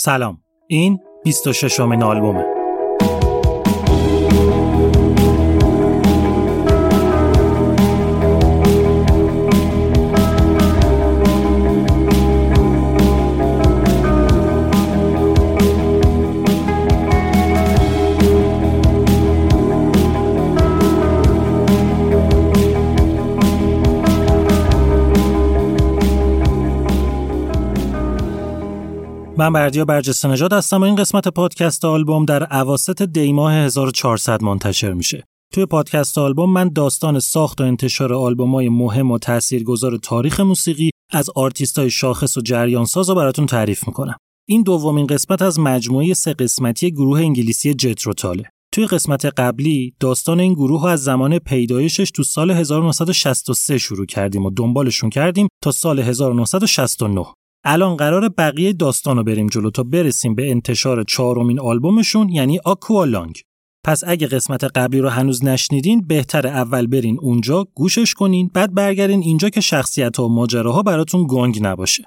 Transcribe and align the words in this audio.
سلام. 0.00 0.42
این 0.66 0.98
26 1.24 1.80
امین 1.80 2.02
آلبومه. 2.02 2.57
من 29.38 29.52
بردیا 29.52 29.84
برجسته 29.84 30.28
نژاد 30.28 30.52
هستم 30.52 30.80
و 30.80 30.84
این 30.84 30.94
قسمت 30.94 31.28
پادکست 31.28 31.84
آلبوم 31.84 32.24
در 32.24 32.56
اواسط 32.56 33.02
دیماه 33.02 33.54
1400 33.54 34.42
منتشر 34.42 34.92
میشه. 34.92 35.24
توی 35.52 35.66
پادکست 35.66 36.18
آلبوم 36.18 36.52
من 36.52 36.68
داستان 36.68 37.18
ساخت 37.18 37.60
و 37.60 37.64
انتشار 37.64 38.12
های 38.12 38.68
مهم 38.68 39.10
و 39.10 39.18
تاثیرگذار 39.18 39.96
تاریخ 39.96 40.40
موسیقی 40.40 40.90
از 41.12 41.30
های 41.76 41.90
شاخص 41.90 42.36
و 42.36 42.40
جریان 42.40 42.84
ساز 42.84 43.08
رو 43.08 43.14
براتون 43.14 43.46
تعریف 43.46 43.86
می‌کنم. 43.86 44.16
این 44.48 44.62
دومین 44.62 45.06
قسمت 45.06 45.42
از 45.42 45.60
مجموعه 45.60 46.14
سه 46.14 46.34
قسمتی 46.34 46.90
گروه 46.90 47.20
انگلیسی 47.20 47.74
جتروتاله. 47.74 48.44
توی 48.72 48.86
قسمت 48.86 49.24
قبلی 49.24 49.94
داستان 50.00 50.40
این 50.40 50.54
گروه 50.54 50.90
از 50.90 51.04
زمان 51.04 51.38
پیدایشش 51.38 52.10
تو 52.10 52.22
سال 52.22 52.50
1963 52.50 53.78
شروع 53.78 54.06
کردیم 54.06 54.46
و 54.46 54.50
دنبالشون 54.50 55.10
کردیم 55.10 55.48
تا 55.62 55.72
سال 55.72 55.98
1969. 55.98 57.26
الان 57.64 57.96
قرار 57.96 58.28
بقیه 58.28 58.72
داستان 58.72 59.16
رو 59.16 59.24
بریم 59.24 59.46
جلو 59.46 59.70
تا 59.70 59.82
برسیم 59.82 60.34
به 60.34 60.50
انتشار 60.50 61.02
چهارمین 61.02 61.60
آلبومشون 61.60 62.28
یعنی 62.28 62.58
آکوالانگ 62.64 63.42
پس 63.84 64.04
اگه 64.06 64.26
قسمت 64.26 64.64
قبلی 64.64 65.00
رو 65.00 65.08
هنوز 65.08 65.44
نشنیدین 65.44 66.06
بهتر 66.06 66.46
اول 66.46 66.86
برین 66.86 67.18
اونجا 67.20 67.66
گوشش 67.74 68.14
کنین 68.14 68.50
بعد 68.54 68.74
برگردین 68.74 69.22
اینجا 69.22 69.48
که 69.48 69.60
شخصیت 69.60 70.20
و 70.20 70.28
ماجراها 70.28 70.82
براتون 70.82 71.26
گنگ 71.28 71.58
نباشه. 71.62 72.04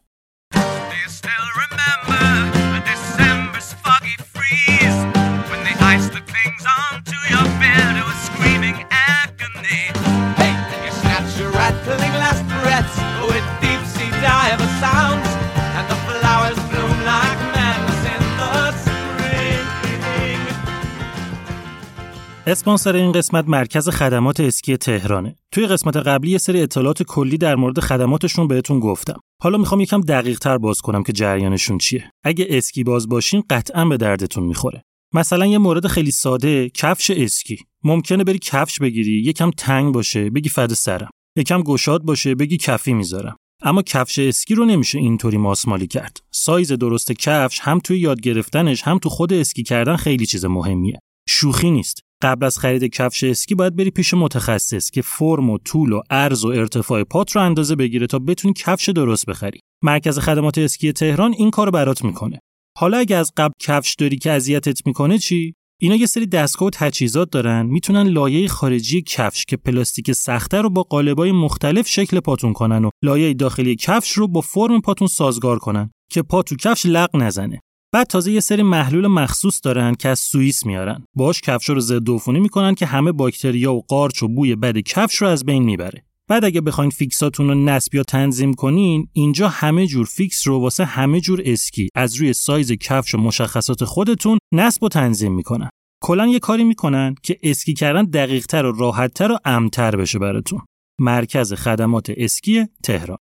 اسپانسر 22.47 22.95
این 22.95 23.11
قسمت 23.11 23.47
مرکز 23.47 23.89
خدمات 23.89 24.39
اسکی 24.39 24.77
تهرانه. 24.77 25.35
توی 25.51 25.67
قسمت 25.67 25.97
قبلی 25.97 26.31
یه 26.31 26.37
سری 26.37 26.61
اطلاعات 26.61 27.03
کلی 27.03 27.37
در 27.37 27.55
مورد 27.55 27.79
خدماتشون 27.79 28.47
بهتون 28.47 28.79
گفتم. 28.79 29.19
حالا 29.41 29.57
می‌خوام 29.57 29.81
یکم 29.81 30.01
دقیق 30.01 30.39
تر 30.39 30.57
باز 30.57 30.81
کنم 30.81 31.03
که 31.03 31.13
جریانشون 31.13 31.77
چیه. 31.77 32.11
اگه 32.23 32.45
اسکی 32.49 32.83
باز 32.83 33.09
باشین 33.09 33.43
قطعا 33.49 33.85
به 33.85 33.97
دردتون 33.97 34.43
می‌خوره. 34.43 34.83
مثلا 35.13 35.45
یه 35.45 35.57
مورد 35.57 35.87
خیلی 35.87 36.11
ساده 36.11 36.69
کفش 36.69 37.11
اسکی. 37.11 37.57
ممکنه 37.83 38.23
بری 38.23 38.39
کفش 38.39 38.79
بگیری 38.79 39.11
یکم 39.11 39.51
تنگ 39.51 39.93
باشه 39.93 40.29
بگی 40.29 40.49
فدا 40.49 40.73
سرم. 40.73 41.09
یکم 41.35 41.63
گشاد 41.63 42.01
باشه 42.01 42.35
بگی 42.35 42.57
کفی 42.57 42.93
می‌ذارم. 42.93 43.35
اما 43.61 43.81
کفش 43.81 44.19
اسکی 44.19 44.55
رو 44.55 44.65
نمیشه 44.65 44.97
اینطوری 44.97 45.37
ماسمالی 45.37 45.87
کرد. 45.87 46.17
سایز 46.31 46.71
درست 46.71 47.11
کفش 47.11 47.59
هم 47.59 47.79
توی 47.79 47.99
یاد 47.99 48.21
گرفتنش 48.21 48.83
هم 48.83 48.97
تو 48.97 49.09
خود 49.09 49.33
اسکی 49.33 49.63
کردن 49.63 49.95
خیلی 49.95 50.25
چیز 50.25 50.45
مهمیه. 50.45 50.99
شوخی 51.29 51.71
نیست. 51.71 51.99
قبل 52.23 52.45
از 52.45 52.59
خرید 52.59 52.83
کفش 52.83 53.23
اسکی 53.23 53.55
باید 53.55 53.75
بری 53.75 53.91
پیش 53.91 54.13
متخصص 54.13 54.89
که 54.89 55.01
فرم 55.01 55.49
و 55.49 55.57
طول 55.57 55.91
و 55.91 56.01
عرض 56.09 56.45
و 56.45 56.47
ارتفاع 56.47 57.03
پات 57.03 57.31
رو 57.31 57.41
اندازه 57.41 57.75
بگیره 57.75 58.07
تا 58.07 58.19
بتونی 58.19 58.53
کفش 58.57 58.89
درست 58.89 59.25
بخری. 59.25 59.59
مرکز 59.83 60.19
خدمات 60.19 60.57
اسکی 60.57 60.91
تهران 60.91 61.33
این 61.37 61.51
کارو 61.51 61.71
برات 61.71 62.03
می‌کنه. 62.03 62.39
حالا 62.77 62.97
اگه 62.97 63.15
از 63.15 63.31
قبل 63.37 63.53
کفش 63.59 63.95
داری 63.95 64.17
که 64.17 64.31
اذیتت 64.31 64.87
می‌کنه 64.87 65.17
چی؟ 65.17 65.53
اینا 65.81 65.95
یه 65.95 66.05
سری 66.05 66.25
دستگاه 66.25 66.67
و 66.67 66.71
تجهیزات 66.73 67.31
دارن 67.31 67.65
می‌تونن 67.65 68.07
لایه 68.07 68.47
خارجی 68.47 69.01
کفش 69.01 69.45
که 69.45 69.57
پلاستیک 69.57 70.11
سخته 70.11 70.61
رو 70.61 70.69
با 70.69 70.83
قالبای 70.83 71.31
مختلف 71.31 71.87
شکل 71.87 72.19
پاتون 72.19 72.53
کنن 72.53 72.85
و 72.85 72.89
لایه 73.03 73.33
داخلی 73.33 73.75
کفش 73.75 74.11
رو 74.11 74.27
با 74.27 74.41
فرم 74.41 74.81
پاتون 74.81 75.07
سازگار 75.07 75.59
کنن 75.59 75.91
که 76.11 76.21
پا 76.21 76.43
تو 76.43 76.55
کفش 76.55 76.85
لق 76.85 77.15
نزنه. 77.15 77.59
بعد 77.93 78.07
تازه 78.07 78.31
یه 78.31 78.39
سری 78.39 78.63
محلول 78.63 79.07
مخصوص 79.07 79.59
دارن 79.63 79.95
که 79.95 80.09
از 80.09 80.19
سوئیس 80.19 80.65
میارن. 80.65 81.03
باش 81.15 81.41
کفش 81.41 81.69
رو 81.69 81.79
ضد 81.79 82.09
عفونی 82.09 82.39
می‌کنن 82.39 82.75
که 82.75 82.85
همه 82.85 83.11
باکتریا 83.11 83.73
و 83.73 83.81
قارچ 83.87 84.23
و 84.23 84.27
بوی 84.27 84.55
بد 84.55 84.77
کفش 84.77 85.15
رو 85.15 85.27
از 85.27 85.45
بین 85.45 85.63
می‌بره. 85.63 86.05
بعد 86.29 86.45
اگه 86.45 86.61
بخواین 86.61 86.89
فیکس 86.91 87.26
اتون 87.26 87.47
رو 87.47 87.55
نصب 87.55 87.95
یا 87.95 88.03
تنظیم 88.03 88.53
کنین 88.53 89.07
اینجا 89.13 89.47
همه 89.49 89.87
جور 89.87 90.05
فیکس 90.05 90.47
رو 90.47 90.59
واسه 90.59 90.85
همه 90.85 91.21
جور 91.21 91.41
اسکی 91.45 91.89
از 91.95 92.15
روی 92.15 92.33
سایز 92.33 92.71
کفش 92.71 93.15
و 93.15 93.17
مشخصات 93.17 93.85
خودتون 93.85 94.37
نصب 94.53 94.83
و 94.83 94.89
تنظیم 94.89 95.35
می‌کنن. 95.35 95.69
کلا 96.03 96.27
یه 96.27 96.39
کاری 96.39 96.63
می‌کنن 96.63 97.15
که 97.23 97.37
اسکی 97.43 97.73
کردن 97.73 98.05
دقیقتر 98.05 98.65
و 98.65 98.71
راحتتر 98.71 99.31
و 99.31 99.37
امن‌تر 99.45 99.95
بشه 99.95 100.19
براتون. 100.19 100.59
مرکز 100.99 101.53
خدمات 101.53 102.11
اسکی 102.17 102.65
تهران. 102.83 103.17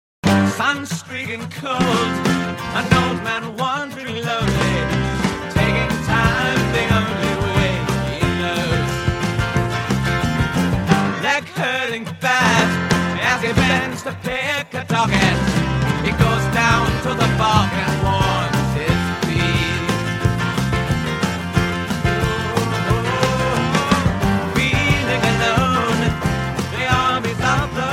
To 14.06 14.12
pick 14.28 14.68
a 14.80 14.84
target. 14.94 15.38
It 16.08 16.16
goes 16.24 16.46
down 16.62 16.86
to 17.04 17.10
the 17.22 17.28
bog 17.40 17.68
and 17.84 17.94
warms 18.06 18.72
its 18.86 19.06
feet. 19.24 19.88
Feeling 24.54 25.24
alone, 25.32 26.00
the 26.74 26.84
armies 27.06 27.40
of 27.54 27.68
the 27.78 27.90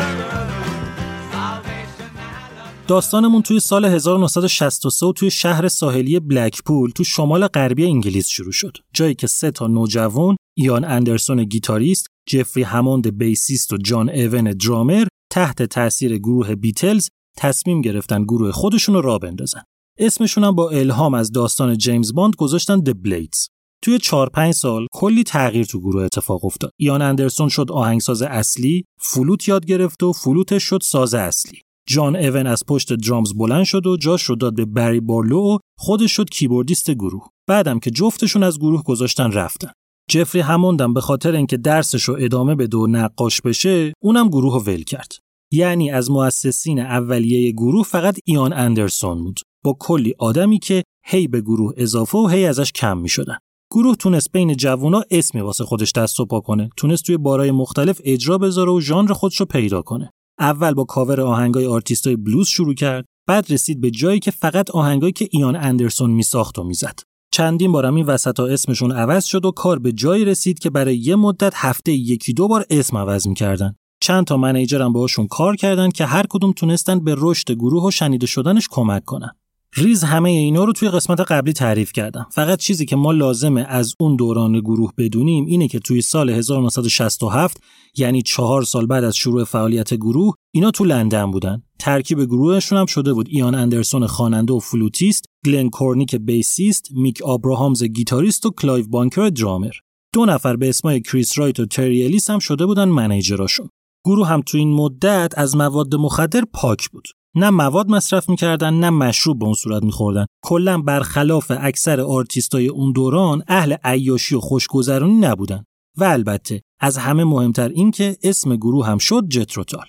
داستانمون 2.88 3.42
توی 3.42 3.60
سال 3.60 3.86
1963 3.86 5.14
توی 5.16 5.32
شهر 5.32 5.68
ساحلی 5.68 6.20
بلکپول 6.20 6.92
تو 6.92 7.04
شمال 7.04 7.48
غربی 7.48 7.86
انگلیس 7.86 8.28
شروع 8.28 8.52
شد. 8.52 8.78
جایی 8.94 9.16
که 9.16 9.28
سه 9.28 9.52
تا 9.52 9.68
نوجوان، 9.68 10.36
ایان 10.58 10.86
اندرسون 10.86 11.44
گیتاریست، 11.44 12.08
جفری 12.28 12.64
هموند 12.64 13.18
بیسیست 13.18 13.74
و 13.74 13.78
جان 13.78 14.10
ایون 14.10 14.52
درامر 14.52 15.08
تحت 15.34 15.64
تاثیر 15.64 16.18
گروه 16.18 16.56
بیتلز 16.56 17.08
تصمیم 17.38 17.82
گرفتن 17.82 18.24
گروه 18.24 18.52
خودشون 18.52 18.96
رو 18.96 19.02
راه 19.02 19.18
بندازن. 19.18 19.62
اسمشون 20.00 20.44
هم 20.44 20.56
با 20.56 20.70
الهام 20.70 21.14
از 21.14 21.32
داستان 21.32 21.78
جیمز 21.78 22.14
باند 22.14 22.36
گذاشتن 22.36 22.80
The 22.80 23.04
Blades. 23.04 23.48
توی 23.84 24.00
4 24.00 24.30
5 24.30 24.54
سال 24.54 24.88
کلی 24.92 25.24
تغییر 25.24 25.66
تو 25.66 25.80
گروه 25.80 26.04
اتفاق 26.04 26.46
افتاد. 26.46 26.72
ایان 26.80 27.02
اندرسون 27.02 27.50
شد 27.50 27.72
آهنگساز 27.72 28.22
اصلی، 28.22 28.86
فلوت 29.02 29.48
یاد 29.48 29.66
گرفت 29.66 30.04
و 30.04 30.14
فلوتش 30.14 30.64
شد 30.64 30.80
ساز 30.84 31.14
اصلی. 31.14 31.62
جان 31.88 32.16
ایوان 32.16 32.48
از 32.48 32.64
پشت 32.68 32.94
drums 32.94 33.34
بلند 33.34 33.64
شد 33.64 33.88
و 33.88 33.98
جاش 33.98 34.24
رو 34.24 34.36
داد 34.36 34.56
به 34.56 34.66
بری 34.66 35.00
بارلو 35.00 35.40
و 35.40 35.58
خودش 35.78 36.12
شد 36.12 36.30
کیبوردیست 36.30 36.92
گروه. 36.92 37.28
بعدم 37.48 37.80
که 37.80 37.92
جفتشون 37.92 38.44
از 38.44 38.60
گروه 38.60 38.84
گذاشتن 38.84 39.32
رفتن. 39.32 39.72
جفری 40.10 40.42
هموند 40.42 40.79
هم 40.79 40.94
به 40.94 41.02
خاطر 41.02 41.36
اینکه 41.36 41.58
درسش 41.58 42.04
رو 42.04 42.18
ادامه 42.20 42.56
بده 42.56 42.78
و 42.78 42.88
نقاش 42.88 43.42
بشه 43.42 43.94
اونم 44.04 44.28
گروه 44.28 44.54
رو 44.54 44.60
ول 44.60 44.84
کرد 44.84 45.23
یعنی 45.54 45.92
از 45.92 46.12
مؤسسین 46.12 46.80
اولیه 46.80 47.52
گروه 47.52 47.84
فقط 47.84 48.18
ایان 48.26 48.54
اندرسون 48.54 49.24
بود 49.24 49.40
با 49.64 49.78
کلی 49.80 50.14
آدمی 50.20 50.60
که 50.60 50.84
هی 51.06 51.28
به 51.28 51.42
گروه 51.42 51.74
اضافه 51.78 52.18
و 52.18 52.28
هی 52.28 52.46
ازش 52.46 52.72
کم 52.72 52.98
می 52.98 53.10
شدن. 53.10 53.38
گروه 53.72 53.96
تونست 53.96 54.32
بین 54.32 54.56
جوونا 54.56 55.04
اسمی 55.12 55.42
واسه 55.42 55.64
خودش 55.64 55.92
دست 55.92 56.20
و 56.20 56.26
پا 56.26 56.40
کنه 56.40 56.70
تونست 56.78 57.04
توی 57.06 57.18
بارای 57.18 57.52
مختلف 57.52 58.02
اجرا 58.04 58.38
بذاره 58.38 58.72
و 58.72 58.80
ژانر 58.80 59.14
خودش 59.14 59.40
رو 59.40 59.46
پیدا 59.46 59.82
کنه. 59.82 60.12
اول 60.40 60.74
با 60.74 60.84
کاور 60.84 61.22
آهنگای 61.22 61.66
آرتیستای 61.66 62.16
بلوز 62.16 62.48
شروع 62.48 62.74
کرد 62.74 63.06
بعد 63.28 63.52
رسید 63.52 63.82
به 63.82 63.92
جایی 63.92 64.20
که 64.20 64.32
فقط 64.32 64.72
آهنگایی 64.72 65.14
که 65.14 65.28
ایان 65.32 65.56
اندرسون 65.56 66.12
میساخت 66.12 66.60
و 66.60 66.64
می‌زد. 66.64 67.00
چندین 67.34 67.72
بارم 67.72 67.96
این 67.96 68.06
وسط 68.06 68.40
ها 68.40 68.48
اسمشون 68.48 68.92
عوض 68.92 69.26
شد 69.26 69.46
و 69.46 69.52
کار 69.52 69.80
به 69.80 69.92
جایی 69.92 70.26
رسید 70.26 70.60
که 70.60 70.70
برای 70.70 70.98
یه 70.98 71.16
مدت 71.16 71.54
هفته 71.56 71.92
یکی 71.92 72.34
دو 72.34 72.48
بار 72.48 72.66
اسم 72.70 72.98
عوض 72.98 73.28
می‌کردن. 73.28 73.76
چند 74.04 74.26
تا 74.26 74.38
منیجرم 74.38 74.94
باهاشون 74.94 75.28
کار 75.28 75.56
کردن 75.56 75.90
که 75.90 76.06
هر 76.06 76.26
کدوم 76.30 76.52
تونستن 76.52 77.00
به 77.00 77.16
رشد 77.18 77.52
گروه 77.52 77.88
و 77.88 77.92
شنیده 77.92 78.28
شدنش 78.28 78.68
کمک 78.72 79.06
کنن. 79.06 79.32
ریز 79.76 80.04
همه 80.04 80.30
اینا 80.30 80.64
رو 80.64 80.74
توی 80.74 80.90
قسمت 80.90 81.20
قبلی 81.20 81.54
تعریف 81.54 81.92
کردم. 81.92 82.28
فقط 82.32 82.60
چیزی 82.60 82.86
که 82.86 82.96
ما 82.96 83.12
لازمه 83.12 83.66
از 83.70 83.96
اون 84.00 84.16
دوران 84.16 84.60
گروه 84.60 84.92
بدونیم 84.98 85.46
اینه 85.46 85.68
که 85.68 85.80
توی 85.80 86.02
سال 86.02 86.30
1967 86.30 87.64
یعنی 87.98 88.22
چهار 88.22 88.64
سال 88.64 88.86
بعد 88.86 89.04
از 89.04 89.16
شروع 89.16 89.44
فعالیت 89.44 89.94
گروه 89.94 90.34
اینا 90.52 90.72
تو 90.72 90.84
لندن 90.84 91.32
بودن. 91.32 91.62
ترکیب 91.80 92.26
گروهشون 92.26 92.78
هم 92.78 92.86
شده 92.86 93.14
بود. 93.14 93.28
ایان 93.30 93.56
اندرسون 93.56 94.08
خواننده 94.08 94.54
و 94.54 94.60
فلوتیست 94.60 95.26
گلن 95.46 95.70
کورنیک 95.70 96.16
bassist 96.16 96.88
میک 96.92 97.22
آبراهامز 97.22 97.84
گیتاریست 97.84 98.46
و 98.46 98.52
کلایو 98.52 98.88
بانکر 98.88 99.30
درامر. 99.30 99.74
دو 100.14 100.26
نفر 100.26 100.56
به 100.56 100.70
اسمای 100.70 101.02
کریس 101.02 101.40
رایت 101.40 101.60
و 101.60 101.66
تری 101.66 102.04
الیس 102.04 102.30
هم 102.30 102.40
شده 102.40 102.66
بودن 102.66 102.90
manager 102.90 103.36
اشون. 103.36 103.70
گروه 104.06 104.28
هم 104.28 104.42
تو 104.42 104.58
این 104.58 104.74
مدت 104.74 105.34
از 105.38 105.56
مواد 105.56 105.96
مخدر 105.96 106.44
پاک 106.54 106.90
بود. 106.90 107.08
نه 107.36 107.50
مواد 107.50 107.90
مصرف 107.90 108.30
می‌کردن 108.30 108.74
نه 108.74 108.90
مشروب 108.90 109.40
به 109.40 109.46
اون 109.46 109.54
صورت 109.54 109.84
میخوردن. 109.84 110.26
کلا 110.44 110.82
برخلاف 110.82 111.52
اکثر 111.60 112.02
آرتیستای 112.02 112.68
اون 112.68 112.92
دوران 112.92 113.44
اهل 113.48 113.76
عیاشی 113.84 114.36
و 114.36 114.40
خوشگذرانی 114.40 115.14
نبودن. 115.14 115.64
و 115.98 116.04
البته 116.04 116.62
از 116.80 116.98
همه 116.98 117.24
مهمتر 117.24 117.70
این 117.70 117.92
که 117.92 118.18
اسم 118.24 118.56
گروه 118.56 118.88
هم 118.88 118.98
شد 118.98 119.28
جتروتال. 119.30 119.86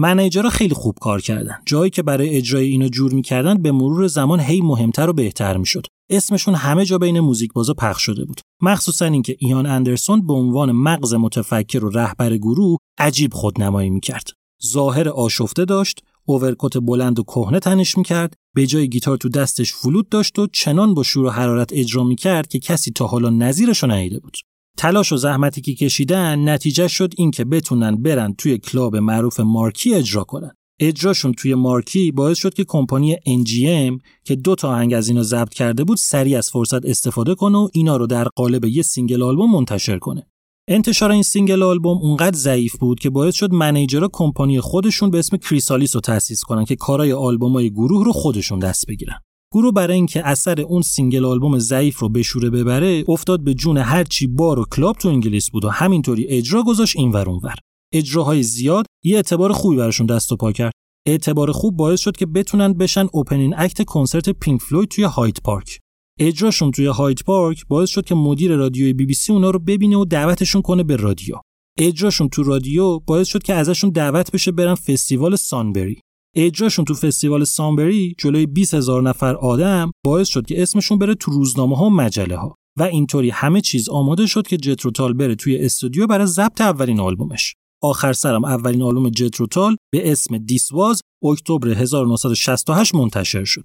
manager 0.00 0.44
ها 0.44 0.50
خیلی 0.50 0.74
خوب 0.74 0.94
کار 1.00 1.20
کردن. 1.20 1.58
جایی 1.66 1.90
که 1.90 2.02
برای 2.02 2.36
اجرای 2.36 2.66
اینا 2.66 2.88
جور 2.88 3.12
می‌کردن 3.12 3.62
به 3.62 3.72
مرور 3.72 4.06
زمان 4.06 4.40
هی 4.40 4.60
مهمتر 4.60 5.10
و 5.10 5.12
بهتر 5.12 5.56
می‌شد. 5.56 5.86
اسمشون 6.10 6.54
همه 6.54 6.84
جا 6.84 6.98
بین 6.98 7.20
موزیک 7.20 7.52
بازا 7.52 7.74
پخش 7.74 8.02
شده 8.02 8.24
بود. 8.24 8.40
مخصوصا 8.62 9.04
اینکه 9.04 9.36
ایان 9.38 9.66
اندرسون 9.66 10.26
به 10.26 10.32
عنوان 10.32 10.72
مغز 10.72 11.14
متفکر 11.14 11.84
و 11.84 11.90
رهبر 11.90 12.36
گروه 12.36 12.76
عجیب 12.98 13.34
خودنمایی 13.34 13.90
می‌کرد. 13.90 14.30
ظاهر 14.66 15.08
آشفته 15.08 15.64
داشت 15.64 16.00
overcoat 16.24 16.78
بلند 16.78 17.18
و 17.18 17.22
کهنه 17.22 17.58
تنش 17.58 17.98
می‌کرد 17.98 18.34
به 18.54 18.66
جای 18.66 18.88
گیتار 18.88 19.16
تو 19.16 19.28
دستش 19.28 19.72
فلوت 19.72 20.06
داشت 20.10 20.38
و 20.38 20.46
چنان 20.46 20.94
با 20.94 21.02
شور 21.02 21.24
و 21.24 21.30
حرارت 21.30 21.72
اجرا 21.72 22.04
می‌کرد 22.04 22.48
که 22.48 22.58
کسی 22.58 22.90
تا 22.90 23.06
حالا 23.06 23.30
نظیرش 23.30 23.84
ندیده 23.84 24.18
بود. 24.20 24.36
تلاش 24.78 25.12
و 25.12 25.16
زحمتی 25.16 25.60
که 25.60 25.74
کشیدن 25.74 26.48
نتیجه 26.48 26.88
شد 26.88 27.14
این 27.16 27.30
که 27.30 27.44
بتونن 27.44 28.02
برن 28.02 28.34
توی 28.38 28.58
کلاب 28.58 28.96
معروف 28.96 29.40
مارکی 29.40 29.94
اجرا 29.94 30.24
کنن 30.24 30.50
اجراشون 30.80 31.32
توی 31.32 31.54
مارکی 31.54 32.12
باعث 32.12 32.38
شد 32.38 32.54
که 32.54 32.64
کمپانی 32.64 33.16
MGM 33.16 34.00
که 34.24 34.36
دو 34.36 34.54
تا 34.54 34.68
آهنگ 34.68 34.94
از 34.94 35.08
اینا 35.08 35.22
ضبط 35.22 35.54
کرده 35.54 35.84
بود 35.84 35.96
سریع 35.96 36.38
از 36.38 36.50
فرصت 36.50 36.84
استفاده 36.84 37.34
کنه 37.34 37.58
و 37.58 37.68
اینا 37.72 37.96
رو 37.96 38.06
در 38.06 38.24
قالب 38.24 38.64
یه 38.64 38.82
single 38.82 39.22
album 39.22 39.52
منتشر 39.52 39.98
کنه 39.98 40.26
انتشار 40.68 41.10
این 41.10 41.22
single 41.22 41.62
album 41.62 41.98
اونقدر 41.98 42.36
ضعیف 42.36 42.76
بود 42.76 43.00
که 43.00 43.10
باعث 43.10 43.34
شد 43.34 43.52
manager 43.52 44.01
ها 44.01 44.08
کمپانی 44.12 44.60
خودشون 44.60 45.10
به 45.10 45.18
اسم 45.18 45.36
کریسالیس 45.36 45.94
رو 45.94 46.00
تأسیس 46.00 46.42
کنن 46.42 46.64
که 46.64 46.76
کارای 46.76 47.12
آلبومای 47.12 47.70
گروه 47.70 48.04
رو 48.04 48.12
خودشون 48.12 48.58
دست 48.58 48.86
بگیرن. 48.86 49.18
گروه 49.54 49.72
برای 49.72 49.94
اینکه 49.94 50.26
اثر 50.26 50.60
اون 50.60 50.82
single 50.82 51.24
album 51.24 51.58
ضعیف 51.58 51.98
رو 51.98 52.08
بشوره 52.08 52.50
ببره 52.50 53.04
افتاد 53.08 53.44
به 53.44 53.54
جون 53.54 53.76
هرچی 53.76 54.26
بار 54.26 54.58
و 54.58 54.64
کلاب 54.64 54.96
تو 54.96 55.08
انگلیس 55.08 55.50
بود 55.50 55.64
و 55.64 55.68
همینطوری 55.68 56.26
اجرا 56.26 56.62
گذاشت 56.62 56.96
این 56.96 57.12
ور 57.12 57.20
اون 57.20 57.28
ور. 57.28 57.54
اجراهای 57.94 58.42
زیاد 58.42 58.86
یه 59.04 59.16
اعتبار 59.16 59.52
خوبی 59.52 59.76
براشون 59.76 60.06
دست 60.06 60.32
و 60.32 60.36
پا 60.36 60.52
کرد. 60.52 60.72
اعتبار 61.06 61.52
خوب 61.52 61.76
باعث 61.76 62.00
شد 62.00 62.16
که 62.16 62.26
بتونن 62.26 62.72
بشن 62.72 63.06
opening 63.12 63.54
act 63.56 63.84
کنسرت 63.84 64.30
پینک 64.30 64.60
فلوید 64.60 64.88
توی 64.88 65.04
هایت 65.04 65.40
پارک. 65.40 65.78
اجراشون 66.20 66.70
توی 66.70 66.86
هایت 66.86 67.24
پارک 67.24 67.66
باعث 67.68 67.90
شد 67.90 68.04
که 68.04 68.14
مدیر 68.14 68.56
رادیوی 68.56 68.92
بی 68.92 69.06
بی 69.06 69.14
سی 69.14 69.32
اونا 69.32 69.50
رو 69.50 69.58
ببینه 69.58 69.96
و 69.96 70.04
دعوتشون 70.04 70.62
کنه 70.62 70.82
به 70.82 70.96
رادیو. 70.96 71.36
اجراشون 71.78 72.28
تو 72.28 72.42
رادیو 72.42 72.98
باعث 72.98 73.28
شد 73.28 73.42
که 73.42 73.54
ازشون 73.54 73.90
دعوت 73.90 74.32
بشه 74.32 74.52
برن 74.52 74.74
فستیوال 74.74 75.36
سانبری. 75.36 76.00
اجراشون 76.36 76.84
تو 76.84 76.94
فستیوال 76.94 77.44
سانبری 77.44 78.14
جلوی 78.18 78.46
20 78.46 78.74
هزار 78.74 79.02
نفر 79.02 79.34
آدم 79.34 79.90
باعث 80.04 80.28
شد 80.28 80.46
که 80.46 80.62
اسمشون 80.62 80.98
بره 80.98 81.14
تو 81.14 81.30
روزنامه 81.30 81.76
ها 81.76 81.84
و 81.84 81.90
مجله 81.90 82.36
ها 82.36 82.54
و 82.78 82.82
اینطوری 82.82 83.30
همه 83.30 83.60
چیز 83.60 83.88
آماده 83.88 84.26
شد 84.26 84.46
که 84.46 84.56
جتروتال 84.56 85.12
بره 85.12 85.34
توی 85.34 85.58
استودیو 85.64 86.06
برای 86.06 86.26
ضبط 86.26 86.60
اولین 86.60 87.00
آلبومش. 87.00 87.54
آخر 87.82 88.12
سرم 88.12 88.44
اولین 88.44 88.82
آلبوم 88.82 89.10
جتروتال 89.10 89.76
به 89.92 90.12
اسم 90.12 90.38
This 90.38 90.73
Was 90.73 91.00
اکتبر 91.24 91.68
1968 91.68 92.94
منتشر 92.94 93.44
شد. 93.44 93.64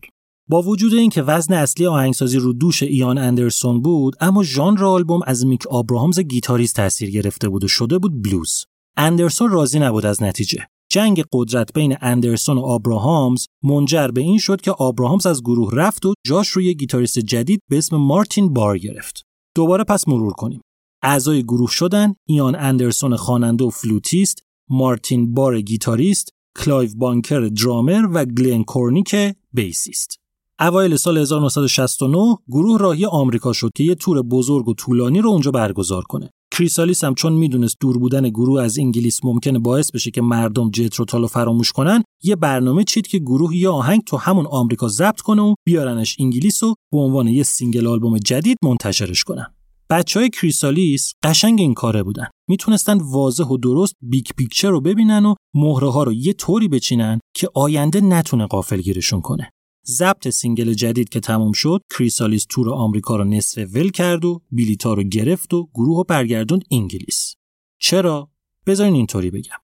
با 0.50 0.62
وجود 0.62 0.94
اینکه 0.94 1.22
وزن 1.22 1.54
اصلی 1.54 1.86
آهنگسازی 1.86 2.38
رو 2.38 2.54
دوش 2.54 2.84
ایان 2.84 3.18
اندرسون 3.18 3.82
بود 3.82 4.16
اما 4.20 4.44
ژانر 4.44 4.86
آلبوم 4.86 5.20
از 5.26 5.46
میک 5.46 5.68
آبراهامز 5.68 6.20
گیتاریست 6.20 6.76
تاثیر 6.76 7.12
گرفته 7.12 7.50
بود 7.50 7.64
و 7.64 7.68
شده 7.68 7.98
بود 7.98 8.24
بلوز 8.24 8.66
اندرسون 8.98 9.50
راضی 9.50 9.80
نبود 9.80 10.06
از 10.06 10.24
نتیجه 10.24 10.68
جنگ 10.94 11.24
قدرت 11.32 11.74
بین 11.74 11.98
اندرسون 12.02 12.58
و 12.58 12.62
آبراهامز 12.62 13.48
منجر 13.64 14.08
به 14.08 14.22
این 14.22 14.38
شد 14.38 14.62
که 14.62 14.72
آبراهامز 14.72 15.26
از 15.26 15.42
گروه 15.42 15.76
رفت 15.76 16.06
و 16.06 16.14
جاش 16.26 16.48
رو 16.48 16.61
یه 16.61 16.74
گیتاریست 16.74 17.20
جدید 17.20 17.60
به 17.70 17.78
اسم 17.78 17.98
مارتین 17.98 18.54
بار 18.54 18.78
گرفت. 18.78 19.24
دوباره 19.56 19.84
پس 19.84 20.08
مرور 20.08 20.34
کنیم. 20.34 20.62
اعضای 21.04 21.44
گروه 21.44 21.70
شدن 21.70 22.14
ایان 22.28 22.56
اندرسون 22.56 23.16
خواننده 23.16 23.64
و 23.64 23.70
فلوتیست 23.70 24.44
مارتین 24.70 25.34
بار 25.34 25.62
گیتاریست 25.62 26.30
کلایو 26.58 26.90
بانکر 26.98 27.40
درامر 27.40 28.08
و 28.14 28.26
گلن 28.26 28.64
کورنیک 28.64 29.16
bassist. 29.54 30.18
اوایل 30.60 30.96
سال 30.96 31.18
1969 31.18 32.38
گروه 32.48 32.80
راهی 32.80 33.06
آمریکا 33.06 33.54
شد 33.54 33.70
که 33.76 33.84
یه 33.84 33.96
تور 33.96 34.22
بزرگ 34.22 34.68
و 34.68 34.74
طولانی 34.74 35.22
رو 35.22 35.30
اونجا 35.30 35.52
برگزار 35.52 36.04
کنه. 36.04 36.30
کریسالیس 36.54 37.04
هم 37.04 37.14
چون 37.14 37.34
می‌دونست 37.34 37.78
دور 37.80 37.98
بودن 37.98 38.30
گروه 38.30 38.62
از 38.62 38.80
انگلیس 38.80 39.20
ممکنه 39.24 39.60
باعث 39.60 39.92
بشه 39.92 40.12
که 40.12 40.22
مردم 40.22 40.70
جتروتالو 40.70 41.28
فراموش 41.28 41.72
کنن 41.72 42.04
یه 42.24 42.36
برنامه 42.36 42.84
چید 42.84 43.08
که 43.08 43.20
گروه 43.20 43.56
یه 43.56 43.70
آهنگ 43.70 44.02
تو 44.04 44.18
همون 44.18 44.46
آمریکا 44.46 44.88
ضبط 44.88 45.22
کنه 45.22 45.42
و 45.42 45.56
بیارنش 45.66 46.16
انگلیس 46.20 46.64
و 46.64 46.76
به 46.92 46.98
عنوان 46.98 47.28
یه 47.28 47.44
single 47.44 47.88
آلبوم 47.88 48.18
جدید 48.18 48.58
منتشرش 48.64 49.24
کنن. 49.24 49.46
بچه 49.90 50.20
های 50.20 50.30
کریسالیس 50.30 51.14
قشنگ 51.24 51.60
این 51.60 51.74
کاره 51.74 52.04
بودن. 52.04 52.28
می‌تونستن 52.50 52.98
واضح 52.98 53.44
و 53.44 53.58
درست 53.58 53.94
big 54.02 54.26
picture 54.38 54.70
رو 54.70 54.82
ببینن 54.82 55.26
و 55.26 55.36
مهره 55.54 55.92
ها 55.92 56.04
رو 56.04 56.14
یه 56.14 56.34
طوری 56.34 56.68
بچینن 56.68 57.20
که 57.36 57.50
آینده 57.54 58.02
نتونه 58.02 58.46
غافلگیرشون 58.46 59.22
کنه. 59.22 59.50
ضبط 59.88 60.28
single 60.30 60.74
جدید 60.74 61.10
که 61.10 61.20
تموم 61.20 61.52
شد 61.52 61.82
کریسالیس 61.98 62.46
تور 62.50 62.70
آمریکا 62.70 63.16
رو 63.16 63.24
نصف 63.24 63.68
ول 63.74 63.90
کرد 63.90 64.26
و 64.26 64.42
بلیتا 64.52 64.94
رو 64.94 65.04
گرفت 65.04 65.54
و 65.54 65.70
گروه 65.74 65.98
رو 65.98 66.04
برگردوند 66.04 66.64
انگلیس. 66.72 67.36
چرا؟ 67.80 68.30
بذارین 68.66 68.94
اینطوری 68.94 69.32
بگم. 69.32 69.58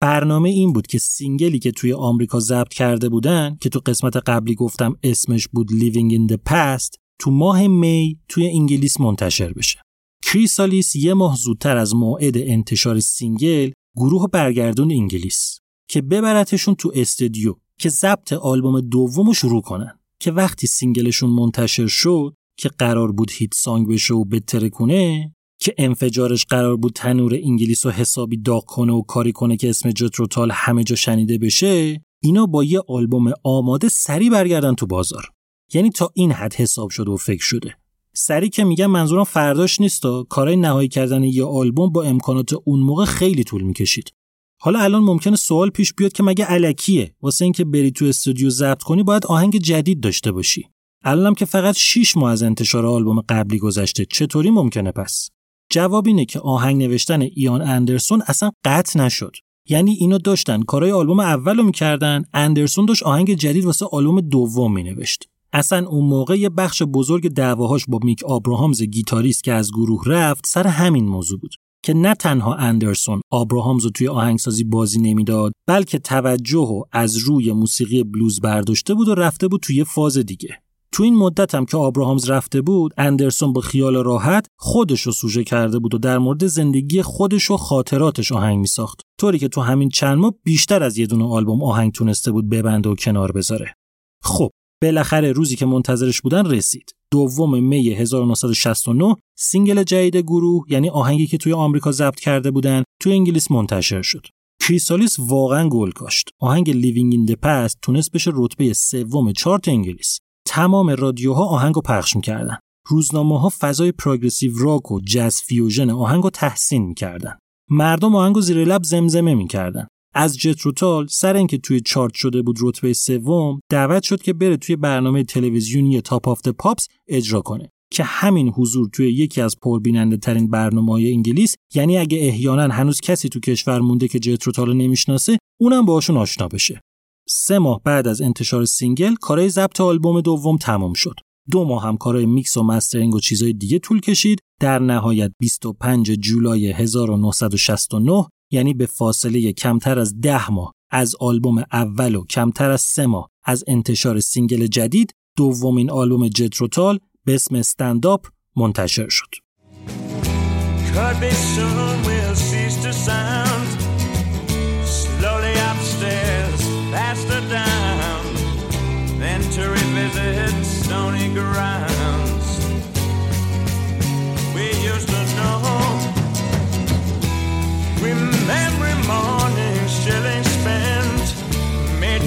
برنامه 0.00 0.48
این 0.48 0.72
بود 0.72 0.86
که 0.86 0.98
single 0.98 1.49
ی 1.49 1.58
که 1.58 1.70
توی 1.70 1.92
آمریکا 1.92 2.40
ضبط 2.40 2.68
کرده 2.68 3.08
بودن 3.08 3.56
که 3.60 3.68
تو 3.68 3.80
قسمت 3.86 4.16
قبلی 4.16 4.54
گفتم 4.54 4.96
اسمش 5.02 5.48
بود 5.48 5.70
Living 5.70 6.12
in 6.12 6.32
the 6.32 6.38
Past 6.52 6.98
تو 7.18 7.30
ماه 7.30 7.66
می 7.66 8.18
توی 8.28 8.48
انگلیس 8.48 9.00
منتشر 9.00 9.52
بشه. 9.52 9.80
کریسالیس 10.22 10.96
یه 10.96 11.14
ماه 11.14 11.36
زودتر 11.36 11.76
از 11.76 11.94
موعد 11.94 12.38
انتشار 12.38 13.00
single 13.00 13.70
گروه 13.96 14.30
رو 14.32 14.44
برگردوند 14.44 14.92
انگلیس 14.92 15.58
که 15.88 16.02
ببرتشون 16.02 16.74
تو 16.74 16.92
استودیو 16.94 17.54
که 17.78 17.88
ضبط 17.88 18.32
آلبوم 18.32 18.80
دوم 18.80 19.26
رو 19.26 19.34
شروع 19.34 19.62
کنن. 19.62 19.98
که 20.20 20.32
وقتی 20.32 20.66
single 20.66 21.04
شون 21.04 21.30
منتشر 21.30 21.86
شد 21.86 22.34
که 22.58 22.68
قرار 22.68 23.12
بود 23.12 23.30
hit 23.30 23.54
song 23.54 23.88
بشه 23.88 24.14
و 24.14 24.24
بترکونه 24.24 25.34
که 25.60 25.74
انفجارش 25.78 26.46
قرار 26.46 26.76
بود 26.76 26.92
تنور 26.92 27.34
انگلیس 27.34 27.86
رو 27.86 27.92
حسابی 27.92 28.36
داغ 28.36 28.64
کنه 28.64 28.92
و 28.92 29.02
کاری 29.02 29.32
کنه 29.32 29.56
که 29.56 29.70
اسم 29.70 29.90
جتروتال 29.90 30.50
همه 30.50 30.84
جا 30.84 30.96
شنیده 30.96 31.38
بشه 31.38 32.00
اینا 32.22 32.46
با 32.46 32.64
یه 32.64 32.80
آلبوم 32.88 33.32
آماده 33.44 33.88
سریع 33.88 34.30
برگردن 34.30 34.74
تو 34.74 34.86
بازار. 34.86 35.30
یعنی 35.74 35.90
تا 35.90 36.10
این 36.14 36.32
حد 36.32 36.54
حساب 36.54 36.90
شده 36.90 37.10
و 37.10 37.16
فکر 37.16 37.44
شده. 37.44 37.76
سریع 38.14 38.48
که 38.48 38.64
میگم 38.64 38.86
منظورم 38.86 39.24
فرداش 39.24 39.80
نیست 39.80 40.04
و 40.04 40.26
کارهای 40.28 40.56
نهایی 40.56 40.88
کردن 40.88 41.22
یه 41.22 41.44
آلبوم 41.44 41.92
با 41.92 42.02
امکانات 42.02 42.52
اون 42.64 42.80
موقع 42.80 43.04
خیلی 43.04 43.44
طول 43.44 43.62
می‌کشید. 43.62 44.12
حالا 44.60 44.80
الان 44.80 45.02
ممکنه 45.02 45.36
سوال 45.36 45.70
پیش 45.70 45.92
بیاد 45.94 46.12
که 46.12 46.22
مگه 46.22 46.44
علکیه 46.44 47.14
واسه 47.22 47.44
اینکه 47.44 47.64
بری 47.64 47.90
تو 47.90 48.04
استودیو 48.04 48.50
ضبط 48.50 48.82
کنی 48.82 49.02
باید 49.02 49.26
آهنگ 49.26 49.56
جدید 49.56 50.00
داشته 50.00 50.32
باشی. 50.32 50.68
الانم 51.04 51.34
که 51.34 51.44
فقط 51.44 51.76
6 51.76 52.16
ماه 52.16 52.32
از 52.32 52.42
انتشار 52.42 52.86
آلبوم 52.86 53.20
قبلی 53.20 53.58
گذشته 53.58 54.04
چطوری 54.04 54.50
ممکنه 54.50 54.92
پس؟ 54.92 55.30
جواب 55.70 56.06
اینه 56.06 56.24
که 56.24 56.40
آهنگ 56.40 56.82
نوشتن 56.82 57.20
ایان 57.20 57.62
اندرسون 57.62 58.22
اصلا 58.26 58.50
قطع 58.64 59.00
نشد. 59.00 59.36
یعنی 59.68 59.92
اینو 59.92 60.18
داشتن 60.18 60.62
کارهای 60.62 60.92
آلبوم 60.92 61.20
اولو 61.20 61.62
می‌کردن 61.62 62.24
اندرسون 62.34 62.86
داشت 62.86 63.02
آهنگ 63.02 63.34
جدید 63.34 63.64
واسه 63.64 63.86
آلبوم 63.92 64.20
دوم 64.20 64.72
مینوشت. 64.72 65.24
اصلا 65.52 65.86
اون 65.86 66.04
موقع 66.04 66.38
یه 66.38 66.48
بخش 66.48 66.82
بزرگ 66.82 67.28
دعواهاش 67.28 67.84
با 67.88 67.98
میک 68.02 68.24
آبراهامز 68.24 68.82
گیتاریست 68.82 69.44
که 69.44 69.52
از 69.52 69.70
گروه 69.72 70.02
رفت 70.06 70.46
سر 70.46 70.66
همین 70.66 71.08
موضوع 71.08 71.40
بود. 71.40 71.54
که 71.84 71.94
نه 71.94 72.14
تنها 72.14 72.54
اندرسون 72.54 73.20
آبراهامز 73.30 73.84
رو 73.84 73.90
توی 73.90 74.08
آهنگسازی 74.08 74.64
بازی 74.64 75.00
نمی‌داد 75.00 75.52
بلکه 75.68 75.98
توجهو 75.98 76.82
از 76.92 77.16
روی 77.16 77.52
موسیقی 77.52 78.04
بلوز 78.04 78.40
برداشته 78.40 78.94
بود 78.94 79.08
و 79.08 79.14
رفته 79.14 79.48
بود 79.48 79.60
توی 79.60 79.84
فاز 79.84 80.18
دیگه. 80.18 80.58
تو 80.92 81.02
این 81.02 81.16
مدت 81.16 81.54
هم 81.54 81.66
که 81.66 81.76
آبراهامز 81.76 82.30
رفته 82.30 82.62
بود 82.62 82.94
اندرسون 82.98 83.52
با 83.52 83.60
خیال 83.60 83.96
راحت 83.96 84.46
خودش 84.58 85.00
رو 85.00 85.12
سوژه 85.12 85.44
کرده 85.44 85.78
بود 85.78 85.94
و 85.94 85.98
در 85.98 86.18
مورد 86.18 86.46
زندگی 86.46 87.02
خودش 87.02 87.50
و 87.50 87.56
خاطراتش 87.56 88.32
آهنگ 88.32 88.58
می 88.58 88.66
ساخت 88.66 89.00
طوری 89.20 89.38
که 89.38 89.48
تو 89.48 89.60
همین 89.60 89.88
چند 89.88 90.18
ماه 90.18 90.34
بیشتر 90.44 90.82
از 90.82 90.98
یه 90.98 91.06
دونه 91.06 91.24
آلبوم 91.24 91.62
آهنگ 91.62 91.92
تونسته 91.92 92.32
بود 92.32 92.48
ببنده 92.48 92.88
و 92.88 92.94
کنار 92.94 93.32
بذاره. 93.32 93.74
خب 94.22 94.50
بالاخره 94.82 95.32
روزی 95.32 95.56
که 95.56 95.66
منتظرش 95.66 96.20
بودن 96.20 96.46
رسید. 96.46 96.90
دوم 97.12 97.62
می 97.62 97.90
1969 97.90 99.16
single 99.38 99.82
جدید 99.82 100.16
گروه 100.16 100.64
یعنی 100.68 100.88
آهنگی 100.88 101.26
که 101.26 101.38
توی 101.38 101.52
آمریکا 101.52 101.92
ضبط 101.92 102.20
کرده 102.20 102.50
بودن 102.50 102.82
توی 103.02 103.12
انگلیس 103.12 103.50
منتشر 103.50 104.02
شد. 104.02 104.26
کریسالیس 104.62 105.16
واقعا 105.18 105.68
گل 105.68 105.90
کاشت. 105.90 106.28
آهنگ 106.40 106.70
Living 106.70 107.12
in 107.12 107.26
the 107.26 107.48
Past 107.48 107.78
تونست 107.82 108.12
بشه 108.12 108.30
رتبه 108.34 108.72
سوم 108.72 109.32
چارت 109.32 109.68
انگلیس. 109.68 110.18
تمام 110.46 110.90
رادیوها 110.90 111.44
آهنگو 111.44 111.80
پخش 111.80 112.16
می‌کردن. 112.16 112.58
روزنامه 112.88 113.40
ها 113.40 113.52
فضای 113.60 113.92
progressive 113.92 114.52
rock 114.58 114.92
و 114.92 115.00
jazz 115.00 115.42
fusion 115.42 115.90
آهنگو 115.90 116.30
تحسین 116.30 116.82
می‌کردن. 116.82 117.38
مردم 117.70 118.16
آهنگو 118.16 118.40
زیر 118.40 118.64
لب 118.64 118.82
زمزمه 118.82 119.34
می‌کردن. 119.34 119.86
از 120.18 120.38
جتروتال 120.38 121.06
سر 121.06 121.36
اینکه 121.36 121.58
توی 121.58 121.80
چارت 121.80 122.14
شده 122.14 122.42
بود 122.42 122.56
رتبه 122.62 122.92
سوم 122.92 123.60
دعوت 123.70 124.02
شد 124.02 124.22
که 124.22 124.32
بره 124.32 124.56
توی 124.56 124.76
برنامه 124.76 125.24
تلویزیونی 125.24 126.00
Top 126.00 126.28
of 126.28 126.48
the 126.48 126.65
Pops 126.65 126.88
اجرا 127.08 127.40
کنه 127.40 127.70
که 127.90 128.04
همین 128.04 128.48
حضور 128.48 128.88
توی 128.92 129.12
یکی 129.12 129.40
از 129.40 129.56
پربیننده 129.62 130.16
ترین 130.16 130.50
برنامه 130.50 130.92
های 130.92 131.12
انگلیس 131.12 131.54
یعنی 131.74 131.98
اگه 131.98 132.18
احیانا 132.18 132.74
هنوز 132.74 133.00
کسی 133.00 133.28
تو 133.28 133.40
کشور 133.40 133.80
مونده 133.80 134.08
که 134.08 134.18
جتروتال 134.18 134.76
نمی‌شناسه 134.76 135.38
اونم 135.60 135.84
باهاشون 135.84 136.16
آشنا 136.16 136.48
بشه. 136.48 136.80
سه 137.28 137.58
ماه 137.58 137.80
بعد 137.84 138.08
از 138.08 138.20
انتشار 138.20 138.64
single 138.64 139.14
کارهای 139.14 139.48
ضبط 139.48 139.80
آلبوم 139.80 140.20
دوم 140.20 140.56
تمام 140.56 140.92
شد. 140.92 141.14
دو 141.50 141.64
ماه 141.64 141.82
هم 141.82 141.96
کارهای 141.96 142.26
میکس 142.26 142.56
و 142.56 142.62
mastering 142.62 143.14
و 143.14 143.20
چیزهای 143.20 143.52
دیگه 143.52 143.78
طول 143.78 144.00
کشید. 144.00 144.38
در 144.60 144.78
نهایت 144.78 145.32
25 145.40 146.10
جولای 146.10 146.72
1969 146.72 148.26
یعنی 148.50 148.74
به 148.74 148.86
فاصله 148.86 149.52
کمتر 149.52 149.98
از 149.98 150.20
ده 150.20 150.50
ماه 150.50 150.72
از 150.90 151.14
آلبوم 151.20 151.64
اول 151.72 152.14
و 152.14 152.24
کمتر 152.24 152.70
از 152.70 152.80
سه 152.80 153.06
ماه. 153.06 153.30
از 153.44 153.64
انتشار 153.66 154.20
single 154.20 154.66
جدید 154.66 155.14
دومین 155.36 155.90
آلبوم 155.90 156.28
جتروتال 156.28 156.98
به 157.24 157.34
اسم 157.34 157.54
Stand 157.54 158.05
Up 158.05 158.26
منتشر 158.56 159.08
شد. 159.08 159.34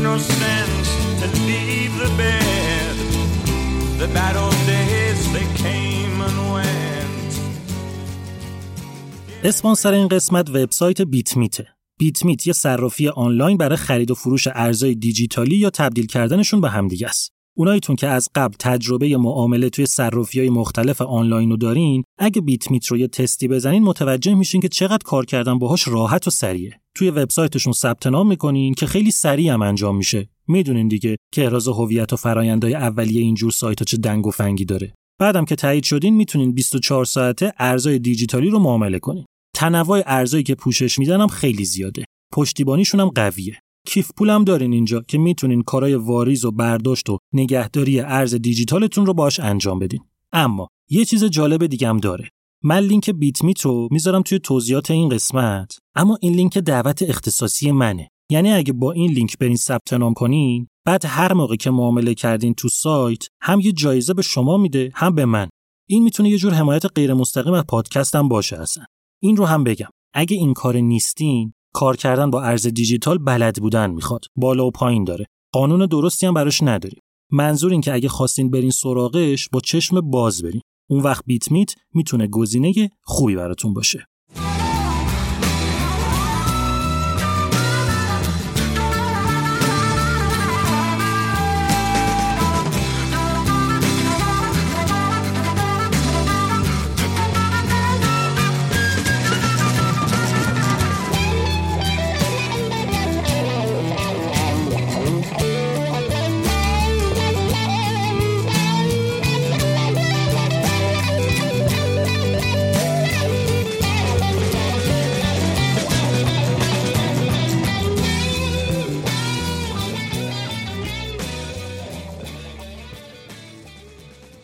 No 0.09 0.17
sense 0.17 0.89
to 1.21 1.27
leave 1.49 1.93
the 2.03 2.11
bed. 2.21 2.95
The 4.01 4.09
bad 4.17 4.35
old 4.43 4.59
days 4.73 5.19
they 5.35 5.47
came 5.63 6.15
and 6.27 6.37
went. 6.53 7.39
اسپانسر 9.43 9.93
این 9.93 10.07
قسمت 10.07 10.49
وبسایت 10.49 11.01
بیت 11.01 11.37
میته. 11.37 11.67
بیت 11.99 12.25
میت 12.25 12.47
یه 12.47 12.53
صرافی 12.53 13.07
آنلاین 13.07 13.57
برای 13.57 13.77
خرید 13.77 14.11
و 14.11 14.15
فروش 14.15 14.47
ارزهای 14.47 14.95
دیجیتالی 14.95 15.55
یا 15.55 15.69
تبدیل 15.69 16.05
کردنشون 16.05 16.61
به 16.61 16.69
همدیگه 16.69 17.07
است. 17.07 17.38
اوناییتون 17.57 17.95
که 17.95 18.07
از 18.07 18.29
قبل 18.35 18.55
تجربه 18.59 19.17
معامله 19.17 19.69
توی 19.69 19.85
صرافی 19.85 20.39
های 20.39 20.49
مختلف 20.49 21.01
آنلاین 21.01 21.49
رو 21.49 21.57
دارین 21.57 22.03
اگه 22.17 22.41
بیت 22.41 22.71
میت 22.71 22.85
رو 22.85 22.97
یه 22.97 23.07
تستی 23.07 23.47
بزنین 23.47 23.83
متوجه 23.83 24.33
میشین 24.33 24.61
که 24.61 24.67
چقدر 24.67 25.03
کار 25.05 25.25
کردن 25.25 25.59
باهاش 25.59 25.87
راحت 25.87 26.27
و 26.27 26.31
سریعه. 26.31 26.81
توی 26.95 27.09
وبسایتشون 27.09 27.73
ثبت 27.73 28.07
نام 28.07 28.27
می‌کنین 28.27 28.73
که 28.73 28.85
خیلی 28.85 29.11
سریع 29.11 29.53
هم 29.53 29.61
انجام 29.61 29.97
میشه. 29.97 30.29
می‌دونین 30.47 30.87
دیگه 30.87 31.17
که 31.33 31.43
احراز 31.43 31.67
هویت 31.67 32.13
و 32.13 32.15
فرایندهای 32.15 32.75
اولیه 32.75 33.21
اینجور 33.21 33.51
سایت 33.51 33.79
ها 33.79 33.85
چه 33.85 33.97
دنگ 33.97 34.27
و 34.27 34.31
فنگی 34.31 34.65
داره. 34.65 34.93
بعدم 35.19 35.45
که 35.45 35.55
تایید 35.55 35.83
شدین 35.83 36.15
می‌تونین 36.15 36.53
24 36.53 37.05
ساعته 37.05 37.53
ارزهای 37.57 37.99
دیجیتالی 37.99 38.49
رو 38.49 38.59
معامله 38.59 38.99
کنین. 38.99 39.25
تنوع 39.55 40.03
ارزایی 40.05 40.43
که 40.43 40.55
پوشش 40.55 40.99
میدن 40.99 41.21
هم 41.21 41.27
خیلی 41.27 41.65
زیاده. 41.65 42.05
پشتیبانیشون 42.33 42.99
هم 42.99 43.09
قویه. 43.09 43.59
کیف 43.89 44.11
پولم 44.17 44.43
دارین 44.43 44.73
اینجا 44.73 45.01
که 45.01 45.17
می‌تونین 45.17 45.61
کارای 45.61 45.95
واریز 45.95 46.45
و 46.45 46.51
برداشت 46.51 47.09
و 47.09 47.17
نگهداری 47.33 47.99
ارز 47.99 48.35
دیجیتالتون 48.35 49.05
رو 49.05 49.13
باش 49.13 49.39
انجام 49.39 49.79
بدین. 49.79 49.99
اما 50.31 50.67
یه 50.89 51.05
چیز 51.05 51.23
جالب 51.23 51.65
دیگه 51.65 51.87
هم 51.87 51.97
داره. 51.97 52.29
من 52.63 52.79
لینک 52.79 53.09
بیت 53.09 53.43
میت 53.43 53.61
رو 53.61 53.87
می‌ذارم 53.91 54.21
توی 54.21 54.39
توضیحات 54.39 54.91
این 54.91 55.09
قسمت 55.09 55.77
اما 55.95 56.17
این 56.21 56.33
لینک 56.33 56.57
دعوت 56.57 57.01
اختصاصی 57.01 57.71
منه. 57.71 58.09
یعنی 58.31 58.51
اگه 58.51 58.73
با 58.73 58.91
این 58.91 59.11
لینک 59.11 59.37
برین 59.37 59.55
ثبت 59.55 59.93
نام 59.93 60.13
کنین 60.13 60.67
بعد 60.85 61.05
هر 61.05 61.33
موقع 61.33 61.55
که 61.55 61.71
معامله 61.71 62.13
کردین 62.13 62.53
تو 62.53 62.69
سایت 62.69 63.27
هم 63.41 63.59
یه 63.59 63.71
جایزه 63.71 64.13
به 64.13 64.21
شما 64.21 64.57
میده 64.57 64.91
هم 64.95 65.15
به 65.15 65.25
من. 65.25 65.49
این 65.89 66.03
می‌تونه 66.03 66.29
یه 66.29 66.37
جور 66.37 66.53
حمایت 66.53 66.85
غیر 66.95 67.13
مستقیم 67.13 67.53
از 67.53 67.63
پادکستم 67.67 68.27
باشه 68.27 68.57
اصلا. 68.57 68.83
این 69.21 69.37
رو 69.37 69.45
هم 69.45 69.63
بگم. 69.63 69.89
اگه 70.13 70.37
این 70.37 70.53
کار 70.53 70.77
نیستین 70.77 71.53
کار 71.73 71.95
کردن 71.95 72.31
با 72.31 72.43
ارز 72.43 72.67
دیجیتال 72.67 73.17
بلد 73.17 73.61
بودن 73.61 73.91
می‌خواد. 73.91 74.25
بالا 74.35 74.65
و 74.65 74.71
پایین 74.71 75.03
داره. 75.03 75.25
قانون 75.53 75.85
درستی 75.85 76.25
هم 76.25 76.33
براش 76.33 76.63
نداریم. 76.63 76.99
منظور 77.31 77.71
این 77.71 77.81
که 77.81 77.93
اگه 77.93 78.09
خواستین 78.09 78.51
برین 78.51 78.71
سراغش 78.71 79.49
با 79.49 79.59
چشم 79.59 80.01
باز 80.01 80.43
برین. 80.43 80.61
اون 80.89 81.03
وقت 81.03 81.23
بیت 81.25 81.51
میت 81.51 81.75
می‌تونه 81.93 82.27
گزینه 82.27 82.89
خوبی 83.01 83.35
براتون 83.35 83.73
باشه. 83.73 84.05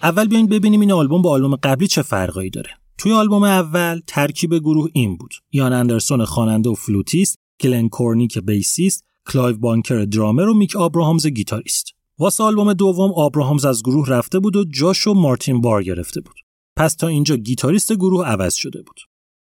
اول 0.05 0.27
بیاین 0.27 0.47
ببینیم 0.47 0.81
این 0.81 0.91
آلبوم 0.91 1.21
با 1.21 1.31
آلبوم 1.31 1.55
قبلی 1.55 1.88
چه 1.88 2.01
فرقایی 2.01 2.50
داره. 2.50 2.69
توی 2.97 3.12
آلبوم 3.12 3.43
اول 3.43 4.01
ترکیب 4.07 4.55
گروه 4.55 4.89
این 4.93 5.17
بود. 5.17 5.33
ایان 5.51 5.74
اندرسون 5.74 6.25
خواننده 6.25 6.69
و 6.69 6.74
فلوتیست، 6.74 7.39
گلن 7.62 7.89
کورنیک 7.89 8.38
bassist، 8.38 9.03
کلایو 9.27 9.57
بانکر 9.57 10.05
درامر 10.05 10.50
و 10.50 10.53
میک 10.53 10.75
آبراهامز 10.75 11.27
گیتاریست. 11.27 11.85
واسه 12.19 12.43
آلبوم 12.43 12.74
دوم 12.74 13.12
آبراهامز 13.15 13.65
از 13.65 13.83
گروه 13.83 14.09
رفته 14.09 14.39
بود 14.39 14.55
و 14.55 14.63
جاشو 14.63 15.13
مارتین 15.13 15.62
بار 15.62 15.83
گرفته 15.83 16.21
بود. 16.21 16.35
پس 16.77 16.95
تا 16.95 17.07
اینجا 17.07 17.35
گیتاریست 17.35 17.93
گروه 17.93 18.25
عوض 18.25 18.53
شده 18.53 18.81
بود. 18.81 19.00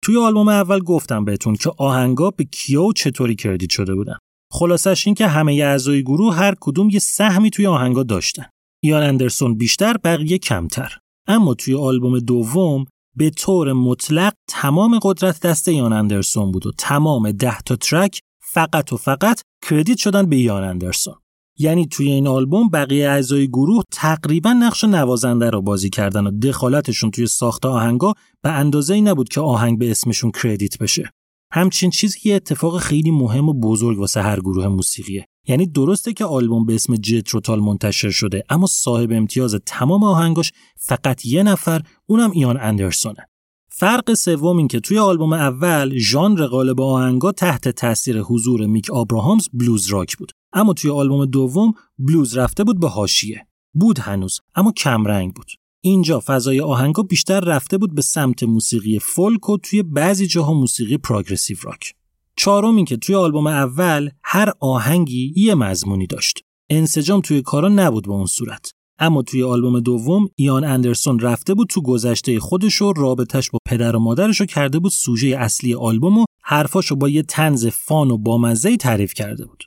توی 0.01 0.17
آلبوم 0.17 0.47
اول 0.47 0.79
گفتم 0.79 1.25
بهتون 1.25 1.55
که 1.55 1.71
آهنگا 1.77 2.31
به 2.31 2.43
کیا 2.43 2.83
و 2.83 2.93
چطوری 2.93 3.35
credit 3.35 3.69
شده 3.69 3.95
بودن. 3.95 4.17
خلاصش 4.51 5.07
این 5.07 5.15
که 5.15 5.27
همه 5.27 5.53
اعضای 5.53 6.03
گروه 6.03 6.35
هر 6.35 6.55
کدوم 6.61 6.89
یه 6.89 6.99
سهمی 6.99 7.49
توی 7.49 7.67
آهنگا 7.67 8.03
داشتن. 8.03 8.45
ایان 8.85 9.03
اندرسون 9.03 9.57
بیشتر 9.57 9.97
بقیه 9.97 10.37
کمتر. 10.37 10.97
اما 11.27 11.53
توی 11.53 11.75
آلبوم 11.75 12.19
دوم 12.19 12.85
به 13.15 13.29
طور 13.29 13.73
مطلق 13.73 14.33
تمام 14.49 14.99
قدرت 15.03 15.39
دست 15.39 15.67
ایان 15.67 15.93
اندرسون 15.93 16.51
بود 16.51 16.65
و 16.67 16.71
تمام 16.77 17.31
ده 17.31 17.61
تا 17.61 17.75
track 17.75 18.19
فقط 18.41 18.93
و 18.93 18.97
فقط 18.97 19.41
credit 19.69 19.97
شدن 19.97 20.29
به 20.29 20.35
ایان 20.35 20.63
اندرسون. 20.63 21.15
یعنی 21.57 21.85
توی 21.85 22.11
این 22.11 22.27
آلبوم 22.27 22.69
بقیه 22.69 23.09
اعضای 23.09 23.47
گروه 23.47 23.83
تقریبا 23.91 24.53
نقش 24.53 24.83
نوازنده 24.83 25.49
رو 25.49 25.61
بازی 25.61 25.89
کردن 25.89 26.27
و 26.27 26.31
دخالتشون 26.31 27.11
توی 27.11 27.27
ساخت 27.27 27.65
آهنگا 27.65 28.13
به 28.41 28.51
اندازه 28.51 28.93
ای 28.93 29.01
نبود 29.01 29.29
که 29.29 29.41
آهنگ 29.41 29.79
به 29.79 29.91
اسمشون 29.91 30.31
credit 30.31 30.77
بشه. 30.77 31.11
همچین 31.55 31.89
چیزی 31.89 32.29
یه 32.29 32.35
اتفاق 32.35 32.79
خیلی 32.79 33.11
مهم 33.11 33.49
و 33.49 33.53
بزرگ 33.53 33.99
واسه 33.99 34.21
هر 34.21 34.39
گروه 34.39 34.67
موسیقیه. 34.67 35.27
یعنی 35.47 35.65
درسته 35.65 36.13
که 36.13 36.25
آلبوم 36.25 36.65
به 36.65 36.75
اسم 36.75 36.95
جتروتال 36.95 37.59
منتشر 37.59 38.09
شده 38.09 38.43
اما 38.49 38.67
صاحب 38.67 39.11
امتیاز 39.11 39.55
تمام 39.65 40.03
آهنگاش 40.03 40.51
فقط 40.77 41.25
یه 41.25 41.43
نفر 41.43 41.81
اونم 42.05 42.31
ایان 42.31 42.59
اندرسونه. 42.61 43.27
فرق 43.69 44.13
سوم 44.13 44.57
این 44.57 44.67
که 44.67 44.79
توی 44.79 44.97
آلبوم 44.99 45.33
اول 45.33 45.97
ژانر 45.97 46.45
غالب 46.45 46.81
آهنگا 46.81 47.31
تحت 47.31 47.67
تاثیر 47.67 48.19
حضور 48.19 48.65
میک 48.65 48.91
آبراهامز 48.91 49.49
بلوز 49.53 49.87
راک 49.87 50.17
بود. 50.17 50.31
اما 50.53 50.73
توی 50.73 50.91
آلبوم 50.91 51.25
دوم 51.25 51.73
بلوز 51.97 52.37
رفته 52.37 52.63
بود 52.63 52.79
به 52.79 52.89
حاشیه. 52.89 53.47
بود 53.73 53.99
هنوز 53.99 54.39
اما 54.55 54.71
کمرنگ 54.71 55.33
بود. 55.33 55.51
اینجا 55.85 56.23
فضای 56.25 56.59
آهنگا 56.59 57.03
بیشتر 57.03 57.39
رفته 57.39 57.77
بود 57.77 57.95
به 57.95 58.01
سمت 58.01 58.43
موسیقی 58.43 58.99
فولک 58.99 59.49
و 59.49 59.57
توی 59.57 59.83
بعضی 59.83 60.27
جاها 60.27 60.53
موسیقی 60.53 60.97
پروگرسیو 60.97 61.57
راک. 61.63 61.93
چهارم 62.35 62.75
این 62.75 62.85
که 62.85 62.97
توی 62.97 63.15
آلبوم 63.15 63.47
اول 63.47 64.09
هر 64.23 64.53
آهنگی 64.59 65.33
یه 65.35 65.55
مضمونی 65.55 66.07
داشت. 66.07 66.39
انسجام 66.69 67.21
توی 67.21 67.41
کارا 67.41 67.69
نبود 67.69 68.05
به 68.05 68.11
اون 68.11 68.25
صورت. 68.25 68.71
اما 68.99 69.21
توی 69.21 69.43
آلبوم 69.43 69.79
دوم 69.79 70.29
ایان 70.35 70.63
اندرسون 70.63 71.19
رفته 71.19 71.53
بود 71.53 71.67
تو 71.69 71.81
گذشته 71.81 72.39
خودش 72.39 72.81
و 72.81 72.93
رابطش 72.93 73.49
با 73.49 73.59
پدر 73.67 73.95
و 73.95 73.99
مادرش 73.99 74.39
رو 74.39 74.45
کرده 74.45 74.79
بود 74.79 74.91
سوژه 74.91 75.27
اصلی 75.27 75.73
آلبوم 75.73 76.17
و 76.17 76.25
حرفاشو 76.43 76.95
با 76.95 77.09
یه 77.09 77.23
طنز 77.23 77.67
fun 77.67 78.11
و 78.11 78.17
بامزه 78.17 78.77
تعریف 78.77 79.13
کرده 79.13 79.45
بود. 79.45 79.63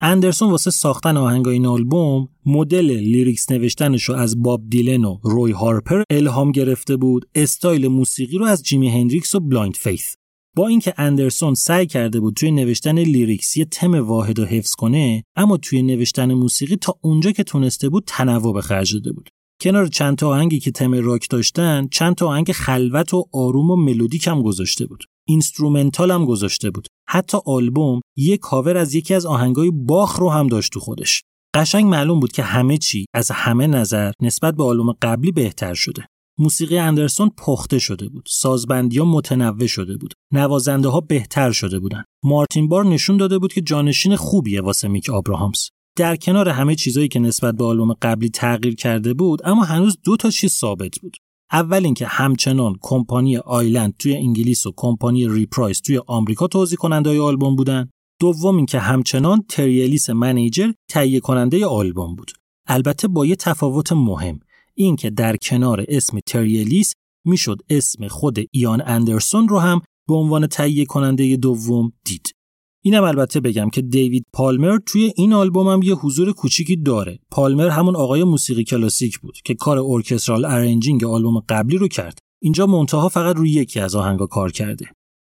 اندرسون 0.00 0.50
واسه 0.50 0.70
ساختن 0.70 1.16
آهنگ 1.16 1.48
این 1.48 1.66
آلبوم 1.66 2.28
مدل 2.46 2.90
lyrics 2.90 3.50
نوشتنش 3.50 4.04
رو 4.04 4.14
از 4.14 4.42
باب 4.42 4.62
دیلن 4.68 5.04
و 5.04 5.18
روی 5.22 5.52
هارپر 5.52 6.02
الهام 6.10 6.52
گرفته 6.52 6.96
بود 6.96 7.28
استایل 7.34 7.88
موسیقی 7.88 8.38
رو 8.38 8.44
از 8.44 8.62
جیمی 8.62 8.88
هندریکس 8.88 9.34
و 9.34 9.40
بلایند 9.40 9.76
فیث. 9.76 10.14
با 10.56 10.68
اینکه 10.68 10.94
اندرسون 10.96 11.54
سعی 11.54 11.86
کرده 11.86 12.20
بود 12.20 12.34
توی 12.34 12.50
نوشتن 12.50 12.98
lyrics 12.98 13.56
یه 13.56 13.64
تم 13.64 13.94
واحد 13.94 14.38
رو 14.38 14.44
حفظ 14.44 14.74
کنه 14.74 15.24
اما 15.36 15.56
توی 15.56 15.82
نوشتن 15.82 16.34
موسیقی 16.34 16.76
تا 16.76 16.98
اونجا 17.00 17.30
که 17.30 17.44
تونسته 17.44 17.88
بود 17.88 18.04
تنوع 18.06 18.54
به 18.54 18.62
خرج 18.62 18.94
داده 18.94 19.12
بود. 19.12 19.28
کنار 19.60 19.86
چند 19.86 20.16
تا 20.16 20.28
آهنگی 20.28 20.60
که 20.60 20.70
تم 20.70 20.94
راک 20.94 21.26
داشتن 21.30 21.88
چند 21.90 22.14
تا 22.14 22.28
آهنگ 22.28 22.52
خلوت 22.52 23.14
و 23.14 23.24
آروم 23.32 23.70
و 23.70 23.76
ملودیک 23.76 24.26
هم 24.26 24.42
گذاشته 24.42 24.86
بود. 24.86 25.04
instrumental 25.28 26.10
هم 26.10 26.24
گذاشته 26.24 26.70
بود. 26.70 26.86
حتی 27.08 27.38
آلبوم 27.46 28.00
یه 28.16 28.36
کاور 28.36 28.76
از 28.76 28.94
یکی 28.94 29.14
از 29.14 29.26
آهنگای 29.26 29.70
باخ 29.70 30.18
رو 30.18 30.30
هم 30.30 30.46
داشت 30.46 30.72
تو 30.72 30.80
خودش. 30.80 31.22
قشنگ 31.54 31.84
معلوم 31.84 32.20
بود 32.20 32.32
که 32.32 32.42
همه 32.42 32.78
چی 32.78 33.06
از 33.14 33.30
همه 33.30 33.66
نظر 33.66 34.12
نسبت 34.22 34.54
به 34.54 34.64
آلبوم 34.64 34.92
قبلی 35.02 35.32
بهتر 35.32 35.74
شده. 35.74 36.06
موسیقی 36.38 36.78
اندرسون 36.78 37.30
پخته 37.38 37.78
شده 37.78 38.08
بود. 38.08 38.24
سازبندی 38.28 38.98
ها 38.98 39.04
متنوع 39.04 39.66
شده 39.66 39.96
بود. 39.96 40.14
نوازنده 40.32 40.88
ها 40.88 41.00
بهتر 41.00 41.50
شده 41.52 41.78
بودن. 41.78 42.04
مارتین 42.24 42.68
بار 42.68 42.84
نشون 42.84 43.16
داده 43.16 43.38
بود 43.38 43.52
که 43.52 43.60
جانشین 43.60 44.16
خوبیه 44.16 44.60
واسه 44.60 44.88
میک 44.88 45.10
آبراهامز. 45.10 45.68
در 45.98 46.16
کنار 46.16 46.48
همه 46.48 46.74
چیزایی 46.74 47.08
که 47.08 47.18
نسبت 47.18 47.54
به 47.54 47.64
آلبوم 47.64 47.92
قبلی 48.02 48.28
تغییر 48.28 48.74
کرده 48.74 49.14
بود 49.14 49.40
اما 49.44 49.64
هنوز 49.64 49.98
دو 50.04 50.16
تا 50.16 50.30
چیز 50.30 50.52
ثابت 50.52 50.98
بود. 50.98 51.16
اول 51.52 51.84
اینکه 51.84 52.06
همچنان 52.06 52.74
کمپانی 52.80 53.36
آیلند 53.36 53.94
توی 53.98 54.16
انگلیس 54.16 54.66
و 54.66 54.72
کمپانی 54.76 55.28
ریپرایس 55.28 55.80
توی 55.80 56.00
آمریکا 56.06 56.46
توزیع 56.46 56.76
کننده 56.76 57.20
آلبوم 57.20 57.56
بودن. 57.56 57.90
دوم 58.20 58.56
اینکه 58.56 58.78
همچنان 58.78 59.44
تری 59.48 59.79
الیس 59.79 60.10
manager 60.10 60.72
تهیه 60.90 61.20
کننده 61.20 61.66
آلبوم 61.66 62.14
بود. 62.14 62.30
البته 62.66 63.08
با 63.08 63.26
یه 63.26 63.36
تفاوت 63.36 63.92
مهم 63.92 64.40
اینکه 64.74 65.10
در 65.10 65.36
کنار 65.36 65.84
اسم 65.88 66.18
تری 66.26 66.59
الیس 66.59 66.92
می‌شد 67.24 67.58
اسم 67.70 68.08
خود 68.08 68.38
ایان 68.50 68.82
اندرسون 68.86 69.48
رو 69.48 69.58
هم 69.58 69.80
به 70.08 70.14
عنوان 70.14 70.46
تهیه 70.46 70.84
کننده 70.84 71.36
دوم 71.36 71.92
دید. 72.04 72.37
اینم 72.82 73.04
البته 73.04 73.40
بگم 73.40 73.70
که 73.70 73.82
دیوید 73.82 74.26
پالمر 74.32 74.78
توی 74.86 75.12
این 75.16 75.32
آلبوم 75.32 75.68
هم 75.68 75.82
یه 75.82 75.94
حضور 75.94 76.32
کوچیکی 76.32 76.76
داره. 76.76 77.18
پالمر 77.30 77.68
همون 77.68 77.96
آقای 77.96 78.24
موسیقی 78.24 78.64
کلاسیک 78.64 79.18
بود 79.18 79.38
که 79.44 79.54
کار 79.54 79.78
orchestral 79.78 80.44
arranging 80.44 81.04
آلبوم 81.04 81.40
قبلی 81.48 81.76
رو 81.76 81.88
کرد. 81.88 82.18
اینجا 82.42 82.66
منتها 82.66 83.08
فقط 83.08 83.36
روی 83.36 83.50
یکی 83.50 83.80
از 83.80 83.94
آهنگا 83.94 84.26
کار 84.26 84.52
کرده. 84.52 84.86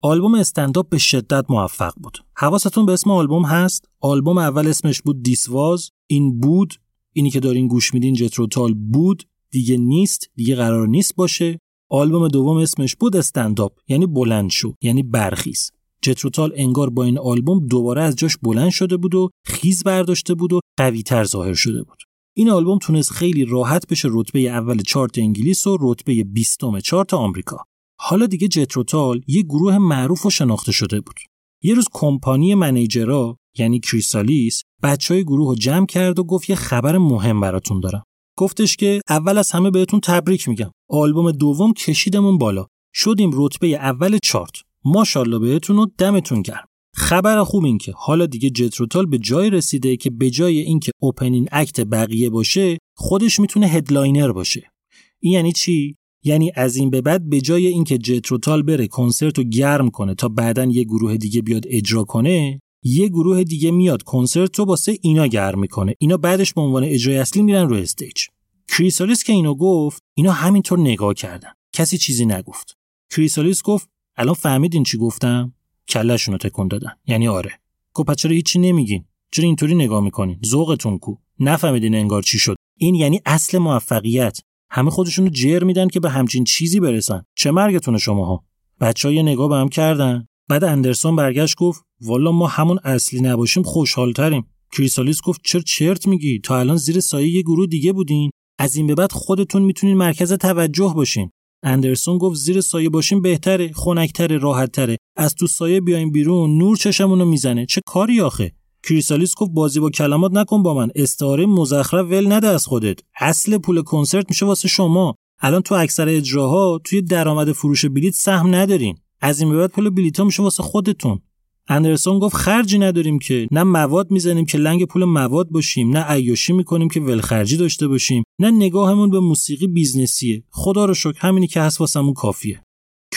آلبوم 0.02 0.36
Stand 0.36 0.74
Up 0.74 0.90
به 0.90 0.98
شدت 0.98 1.46
موفق 1.50 1.94
بود. 1.98 2.18
حواستون 2.38 2.86
به 2.86 2.94
اسم 2.94 3.12
آلبوم 3.12 3.46
هست؟ 3.46 3.90
آلبوم 4.02 4.38
اول 4.38 4.68
اسمش 4.68 5.02
بود 5.02 5.24
This 5.24 5.57
Was، 5.57 5.90
این 6.08 6.40
بود، 6.40 6.74
اینی 7.14 7.30
که 7.30 7.40
دارین 7.40 7.68
گوش 7.68 7.94
میدین 7.94 8.14
جتروتال 8.14 8.74
بود، 8.74 9.24
دیگه 9.52 9.78
نیست، 9.78 10.30
دیگه 10.36 10.56
قرار 10.56 10.88
نیست 10.88 11.16
باشه. 11.16 11.60
آلبوم 11.90 12.28
دوم 12.28 12.58
اسمش 12.58 12.96
بود 12.96 13.16
Stand 13.16 13.52
Up، 13.52 13.74
یعنی 13.88 14.06
بلند 14.06 14.50
شو، 14.50 14.74
یعنی 14.82 15.04
برخیز. 15.04 15.72
جتروتال 16.04 16.54
انگار 16.56 16.90
با 16.90 17.04
این 17.04 17.20
آلبوم 17.20 17.68
دوباره 17.68 18.02
از 18.04 18.16
جاش 18.16 18.38
بلند 18.38 18.70
شده 18.70 18.98
بود 18.98 19.16
و 19.16 19.30
خیز 19.46 19.84
برداشته 19.84 20.34
بود 20.34 20.54
و 20.54 20.60
قویتر 20.78 21.24
ظاهر 21.24 21.54
شده 21.54 21.84
بود. 21.84 21.98
این 22.36 22.50
آلبوم 22.50 22.78
تونست 22.78 23.12
خیلی 23.12 23.46
راحت 23.46 23.88
بشه 23.88 24.10
رتبه 24.12 24.40
اول 24.40 24.82
چارت 24.82 25.18
انگلیس 25.18 25.68
و 25.68 25.78
رتبه 25.82 26.24
بیستم 26.24 26.80
چارت 26.80 27.14
آمریکا. 27.14 27.64
حالا 28.00 28.26
دیگه 28.26 28.48
جتروتال 28.48 29.22
یه 29.28 29.42
گروه 29.42 29.78
معروف 29.78 30.26
و 30.26 30.30
شناخته 30.30 30.72
شده 30.72 31.02
بود. 31.02 31.16
یه 31.64 31.74
روز 31.74 31.86
کمپانی 31.94 32.56
منیجرا 32.56 33.38
یعنی 33.58 33.80
کریسالیس 33.80 34.62
بچه 34.84 35.14
های 35.14 35.24
گروه 35.24 35.48
رو 35.48 35.56
جمع 35.56 35.86
کرد 35.86 36.20
و 36.20 36.24
گفت 36.24 36.50
یه 36.50 36.56
خبر 36.56 36.98
مهم 36.98 37.42
براتون 37.42 37.80
دارم. 37.80 38.04
گفتش 38.38 38.78
که 38.78 39.02
اول 39.10 39.38
از 39.38 39.52
همه 39.52 39.72
بهتون 39.72 40.00
تبریک 40.00 40.50
میگم. 40.50 40.72
آلبوم 40.90 41.32
دوم 41.32 41.74
کشیدمون 41.74 42.38
بالا. 42.38 42.66
شدیم 42.96 43.32
رتبه 43.34 43.68
اول 43.68 44.18
چارت. 44.24 44.54
ماشاءالله 44.86 45.40
بهتون 45.40 45.80
و 45.80 45.86
دمتون 45.98 46.42
گرم. 46.42 46.68
خبر 46.96 47.44
خوب 47.44 47.66
این 47.66 47.78
که 47.78 47.94
حالا 47.96 48.26
دیگه 48.26 48.50
جتروتال 48.50 49.06
به 49.06 49.18
جایی 49.18 49.50
رسیده 49.50 49.98
که 49.98 50.10
به 50.10 50.30
جای 50.30 50.60
اینکه 50.60 50.92
opening 51.02 51.48
act 51.52 51.80
بقیه 51.80 52.30
باشه 52.30 52.78
خودش 52.96 53.40
می‌تونه 53.40 53.68
headliner 53.68 54.32
باشه. 54.32 54.72
این 55.20 55.34
یعنی 55.34 55.52
چی؟ 55.52 55.96
یعنی 56.24 56.52
از 56.56 56.76
این 56.76 56.90
به 56.90 57.02
بعد 57.02 57.30
به 57.30 57.42
جای 57.42 57.68
اینکه 57.68 57.98
جتروتال 57.98 58.64
بره 58.64 58.88
کنسرت 58.88 59.38
رو 59.38 59.44
گرم 59.44 59.90
کنه 59.90 60.16
تا 60.16 60.28
بعدا 60.28 60.66
یه 60.66 60.84
گروه 60.84 61.18
دیگه 61.18 61.42
بیاد 61.42 61.64
اجرا 61.68 62.04
کنه 62.04 62.62
یه 62.84 63.08
گروه 63.08 63.44
دیگه 63.44 63.72
میاد 63.72 64.04
کنسرت 64.04 64.60
رو 64.60 64.66
واسه 64.66 64.98
اینا 65.02 65.28
گرم 65.28 65.60
می‌کنه. 65.60 65.96
اینا 66.00 66.18
بعدش 66.18 66.54
به 66.54 66.62
عنوان 66.62 66.84
اجرای 66.84 67.18
اصلی 67.18 67.42
میرن 67.42 67.70
رو 67.70 67.76
stage 67.76 68.26
کریسالیس 68.68 69.24
که 69.24 69.34
اینو 69.34 69.56
گفت 69.56 70.04
اینا 70.18 70.32
همینطور 70.32 70.80
نگاه 70.80 71.14
کردن. 71.14 71.50
کسی 71.74 71.98
چیزی 71.98 72.26
نگفت. 72.26 72.78
کریسالیس 73.12 73.62
گفت 73.62 73.90
الان 74.16 74.34
فهمیدین 74.34 74.84
چی 74.84 74.98
گفتم؟ 74.98 75.54
کلشون 75.88 76.32
رو 76.32 76.38
تکون 76.38 76.68
دادن. 76.68 76.92
یعنی 77.08 77.28
آره. 77.28 77.52
گفت 77.94 78.10
پس 78.10 78.16
چرا 78.16 78.32
هیچی 78.32 78.60
نمیگین؟ 78.60 79.06
چرا 79.32 79.46
اینطوری 79.46 79.76
نگاه 79.76 80.04
می‌کنین؟ 80.04 80.40
ذوقتون 80.46 80.98
کو. 80.98 81.16
نفهمیدین 81.40 81.96
انگار 81.96 82.22
چی 82.22 82.40
شد. 82.40 82.56
این 82.78 82.96
یعنی 82.96 83.22
اصل 83.26 83.58
موفقیت. 83.58 84.40
همه 84.70 84.90
خودشونو 84.90 85.30
جر 85.30 85.64
میدن 85.64 85.88
که 85.88 86.00
به 86.00 86.10
همچین 86.10 86.44
چیزی 86.44 86.80
برسن. 86.80 87.24
چه 87.36 87.52
مرگتونه 87.52 87.98
شماها؟ 87.98 88.44
بچه 88.80 89.14
یه 89.14 89.22
نگاه 89.22 89.50
به 89.50 89.56
هم 89.56 89.70
کردن. 89.70 90.28
بعد 90.50 90.64
اندرسون 90.64 91.16
برگشت 91.16 91.58
گفت 91.58 91.84
والا 92.02 92.32
ما 92.32 92.48
همون 92.48 92.80
اصلی 92.84 93.22
نباشیم 93.22 93.64
خوشحالتریم. 93.64 94.48
کریسالیس 94.72 95.22
گفت 95.22 95.42
چرا 95.44 95.62
چرت 95.62 96.08
میگی؟ 96.08 96.40
تا 96.40 96.60
الان 96.60 96.78
زیر 96.78 97.00
سایه 97.00 97.30
یه 97.30 97.42
گروه 97.42 97.68
دیگه 97.68 97.94
بودین. 97.94 98.30
از 98.60 98.76
این 98.76 98.88
به 98.88 98.96
بعد 98.96 99.12
خودتون 99.12 99.62
می‌تونین 99.62 99.98
مرکز 99.98 100.34
توجه 100.34 100.94
باشین. 100.96 101.32
اندرسون 101.64 102.18
گفت 102.18 102.36
زیر 102.36 102.62
سایه 102.62 102.90
باشیم 102.90 103.22
بهتره 103.22 103.72
خنکتره 103.74 104.38
راحتتره. 104.38 104.98
از 105.16 105.36
تو 105.36 105.48
سایه 105.48 105.82
بیایم 105.82 106.12
بیرون 106.12 106.58
نور 106.58 106.78
چشمونو 106.78 107.26
می‌زنه. 107.26 107.66
چه 107.66 107.82
کاری 107.86 108.22
آخه؟ 108.22 108.52
کریسالیس 108.84 109.36
گفت 109.36 109.52
بازی 109.52 109.80
با 109.80 109.90
کلمات 109.90 110.32
نکن 110.34 110.64
با 110.64 110.74
من. 110.74 110.90
استعاره 110.96 111.46
مزخرف 111.46 112.06
ول 112.06 112.32
نده 112.32 112.48
از 112.48 112.66
خودت. 112.66 113.00
اصل 113.20 113.58
پول 113.58 113.82
کنسرت 113.82 114.26
میشه 114.30 114.46
واسه 114.46 114.68
شما. 114.68 115.16
الان 115.40 115.62
تو 115.62 115.76
اکثر 115.76 116.10
اجراها 116.10 116.82
توی 116.84 117.02
درآمد 117.02 117.52
فروش 117.52 117.86
بلیت 117.86 118.14
سهم 118.14 118.56
ندارین. 118.56 118.96
از 119.22 119.40
این 119.42 119.50
به 119.50 119.58
بعد 119.58 119.72
پول 119.72 119.90
بلیطا 119.90 120.24
میشه 120.24 120.44
واسه 120.44 120.64
خودتون. 120.64 121.20
اندرسون 121.68 122.20
گفت 122.20 122.36
خرجی 122.36 122.80
نداریم 122.80 123.20
که. 123.20 123.48
نه 123.52 123.64
مواد 123.64 124.12
می‌زنیم 124.12 124.46
که 124.46 124.58
لنگ 124.58 124.86
پول 124.86 125.06
مواد 125.06 125.50
باشیم 125.50 125.90
نه 125.90 126.00
عیاشی 126.00 126.54
می‌کنیم 126.54 126.90
که 126.90 127.00
ولخرجی 127.00 127.58
داشته 127.58 127.88
باشیم 127.88 128.24
نه 128.40 128.52
نگاهمون 128.52 129.10
به 129.10 129.20
موسیقی 129.20 129.68
business 129.68 130.23
یه. 130.23 130.44
خدا 130.50 130.86
رو 130.86 130.94
شکر 130.94 131.20
همینی 131.20 131.48
که 131.48 131.62
هست 131.62 131.82
واسمون 131.82 132.14
کافیه. 132.14 132.64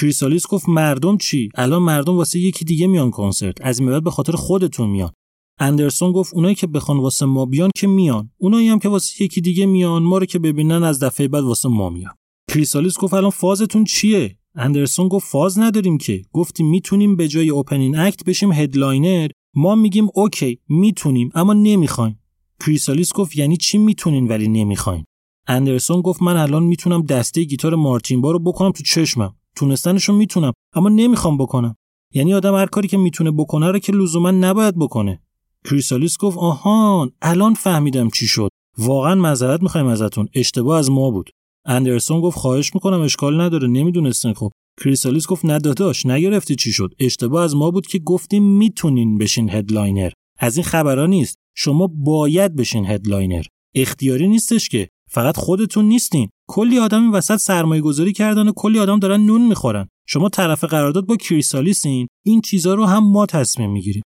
کریسالیس 0.01 0.47
گفت 0.47 0.69
مردم 0.69 1.17
چی؟ 1.17 1.49
الان 1.55 1.83
مردم 1.83 2.17
واسه 2.17 2.39
یکی 2.39 2.65
دیگه 2.65 2.87
میان 2.87 3.11
کنسرت 3.11 3.55
از 3.61 3.81
این 3.81 4.01
به 4.01 4.11
خاطر 4.11 4.33
خودتون 4.33 4.91
میان. 4.91 5.13
اندرسون 5.61 6.13
گفت 6.13 6.35
اونایی 6.35 6.55
که 6.55 6.67
بخوان 6.67 6.99
واسه 6.99 7.27
ما 7.27 7.47
بیان 7.47 7.71
که 7.77 7.87
میان. 7.87 8.31
اونایی 8.39 8.69
هم 8.69 8.79
که 8.79 8.89
واسه 8.89 9.25
یکی 9.25 9.41
دیگه 9.41 9.67
میان 9.67 10.03
ما 10.03 10.19
رو 10.19 10.27
که 10.27 10.39
ببینن 10.39 10.83
از 10.83 11.03
دفعه 11.03 11.29
بعد 11.29 11.45
واسه 11.45 11.69
ما 11.69 11.91
میان. 11.91 12.15
کریسالیس 12.51 12.99
گفت 12.99 13.15
الان 13.15 13.31
فازتون 13.31 13.85
چیه؟ 13.85 14.39
اندرسون 14.57 15.09
گفت 15.09 15.29
فاز 15.29 15.59
نداریم 15.59 15.99
که. 15.99 16.23
گفتیم 16.33 16.71
می‌تونیم 16.71 17.17
به 17.17 17.29
جای 17.29 17.51
opening 17.51 17.99
act 17.99 18.25
بشیم 18.25 18.53
headliner 18.53 19.29
ما 19.55 19.75
میگیم 19.75 20.07
OK 20.15 20.59
می‌تونیم 20.69 21.31
اما 21.35 21.53
نمی‌خوایم. 21.53 22.21
کریسالیس 22.61 23.13
گفت 23.13 23.37
یعنی 23.37 23.57
چی 23.57 23.79
می‌تونین 23.79 24.29
ولی 24.29 24.49
نمی‌خواین؟ 24.49 25.05
اندرسون 25.47 26.01
گفت 26.01 26.23
من 26.23 26.37
الان 26.37 26.63
می‌تونم 26.63 27.03
دسته 27.03 27.45
گیتار 27.45 27.75
مارتین 27.75 28.21
بار 28.21 28.31
رو 28.31 28.39
بکنم 28.39 28.71
تو 28.71 28.83
چشمم. 28.83 29.35
تونستنشو 29.57 30.13
می‌تونم 30.13 30.53
اما 30.75 30.89
نمی‌خوام 30.89 31.39
بکنم. 31.39 31.77
یعنی 32.15 32.35
آدم 32.35 32.55
هر 32.55 32.67
کاری 32.67 32.89
که 32.89 32.97
می‌تونه 32.97 33.31
بکنه 33.31 33.71
رو 33.71 33.79
که 33.79 33.93
لزوما 33.93 34.31
نباید 34.31 34.79
بکنه. 34.79 35.23
کریسالیس 35.65 36.19
گفت 36.19 36.39
آهان 36.39 37.13
الان 37.23 37.55
فهمیدم 37.55 38.11
چی 38.11 38.27
شد. 38.27 38.51
واقعا 38.79 39.15
معذرت 39.15 39.63
می‌خوایم 39.63 39.87
ازتون. 39.87 40.29
اشتباه 40.35 40.79
از 40.79 40.91
ما 40.91 41.11
بود. 41.11 41.31
اندرسون 41.67 42.21
گفت 42.21 42.39
خواهش 42.39 42.75
می‌کنم 42.75 43.01
اشکال 43.01 43.41
نداره 43.41 43.69
نمی‌دونستین 43.69 44.35
خب 44.35 44.51
کریسالیس 44.81 45.27
گفت 45.27 45.45
نه 45.45 45.59
داداش 45.59 46.07
نگرفتی 46.07 46.57
چی 46.57 46.73
شد. 46.73 46.95
اشتباه 46.99 47.45
از 47.45 47.57
ما 47.57 47.71
بود 47.71 47.87
که 47.87 47.99
گفتیم 47.99 48.43
می‌تونین 48.43 49.19
بشین 49.19 49.51
headliner. 49.51 50.11
از 50.39 50.57
این 50.57 50.65
خبرها 50.65 51.07
نیست. 51.07 51.37
شما 51.57 51.87
باید 51.87 52.57
بشین 52.57 52.87
headliner. 52.87 53.45
اختیاری 53.75 54.29
نیستش 54.29 54.69
که. 54.69 54.89
فقط 55.11 55.37
خودتون 55.37 55.85
نیستین. 55.85 56.29
کلی 56.49 56.79
آدم 56.79 57.03
این 57.03 57.13
وسط 57.13 57.37
سرمایه 57.37 57.83
گذاری 57.83 58.13
کردن 58.13 58.49
و 58.49 58.53
کلی 58.57 58.79
آدم 58.79 58.99
دارن 58.99 59.21
نون 59.21 59.49
می‌خورن. 59.49 59.89
شما 60.09 60.29
طرف 60.29 60.65
قرارداد 60.65 61.07
با 61.07 61.17
کریسالیسین 61.17 62.07
این 62.25 62.41
چیزها 62.41 62.75
رو 62.75 62.85
هم 62.85 63.11
ما 63.13 63.27
تصمیم 63.27 63.71
می‌گیریم. 63.71 64.03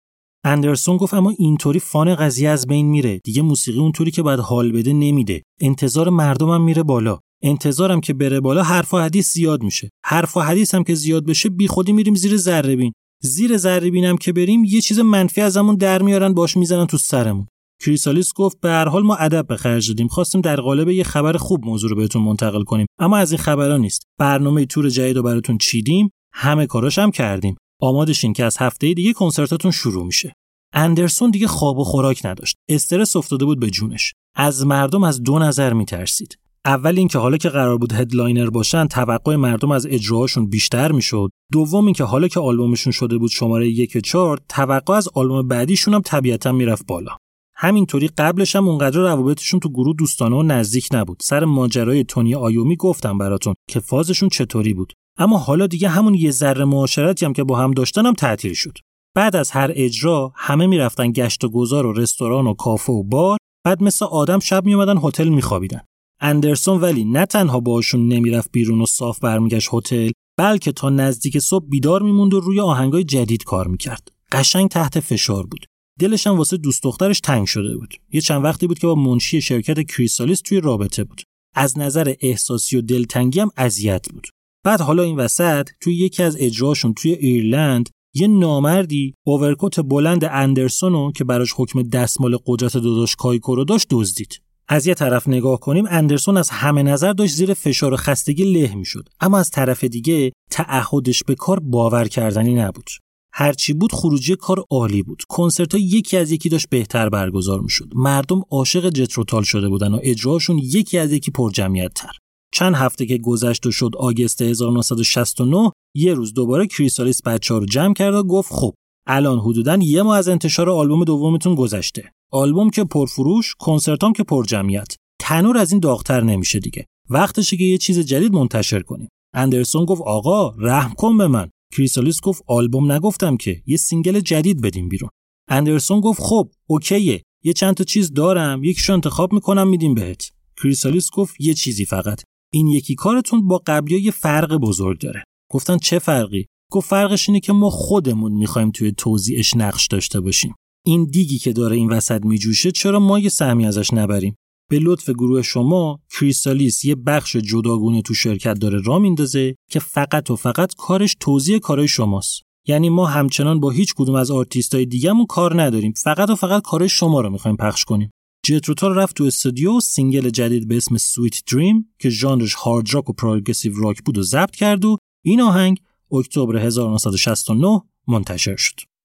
اندرسون 0.45 0.97
گفت 0.97 1.15
اما 1.15 1.35
اینطوری 1.39 1.79
فان 1.79 2.15
قضیه 2.15 2.49
از 2.49 2.67
بین 2.67 2.87
میره. 2.87 3.21
دیگه 3.25 3.43
موسیقی 3.43 3.79
اونطوری 3.79 4.11
که 4.11 4.23
باید 4.23 4.41
حال 4.41 4.73
بده 4.73 4.93
نمیده. 4.93 5.43
انتظار 5.61 6.09
مردمم 6.09 6.65
میره 6.65 6.83
بالا. 6.83 7.19
انتظارم 7.47 8.01
که 8.01 8.15
بره 8.15 8.41
بالا 8.41 8.63
حرف 8.63 8.95
و 8.95 8.99
حدیث 8.99 9.33
زیاد 9.33 9.63
میشه. 9.63 9.91
حرف 10.05 10.37
و 10.37 10.41
حدیث 10.41 10.75
هم 10.75 10.85
که 10.85 10.95
زیاد 10.95 11.27
بشه 11.27 11.49
بی 11.49 11.69
خودی 11.69 11.93
میریم 11.93 12.15
زیر 12.15 12.37
ذره 12.37 12.77
بین 12.77 12.93
زیر 13.23 13.57
ذره 13.57 14.09
هم 14.09 14.17
که 14.17 14.33
بریم 14.33 14.65
یه 14.65 14.81
چیز 14.81 14.99
منفی 14.99 15.41
ازمون 15.41 15.77
در 15.77 16.03
میارن 16.03 16.35
باش 16.35 16.57
می‌زنن 16.57 16.87
تو 16.87 16.99
سرمون. 16.99 17.47
کریسالیس 17.83 18.33
گفت 18.35 18.61
به 18.61 18.69
هر 18.69 18.89
حال 18.89 19.03
ما 19.03 19.17
ادب 19.17 19.47
به 19.47 19.57
خرج 19.57 19.89
دادیم. 19.89 20.09
خواستیم 20.09 20.41
در 20.41 20.61
قالب 20.61 20.89
یه 20.89 21.05
خبر 21.05 21.37
خوب 21.37 21.65
موضوع 21.65 21.91
رو 21.91 21.97
بهتون 21.97 22.23
منتقل 22.23 22.65
کنیم. 22.65 22.87
اما 22.99 23.17
از 23.17 23.33
این 23.33 23.39
خبرا 23.39 23.77
نیست. 23.77 24.03
برنامه 24.19 24.67
تور 24.67 24.89
جدید 24.89 25.17
رو 25.17 25.23
براتون 25.23 25.59
چیدیم. 25.59 26.11
همه 26.33 26.67
کاراش 26.67 26.99
هم 26.99 27.11
کردیم. 27.11 27.57
آمادشین 27.81 28.33
که 28.33 28.45
از 28.45 28.57
هفته 28.59 28.95
دیگه 28.95 29.13
کنسرتاتون 29.13 29.71
شروع 29.71 30.07
میشه. 30.07 30.33
اندرسون 30.73 31.31
دیگه 31.31 31.47
خواب 31.47 31.79
و 31.79 31.85
خوراک 31.85 32.27
نداشت. 32.27 32.57
استرس 32.69 33.17
افتاده 33.17 33.45
بود 33.45 33.61
به 33.61 33.71
جونش. 33.71 34.13
از 34.35 34.67
مردم 34.67 35.03
از 35.03 35.23
دو 35.23 35.39
نظر 35.39 35.73
میترسید. 35.73 36.39
اول 36.67 36.99
اینکه 36.99 37.19
حالا 37.19 37.37
که 37.37 37.49
قرار 37.49 37.79
بود 37.79 37.93
headliner 37.93 38.51
باشن 38.51 38.87
توقع 38.87 39.37
مردم 39.37 39.71
از 39.71 39.87
اجراهاشون 39.87 40.47
بیشتر 40.47 40.93
می‌شد. 40.93 41.31
دوم 41.53 41.85
اینکه 41.85 42.05
حالا 42.05 42.29
که 42.29 42.41
آلبومشون 42.41 42.93
شده 42.93 43.19
بود 43.19 43.31
شماره 43.31 43.69
یک 43.69 44.05
چهار 44.05 44.41
توقع 44.49 44.95
از 44.95 45.09
آلبوم 45.15 45.49
بعدیشون 45.49 45.95
هم 45.95 46.01
طبیعتا 46.01 46.53
می‌رفت 46.53 46.87
بالا. 46.87 47.17
همینطوری 47.57 48.09
قبلش 48.09 48.57
هم 48.57 48.69
اونقدر 48.69 49.01
روابطشون 49.01 49.61
تو 49.61 49.69
گروه 49.69 49.97
دوستانه 49.99 50.37
و 50.37 50.43
نزدیک 50.43 50.89
نبود. 50.93 51.19
سر 51.23 51.45
ماجرای 51.45 52.05
تونی 52.05 52.35
آیومی 52.35 52.77
گفتم 52.77 53.19
براتون 53.19 53.55
که 53.71 53.81
فازشون 53.81 54.29
چطوری 54.29 54.75
بود. 54.75 54.93
اما 55.19 55.39
حالا 55.39 55.67
دیگه 55.67 55.89
همون 55.89 56.15
یه 56.15 56.31
ذره 56.31 56.65
معاشرتی 56.65 57.27
هم 57.27 57.33
که 57.33 57.45
با 57.45 57.59
هم 57.59 57.71
داشتن 57.71 58.07
هم 58.07 58.15
تعطیل 58.15 58.55
شد. 58.55 58.79
بعد 59.15 59.37
از 59.37 59.51
هر 59.51 59.71
اجرا 59.75 60.33
همه 60.37 60.67
می‌رفتن 60.67 61.13
گشت 61.13 61.45
و 61.45 61.49
گذار 61.49 61.87
و 61.87 61.93
رستوران 61.93 62.47
و 62.47 62.55
کافه 62.55 62.93
و 62.93 63.03
بار. 63.03 63.39
بعد 63.65 63.83
مثل 63.83 64.05
آدم 64.05 64.39
شب 64.39 64.65
میومدن 64.65 64.99
هتل 65.03 65.29
میخوابیدن. 65.29 65.81
اندرسون 66.21 66.81
ولی 66.81 67.05
نه 67.05 67.27
تنها 67.27 67.61
باشون 67.61 68.09
نمی‌رفت 68.09 68.53
بیرون 68.53 68.81
و 68.81 68.87
صاف 68.87 69.19
برمیگشت 69.19 69.69
هتل 69.73 70.11
بلکه 70.39 70.73
تا 70.73 70.91
نزدیک 70.91 71.39
صبح 71.39 71.67
بیدار 71.69 72.03
میموند 72.03 72.35
و 72.35 72.41
روی 72.41 72.61
آهنگای 72.61 73.05
جدید 73.05 73.45
کار 73.45 73.69
می‌کرد. 73.69 74.13
قشنگ 74.33 74.69
تحت 74.69 75.01
فشار 75.01 75.47
بود. 75.47 75.67
دلش 76.01 76.27
هم 76.27 76.39
واسه 76.39 76.57
دوست 76.57 76.83
دخترش 76.83 77.21
تنگ 77.21 77.47
شده 77.47 77.77
بود. 77.77 77.95
یه 78.13 78.21
چند 78.21 78.45
وقتی 78.45 78.67
بود 78.67 78.79
که 78.79 78.87
با 78.87 78.95
منشی 78.95 79.41
شرکت 79.41 79.87
کریستالیس 79.87 80.41
توی 80.41 80.61
رابطه 80.61 81.05
بود. 81.05 81.23
از 81.55 81.79
نظر 81.79 82.15
احساسی 82.21 82.77
و 82.77 82.81
دلتنگی 82.81 83.41
هم 83.41 83.51
اذیت 83.57 84.07
بود. 84.13 84.27
بعد 84.65 84.81
حالا 84.81 85.03
این 85.03 85.17
وسط 85.17 85.69
توی 85.81 85.95
یکی 85.95 86.23
از 86.23 86.37
اجراشون 86.41 86.95
توی 86.95 87.13
ایرلند 87.13 87.89
یه 88.15 88.27
نامردی 88.27 89.15
اوورکوت 89.27 89.81
بلند 89.81 90.25
اندرسونو 90.25 91.13
که 91.13 91.25
براش 91.25 91.53
حکم 91.57 91.83
دستمال 91.83 92.39
قدرت 92.47 92.77
داداش 92.77 93.17
کایکو 93.17 93.55
رو 93.55 93.65
داشت 93.65 93.87
دزدید. 93.91 94.41
از 94.69 94.87
یه 94.87 94.95
طرف 94.95 95.29
نگاه 95.29 95.61
کنیم 95.61 95.85
اندرسون 95.89 96.37
از 96.37 96.51
همه 96.51 96.83
نظر 96.83 97.13
داشت 97.13 97.35
زیر 97.35 97.55
فشار 97.55 97.93
و 97.93 97.97
خستگی 97.97 98.45
له 98.45 98.75
می‌شد. 98.75 99.09
اما 99.21 99.39
از 99.39 99.51
طرف 99.51 99.85
دیگه 99.85 100.33
تعهدش 100.51 101.25
به 101.25 101.35
کار 101.35 101.61
باور 101.61 102.09
کردنی 102.09 102.55
نبود. 102.55 102.91
هرچی 103.33 103.73
بود 103.73 103.93
خروجی 103.93 104.37
کار 104.37 104.65
عالی 104.71 105.03
بود. 105.03 105.23
کنسرت 105.29 105.75
ها 105.75 105.81
یکی 105.81 106.17
از 106.17 106.31
یکی 106.31 106.49
داشت 106.49 106.69
بهتر 106.69 107.09
برگزار 107.09 107.61
می‌شد. 107.61 107.89
مردم 107.95 108.43
عاشق 108.51 108.91
جتروتال 108.91 109.43
شده 109.43 109.69
بودن 109.69 109.95
و 109.95 110.01
اجراشون 110.03 110.59
یکی 110.59 110.99
از 110.99 111.13
یکی 111.13 111.31
پر 111.31 111.51
جمعیت 111.51 111.95
تر 111.95 112.13
چند 112.55 112.75
هفته 112.75 113.07
که 113.07 113.19
گذشت 113.19 113.67
و 113.67 113.71
شد 113.71 113.91
آگست 113.97 114.43
1969 114.43 115.71
یه 115.95 116.15
روز 116.15 116.35
دوباره 116.35 116.67
کریستالیس 116.67 117.23
بچه 117.23 117.55
ها 117.55 117.61
رو 117.61 117.67
جمع 117.67 117.95
کرد 117.95 118.15
و 118.15 118.23
گفت 118.23 118.53
خب 118.53 118.75
الان 119.07 119.39
حدودا 119.39 119.77
یه 119.77 120.03
ماه 120.03 120.19
از 120.19 120.29
انتشار 120.29 120.71
آلبوم 120.71 121.05
دومتون 121.05 121.55
گذشته. 121.55 122.13
آلبوم 122.33 122.71
که 122.71 122.85
پرفروش 122.85 123.55
کنسرتام 123.59 124.13
که 124.13 124.23
پر 124.23 124.45
جمعیت 124.45 124.95
تنور 125.21 125.59
از 125.59 125.73
این 125.73 125.81
داغتر 125.81 126.21
نمیشه 126.21 126.59
دیگه. 126.59 126.87
وقتشه 127.11 127.57
که 127.57 127.65
یه 127.65 127.79
چیز 127.79 127.99
جدید 127.99 128.33
منتشر 128.33 128.81
کنیم. 128.81 129.09
اندرسون 129.35 129.85
گفت 129.85 130.03
آقا 130.03 130.55
رحم 130.59 130.95
کن 130.95 131.19
به 131.19 131.27
من. 131.27 131.51
کریسالیس 131.77 132.21
گفت 132.21 132.43
آلبوم 132.47 132.93
نگفتم 132.93 133.37
که 133.37 133.63
یه 133.67 133.77
single 133.77 134.21
جدید 134.21 134.61
بدیم 134.61 134.89
بیرون. 134.89 135.11
اندرسون 135.49 136.01
گفت 136.01 136.21
خب 136.23 136.51
OK 136.67 136.95
ه. 136.95 137.23
یه 137.45 137.53
چند 137.53 137.75
تا 137.75 137.85
چیز 137.85 138.13
دارم. 138.13 138.65
یکیشو 138.65 138.93
انتخاب 138.93 139.33
می‌کنم 139.33 139.69
میدیم 139.69 139.95
بهت. 139.95 140.31
کریسالیس 140.63 141.11
گفت 141.11 141.41
یه 141.41 141.55
چیزی 141.55 141.85
فقط. 141.85 142.23
این 142.53 142.69
یکی 142.69 142.95
کارتون 142.95 143.49
با 143.49 143.63
قبلی 143.67 144.01
یه 144.01 144.11
فرق 144.11 144.57
بزرگ 144.57 145.01
داره. 145.01 145.25
گفتن 145.53 145.79
چه 145.79 145.99
فرقی؟ 145.99 146.47
گفت 146.73 146.89
فرقش 146.91 147.29
اینه 147.29 147.41
که 147.41 147.53
ما 147.53 147.71
خودمون 147.71 148.33
می‌خوایم 148.33 148.71
توی 148.71 148.93
توزیعش 148.93 149.57
نقش 149.57 149.87
داشته 149.87 150.21
باشیم. 150.21 150.55
این 150.87 151.05
دیگی 151.05 151.39
که 151.39 151.53
داره 151.53 151.77
این 151.77 151.91
وسط 151.91 152.25
میجوشه 152.25 152.71
چرا 152.71 153.01
ما 153.01 153.19
یه 153.19 153.29
سهمی 153.29 153.67
ازش 153.67 153.93
نبریم؟ 153.93 154.37
به 154.71 154.79
لطف 154.79 155.11
گروه 155.11 155.43
شما 155.43 156.01
کریسالیس 156.11 156.85
یه 156.85 156.95
بخش 156.95 157.37
جداگونه 157.37 158.03
تو 158.03 158.15
شرکت 158.15 158.59
داره 158.59 158.83
راه 158.85 158.99
میندازه 158.99 159.55
که 159.71 159.79
فقط 159.81 160.31
و 160.31 160.37
فقط 160.37 160.75
کارش 160.75 161.17
توزیع 161.21 161.59
کارهای 161.59 161.89
شماست. 161.89 162.43
یعنی 162.67 162.89
ما 162.89 163.07
همچنان 163.07 163.61
با 163.61 163.71
هیچ 163.71 163.95
کدوم 163.95 164.15
از 164.15 164.31
آرتیستای 164.31 164.87
دیگهمون 164.87 165.27
کار 165.27 165.63
نداریم. 165.63 165.93
فقط 165.97 166.31
و 166.31 166.35
فقط 166.35 166.63
کارهای 166.63 166.89
شما 166.89 167.21
رو 167.21 167.31
می‌خوایم 167.31 167.57
پخش 167.57 167.85
کنیم. 167.85 168.11
جتروتال 168.45 168.89
رفت 168.89 169.17
تو 169.17 169.25
استودیو 169.25 169.81
single 169.81 170.31
جدید 170.31 170.69
به 170.69 170.77
اسم 170.77 170.97
Sweet 170.97 171.43
Dream 171.53 171.95
که 171.99 172.11
ژانرش 172.11 172.55
hard 172.55 172.95
rock 172.95 173.11
و 173.11 173.13
progressive 173.13 173.81
rock 173.83 174.03
بود 174.05 174.19
رو 174.19 174.23
ضبط 174.23 174.57
کرد 174.57 174.85
و 174.85 174.97
این 175.25 175.41
آهنگ 175.41 175.81
اکتبر 176.13 176.57
1969 176.57 177.83
منتشر 178.09 178.57
شد. 178.57 178.96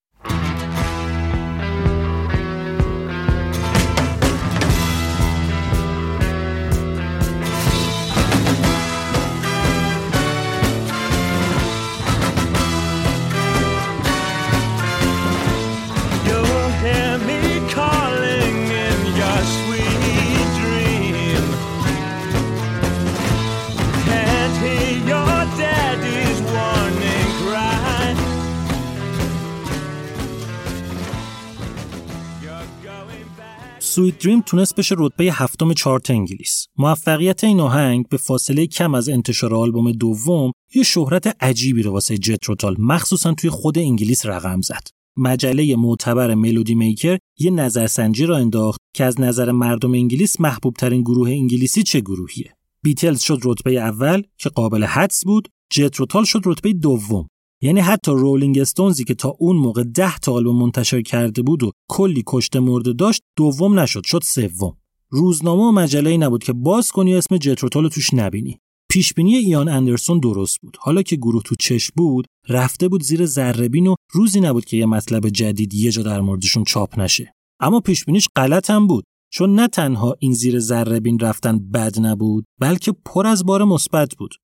Sweet 33.92 34.18
Dream 34.18 34.40
تونست 34.40 34.76
بشه 34.76 34.94
رتبه 34.98 35.24
هفتم 35.24 35.72
چارت 35.72 36.10
انگلیس. 36.10 36.66
موفقیت 36.78 37.44
این 37.44 37.60
آهنگ 37.60 38.08
به 38.08 38.16
فاصله 38.16 38.66
کم 38.66 38.94
از 38.94 39.08
انتشار 39.08 39.54
آلبوم 39.54 39.92
دوم 39.92 40.52
یه 40.74 40.82
شهرت 40.82 41.36
عجیبی 41.40 41.82
رو 41.82 41.92
واسه 41.92 42.18
جتروتال 42.18 42.76
مخصوصا 42.78 43.34
توی 43.34 43.50
خود 43.50 43.78
انگلیس 43.78 44.26
رقم 44.26 44.60
زد. 44.60 44.82
مجله 45.16 45.76
معتبر 45.76 46.34
ملودی 46.34 46.74
میکر 46.74 47.18
یه 47.38 47.50
نظرسنجی 47.50 48.26
راه 48.26 48.36
انداخت 48.36 48.80
که 48.94 49.04
از 49.04 49.20
نظر 49.20 49.50
مردم 49.50 49.92
انگلیس 49.92 50.40
محبوب 50.40 50.74
ترین 50.74 51.02
گروه 51.02 51.30
انگلیسی 51.30 51.82
چه 51.82 52.00
گروهیه. 52.00 52.54
بیتلز 52.82 53.20
شد 53.20 53.40
رتبه 53.44 53.72
اول 53.72 54.22
که 54.38 54.48
قابل 54.48 54.84
حدس 54.84 55.24
بود، 55.24 55.48
جتروتال 55.72 56.24
شد 56.24 56.40
رتبه 56.44 56.72
دوم 56.72 57.28
یعنی 57.62 57.80
حتی 57.80 58.12
رولینگ 58.12 58.58
استونزی 58.58 59.04
که 59.04 59.14
تا 59.14 59.36
اون 59.38 59.56
موقع 59.56 59.82
ده 59.82 60.18
تا 60.18 60.32
آلبوم 60.32 60.62
منتشر 60.62 61.02
کرده 61.02 61.42
بود 61.42 61.62
و 61.62 61.70
کلی 61.88 62.22
کشته 62.26 62.60
مرده 62.60 62.92
داشت 62.92 63.22
دوم 63.36 63.78
نشد 63.78 64.04
شد 64.04 64.22
سوم. 64.24 64.76
روزنامه 65.10 65.62
و 65.62 65.72
مجله 65.72 66.10
ای 66.10 66.18
نبود 66.18 66.44
که 66.44 66.52
باز 66.52 66.92
کنی 66.92 67.14
اسم 67.14 67.36
جتروتال 67.36 67.88
توش 67.88 68.14
نبینی. 68.14 68.58
پیشبینی 68.90 69.36
ایان 69.36 69.68
اندرسون 69.68 70.18
درست 70.18 70.60
بود. 70.60 70.76
حالا 70.80 71.02
که 71.02 71.16
گروه 71.16 71.42
تو 71.42 71.54
چش 71.60 71.90
بود 71.90 72.26
رفته 72.48 72.88
بود 72.88 73.02
زیر 73.02 73.26
ذرهبین 73.26 73.86
و 73.86 73.94
روزی 74.12 74.40
نبود 74.40 74.64
که 74.64 74.76
یه 74.76 74.86
مطلب 74.86 75.28
جدید 75.28 75.74
یه 75.74 75.90
جا 75.90 76.02
در 76.02 76.20
موردشون 76.20 76.64
چاپ 76.64 76.98
نشه. 76.98 77.34
اما 77.60 77.80
پیشبینیش 77.80 78.28
غلط 78.36 78.70
هم 78.70 78.86
بود. 78.86 79.04
چون 79.32 79.54
نه 79.54 79.68
تنها 79.68 80.16
این 80.18 80.32
زیر 80.32 80.58
ذرهبین 80.58 81.18
رفتن 81.18 81.58
بد 81.58 82.00
نبود 82.00 82.44
بلکه 82.60 82.92
پر 83.04 83.26
از 83.26 83.44
بار 83.44 83.64
مثبت 83.64 84.14
بود. 84.18 84.34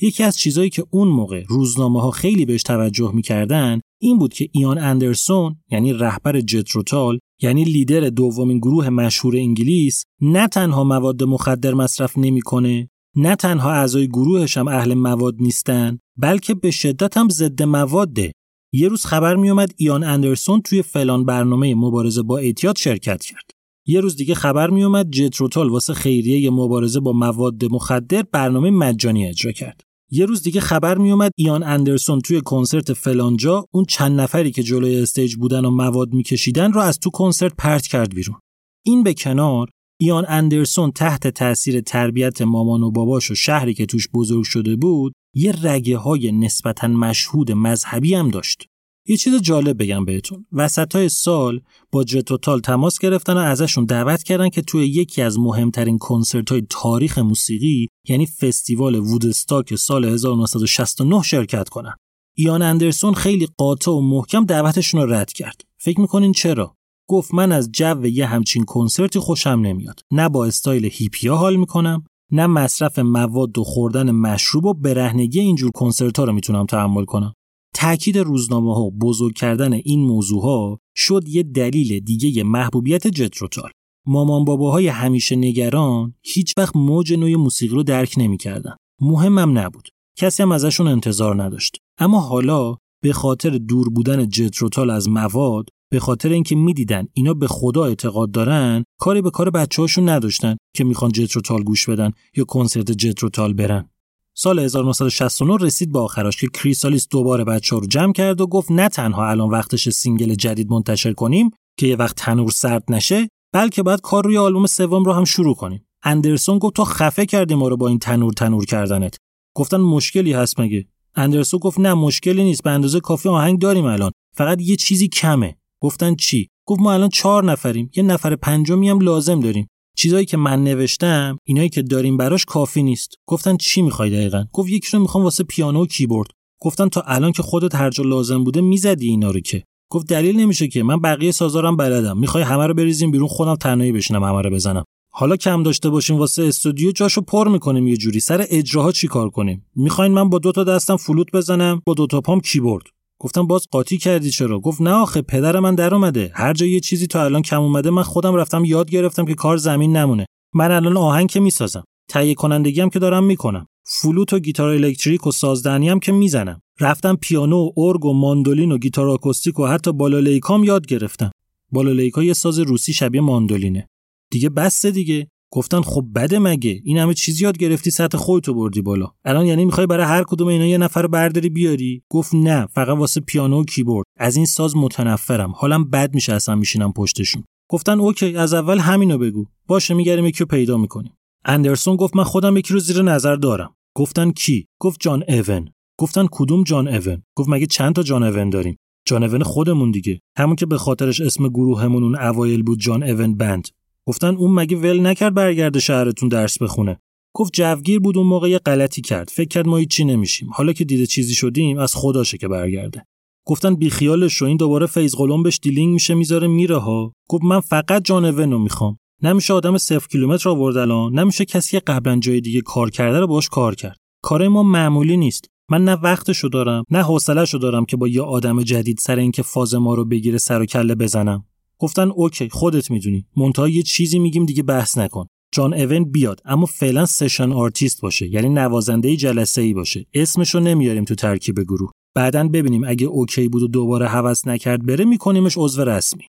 یکی 0.00 0.22
از 0.22 0.38
چیزایی 0.38 0.70
که 0.70 0.84
اون 0.90 1.08
موقع 1.08 1.42
روزنامه 1.48 2.02
ها 2.02 2.10
خیلی 2.10 2.44
بهش 2.44 2.62
توجه 2.62 3.12
می‌کردن 3.14 3.80
این 4.00 4.18
بود 4.18 4.34
که 4.34 4.48
ایان 4.52 4.78
اندرسون 4.78 5.56
یعنی 5.70 5.92
رهبر 5.92 6.40
جتروتال 6.40 7.18
یعنی 7.42 7.64
لیدر 7.64 8.00
دومین 8.00 8.58
گروه 8.58 8.88
مشهور 8.88 9.36
انگلیس 9.36 10.04
نه 10.20 10.48
تنها 10.48 10.84
مواد 10.84 11.22
مخدر 11.22 11.74
مصرف 11.74 12.18
نمی‌کنه 12.18 12.88
نه 13.16 13.36
تنها 13.36 13.72
اعضای 13.72 14.08
گروهش 14.08 14.56
هم 14.56 14.68
اهل 14.68 14.94
مواد 14.94 15.34
نیستن 15.40 15.98
بلکه 16.16 16.54
به 16.54 16.70
شدت 16.70 17.16
هم 17.16 17.28
ضد 17.28 17.62
مواده 17.62 18.32
یه 18.72 18.88
روز 18.88 19.04
خبر 19.04 19.36
میومد 19.36 19.72
ایان 19.76 20.04
اندرسون 20.04 20.60
توی 20.60 20.82
فلان 20.82 21.24
برنامه 21.24 21.74
مبارزه 21.74 22.22
با 22.22 22.38
اعتیاد 22.38 22.78
شرکت 22.78 23.24
کرد. 23.24 23.55
یه 23.86 24.00
روز 24.00 24.16
دیگه 24.16 24.34
خبر 24.34 24.70
میومد 24.70 25.10
جتروتال 25.10 25.68
واسه 25.68 25.94
خیریه 25.94 26.50
مبارزه 26.50 27.00
با 27.00 27.12
مواد 27.12 27.64
مخدر 27.64 28.24
برنامه 28.32 28.70
مجانی 28.70 29.26
اجرا 29.26 29.52
کرد. 29.52 29.80
یه 30.10 30.26
روز 30.26 30.42
دیگه 30.42 30.60
خبر 30.60 30.98
میومد 30.98 31.30
ایان 31.36 31.62
اندرسون 31.62 32.20
توی 32.20 32.40
کنسرت 32.40 32.92
فلانجا 32.92 33.64
اون 33.70 33.84
چند 33.84 34.20
نفری 34.20 34.50
که 34.50 34.62
جلوی 34.62 35.00
stage 35.00 35.36
بودن 35.36 35.64
و 35.64 35.70
مواد 35.70 36.12
میکشیدن 36.12 36.72
رو 36.72 36.80
از 36.80 36.98
تو 36.98 37.10
کنسرت 37.10 37.52
پرت 37.58 37.86
کرد 37.86 38.14
بیرون. 38.14 38.36
این 38.84 39.02
به 39.02 39.14
کنار 39.14 39.68
ایان 40.00 40.24
اندرسون 40.28 40.90
تحت 40.90 41.28
تاثیر 41.28 41.80
تربیت 41.80 42.42
مامان 42.42 42.82
و 42.82 42.90
باباش 42.90 43.30
و 43.30 43.34
شهری 43.34 43.74
که 43.74 43.86
توش 43.86 44.08
بزرگ 44.14 44.44
شده 44.44 44.76
بود 44.76 45.12
یه 45.34 45.54
رگه 45.62 45.96
های 45.96 46.32
نسبتا 46.32 46.88
مشهود 46.88 47.52
مذهبی 47.52 48.14
هم 48.14 48.28
داشت. 48.28 48.68
یه 49.08 49.16
چیز 49.16 49.42
جالب 49.42 49.82
بگم 49.82 50.04
بهتون. 50.04 50.46
وسط 50.52 50.96
های 50.96 51.08
سال 51.08 51.60
با 51.92 52.04
جتوتال 52.04 52.60
تماس 52.60 52.98
گرفتن 52.98 53.32
و 53.32 53.38
ازشون 53.38 53.84
دعوت 53.84 54.22
کردن 54.22 54.48
که 54.48 54.62
توی 54.62 54.86
یکی 54.86 55.22
از 55.22 55.38
مهمترین 55.38 55.98
کنسرت 55.98 56.50
های 56.50 56.62
تاریخ 56.70 57.18
موسیقی 57.18 57.88
یعنی 58.08 58.26
فستیوال 58.26 58.94
وودستاک 58.94 59.74
سال 59.74 60.04
1969 60.04 61.22
شرکت 61.22 61.68
کنن. 61.68 61.94
ایان 62.36 62.62
اندرسون 62.62 63.14
خیلی 63.14 63.48
قاطع 63.56 63.90
و 63.90 64.00
محکم 64.00 64.44
دعوتشون 64.44 65.00
رو 65.00 65.12
رد 65.12 65.32
کرد. 65.32 65.60
فکر 65.78 66.00
می‌کنین 66.00 66.32
چرا؟ 66.32 66.74
گفت 67.08 67.34
من 67.34 67.52
از 67.52 67.72
جو 67.72 68.06
یه 68.06 68.26
همچین 68.26 68.64
کنسرتی 68.64 69.18
خوشم 69.18 69.50
نمیاد. 69.50 70.00
نه 70.12 70.28
با 70.28 70.46
استایل 70.46 70.88
هیپیا 70.92 71.36
حال 71.36 71.56
می‌کنم 71.56 72.04
نه 72.32 72.46
مصرف 72.46 72.98
مواد 72.98 73.58
و 73.58 73.64
خوردن 73.64 74.10
مشروب 74.10 74.64
و 74.64 74.74
برهنگی 74.74 75.40
اینجور 75.40 75.70
کنسرت 75.74 76.18
ها 76.18 76.24
رو 76.24 76.32
می‌تونم 76.32 76.66
تحمل 76.66 77.04
کنم. 77.04 77.32
تاکید 77.78 78.18
روزنامه 78.18 78.74
ها 78.74 78.90
بزرگ 78.90 79.34
کردن 79.34 79.72
این 79.72 80.00
موضوع 80.00 80.42
ها 80.42 80.78
شد 80.96 81.28
یه 81.28 81.42
دلیل 81.42 82.00
دیگه 82.00 82.42
محبوبیت 82.42 83.06
جتروتال 83.06 83.70
مامان 84.06 84.44
باباهای 84.44 84.88
همیشه 84.88 85.36
نگران 85.36 86.14
هیچ 86.22 86.52
وقت 86.58 86.76
موج 86.76 87.12
نوع 87.12 87.34
موسیقی 87.34 87.74
رو 87.74 87.82
درک 87.82 88.14
نمی‌کردن. 88.16 88.76
مهمم 89.00 89.58
نبود. 89.58 89.88
کسی 90.18 90.42
هم 90.42 90.52
ازشون 90.52 90.86
انتظار 90.86 91.42
نداشت. 91.42 91.76
اما 91.98 92.20
حالا 92.20 92.76
به 93.02 93.12
خاطر 93.12 93.50
دور 93.50 93.88
بودن 93.88 94.28
جتروتال 94.28 94.90
از 94.90 95.08
مواد 95.08 95.68
به 95.92 96.00
خاطر 96.00 96.32
اینکه 96.32 96.56
می‌دیدن 96.56 97.06
اینا 97.12 97.34
به 97.34 97.46
خدا 97.46 97.84
اعتقاد 97.84 98.30
دارن 98.30 98.84
کاری 99.00 99.22
به 99.22 99.30
کار 99.30 99.50
بچه 99.50 99.82
هاشون 99.82 100.08
نداشتن 100.08 100.56
که 100.76 100.84
می‌خوان 100.84 101.12
جتروتال 101.12 101.62
گوش 101.62 101.88
بدن 101.88 102.10
یا 102.36 102.44
کنسرت 102.44 102.92
جتروتال 102.92 103.52
برن. 103.52 103.90
سال 104.38 104.58
1969 104.58 105.56
رسید 105.60 105.92
به 105.92 105.98
آخرش 105.98 106.36
که 106.36 106.48
کریسالیس 106.54 107.08
دوباره 107.08 107.44
بچه 107.44 107.76
ها 107.76 107.80
رو 107.80 107.86
جمع 107.86 108.12
کرد 108.12 108.40
و 108.40 108.46
گفت 108.46 108.70
نه 108.70 108.88
تنها 108.88 109.30
الان 109.30 109.50
وقتش 109.50 109.88
single 109.88 110.34
جدید 110.34 110.70
منتشر 110.70 111.12
کنیم 111.12 111.50
که 111.78 111.86
یه 111.86 111.96
وقت 111.96 112.16
تنور 112.16 112.50
سرد 112.50 112.84
نشه 112.88 113.28
بلکه 113.52 113.82
باید 113.82 114.00
کار 114.00 114.24
روی 114.24 114.38
آلبوم 114.38 114.66
سوم 114.66 115.04
رو 115.04 115.12
هم 115.12 115.24
شروع 115.24 115.54
کنیم. 115.54 115.86
اندرسون 116.02 116.58
گفت 116.58 116.74
تو 116.74 116.84
خفه 116.84 117.26
کردی 117.26 117.54
ما 117.54 117.68
رو 117.68 117.76
با 117.76 117.88
این 117.88 117.98
تنور 117.98 118.32
تنور 118.32 118.64
کردنت. 118.64 119.16
گفتن 119.54 119.76
مشکلی 119.76 120.32
هست 120.32 120.60
مگه؟ 120.60 120.86
اندرسون 121.14 121.60
گفت 121.60 121.80
نه 121.80 121.94
مشکلی 121.94 122.44
نیست 122.44 122.62
به 122.62 122.70
اندازه 122.70 123.00
کافی 123.00 123.28
آهنگ 123.28 123.58
داریم 123.58 123.84
الان. 123.84 124.12
فقط 124.36 124.60
یه 124.60 124.76
چیزی 124.76 125.08
کمه. 125.08 125.56
گفتن 125.82 126.14
چی؟ 126.14 126.48
گفت 126.66 126.80
ما 126.80 126.92
الان 126.92 127.08
چهار 127.08 127.44
نفریم. 127.44 127.90
یه 127.96 128.02
نفر 128.02 128.36
پنجمی 128.36 128.88
هم 128.88 129.00
لازم 129.00 129.40
داریم. 129.40 129.66
چیزایی 129.98 130.26
که 130.26 130.36
من 130.36 130.64
نوشتم 130.64 131.38
اینایی 131.44 131.68
که 131.68 131.82
داریم 131.82 132.16
براش 132.16 132.44
کافی 132.44 132.82
نیست. 132.82 133.14
گفتن 133.26 133.56
چی 133.56 133.82
می‌خوای 133.82 134.10
دقیقا؟ 134.10 134.44
گفت 134.52 134.70
یکی 134.70 134.88
رو 134.92 135.00
می‌خوام 135.00 135.24
واسه 135.24 135.44
پیانو 135.44 135.82
و 135.82 135.86
کیبورد. 135.86 136.28
گفتن 136.60 136.88
تا 136.88 137.00
الان 137.00 137.32
که 137.32 137.42
خودت 137.42 137.74
هر 137.74 137.90
جا 137.90 138.04
لازم 138.04 138.44
بوده 138.44 138.60
می‌زدی 138.60 139.08
اینا 139.08 139.30
رو 139.30 139.40
که. 139.40 139.62
گفت 139.90 140.06
دلیل 140.06 140.40
نمیشه 140.40 140.68
که. 140.68 140.82
من 140.82 141.00
بقیه 141.00 141.30
سازارم 141.30 141.76
بلدم. 141.76 142.18
می‌خوای 142.18 142.44
همه 142.44 142.66
رو 142.66 142.74
بریزیم 142.74 143.10
بیرون 143.10 143.28
خودم 143.28 143.54
تنهایی 143.54 143.92
بشینم 143.92 144.24
همه 144.24 144.42
رو 144.42 144.50
بزنم. 144.50 144.84
حالا 145.12 145.36
کم 145.36 145.62
داشته 145.62 145.90
باشیم 145.90 146.16
واسه 146.16 146.42
استودیو 146.42 146.92
جاشو 146.92 147.20
پر 147.20 147.48
می‌کنیم 147.48 147.86
یه 147.86 147.96
جوری. 147.96 148.20
سر 148.20 148.46
اجراها 148.50 148.92
چیکار 148.92 149.30
کنیم؟ 149.30 149.66
می‌خواین 149.76 150.12
من 150.12 150.28
با 150.28 150.38
دو 150.38 150.52
تا 150.52 150.64
دستم 150.64 150.96
فلوت 150.96 151.26
بزنم 151.32 151.82
با 151.86 151.94
دو 151.94 152.06
تا 152.06 152.20
پام 152.20 152.40
کیبورد. 152.40 152.84
گفتم 153.18 153.46
باز 153.46 153.66
قاطی 153.70 153.98
کردی 153.98 154.30
چرا؟ 154.30 154.60
گفت 154.60 154.80
نه 154.80 154.90
آخه 154.90 155.22
پدر 155.22 155.60
من 155.60 155.74
در 155.74 155.94
اومده. 155.94 156.30
هر 156.34 156.52
جا 156.52 156.66
یه 156.66 156.80
چیزی 156.80 157.06
تا 157.06 157.24
الان 157.24 157.42
کم 157.42 157.62
اومده 157.62 157.90
من 157.90 158.02
خودم 158.02 158.34
رفتم 158.34 158.64
یاد 158.64 158.90
گرفتم 158.90 159.24
که 159.24 159.34
کار 159.34 159.56
زمین 159.56 159.96
نمونه. 159.96 160.26
من 160.54 160.70
الان 160.70 160.96
آهنگ 160.96 161.28
که 161.28 161.40
می‌سازم. 161.40 161.84
تهیه 162.08 162.34
کنندگی 162.34 162.80
هم 162.80 162.90
که 162.90 162.98
دارم 162.98 163.24
می‌کنم. 163.24 163.66
فلوت 163.84 164.32
و 164.32 164.38
گیتار 164.38 164.68
الکتریک 164.68 165.26
و 165.26 165.32
سازدهنی 165.32 165.88
هم 165.88 166.00
که 166.00 166.12
می‌زنم. 166.12 166.60
رفتم 166.80 167.16
پیانو 167.16 167.56
و 167.56 167.70
ارگ 167.76 168.04
و 168.04 168.12
ماندولین 168.12 168.72
و 168.72 168.78
گیتار 168.78 169.08
آکوستیک 169.08 169.58
و 169.58 169.66
حتی 169.66 169.92
بالالیکام 169.92 170.64
یاد 170.64 170.86
گرفتم. 170.86 171.30
بالالیکا 171.72 172.22
یه 172.22 172.32
ساز 172.32 172.58
روسی 172.58 172.92
شبیه 172.92 173.20
ماندولینه. 173.20 173.88
دیگه 174.30 174.48
بس 174.48 174.86
دیگه. 174.86 175.28
گفتن 175.56 175.80
خب 175.80 176.06
بده 176.14 176.38
مگه؟ 176.38 176.80
این 176.84 176.98
همه 176.98 177.14
چیزی 177.14 177.44
یاد 177.44 177.58
گرفتی 177.58 177.90
سطح 177.90 178.18
خودتو 178.18 178.54
بردی 178.54 178.82
بالا. 178.82 179.06
الان 179.24 179.46
یعنی 179.46 179.64
می‌خوای 179.64 179.86
برای 179.86 180.06
هر 180.06 180.24
کدوم 180.24 180.48
اینا 180.48 180.66
یه 180.66 180.78
نفر 180.78 181.06
برداری 181.06 181.48
بیاری؟ 181.48 182.02
گفت 182.10 182.34
نه 182.34 182.66
فقط 182.66 182.98
واسه 182.98 183.20
پیانو 183.20 183.60
و 183.60 183.64
کیبورد. 183.64 184.06
از 184.18 184.36
این 184.36 184.46
ساز 184.46 184.76
متنفرم. 184.76 185.52
حالم 185.56 185.90
بد 185.90 186.14
میشه 186.14 186.32
اصلا 186.32 186.54
میشینم 186.54 186.92
پشتشون. 186.92 187.44
گفتن 187.70 188.00
OK 188.00 188.36
از 188.36 188.54
اول 188.54 188.78
همینو 188.78 189.18
بگو. 189.18 189.46
باشه 189.66 189.94
می‌گردیم 189.94 190.26
یکی 190.26 190.44
پیدا 190.44 190.76
می‌کنیم. 190.76 191.12
اندرسون 191.44 191.96
گفت 191.96 192.16
من 192.16 192.24
خودم 192.24 192.56
یکی 192.56 192.74
رو 192.74 192.80
زیر 192.80 193.02
نظر 193.02 193.36
دارم. 193.36 193.74
گفتن 193.96 194.30
کی؟ 194.30 194.66
گفت 194.80 195.00
جان 195.00 195.24
ایون. 195.28 195.68
گفتن 195.98 196.26
کدوم 196.32 196.62
جان 196.62 196.88
ایون؟ 196.88 197.22
گفت 197.36 197.48
مگه 197.48 197.66
چند 197.66 197.94
تا 197.94 198.02
جان 198.02 198.22
ایون 198.22 198.50
داریم؟ 198.50 198.76
جان 199.06 199.22
ایون 199.24 199.42
خودمون 199.42 199.90
دیگه. 199.90 200.20
همون 200.38 200.56
که 200.56 200.66
به 200.66 200.78
خاطرش 200.78 201.20
اسم 201.20 201.48
گروهمون 201.48 202.02
اون 202.02 202.16
اوایل 202.16 202.62
بود 202.62 202.80
John 202.80 203.02
Evan 203.02 203.36
Band. 203.36 203.68
گفتن 204.08 204.36
اون 204.36 204.54
مگه 204.54 204.76
ول 204.76 205.06
نکرد 205.06 205.34
برگرده 205.34 205.80
شهرتون 205.80 206.28
درس 206.28 206.58
بخونه. 206.58 206.98
گفت 207.34 207.52
جوگیر 207.52 208.00
بود 208.00 208.18
اون 208.18 208.26
موقع 208.26 208.50
یه 208.50 208.58
غلطی 208.58 209.02
کرد. 209.02 209.30
فکر 209.32 209.48
کرد 209.48 209.66
ما 209.66 209.84
چی 209.84 210.04
نمیشیم. 210.04 210.48
حالا 210.52 210.72
که 210.72 210.84
دیده 210.84 211.06
چیزی 211.06 211.34
شدیم 211.34 211.78
از 211.78 211.94
خداشه 211.94 212.38
که 212.38 212.48
برگرده. 212.48 213.04
گفتن 213.46 213.74
بیخیالش 213.74 214.32
شو. 214.32 214.44
این 214.44 214.56
دوباره 214.56 214.86
فیض 214.86 215.14
قلمبش 215.14 215.58
دیلینگ 215.62 215.94
میشه 215.94 216.14
می‌ذاره 216.14 216.46
میره 216.46 216.76
ها. 216.76 217.12
گفت 217.28 217.44
من 217.44 217.60
فقط 217.60 218.04
جان 218.04 218.30
ایونو 218.30 218.58
می‌خوام. 218.58 218.98
نمیشه 219.22 219.54
آدم 219.54 219.78
صفر 219.78 220.06
کیلومتر 220.08 220.48
آورد 220.48 220.76
الان 220.76 221.18
نمیشه 221.18 221.44
کسی 221.44 221.80
قبلا 221.80 222.18
جای 222.18 222.40
دیگه 222.40 222.60
کار 222.60 222.90
کرده 222.90 223.20
رو 223.20 223.26
باش 223.26 223.48
کار 223.48 223.74
کرد. 223.74 223.96
کار 224.22 224.48
ما 224.48 224.62
معمولی 224.62 225.16
نیست. 225.16 225.44
من 225.70 225.84
نه 225.84 225.92
وقتشو 225.92 226.48
دارم 226.48 226.84
نه 226.90 227.02
حوصلهشو 227.02 227.58
دارم 227.58 227.84
که 227.84 227.96
با 227.96 228.08
یه 228.08 228.22
آدم 228.22 228.62
جدید 228.62 228.98
سر 228.98 229.16
اینکه 229.16 229.42
فاز 229.42 229.74
ما 229.74 229.94
رو 229.94 230.04
بگیره 230.04 230.38
سر 230.38 230.60
و 230.60 230.66
کله 230.66 230.94
بزنم. 230.94 231.44
گفتن 231.78 232.10
OK 232.10 232.48
خودت 232.48 232.90
می‌دونی. 232.90 233.26
منتها 233.36 233.68
یه 233.68 233.82
چیزی 233.82 234.18
میگیم 234.18 234.46
دیگه 234.46 234.62
بحث 234.62 234.98
نکن. 234.98 235.26
جان 235.54 235.74
ایون 235.74 236.04
بیاد 236.04 236.40
اما 236.44 236.66
فعلا 236.66 237.06
session 237.06 237.52
artist 237.52 238.00
باشه 238.00 238.28
یعنی 238.28 238.48
نوازنده 238.48 239.16
جلسه 239.16 239.62
ای 239.62 239.74
باشه. 239.74 240.06
اسمشو 240.14 240.60
نمیاریم 240.60 241.04
تو 241.04 241.14
ترکیب 241.14 241.60
گروه. 241.60 241.90
بعدا 242.14 242.48
ببینیم 242.48 242.84
اگه 242.86 243.06
OK 243.06 243.48
بود 243.48 243.62
و 243.62 243.68
دوباره 243.68 244.08
هوس 244.08 244.46
نکرد 244.46 244.86
بره 244.86 245.04
میکنیمش 245.04 245.54
عضو 245.56 245.84
رسمی. 245.84 246.24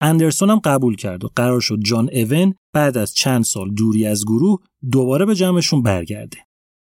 اندرسون 0.00 0.50
هم 0.50 0.58
قبول 0.58 0.96
کرد 0.96 1.24
و 1.24 1.28
قرار 1.36 1.60
شد 1.60 1.78
جان 1.84 2.10
ایون 2.12 2.54
بعد 2.74 2.98
از 2.98 3.14
چند 3.14 3.44
سال 3.44 3.70
دوری 3.70 4.06
از 4.06 4.24
گروه 4.24 4.58
دوباره 4.92 5.24
به 5.24 5.34
جمعشون 5.34 5.82
برگرده. 5.82 6.38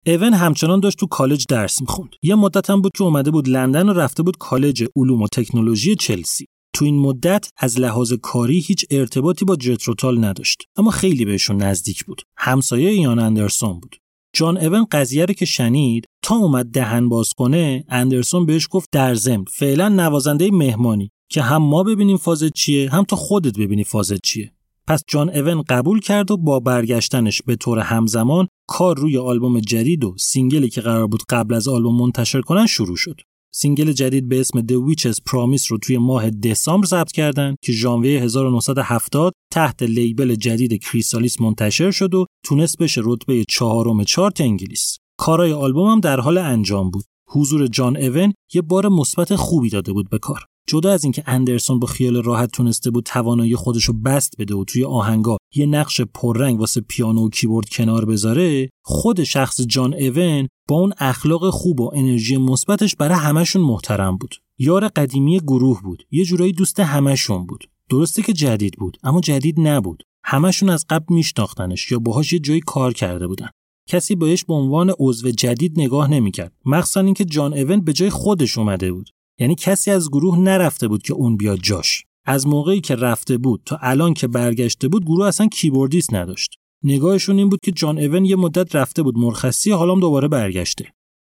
اون 0.08 0.34
همچنان 0.34 0.80
داشت 0.80 0.98
تو 0.98 1.08
کالج 1.08 1.46
درس 1.50 1.82
می‌خوند. 1.82 2.10
یه 2.24 2.36
مدت 2.36 2.70
هم 2.70 2.82
بود 2.82 2.92
که 2.98 3.04
اومده 3.04 3.32
بود 3.32 3.50
لندن 3.50 3.90
و 3.90 3.94
رفته 3.94 4.24
بود 4.24 4.38
کالج 4.38 4.86
علوم 4.96 5.22
و 5.22 5.28
تکنولوژی 5.28 5.96
چلسی. 5.96 6.46
تو 6.76 6.86
این 6.86 7.00
مدت 7.00 7.50
از 7.58 7.80
لحاظ 7.80 8.14
کاری 8.14 8.60
هیچ 8.60 8.86
ارتباطی 8.92 9.46
با 9.46 9.56
جتروتال 9.56 10.26
نداشت 10.26 10.64
اما 10.76 10.92
خیلی 10.92 11.26
بهشون 11.26 11.58
نزدیک 11.58 12.06
بود. 12.06 12.22
همسایه 12.38 12.94
یان 12.94 13.20
اندرسون 13.20 13.80
بود. 13.80 13.96
جان 14.34 14.58
اون 14.58 14.86
قضیه 14.92 15.26
رو 15.26 15.34
که 15.34 15.46
شنید 15.46 16.06
تا 16.22 16.36
اومد 16.36 16.66
دهن 16.66 17.10
باز 17.10 17.30
کنه 17.38 17.84
اندرسون 17.90 18.46
بهش 18.46 18.68
گفت 18.72 18.90
در 18.92 19.16
ضمن 19.16 19.46
فعلا 19.52 19.90
نوازنده 19.90 20.52
مهمانی 20.52 21.10
که 21.30 21.42
هم 21.42 21.64
ما 21.64 21.84
ببینیم 21.84 22.18
فازت 22.18 22.54
چیه 22.54 22.90
هم 22.90 23.04
تو 23.04 23.16
خودت 23.16 23.58
ببینی 23.58 23.84
فازت 23.84 24.22
چیه. 24.24 24.52
پس 24.88 25.04
جان 25.08 25.30
ایون 25.30 25.62
قبول 25.62 26.00
کرد 26.00 26.32
و 26.32 26.38
با 26.38 26.60
برگشتنش 26.60 27.42
به 27.42 27.56
طور 27.56 27.80
همزمان 27.80 28.48
کار 28.68 28.98
روی 28.98 29.18
آلبوم 29.18 29.60
جدید 29.60 30.04
و 30.04 30.16
single 30.20 30.63
ی 30.63 30.70
که 30.70 30.82
قرار 30.82 31.08
بود 31.08 31.24
قبل 31.30 31.54
از 31.54 31.68
آلبوم 31.68 31.98
منتشر 32.02 32.42
کنن 32.42 32.66
شروع 32.66 32.98
شد. 32.98 33.22
single 33.58 33.92
جدید 33.92 34.30
به 34.30 34.40
اسم 34.40 34.60
The 34.60 34.74
Witches 34.90 35.16
Promise 35.16 35.68
رو 35.68 35.78
توی 35.78 35.98
ماه 35.98 36.30
دسامبر 36.30 36.88
ضبط 36.88 37.12
کردن 37.12 37.56
که 37.62 37.72
ژانویه 37.72 38.22
1970 38.22 39.34
تحت 39.52 39.84
label 39.84 40.36
جدید 40.36 40.84
Chrysalis 40.84 41.42
منتشر 41.42 41.92
شد 41.92 42.14
و 42.14 42.26
تونست 42.46 42.78
بشه 42.78 43.02
رتبه 43.04 43.44
چهارم 43.50 44.04
چارت 44.04 44.42
انگلیس. 44.42 44.98
کارای 45.18 45.52
آلبوم 45.52 45.92
هم 45.92 46.00
در 46.00 46.20
حال 46.20 46.38
انجام 46.38 46.92
بود. 46.92 47.06
حضور 47.28 47.68
جان 47.68 47.98
ایون 47.98 48.34
یه 48.54 48.62
بار 48.62 48.90
مثبت 48.90 49.36
خوبی 49.36 49.70
داده 49.70 49.94
بود 49.94 50.10
به 50.10 50.18
کار. 50.18 50.46
جدا 50.68 50.92
از 50.92 51.04
اینکه 51.04 51.24
اندرسون 51.26 51.80
با 51.80 51.88
خیال 51.88 52.24
راحت 52.24 52.52
تونسته 52.52 52.92
بود 52.92 53.04
توانایی 53.04 53.56
خودش 53.56 53.84
رو 53.84 53.94
بسط 53.94 54.34
بده 54.40 54.56
و 54.56 54.64
توی 54.64 54.84
آهنگا 54.84 55.38
یه 55.56 55.66
نقش 55.66 56.02
پررنگ 56.02 56.60
واسه 56.60 56.82
پیانو 56.82 57.26
و 57.26 57.30
کیبورد 57.30 57.70
کنار 57.70 58.06
بذاره 58.06 58.70
خود 58.84 59.24
شخص 59.24 59.62
جان 59.62 59.94
ایون 59.94 60.48
با 60.68 60.76
اون 60.76 60.94
اخلاق 60.98 61.50
خوب 61.50 61.82
و 61.82 61.92
انرژی 61.94 62.38
مثبتش 62.38 62.96
برای 62.96 63.18
همشون 63.18 63.62
محترم 63.62 64.18
بود. 64.18 64.36
یار 64.60 64.88
قدیمی 64.88 65.40
گروه 65.40 65.82
بود. 65.82 66.04
یه 66.12 66.26
جورایی 66.26 66.52
دوست 66.52 66.80
همشون 66.80 67.46
بود. 67.46 67.70
درسته 67.90 68.22
که 68.22 68.34
جدید 68.34 68.74
بود 68.78 68.98
اما 69.04 69.22
جدید 69.22 69.60
نبود. 69.60 70.04
همشون 70.24 70.70
از 70.70 70.86
قبل 70.90 71.06
میشناختنش 71.16 71.92
یا 71.92 72.00
باهاش 72.00 72.34
یه 72.34 72.40
جایی 72.40 72.60
کار 72.60 72.94
کرده 72.94 73.28
بودن. 73.28 73.50
کسی 73.90 74.16
بهش 74.16 74.44
به 74.44 74.54
عنوان 74.54 74.94
عضو 75.00 75.32
جدید 75.32 75.80
نگاه 75.80 76.10
نمی‌کرد. 76.10 76.54
مخصوصا 76.66 77.00
اینکه 77.00 77.26
جان 77.26 77.54
ایون 77.54 77.82
به 77.82 77.94
جای 77.94 78.10
خودش 78.10 78.58
اومده 78.58 78.92
بود. 78.92 79.10
یعنی 79.40 79.56
کسی 79.56 79.92
از 79.92 80.10
گروه 80.10 80.40
نرفته 80.40 80.88
بود 80.88 81.04
که 81.04 81.14
اون 81.14 81.38
بیاد 81.38 81.60
جاش. 81.60 82.04
از 82.26 82.48
موقعی 82.48 82.82
که 82.82 82.96
رفته 82.96 83.38
بود 83.38 83.62
تا 83.66 83.78
الان 83.82 84.14
که 84.14 84.28
برگشته 84.28 84.88
بود 84.88 85.06
گروه 85.06 85.28
اصلا 85.28 85.48
keyboardist 85.48 86.14
نداشت. 86.14 86.56
نگاهشون 86.84 87.38
این 87.38 87.50
بود 87.50 87.60
که 87.64 87.72
جان 87.72 87.98
ایون 87.98 88.26
یه 88.26 88.36
مدت 88.36 88.76
رفته 88.76 89.04
بود 89.04 89.18
مرخصی 89.18 89.72
حالا 89.72 89.96
دوباره 89.96 90.28
برگشته. 90.28 90.86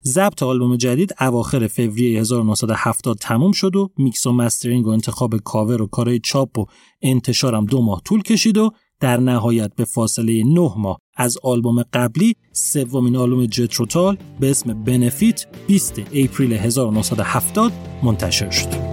ضبط 0.05 0.43
آلبوم 0.43 0.77
جدید 0.77 1.13
اواخر 1.19 1.67
فوریه 1.67 2.19
1970 2.19 3.17
تموم 3.17 3.51
شد 3.51 3.75
و 3.75 3.89
میکس 3.97 4.27
و 4.27 4.31
mastering 4.31 4.87
و 4.87 4.89
انتخاب 4.89 5.37
کاور 5.37 5.81
و 5.81 5.87
کارهای 5.87 6.19
چاپ 6.19 6.59
و 6.59 6.65
انتشارم 7.01 7.65
دو 7.65 7.81
ماه 7.81 8.01
طول 8.05 8.21
کشید 8.21 8.57
و 8.57 8.71
در 8.99 9.17
نهایت 9.17 9.75
به 9.75 9.85
فاصله 9.85 10.43
9 10.43 10.73
ماه 10.77 10.99
از 11.21 11.37
آلبوم 11.43 11.83
قبلی 11.93 12.35
سومین 12.51 13.15
آلبوم 13.15 13.45
Jethro 13.45 13.88
Tull 13.88 14.17
به 14.39 14.49
اسم 14.49 14.83
Benefit 14.83 15.45
20 15.67 15.99
April 15.99 16.53
1970 16.53 17.71
منتشر 18.03 18.49
شد. 18.49 18.90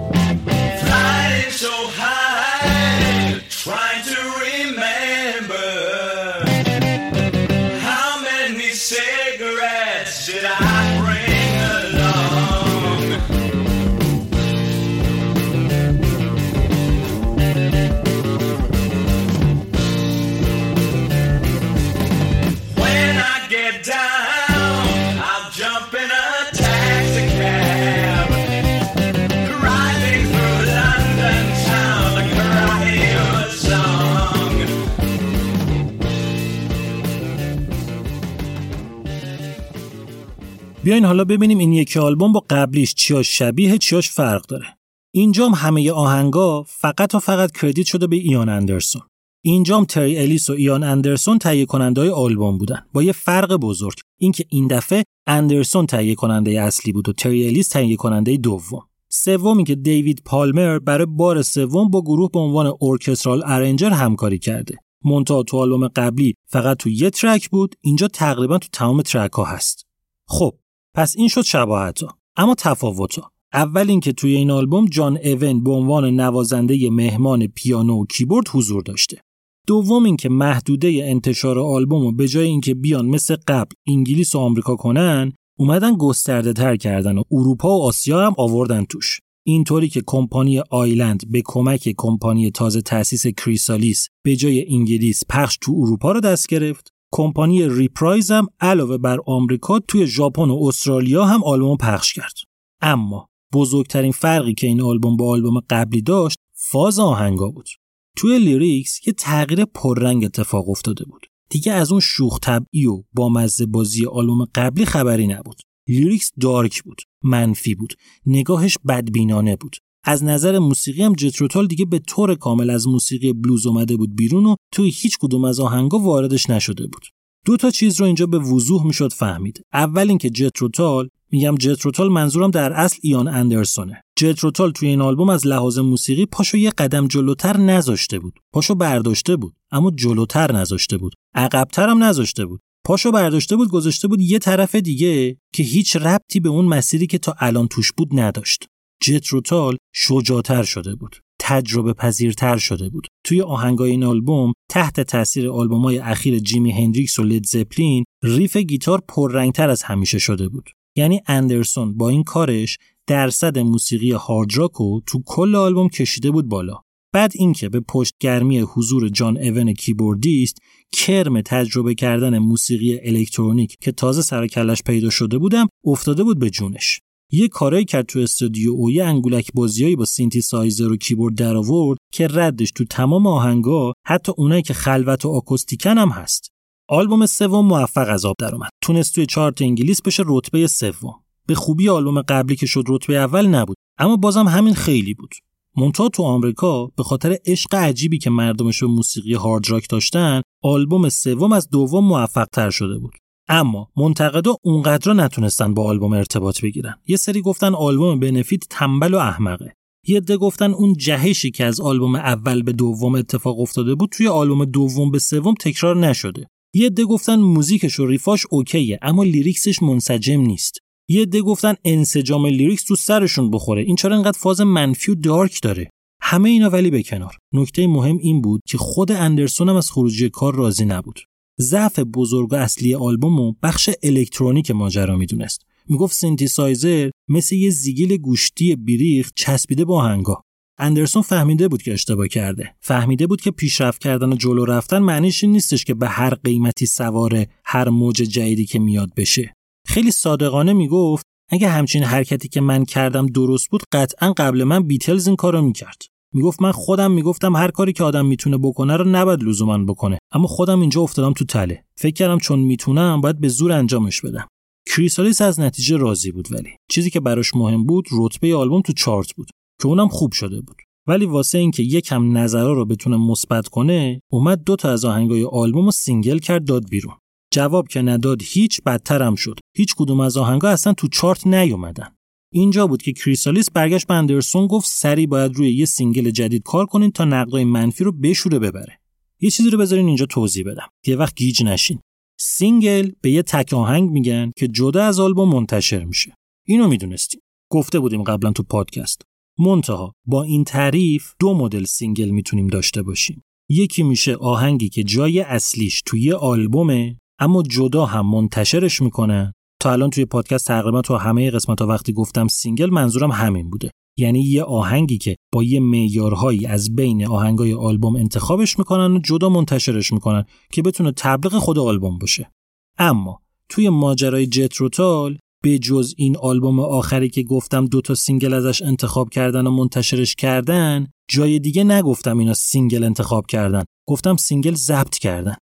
بیاین 40.88 41.04
حالا 41.04 41.24
ببینیم 41.24 41.58
این 41.58 41.72
یکی 41.72 41.98
آلبوم 41.98 42.32
با 42.32 42.44
قبلیش 42.50 42.94
چیاش 42.94 43.38
شبیه 43.38 43.78
چیاش 43.78 44.10
فرق 44.10 44.46
داره. 44.46 44.66
اینجام 45.10 45.54
همه 45.54 45.92
آهنگا 45.92 46.62
فقط 46.62 47.14
و 47.14 47.18
فقط 47.18 47.52
credit 47.52 47.86
شده 47.86 48.06
به 48.06 48.16
ایان 48.16 48.48
اندرسون. 48.48 49.02
اینجام 49.42 49.84
تری 49.84 50.18
الیس 50.18 50.50
و 50.50 50.52
ایان 50.52 50.82
اندرسون 50.82 51.38
تهیه 51.38 51.66
کننده 51.66 52.00
های 52.00 52.10
آلبوم 52.10 52.58
بودن. 52.58 52.86
با 52.92 53.02
یه 53.02 53.12
فرق 53.12 53.56
بزرگ. 53.56 53.98
اینکه 54.18 54.44
این 54.48 54.66
دفعه 54.66 55.04
اندرسون 55.26 55.86
تهیه 55.86 56.14
کننده 56.14 56.62
اصلی 56.62 56.92
بود 56.92 57.08
و 57.08 57.12
تری 57.12 57.46
الیس 57.46 57.68
تهیه 57.68 57.96
کننده 57.96 58.36
دوم. 58.36 58.82
سومی 59.08 59.64
که 59.64 59.74
دیوید 59.74 60.22
پالمر 60.24 60.78
برای 60.78 61.06
بار 61.06 61.42
سوم 61.42 61.90
با 61.90 62.02
گروه 62.02 62.30
به 62.32 62.38
عنوان 62.38 62.72
orchestral 62.82 63.42
arranger 63.46 63.90
همکاری 63.90 64.38
کرده. 64.38 64.78
منتها 65.04 65.42
تو 65.42 65.58
آلبوم 65.58 65.88
قبلی 65.88 66.34
فقط 66.46 66.76
تو 66.76 66.88
یه 66.88 67.10
track 67.10 67.50
بود 67.50 67.74
اینجا 67.80 68.08
تقریبا 68.08 68.58
تو 68.58 68.68
تمام 68.72 69.02
track 69.02 69.32
ها 69.32 69.44
هست. 69.44 69.86
خب 70.26 70.54
پس 70.94 71.14
این 71.16 71.28
شد 71.28 71.42
شباهت 71.42 72.02
ها. 72.02 72.18
اما 72.36 72.54
تفاوت 72.58 73.18
ها. 73.18 73.32
اول 73.52 73.90
اینکه 73.90 74.12
توی 74.12 74.34
این 74.34 74.50
آلبوم 74.50 74.86
جان 74.86 75.16
ایون 75.16 75.64
به 75.64 75.70
عنوان 75.70 76.20
نوازنده 76.20 76.90
مهمان 76.90 77.46
پیانو 77.46 78.02
و 78.02 78.06
کیبورد 78.06 78.48
حضور 78.48 78.82
داشته. 78.82 79.18
دوم 79.66 80.04
اینکه 80.04 80.28
محدوده 80.28 80.88
انتشار 81.02 81.58
آلبوم 81.58 82.06
و 82.06 82.12
به 82.12 82.28
جای 82.28 82.46
اینکه 82.46 82.74
بیان 82.74 83.06
مثل 83.06 83.36
قبل 83.48 83.70
انگلیس 83.86 84.34
و 84.34 84.38
آمریکا 84.38 84.76
کنن 84.76 85.32
اومدن 85.58 85.96
گسترده 85.96 86.52
تر 86.52 86.76
کردن 86.76 87.18
و 87.18 87.22
اروپا 87.30 87.78
و 87.78 87.82
آسیا 87.82 88.26
هم 88.26 88.34
آوردن 88.38 88.84
توش. 88.84 89.20
اینطوری 89.46 89.88
که 89.88 90.02
کمپانی 90.06 90.60
Island 90.70 91.32
به 91.32 91.42
کمک 91.44 91.94
کمپانی 91.96 92.50
تازه 92.50 92.82
تأسیس 92.82 93.26
Chrysalis 93.26 94.08
به 94.24 94.36
جای 94.36 94.74
انگلیس 94.74 95.22
پخش 95.28 95.58
تو 95.60 95.72
اروپا 95.72 96.12
رو 96.12 96.20
دست 96.20 96.48
گرفت 96.48 96.92
کمپانی 97.12 97.68
Reprise 97.68 98.30
هم 98.30 98.46
علاوه 98.60 98.98
بر 98.98 99.18
آمریکا 99.26 99.78
توی 99.78 100.06
ژاپن 100.06 100.50
و 100.50 100.58
استرالیا 100.62 101.24
هم 101.24 101.44
آلبوم 101.44 101.76
پخش 101.76 102.14
کرد. 102.14 102.34
اما 102.80 103.28
بزرگترین 103.52 104.12
فرقی 104.12 104.54
که 104.54 104.66
این 104.66 104.80
آلبوم 104.80 105.16
با 105.16 105.30
آلبوم 105.30 105.60
قبلی 105.70 106.02
داشت 106.02 106.38
فاز 106.54 106.98
آهنگا 106.98 107.48
بود. 107.48 107.68
توی 108.16 108.38
lyrics 108.38 109.06
یه 109.06 109.12
تغییر 109.12 109.64
پررنگ 109.64 110.24
اتفاق 110.24 110.68
افتاده 110.68 111.04
بود. 111.04 111.26
دیگه 111.50 111.72
از 111.72 111.92
اون 111.92 112.00
شوخ 112.00 112.38
طبعی 112.40 112.86
و 112.86 113.02
با 113.12 113.28
مزه 113.28 113.66
بازی 113.66 114.06
آلبوم 114.06 114.44
قبلی 114.54 114.84
خبری 114.84 115.26
نبود. 115.26 115.60
lyrics 115.88 116.32
dark 116.40 116.82
بود 116.82 117.02
منفی 117.22 117.74
بود 117.74 117.94
نگاهش 118.26 118.78
بدبینانه 118.88 119.56
بود. 119.56 119.76
از 120.08 120.24
نظر 120.24 120.58
موسیقی 120.58 121.02
هم 121.02 121.12
Jethro 121.12 121.45
Tull 121.45 121.66
دیگه 121.66 121.84
به 121.84 121.98
طور 121.98 122.34
کامل 122.34 122.70
از 122.70 122.88
موسیقی 122.88 123.32
بلوز 123.32 123.66
اومده 123.66 123.96
بود 123.96 124.16
بیرون 124.16 124.46
و 124.46 124.56
توی 124.72 124.90
هیچ 124.90 125.18
کدوم 125.20 125.44
از 125.44 125.60
آهنگا 125.60 125.98
واردش 125.98 126.50
نشده 126.50 126.86
بود. 126.86 127.02
دو 127.46 127.56
تا 127.56 127.70
چیز 127.70 128.00
رو 128.00 128.06
اینجا 128.06 128.26
به 128.26 128.38
وضوح 128.38 128.86
می‌شد 128.86 129.12
فهمید. 129.12 129.60
اول 129.72 130.08
اینکه 130.08 130.30
Jethro 130.30 130.77
Tull 130.77 131.08
میگم 131.32 131.54
Jethro 131.54 131.87
Tull 131.87 132.08
منظورم 132.08 132.50
در 132.50 132.72
اصل 132.72 132.98
ایان 133.02 133.28
اندرسونه. 133.28 134.02
Jethro 134.16 134.49
Tull 134.49 134.70
توی 134.70 134.88
این 134.88 135.00
آلبوم 135.00 135.28
از 135.28 135.46
لحاظ 135.46 135.78
موسیقی 135.78 136.26
پاشو 136.26 136.56
یه 136.56 136.70
قدم 136.70 137.08
جلوتر 137.08 137.56
نذاشته 137.56 138.18
بود. 138.18 138.34
پاشو 138.52 138.74
برداشته 138.74 139.36
بود 139.36 139.54
اما 139.70 139.90
جلوتر 139.90 140.52
نذاشته 140.52 140.98
بود. 140.98 141.14
عقبتر 141.34 141.88
هم 141.88 142.04
نذاشته 142.04 142.46
بود. 142.46 142.60
پاشو 142.84 143.10
برداشته 143.10 143.56
بود 143.56 143.70
گذاشته 143.70 144.08
بود 144.08 144.20
یه 144.20 144.38
طرف 144.38 144.74
دیگه 144.74 145.36
که 145.52 145.62
هیچ 145.62 145.96
ربطی 145.96 146.40
به 146.40 146.48
اون 146.48 146.64
مسیری 146.64 147.06
که 147.06 147.18
تا 147.18 147.34
الان 147.38 147.68
توش 147.68 147.92
بود 147.92 148.08
نداشت. 148.12 148.66
Jethro 149.02 149.47
Tull 149.47 149.76
شجاعتر 149.94 150.62
شده 150.62 150.94
بود. 150.94 151.16
تجربه 151.40 151.92
پذیرتر 151.92 152.56
شده 152.56 152.88
بود. 152.88 153.06
توی 153.24 153.42
آهنگای 153.42 153.90
این 153.90 154.04
آلبوم 154.04 154.52
تحت 154.70 155.00
تاثیر 155.00 155.50
آلبومای 155.50 155.98
اخیر 155.98 156.38
جیمی 156.38 156.72
هندریکس 156.72 157.18
و 157.18 157.22
Led 157.22 157.46
Zeppelin 157.46 158.04
riff 158.22 158.56
گیتار 158.56 159.02
پررنگتر 159.08 159.70
از 159.70 159.82
همیشه 159.82 160.18
شده 160.18 160.48
بود. 160.48 160.70
یعنی 160.96 161.20
اندرسون 161.26 161.96
با 161.96 162.08
این 162.08 162.22
کارش 162.22 162.78
درصد 163.06 163.58
موسیقی 163.58 164.12
hard 164.12 164.56
rock 164.56 164.72
رو 164.72 165.02
تو 165.06 165.22
کل 165.26 165.54
آلبوم 165.54 165.88
کشیده 165.88 166.30
بود 166.30 166.48
بالا. 166.48 166.78
بعد 167.12 167.32
اینکه 167.34 167.68
به 167.68 167.80
پشتگرمی 167.80 168.58
حضور 168.58 169.08
جان 169.08 169.36
ایون 169.36 169.72
keyboardist 169.72 170.58
کرم 170.92 171.40
تجربه 171.40 171.94
کردن 171.94 172.38
موسیقی 172.38 172.98
الکترونیک 173.02 173.76
که 173.80 173.92
تازه 173.92 174.22
سر 174.22 174.38
و 174.38 174.46
کلش 174.46 174.82
پیدا 174.82 175.10
شده 175.10 175.38
بود 175.38 175.68
افتاده 175.84 176.24
بود 176.24 176.38
به 176.38 176.50
جونش. 176.50 177.00
یه 177.32 177.48
کارایی 177.48 177.84
کرد 177.84 178.06
تو 178.06 178.18
استودیو 178.18 178.84
و 178.84 178.90
یه 178.90 179.04
انگولک 179.04 179.50
بازیایی 179.54 179.96
با 179.96 180.04
سینتی 180.04 180.40
سایزر 180.40 180.92
و 180.92 180.96
کیبورد 180.96 181.34
در 181.34 181.56
آورد 181.56 181.98
که 182.12 182.28
ردش 182.30 182.70
تو 182.70 182.84
تمام 182.84 183.26
آهنگا 183.26 183.92
حتی 184.06 184.32
اونایی 184.36 184.62
که 184.62 184.74
خلوت 184.74 185.24
و 185.24 185.28
آکوستیکن 185.28 185.98
هم 185.98 186.08
هست. 186.08 186.48
آلبوم 186.88 187.26
سوم 187.26 187.66
موفق 187.66 188.06
از 188.08 188.24
آب 188.24 188.36
در 188.38 188.54
اومد. 188.54 188.70
تونست 188.82 189.14
توی 189.14 189.26
چارت 189.26 189.62
انگلیس 189.62 190.02
بشه 190.02 190.22
رتبه 190.26 190.66
سوم. 190.66 191.14
به 191.46 191.54
خوبی 191.54 191.88
آلبوم 191.88 192.22
قبلی 192.22 192.56
که 192.56 192.66
شد 192.66 192.84
رتبه 192.88 193.16
اول 193.16 193.46
نبود 193.46 193.76
اما 193.98 194.16
بازم 194.16 194.48
همین 194.48 194.74
خیلی 194.74 195.14
بود. 195.14 195.34
منتها 195.76 196.08
تو 196.08 196.22
آمریکا 196.22 196.86
به 196.86 197.02
خاطر 197.02 197.38
عشق 197.46 197.74
عجیبی 197.74 198.18
که 198.18 198.30
مردمش 198.30 198.80
به 198.80 198.86
موسیقی 198.86 199.34
هارد 199.34 199.70
راک 199.70 199.88
داشتن 199.88 200.42
آلبوم 200.62 201.08
سوم 201.08 201.52
از 201.52 201.70
دوم 201.70 202.04
موفق 202.04 202.46
تر 202.52 202.70
شده 202.70 202.98
بود. 202.98 203.14
اما 203.48 203.88
منتقدا 203.96 204.56
اونقدر 204.62 205.12
نتونستن 205.12 205.74
با 205.74 205.84
آلبوم 205.84 206.12
ارتباط 206.12 206.60
بگیرن. 206.60 206.94
یه 207.06 207.16
سری 207.16 207.42
گفتن 207.42 207.74
آلبوم 207.74 208.20
Benefit 208.20 208.64
تنبل 208.70 209.14
و 209.14 209.18
احمقه. 209.18 209.72
یه 210.06 210.16
عده 210.16 210.36
گفتن 210.36 210.70
اون 210.70 210.94
جهشی 210.94 211.50
که 211.50 211.64
از 211.64 211.80
آلبوم 211.80 212.14
اول 212.14 212.62
به 212.62 212.72
دوم 212.72 213.14
اتفاق 213.14 213.60
افتاده 213.60 213.94
بود 213.94 214.10
توی 214.12 214.28
آلبوم 214.28 214.64
دوم 214.64 215.10
به 215.10 215.18
سوم 215.18 215.54
تکرار 215.60 215.96
نشده. 215.96 216.46
یه 216.74 216.86
عده 216.86 217.04
گفتن 217.04 217.36
موزیکش 217.36 218.00
و 218.00 218.06
riff 218.06 218.33
اش 218.33 218.46
okay 218.50 218.89
ه 218.89 218.98
اما 219.02 219.24
lyrics 219.24 219.68
ش 219.68 219.82
منسجم 219.82 220.40
نیست. 220.40 220.78
یه 221.08 221.22
عده 221.22 221.42
گفتن 221.42 221.74
انسجام 221.84 222.46
lyrics 222.46 222.84
تو 222.84 222.96
سرشون 222.96 223.50
بخوره. 223.50 223.82
این 223.82 223.96
چرا 223.96 224.16
انقدر 224.16 224.38
فاز 224.38 224.60
منفی 224.60 225.12
و 225.12 225.14
dark 225.14 225.62
داره؟ 225.62 225.90
همه 226.22 226.48
اینا 226.48 226.70
ولی 226.70 226.90
به 226.90 227.02
کنار. 227.02 227.36
نکته 227.52 227.86
مهم 227.86 228.18
این 228.18 228.40
بود 228.40 228.60
که 228.68 228.78
خود 228.78 229.12
اندرسون 229.12 229.68
هم 229.68 229.76
از 229.76 229.90
خروجی 229.90 230.30
کار 230.30 230.54
راضی 230.54 230.84
نبود. 230.84 231.20
ضعف 231.60 231.98
بزرگ 231.98 232.54
اصلی 232.54 232.94
آلبومو 232.94 233.52
بخش 233.62 233.90
الکترونیک 234.02 234.70
ماجرا 234.70 235.16
می‌دونست. 235.16 235.62
می‌گفت 235.88 236.14
سینتیسایزر 236.14 237.10
مثل 237.28 237.54
یه 237.56 237.70
زگیل 237.70 238.16
گوشتی 238.16 238.76
بیریخ 238.76 239.30
چسبیده 239.36 239.84
به 239.84 240.02
آهنگا. 240.02 240.42
اندرسون 240.78 241.22
فهمیده 241.22 241.68
بود 241.68 241.82
که 241.82 241.92
اشتباه 241.92 242.28
کرده. 242.28 242.74
فهمیده 242.80 243.26
بود 243.26 243.40
که 243.40 243.50
پیشرفت 243.50 244.02
کردن 244.02 244.32
و 244.32 244.36
جلو 244.36 244.64
رفتن 244.64 244.98
معنیش 244.98 245.44
این 245.44 245.52
نیستش 245.52 245.84
که 245.84 245.94
به 245.94 246.08
هر 246.08 246.34
قیمتی 246.34 246.86
سوار 246.86 247.46
هر 247.64 247.88
موج 247.88 248.16
جدیدی 248.16 248.66
که 248.66 248.78
میاد 248.78 249.14
بشه. 249.16 249.52
خیلی 249.86 250.10
صادقانه 250.10 250.72
می‌گفت 250.72 251.26
اگه 251.50 251.68
همچین 251.68 252.02
حرکتی 252.02 252.48
که 252.48 252.60
من 252.60 252.84
کردم 252.84 253.26
درست 253.26 253.70
بود 253.70 253.82
قطعا 253.92 254.32
قبل 254.32 254.64
من 254.64 254.82
بیتلز 254.82 255.26
این 255.26 255.36
کارو 255.36 255.62
می‌کرد. 255.62 256.02
می‌گفت 256.34 256.62
من 256.62 256.72
خودم 256.72 257.10
می‌گفتم 257.10 257.56
هر 257.56 257.70
کاری 257.70 257.92
که 257.92 258.04
آدم 258.04 258.26
می‌تونه 258.26 258.58
بکنه 258.58 258.96
رو 258.96 259.04
نباید 259.04 259.42
لزوما 259.42 259.78
بکنه. 259.78 260.18
اما 260.32 260.46
خودم 260.46 260.80
اینجا 260.80 261.00
افتادم 261.00 261.32
تو 261.32 261.44
تله. 261.44 261.84
فکر 261.96 262.14
کردم 262.14 262.38
چون 262.38 262.58
می‌تونم 262.58 263.20
باید 263.20 263.40
به 263.40 263.48
زور 263.48 263.72
انجامش 263.72 264.20
بدم. 264.20 264.48
کریسالیس 264.86 265.42
از 265.42 265.60
نتیجه 265.60 265.96
راضی 265.96 266.30
بود 266.30 266.48
ولی. 266.52 266.70
چیزی 266.90 267.10
که 267.10 267.20
براش 267.20 267.54
مهم 267.54 267.84
بود 267.84 268.08
رتبه 268.12 268.56
آلبوم 268.56 268.82
تو 268.82 268.92
چارت 268.92 269.32
بود 269.32 269.50
که 269.82 269.86
اونم 269.86 270.08
خوب 270.08 270.32
شده 270.32 270.60
بود. 270.60 270.76
ولی 271.08 271.26
واسه 271.26 271.58
اینکه 271.58 271.82
یکم 271.82 272.38
نظرا 272.38 272.72
رو 272.72 272.84
بتونه 272.84 273.16
مثبت 273.16 273.68
کنه 273.68 274.20
اومد 274.32 274.64
دو 274.64 274.76
تا 274.76 274.90
از 274.90 275.04
آهنگای 275.04 275.44
آلبوم 275.44 275.84
رو 275.84 275.90
single 275.90 276.38
کرد 276.38 276.64
داد 276.64 276.88
بیرون. 276.88 277.14
جواب 277.52 277.88
که 277.88 278.02
نداد 278.02 278.42
هیچ 278.44 278.82
بدترم 278.86 279.34
شد. 279.34 279.58
هیچ 279.76 279.94
کدوم 279.94 280.20
از 280.20 280.36
آهنگا 280.36 280.68
اصلا 280.68 280.92
تو 280.92 281.08
چارت 281.08 281.46
نیومدن. 281.46 282.14
اینجا 282.52 282.86
بود 282.86 283.02
که 283.02 283.12
کریسالیس 283.12 283.70
برگشت 283.70 284.06
به 284.06 284.14
اندرسون 284.14 284.66
گفت 284.66 284.88
سریع 284.90 285.26
باید 285.26 285.54
روی 285.54 285.74
یه 285.74 285.84
single 285.84 286.30
جدید 286.30 286.62
کار 286.62 286.86
کنین 286.86 287.10
تا 287.10 287.24
نقدای 287.24 287.64
منفی 287.64 288.04
رو 288.04 288.12
بشوره 288.12 288.58
ببره. 288.58 289.00
یه 289.40 289.50
چیزی 289.50 289.70
رو 289.70 289.78
بذارین 289.78 290.06
اینجا 290.06 290.26
توضیح 290.26 290.64
بدم. 290.66 290.88
یه 291.06 291.16
وقت 291.16 291.34
گیج 291.34 291.64
نشین. 291.64 292.00
single 292.40 293.10
به 293.20 293.30
یه 293.30 293.42
تک 293.42 293.72
آهنگ 293.72 294.10
میگن 294.10 294.50
که 294.56 294.68
جدا 294.68 295.04
از 295.04 295.20
آلبوم 295.20 295.48
منتشر 295.48 296.04
میشه. 296.04 296.34
اینو 296.66 296.88
می‌دونستیم. 296.88 297.40
گفته 297.70 297.98
بودیم 298.00 298.22
قبلا 298.22 298.52
تو 298.52 298.62
پادکست. 298.62 299.22
منتها 299.58 300.12
با 300.26 300.42
این 300.42 300.64
تعریف 300.64 301.32
دو 301.40 301.54
مدل 301.54 301.84
single 301.84 302.28
می‌تونیم 302.28 302.66
داشته 302.66 303.02
باشیم. 303.02 303.42
یکی 303.70 304.02
میشه 304.02 304.34
آهنگی 304.34 304.88
که 304.88 305.04
جای 305.04 305.40
اصلیش 305.40 306.02
توی 306.06 306.32
آلبومه 306.32 307.18
اما 307.38 307.62
جدا 307.62 308.06
هم 308.06 308.26
منتشرش 308.26 309.02
می‌کنن 309.02 309.52
تا 309.80 309.92
الان 309.92 310.10
توی 310.10 310.24
پادکست 310.24 310.66
تقریبا 310.66 311.02
تو 311.02 311.16
همه 311.16 311.50
قسمت 311.50 311.80
ها 311.80 311.86
وقتی 311.86 312.12
گفتم 312.12 312.48
single 312.48 312.90
منظورم 312.90 313.30
همین 313.30 313.70
بوده. 313.70 313.90
یعنی 314.16 314.40
یه 314.40 314.62
آهنگی 314.62 315.18
که 315.18 315.36
با 315.52 315.62
یه 315.62 315.80
معیارهایی 315.80 316.66
از 316.66 316.96
بین 316.96 317.26
آهنگای 317.26 317.74
آلبوم 317.74 318.16
انتخابش 318.16 318.78
می‌کنن 318.78 319.16
و 319.16 319.18
جدا 319.18 319.48
منتشرش 319.48 320.12
می‌کنن 320.12 320.44
که 320.72 320.82
بتونه 320.82 321.12
تبلیغ 321.16 321.58
خود 321.58 321.78
آلبوم 321.78 322.18
باشه. 322.18 322.50
اما 322.98 323.42
توی 323.68 323.88
ماجرای 323.88 324.46
جتروتال 324.46 325.38
به 325.62 325.78
جز 325.78 326.14
این 326.16 326.36
آلبوم 326.36 326.80
آخری 326.80 327.28
که 327.28 327.42
گفتم 327.42 327.86
دو 327.86 328.00
تا 328.00 328.14
single 328.14 328.54
ازش 328.54 328.82
انتخاب 328.82 329.30
کردن 329.30 329.66
و 329.66 329.70
منتشرش 329.70 330.34
کردن 330.34 331.06
جای 331.30 331.58
دیگه 331.58 331.84
نگفتم 331.84 332.38
اینا 332.38 332.54
single 332.54 333.04
انتخاب 333.04 333.46
کردن. 333.46 333.84
گفتم 334.08 334.36
single 334.36 334.74
ضبط 334.74 335.18
کردن. 335.18 335.56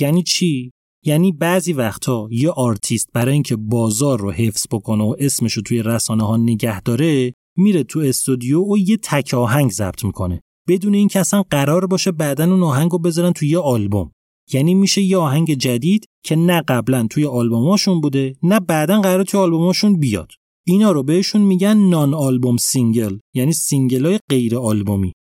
یعنی 0.00 0.22
چی؟ 0.22 0.70
یعنی 1.04 1.32
بعضی 1.32 1.72
وقتها 1.72 2.28
یه 2.30 2.50
آرتیست 2.50 3.08
برای 3.12 3.32
اینکه 3.32 3.56
بازار 3.56 4.20
رو 4.20 4.30
حفظ 4.30 4.66
بکنه 4.70 5.04
و 5.04 5.14
اسمش 5.18 5.52
رو 5.52 5.62
توی 5.62 5.82
رسانه 5.82 6.26
ها 6.26 6.36
نگه 6.36 6.80
داره 6.80 7.34
میره 7.56 7.82
تو 7.82 8.00
استودیو 8.00 8.72
و 8.72 8.78
یه 8.78 8.96
تک 8.96 9.34
آهنگ 9.34 9.70
ضبط 9.70 10.04
می‌کنه. 10.04 10.40
بدون 10.68 10.94
اینکه 10.94 11.20
اصلا 11.20 11.42
قرار 11.50 11.86
باشه 11.86 12.12
بعدا 12.12 12.44
اون 12.44 12.62
آهنگ 12.62 12.90
رو 12.90 12.98
بذارن 12.98 13.32
توی 13.32 13.48
یه 13.48 13.58
آلبوم. 13.58 14.12
یعنی 14.52 14.74
میشه 14.74 15.02
یه 15.02 15.16
آهنگ 15.16 15.54
جدید 15.54 16.04
که 16.24 16.36
نه 16.36 16.62
قبلا 16.68 17.06
توی 17.10 17.26
آلبوماشون 17.26 18.00
بوده 18.00 18.36
نه 18.42 18.60
بعدا 18.60 19.00
قرار 19.00 19.24
توی 19.24 19.40
آلبوماشون 19.40 20.00
بیاد. 20.00 20.32
اینا 20.66 20.92
رو 20.92 21.02
بهشون 21.02 21.42
میگن 21.42 21.76
non-album 21.76 22.56
single 22.56 23.18
یعنی 23.34 23.52
single 23.52 24.06
های 24.06 24.18
غیر 24.30 24.56
آلبومی. 24.56 25.12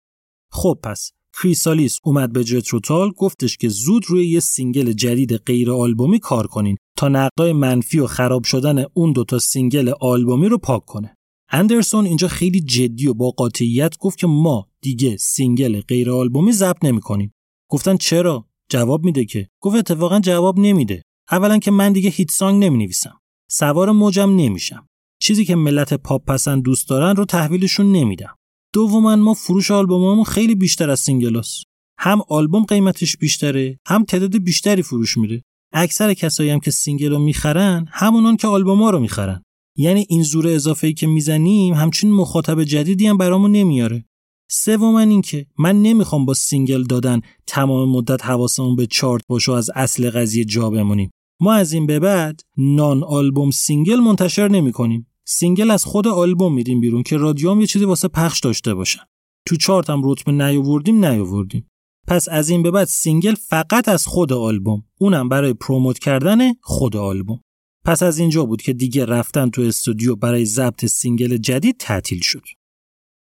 خب 0.52 0.80
پس 0.84 1.12
کریسالیس 1.44 2.00
اومد 2.04 2.34
به 2.34 2.44
جتروتال 2.44 3.12
گفتش 3.12 3.58
که 3.58 3.70
زود 3.70 4.04
روی 4.08 4.28
یه 4.28 4.40
single 4.39 4.91
جدید 4.92 5.36
غیر 5.38 5.72
آلبومی 5.72 6.20
کار 6.20 6.48
کنین 6.48 6.78
تا 6.98 7.08
نقدای 7.08 7.54
منفی 7.54 8.00
و 8.00 8.08
خراب 8.08 8.44
شدن 8.44 8.86
اون 8.94 9.12
دوتا 9.12 9.40
single 9.39 9.93
آلبومی 10.02 10.50
رو 10.50 10.58
پاک 10.58 10.86
کنه. 10.86 11.16
اندرسون 11.52 12.06
اینجا 12.06 12.28
خیلی 12.28 12.62
جدی 12.62 13.08
و 13.08 13.14
با 13.14 13.30
قاطعیت 13.32 13.98
گفت 13.98 14.18
که 14.18 14.28
ما 14.28 14.68
دیگه 14.82 15.18
single 15.18 15.82
غیر 15.82 16.12
آلبومی 16.12 16.52
ضبط 16.52 16.86
نمی‌کنیم. 16.86 17.32
گفتن 17.70 17.98
چرا؟ 17.98 18.46
جواب 18.70 19.06
میده 19.06 19.26
که. 19.26 19.48
گفت 19.62 19.76
اتفاقا 19.76 20.20
جواب 20.20 20.60
نمیده. 20.60 21.02
اولا 21.32 21.58
که 21.58 21.72
من 21.72 21.94
دیگه 21.94 22.10
hit 22.10 22.32
song 22.32 22.64
نمی 22.64 22.78
نویسم 22.78 23.20
سوار 23.52 23.92
موجم 23.92 24.36
نمیشم. 24.36 24.88
چیزی 25.22 25.46
که 25.46 25.56
ملت 25.56 25.94
پاپ 25.94 26.26
پسند 26.26 26.64
دوست 26.64 26.90
دارن 26.90 27.16
رو 27.16 27.26
تحویلشون 27.26 27.92
نمیدم. 27.92 28.36
دوما 28.74 29.15
ما 29.15 29.34
فروش 29.34 29.72
آلبوممون 29.72 30.24
خیلی 30.24 30.55
بیشتر 30.55 30.89
از 30.89 30.99
single 31.00 31.47
است 31.47 31.64
هم 31.99 32.22
آلبوم 32.30 32.63
قیمتش 32.63 33.17
بیشتره 33.17 33.80
هم 33.88 34.03
تعداد 34.03 34.38
بیشتری 34.38 34.82
فروش 34.82 35.17
میره. 35.17 35.41
اکثر 35.74 36.13
کسایی 36.13 36.49
هم 36.49 36.59
که 36.59 36.72
single 36.72 37.12
رو 37.11 37.20
می‌خرن 37.20 37.86
همونان 37.91 38.38
که 38.38 38.47
آلبوما 38.47 38.89
رو 38.89 38.99
می‌خرن. 38.99 39.43
یعنی 39.78 40.05
این 40.09 40.24
زور 40.24 40.47
اضافه 40.47 40.88
ای 40.88 40.93
که 40.93 41.07
می‌زنیم 41.07 41.74
همچین 41.74 42.11
مخاطب 42.11 42.63
جدیدی 42.63 43.07
هم 43.07 43.17
برامون 43.17 43.51
نمیاره. 43.51 44.05
سوما 44.51 44.99
اینکه 44.99 45.45
من 45.57 45.82
نمی‌خوام 45.82 46.26
با 46.26 46.34
single 46.34 46.84
دادن 46.84 47.22
تمام 47.47 47.89
مدت 47.89 48.26
حواسمون 48.26 48.76
به 48.76 48.88
چارت 48.88 49.22
باشه 49.28 49.51
و 49.51 49.55
از 49.55 49.70
اصل 49.76 50.09
قضیه 50.09 50.45
جا 50.45 50.70
بمونیم. 50.70 51.11
ما 51.41 51.53
از 51.53 51.74
این 51.74 51.88
به 51.88 51.99
بعد 51.99 52.41
non-album 52.58 53.52
single 53.52 54.00
منتشر 53.99 54.47
نمی 54.47 54.72
کنیم 54.72 55.09
single 55.32 55.72
از 55.72 55.86
خود 55.86 56.08
آلبوم 56.08 56.54
میدیم 56.54 56.82
بیرون 56.82 57.04
که 57.04 57.18
رادیوم 57.18 57.62
یه 57.62 57.68
چیزی 57.68 57.86
واسه 57.86 58.08
پخش 58.08 58.40
داشته 58.40 58.74
باشن. 58.74 59.02
تو 59.48 59.56
چارت 59.56 59.90
هم 59.90 60.02
رتبه 60.04 60.32
نیاوردیم 60.32 61.06
نیاوردیم. 61.06 61.68
پس 62.08 62.30
از 62.30 62.50
این 62.50 62.64
به 62.64 62.72
بعد 62.72 62.88
single 62.88 63.34
فقط 63.34 63.90
از 63.90 64.08
خود 64.08 64.34
آلبوم 64.34 64.84
اونم 65.00 65.30
برای 65.30 65.54
promote 65.54 66.00
کردن 66.00 66.54
خود 66.62 66.96
آلبوم. 66.96 67.42
پس 67.86 68.04
از 68.04 68.20
اینجا 68.20 68.46
بود 68.46 68.62
که 68.62 68.74
دیگه 68.74 69.06
رفتن 69.06 69.50
تو 69.50 69.62
استودیو 69.62 70.16
برای 70.16 70.46
ضبط 70.46 70.86
single 70.86 71.38
جدید 71.38 71.76
تعطیل 71.80 72.22
شد. 72.22 72.44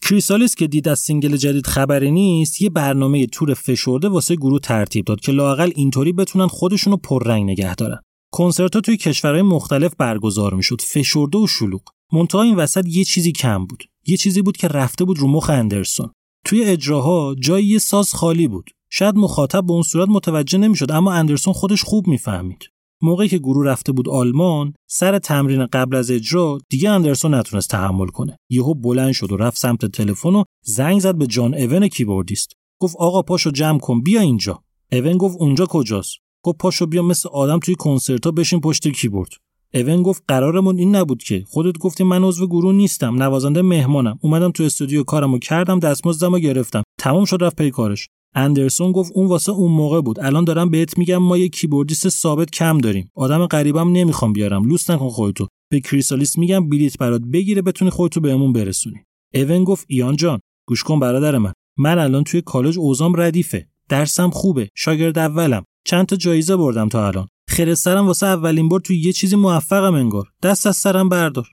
کریسالیس 0.04 0.56
که 0.56 0.68
دید 0.68 0.88
از 0.88 0.99
single 0.99 1.38
جدید 1.38 1.68
خبری 1.68 2.12
نیست 2.12 2.62
یه 2.62 2.70
برنامه 2.70 3.28
تور 3.28 3.54
فشرده 3.54 4.10
واسه 4.10 4.36
گروه 4.36 4.60
ترتیب 4.60 5.06
داد 5.06 5.20
که 5.20 5.32
لاقل 5.32 5.72
اینطوری 5.76 6.14
بتونن 6.14 6.47
خودشونو 6.47 6.97
پررنگ 6.97 7.49
نگه 7.49 7.76
دارن. 7.76 7.99
کنسرت‌ها 8.32 8.82
توی 8.82 8.97
کشورهای 8.97 9.41
مختلف 9.41 9.95
برگزار 9.97 10.53
می‌شد. 10.53 10.82
فشرده 10.82 11.38
و 11.38 11.47
شلوغ. 11.47 11.82
منتها 12.13 12.41
این 12.41 12.55
وسط 12.55 12.86
یه 12.88 13.03
چیزی 13.03 13.32
کم 13.32 13.65
بود. 13.65 13.84
یه 14.07 14.17
چیزی 14.17 14.41
بود 14.41 14.57
که 14.57 14.67
رفته 14.67 15.05
بود 15.05 15.19
رو 15.19 15.27
مخ 15.27 15.49
اندرسون. 15.49 16.09
توی 16.45 16.63
اجراها 16.63 17.36
جای 17.39 17.65
یه 17.65 17.79
ساز 17.79 18.13
خالی 18.13 18.47
بود. 18.47 18.69
شاید 18.89 19.15
مخاطب 19.15 19.65
به 19.65 19.73
اون 19.73 19.82
صورت 19.82 20.09
متوجه 20.09 20.57
نمی‌شد 20.57 20.91
اما 20.91 21.13
اندرسون 21.13 21.53
خودش 21.53 21.84
خوب 21.84 22.07
می‌فهمید. 22.07 22.63
موقعی 23.03 23.29
که 23.29 23.38
گروه 23.38 23.65
رفته 23.65 23.91
بود 23.91 24.09
آلمان 24.09 24.73
سر 24.88 25.19
تمرین 25.19 25.65
قبل 25.65 25.95
از 25.95 26.11
اجرا 26.11 26.57
دیگه 26.69 26.89
اندرسون 26.89 27.34
نتونست 27.34 27.69
تحمل 27.69 28.07
کنه. 28.07 28.38
یهو 28.49 28.73
بلند 28.73 29.11
شد 29.11 29.32
و 29.32 29.38
رفت 29.38 29.57
سمت 29.57 29.86
تلفن 29.86 30.36
و 30.36 30.43
زنگ 30.63 30.99
زد 30.99 31.15
به 31.15 31.27
جان 31.27 31.53
اون 31.53 31.88
کیبوردیست. 31.88 32.51
گفت 32.79 32.95
آقا 32.99 33.21
پاشو 33.21 33.51
جمع 33.51 33.79
کن 33.79 34.01
بیا 34.01 34.21
اینجا. 34.21 34.63
اون 34.91 35.17
گفت 35.17 35.38
اونجا 35.39 35.65
کجاست؟ 35.65 36.17
گفت 36.43 36.57
پاشو 36.57 36.85
بیا 36.85 37.01
مثل 37.01 37.29
آدم 37.29 37.59
توی 37.59 37.75
کنسرتا 37.75 38.31
بشین 38.31 38.59
پشت 38.59 38.87
کیبورد. 38.87 39.29
اون 39.73 40.03
گفت 40.03 40.23
قرارمون 40.27 40.77
این 40.77 40.95
نبود 40.95 41.23
که. 41.23 41.43
خودت 41.47 41.77
گفتی 41.77 42.03
من 42.03 42.23
عضو 42.23 42.47
گروه 42.47 42.73
نیستم 42.73 43.23
نوازنده 43.23 43.61
مهمانم. 43.61 44.19
اومدم 44.21 44.51
تو 44.51 44.63
استودیو 44.63 45.03
کارمو 45.03 45.39
کردم 45.39 45.79
دستمزدمو 45.79 46.39
گرفتم. 46.39 46.83
تمام 46.99 47.25
شد 47.25 47.37
رفت 47.41 47.55
پی 47.55 47.71
کارش. 47.71 48.07
اندرسون 48.35 48.91
گفت 48.91 49.11
اون 49.15 49.27
واسه 49.27 49.51
اون 49.51 49.71
موقع 49.71 50.01
بود. 50.01 50.19
الان 50.19 50.43
دارم 50.43 50.69
بهت 50.69 50.97
میگم 50.97 51.17
ما 51.17 51.37
یه 51.37 51.49
کیبوردیست 51.49 52.09
ثابت 52.09 52.51
کم 52.51 52.77
داریم. 52.77 53.11
آدم 53.15 53.45
غریبم 53.45 53.91
نمی‌خوام 53.91 54.33
بیارم. 54.33 54.65
لوس 54.65 54.89
نکن 54.89 55.09
خودتو. 55.09 55.47
به 55.71 55.79
کریسالیس 55.79 56.37
میگم 56.37 56.69
بلیت 56.69 56.97
برات 56.97 57.21
بگیره 57.33 57.61
بتونی 57.61 57.91
خودتو 57.91 58.19
بهمون 58.19 58.53
برسونی. 58.53 58.97
ایون 59.34 59.63
گفت 59.63 59.85
ایان 59.89 60.15
جان 60.15 60.39
گوش 60.67 60.83
کن 60.83 60.99
برادر 60.99 61.37
من. 61.37 61.53
من 61.77 61.99
الان 61.99 62.23
توی 62.23 62.41
کالج 62.41 62.79
اوضاعم 62.80 63.13
ردیفه. 63.21 63.67
درسم 63.89 64.29
خوبه. 64.29 64.69
شاگرد 64.75 65.17
اولم. 65.17 65.63
چند 65.84 66.05
تا 66.05 66.15
جایزه 66.15 66.55
بردم 66.55 66.89
تا 66.89 67.07
الان. 67.07 67.27
خیر 67.47 67.73
واسه 67.86 68.25
اولین 68.27 68.69
بار 68.69 68.79
توی 68.79 68.97
یه 68.97 69.13
چیزی 69.13 69.36
موفقم 69.36 69.93
انگار. 69.93 70.27
دست 70.43 70.67
از 70.67 70.77
سرم 70.77 71.09
بردار. 71.09 71.47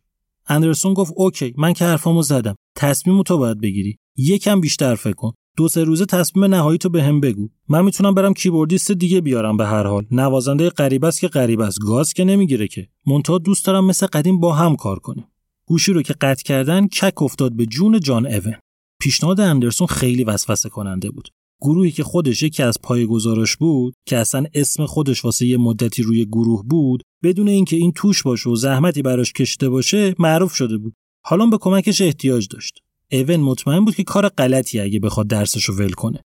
اندرسون 0.46 0.94
گفت 0.94 1.12
okay 1.16 1.54
من 1.56 1.72
که 1.72 1.84
حرفامو 1.84 2.22
زدم. 2.22 2.56
تصمیم 2.76 3.22
تو 3.22 3.38
باید 3.38 3.60
بگیری. 3.60 3.98
یکم 4.16 4.60
بیشتر 4.60 4.94
فکر 4.94 5.14
کن. 5.14 5.32
دو 5.56 5.68
سه 5.68 5.84
روزه 5.84 6.06
تصمیم 6.06 6.44
نهایی 6.44 6.78
تو 6.78 6.88
بهم 6.88 7.20
به 7.20 7.32
بگو. 7.32 7.48
من 7.68 7.84
می‌تونم 7.84 8.14
برم 8.14 8.34
کیبوردیست 8.34 8.92
دیگه 8.92 9.20
بیارم 9.20 9.56
به 9.56 9.66
هر 9.66 9.86
حال. 9.86 10.06
نوازنده 10.10 10.70
غریب 10.70 11.04
است 11.04 11.20
که 11.20 11.28
غریب 11.28 11.60
است 11.60 11.78
گاز 11.80 12.12
که 12.12 12.24
نمی‌گیره 12.24 12.68
که. 12.68 12.88
منتها 13.06 13.38
دوست 13.38 13.66
دارم 13.66 13.84
مثل 13.84 14.06
قدیم 14.06 14.40
با 14.40 14.54
هم 14.54 14.76
کار 14.76 14.98
کنیم. 14.98 15.26
گوشی 15.66 15.92
رو 15.92 16.02
که 16.02 16.14
قطع 16.20 16.42
کردن 16.42 16.86
کک 16.86 17.22
افتاد 17.22 17.56
به 17.56 17.66
جون 17.66 18.00
جان 18.00 18.26
اون. 18.26 18.54
پیشنهاد 19.00 19.40
اندرسون 19.40 19.86
خیلی 19.86 20.24
وسوسه 20.24 20.68
کننده 20.68 21.10
بود. 21.10 21.28
گروهی 21.60 21.90
که 21.90 22.04
خودش 22.04 22.42
یکی 22.42 22.62
از 22.62 22.76
پای 22.82 23.06
گزارش 23.06 23.56
بود 23.56 23.94
که 24.06 24.16
اصلا 24.16 24.44
اسم 24.54 24.86
خودش 24.86 25.24
واسه 25.24 25.46
یه 25.46 25.56
مدتی 25.56 26.02
روی 26.02 26.24
گروه 26.24 26.64
بود 26.66 27.02
بدون 27.22 27.48
اینکه 27.48 27.76
این 27.76 27.92
توش 27.92 28.22
باشه 28.22 28.50
و 28.50 28.56
زحمتی 28.56 29.02
براش 29.02 29.32
کشته 29.32 29.68
باشه 29.68 30.14
معروف 30.18 30.54
شده 30.54 30.78
بود. 30.78 30.92
حالا 31.24 31.46
به 31.46 31.58
کمکش 31.58 32.00
احتیاج 32.00 32.48
داشت. 32.48 32.78
ایون 33.08 33.40
مطمئن 33.40 33.84
بود 33.84 33.94
که 33.94 34.04
کار 34.04 34.28
غلطی 34.28 34.80
اگه 34.80 35.00
بخواد 35.00 35.26
درسشو 35.26 35.72
ول 35.72 35.90
کنه. 35.90 36.20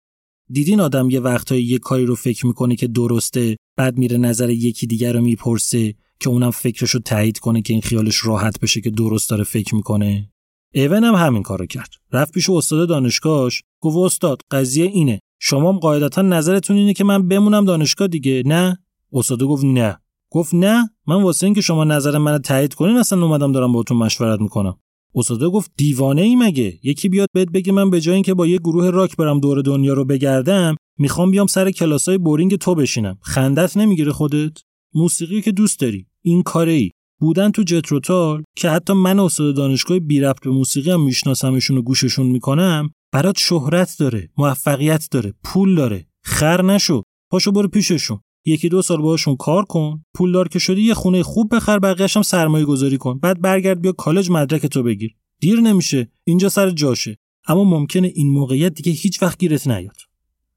دیدین 0.51 0.79
آدم 0.79 1.09
یه 1.09 1.19
وقتایی 1.19 1.63
یه 1.63 1.77
کاری 1.77 2.05
رو 2.05 2.15
فکر 2.15 2.47
می‌کنه 2.47 2.75
که 2.75 2.87
درسته 2.87 3.57
بعد 3.77 3.97
میره 3.97 4.17
نظر 4.17 4.49
یکی 4.49 4.87
دیگر 4.87 5.13
رو 5.13 5.21
می‌پرسه 5.21 5.95
که 6.19 6.29
اونم 6.29 6.51
فکرش 6.51 6.89
رو 6.89 6.99
تایید 6.99 7.39
کنه 7.39 7.61
که 7.61 7.73
این 7.73 7.81
خیالش 7.81 8.25
راحت 8.25 8.59
بشه 8.59 8.81
که 8.81 8.89
درست 8.89 9.29
داره 9.29 9.43
فکر 9.43 9.75
می‌کنه. 9.75 10.31
ایون 10.73 11.03
هم 11.03 11.15
همین 11.15 11.43
کارو 11.43 11.65
کرد. 11.65 11.89
رفت 12.11 12.33
پیش 12.33 12.49
استاد 12.49 12.89
دانشگاهش 12.89 13.63
گفت 13.81 13.97
استاد 13.97 14.41
قضیه 14.51 14.85
اینه. 14.85 15.19
شما 15.39 15.71
قاعدتا 15.71 16.21
نظرتون 16.21 16.77
اینه 16.77 16.93
که 16.93 17.03
من 17.03 17.27
بمونم 17.27 17.65
دانشگاه 17.65 18.07
دیگه 18.07 18.43
نه؟ 18.45 18.77
استاد 19.13 19.43
گفت 19.43 19.63
نه. 19.63 19.97
گفت 20.31 20.53
نه؟ 20.53 20.89
من 21.07 21.23
واسه 21.23 21.45
اینکه 21.45 21.61
شما 21.61 21.83
نظر 21.83 22.17
منو 22.17 22.39
تایید 22.39 22.73
کنین 22.73 22.97
اصلا 22.97 23.25
اومدم 23.25 23.51
دارم 23.51 23.71
باهاتون 23.71 23.97
مشورت 23.97 24.41
می‌کنم. 24.41 24.77
استاد 25.15 25.43
گفت 25.43 25.71
دیوانه 25.77 26.21
ای 26.21 26.35
مگه؟ 26.35 26.79
یکی 26.83 27.09
بیاد 27.09 27.27
بهت 27.33 27.51
بگه 27.51 27.71
من 27.71 27.89
به 27.89 28.01
جای 28.01 28.13
اینکه 28.13 28.33
با 28.33 28.47
یه 28.47 28.57
گروه 28.57 28.89
راک 28.89 29.15
برم 29.15 29.39
دور 29.39 29.61
دنیا 29.61 29.93
رو 29.93 30.05
بگردم 30.05 30.75
می‌خوام 30.97 31.31
بیام 31.31 31.47
سر 31.47 31.71
کلاسای 31.71 32.17
بورینگ 32.17 32.55
تو 32.55 32.75
بشینم. 32.75 33.17
خندت 33.21 33.77
نمی‌گیره 33.77 34.11
خودت؟ 34.11 34.57
موسیقی 34.93 35.41
که 35.41 35.51
دوست 35.51 35.79
داری. 35.79 36.05
این 36.21 36.41
کاره 36.41 36.71
ای 36.71 36.91
بودن 37.19 37.51
تو 37.51 37.63
جتروتال 37.63 38.43
که 38.55 38.69
حتی 38.69 38.93
من 38.93 39.19
استاد 39.19 39.55
دانشگاه 39.55 39.99
بی 39.99 40.19
ربط 40.19 40.43
به 40.43 40.49
موسیقی 40.49 40.91
هم 40.91 41.01
میشناسمشون 41.01 41.77
و 41.77 41.81
گوششون 41.81 42.27
می‌کنم 42.27 42.89
برات 43.13 43.37
شهرت 43.37 43.95
داره 43.99 44.29
موفقیت 44.37 45.07
داره 45.11 45.33
پول 45.43 45.75
داره. 45.75 46.07
خر 46.23 46.61
نشو. 46.61 47.03
پاشو 47.31 47.51
برو 47.51 47.67
پیششون. 47.67 48.19
یکی 48.45 48.69
دو 48.69 48.81
سال 48.81 49.01
باهاشون 49.01 49.35
کار 49.35 49.65
کن. 49.65 50.03
پولدار 50.13 50.47
که 50.47 50.59
شدی 50.59 50.81
یه 50.81 50.93
خونه 50.93 51.23
خوب 51.23 51.55
بخر 51.55 51.79
بقیه‌اش 51.79 52.17
هم 52.17 52.23
سرمایه 52.23 52.65
گذاری 52.65 52.97
کن. 52.97 53.19
بعد 53.19 53.41
برگرد 53.41 53.81
بیا 53.81 53.91
کالج 53.91 54.31
مدرک 54.31 54.65
تو 54.65 54.83
بگیر. 54.83 55.15
دیر 55.41 55.59
نمیشه. 55.59 56.11
اینجا 56.23 56.49
سر 56.49 56.69
جاشه. 56.69 57.17
اما 57.47 57.63
ممکنه 57.63 58.11
این 58.15 58.29
موقعیت 58.29 58.73
دیگه 58.73 58.91
هیچ 58.91 59.21
وقت 59.23 59.37
گیرت 59.37 59.67
نیاد. 59.67 59.97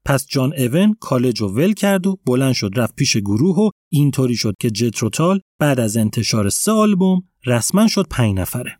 پس 0.05 0.27
جان 0.27 0.53
ایون 0.53 0.95
کالج 0.99 1.41
رو 1.41 1.47
ول 1.47 1.73
کرد 1.73 2.07
و 2.07 2.19
بلند 2.25 2.53
شد 2.53 2.71
رفت 2.75 2.95
پیش 2.95 3.17
گروه 3.17 3.59
و 3.59 3.69
اینطوری 3.91 4.35
شد 4.35 4.55
که 4.59 4.69
جتروتال 4.69 5.39
بعد 5.59 5.79
از 5.79 5.97
انتشار 5.97 6.49
سه 6.49 6.71
آلبوم 6.71 7.23
رسما 7.45 7.87
شد 7.87 8.07
پنج 8.09 8.39
نفره 8.39 8.79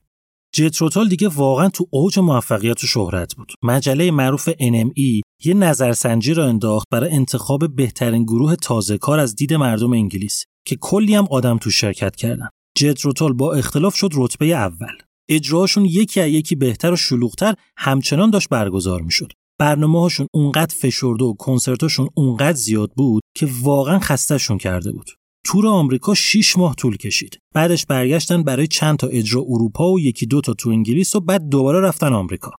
جتروتال 0.56 1.10
دیگه 1.10 1.28
واقعا 1.28 1.70
تو 1.70 1.88
اوج 1.92 2.20
موفقیت 2.20 2.84
و 2.84 2.88
شهرت 2.88 3.36
بود. 3.36 3.54
مجله 3.64 4.12
معروف 4.12 4.50
NME 4.50 5.22
یه 5.44 5.54
نظرسنجی 5.54 6.34
را 6.34 6.46
انداخت 6.46 6.88
برای 6.92 7.12
انتخاب 7.12 7.76
بهترین 7.76 8.24
گروه 8.24 8.56
تازه 8.56 8.98
کار 8.98 9.20
از 9.20 9.36
دید 9.36 9.54
مردم 9.54 9.94
انگلیس 9.94 10.46
که 10.66 10.76
کلی 10.76 11.16
هم 11.16 11.28
آدم 11.32 11.58
تو 11.58 11.70
شرکت 11.70 12.16
کردن. 12.16 12.50
جتروتال 12.78 13.34
با 13.34 13.54
اختلاف 13.54 13.96
شد 13.96 14.10
رتبه 14.14 14.46
اول. 14.46 14.98
اجراهاشون 15.30 15.86
یکی 15.86 16.22
از 16.22 16.30
یکی 16.30 16.56
بهتر 16.56 16.92
و 16.92 16.96
شلوغتر 16.96 17.56
همچنان 17.78 18.30
داشت 18.30 18.50
برگزار 18.50 19.02
می‌شد. 19.02 19.32
برنامه 19.64 20.02
هاشون 20.02 20.28
اونقدر 20.34 20.76
فشرده 20.76 21.26
و 21.26 21.34
کنسرتاشون 21.34 22.10
اونقدر 22.16 22.58
زیاد 22.58 22.92
بود 22.92 23.24
که 23.36 23.48
واقعا 23.62 24.00
خستهشون 24.00 24.58
کرده 24.58 24.92
بود. 24.92 25.10
تور 25.46 25.68
آمریکا 25.68 26.14
6 26.14 26.58
ماه 26.58 26.76
طول 26.76 26.98
کشید. 26.98 27.38
بعدش 27.56 27.86
برگشتن 27.86 28.44
برای 28.44 28.68
چند 28.68 28.98
تا 28.98 29.08
اجرا 29.08 29.42
اروپا 29.48 29.92
و 29.92 30.00
یکی 30.00 30.26
دو 30.26 30.42
تا 30.42 30.54
تو 30.54 30.70
انگلیس 30.70 31.16
و 31.16 31.20
بعد 31.20 31.50
دوباره 31.50 31.80
رفتن 31.80 32.14
آمریکا. 32.14 32.52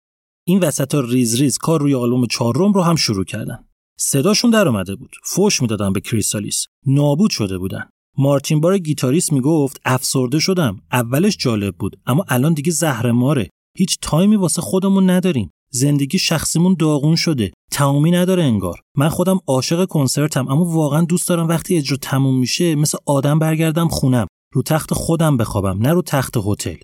این 0.46 0.59
وسط 0.59 0.94
ها 0.94 1.00
ریز 1.00 1.40
ریز 1.40 1.59
کار 1.59 1.80
روی 1.80 1.94
آلبوم 1.94 2.26
چهارم 2.26 2.72
رو 2.72 2.82
هم 2.82 2.96
شروع 2.96 3.24
کردن. 3.24 3.64
صداشون 3.98 4.50
در 4.50 4.68
اومده 4.68 4.96
بود. 4.96 5.16
فوش 5.24 5.62
می‌دادن 5.62 5.92
به 5.92 6.00
کریسالیس. 6.01 6.66
نابود 6.86 7.30
شده 7.30 7.59
بودن. 7.59 7.88
مارتین 8.18 8.61
بار 8.61 8.78
گیتاریست 8.78 9.32
می‌گفت 9.32 9.80
افسرده 9.84 10.38
شدم. 10.38 10.80
اولش 10.92 11.36
جالب 11.36 11.76
بود 11.76 12.00
اما 12.07 12.24
الان 12.28 12.55
دیگه 12.55 12.72
زهر 12.72 13.11
ماره. 13.11 13.50
هیچ 13.78 13.98
تایمی 14.02 14.36
واسه 14.36 14.62
خودمون 14.62 15.11
نداریم. 15.11 15.50
زندگی 15.75 16.18
شخصیمون 16.18 16.77
داغون 16.79 17.16
شده. 17.16 17.53
تمامی 17.72 18.11
نداره 18.11 18.45
انگار. 18.45 18.81
من 18.97 19.09
خودم 19.09 19.39
عاشق 19.47 19.85
کنسرتم 19.85 20.49
اما 20.49 20.64
واقعا 20.64 21.05
دوست 21.05 21.29
دارم 21.29 21.49
وقتی 21.49 21.77
اجرا 21.77 21.99
تموم 22.03 22.39
میشه 22.39 22.75
مثل 22.75 22.99
آدم 23.07 23.39
برگردم 23.39 23.89
خونم. 23.89 24.27
رو 24.55 24.62
تخت 24.62 24.95
خودم 24.95 25.37
بخوابم 25.37 25.79
نه 25.83 25.93
رو 25.93 26.03
تخت 26.03 26.37
هتل. 26.47 26.77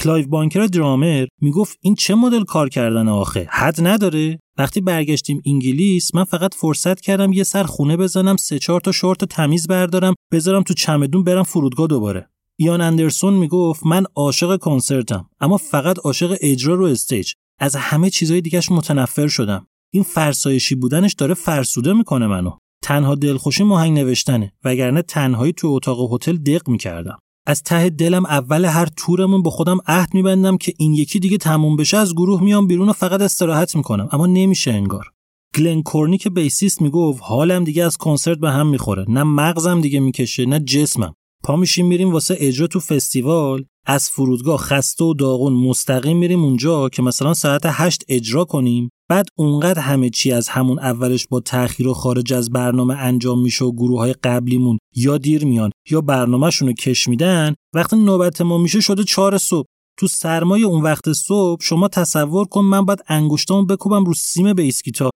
کلایو 0.00 0.28
بانکر 0.28 0.66
درامر 0.66 1.26
می‌گفت 1.40 1.78
این 1.80 1.94
چه 1.94 2.14
مدل 2.14 2.44
کار 2.44 2.68
کردن 2.68 3.08
آخه؟ 3.08 3.48
حد 3.50 3.86
نداره. 3.86 4.38
وقتی 4.58 4.80
برگشتیم 4.80 5.42
انگلیس 5.46 6.14
من 6.14 6.24
فقط 6.24 6.54
فرصت 6.54 7.00
کردم 7.00 7.32
یه 7.32 7.44
سر 7.44 7.64
خونه 7.64 7.96
بزنم 7.96 8.36
سه 8.36 8.58
چهار 8.58 8.80
تا 8.80 8.92
شورت 8.92 9.24
تمیز 9.24 9.66
بردارم 9.66 10.14
بذارم 10.32 10.62
تو 10.62 10.74
چمدون 10.74 11.24
برم 11.24 11.42
فرودگاه 11.42 11.86
دوباره. 11.86 12.30
ایان 12.58 12.80
اندرسون 12.80 13.34
می‌گفت 13.34 13.86
من 13.86 14.04
عاشق 14.16 14.56
کنسرتم 14.56 15.30
اما 15.40 15.56
فقط 15.56 15.98
عاشق 16.04 16.36
اجرا 16.40 16.74
رو 16.74 16.84
stage. 16.84 17.32
از 17.60 17.76
همه 17.76 18.10
چیزای 18.10 18.40
دیگهش 18.40 18.70
متنفر 18.70 19.28
شدم. 19.28 19.66
این 19.92 20.02
فرسایشی 20.02 20.74
بودنش 20.74 21.12
داره 21.12 21.34
فرسوده 21.34 21.92
می‌کنه 21.92 22.26
منو. 22.26 22.50
تنها 22.82 23.14
دلخوشیم 23.14 23.64
آهنگ 23.64 23.98
نوشتنه 23.98 24.52
وگرنه 24.64 25.02
تنهایی 25.02 25.52
تو 25.52 25.68
اتاق 25.68 26.14
هتل 26.14 26.36
دق 26.36 26.68
می‌کردم. 26.68 27.18
از 27.46 27.62
ته 27.62 27.90
دلم 27.90 28.26
اول 28.26 28.64
هر 28.64 28.86
تورمون 28.96 29.42
با 29.42 29.50
خودم 29.50 29.78
عهد 29.86 30.14
میبندم 30.14 30.56
که 30.56 30.72
این 30.78 30.94
یکی 30.94 31.18
دیگه 31.18 31.38
تموم 31.38 31.76
بشه 31.76 31.96
از 31.96 32.14
گروه 32.14 32.42
میام 32.42 32.66
بیرون 32.66 32.88
و 32.88 32.92
فقط 32.92 33.20
استراحت 33.20 33.76
می‌کنم. 33.76 34.08
اما 34.12 34.26
نمیشه 34.26 34.72
انگار. 34.72 35.10
گلن 35.56 35.82
کورنی 35.82 36.18
که 36.18 36.30
بیسیست 36.30 36.82
می‌گفت 36.82 37.22
حالم 37.22 37.64
دیگه 37.64 37.84
از 37.84 37.96
کنسرت 37.96 38.38
به 38.38 38.50
هم 38.50 38.66
می‌خوره. 38.66 39.04
نه 39.08 39.22
مغزم 39.22 39.80
دیگه 39.80 40.00
می‌کشه 40.00 40.46
نه 40.46 40.60
جسمم. 40.60 41.14
پا 41.44 41.56
میشیم 41.56 41.86
میریم 41.86 42.12
واسه 42.12 42.36
اجرا 42.38 42.66
تو 42.66 42.80
فستیوال. 42.80 43.64
از 43.86 44.10
فرودگاه 44.10 44.58
خسته 44.58 45.04
و 45.04 45.14
داغون 45.14 45.52
مستقیم 45.52 46.16
میریم 46.18 46.44
اونجا 46.44 46.88
که 46.88 47.02
مثلا 47.02 47.34
ساعت 47.34 47.62
هشت 47.64 48.04
اجرا 48.08 48.44
کنیم. 48.44 48.90
بعد 49.08 49.26
اونقدر 49.34 49.80
همه 49.80 50.10
چی 50.10 50.32
از 50.32 50.48
همون 50.48 50.78
اولش 50.78 51.26
با 51.26 51.40
تأخیر 51.40 51.88
و 51.88 51.94
خارج 51.94 52.32
از 52.32 52.50
برنامه 52.50 52.94
انجام 52.94 53.42
میشه 53.42 53.64
و 53.64 53.72
گروه 53.72 53.98
های 53.98 54.12
قبلیمون 54.12 54.78
یا 54.96 55.18
دیر 55.18 55.44
میان 55.44 55.70
یا 55.90 56.00
برنامهشون 56.00 56.68
رو 56.68 56.74
کش 56.74 57.08
میدن 57.08 57.54
وقتی 57.74 57.96
نوبت 57.96 58.40
ما 58.40 58.58
میشه 58.58 58.80
شده 58.80 59.04
چهار 59.04 59.38
صبح. 59.38 59.66
تو 59.98 60.06
سرمای 60.06 60.62
اون 60.62 60.82
وقت 60.82 61.12
صبح 61.12 61.62
شما 61.62 61.88
تصور 61.88 62.46
کن 62.46 62.60
من 62.60 62.84
باید 62.84 63.04
انگشتامو 63.08 63.66
بکوبم 63.66 64.04
رو 64.04 64.14
سیم 64.14 64.54
بیسکیتا. 64.54 65.10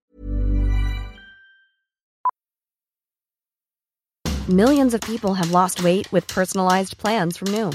Millions 4.49 4.93
of 4.93 5.01
people 5.01 5.33
have 5.41 5.51
lost 5.53 5.83
weight 5.83 6.07
with 6.13 6.29
personalized 6.29 6.99
plans 6.99 7.39
from 7.39 7.49
Noom, 7.49 7.75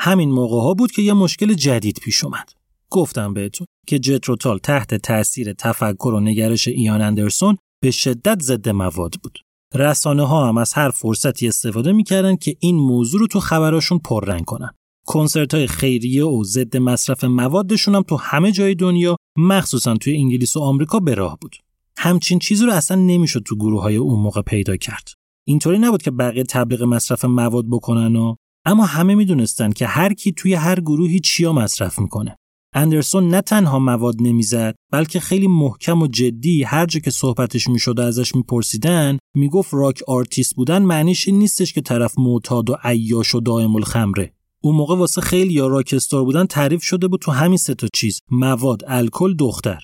همین 0.00 0.30
موقع 0.30 0.60
ها 0.60 0.74
بود 0.74 0.90
که 0.90 1.02
یه 1.02 1.12
مشکل 1.12 1.54
جدید 1.54 1.98
پیش 2.02 2.24
اومد. 2.24 2.52
گفتم 2.90 3.34
بهتون 3.34 3.66
که 3.86 3.98
جتروتال 3.98 4.58
تحت 4.58 4.94
تاثیر 4.94 5.52
تفکر 5.52 6.08
و 6.08 6.20
نگرش 6.20 6.68
ایان 6.68 7.02
اندرسون 7.02 7.56
به 7.82 7.90
شدت 7.90 8.42
ضد 8.42 8.68
مواد 8.68 9.14
بود. 9.22 9.38
رسانه 9.74 10.26
ها 10.26 10.48
هم 10.48 10.58
از 10.58 10.72
هر 10.72 10.90
فرصتی 10.90 11.48
استفاده 11.48 11.92
می‌کردن 11.92 12.36
که 12.36 12.56
این 12.60 12.76
موضوع 12.76 13.20
رو 13.20 13.26
تو 13.26 13.40
خبراشون 13.40 13.98
پررنگ 13.98 14.44
کنن. 14.44 14.70
کنسرت 15.06 15.54
های 15.54 15.66
خیریه 15.66 16.24
و 16.24 16.44
ضد 16.44 16.76
مصرف 16.76 17.24
موادشون 17.24 17.94
هم 17.94 18.02
تو 18.02 18.16
همه 18.16 18.52
جای 18.52 18.74
دنیا 18.74 19.16
مخصوصا 19.38 19.96
توی 19.96 20.16
انگلیس 20.16 20.56
و 20.56 20.60
آمریکا 20.60 21.00
به 21.00 21.14
راه 21.14 21.38
بود. 21.40 21.56
همچین 21.96 22.38
چیزی 22.38 22.66
رو 22.66 22.72
اصلا 22.72 22.96
نمی‌شد 22.96 23.42
تو 23.42 23.56
گروه 23.56 23.82
های 23.82 23.96
اون 23.96 24.20
موقع 24.20 24.42
پیدا 24.42 24.76
کرد 24.76 25.08
اینطوری 25.46 25.78
نبود 25.78 26.02
که 26.02 26.10
بقیه 26.10 26.44
تبلیغ 26.44 26.82
مصرف 26.82 27.24
مواد 27.24 27.64
بکنن 27.70 28.16
و 28.16 28.34
اما 28.68 28.86
همه 28.86 29.14
می‌دونستن 29.14 29.72
که 29.72 29.86
هر 29.86 30.12
کی 30.12 30.32
توی 30.32 30.54
هر 30.54 30.80
گروهی 30.80 31.20
چیا 31.20 31.52
مصرف 31.52 31.98
می‌کنه. 31.98 32.36
اندرسون 32.74 33.28
نه 33.28 33.40
تنها 33.40 33.78
مواد 33.78 34.14
نمی‌زد 34.20 34.74
بلکه 34.92 35.20
خیلی 35.20 35.46
محکم 35.46 36.02
و 36.02 36.06
جدی 36.06 36.62
هر 36.62 36.86
جا 36.86 37.00
که 37.00 37.10
صحبتش 37.10 37.68
می‌شد 37.68 38.00
ازش 38.00 38.34
میپرسیدن 38.34 39.18
می‌گفت 39.34 39.74
rock 39.74 40.02
artist 40.08 40.54
بودن 40.56 40.82
معنیش 40.82 41.28
این 41.28 41.38
نیستش 41.38 41.72
که 41.72 41.80
طرف 41.80 42.18
معتاد 42.18 42.70
و 42.70 42.76
عیاش 42.82 43.34
و 43.34 43.40
دائم 43.40 43.76
الخمره. 43.76 44.32
اون 44.60 44.74
موقع 44.74 44.96
واسه 44.96 45.20
خیلیا 45.20 45.66
rockstar 45.66 46.24
بودن 46.24 46.46
تعریف 46.46 46.82
شده 46.82 47.08
بود 47.08 47.20
تو 47.20 47.32
همین 47.32 47.58
سه 47.58 47.74
تا 47.74 47.88
چیز 47.94 48.20
مواد 48.30 48.82
الکل 48.86 49.34
دختر. 49.34 49.80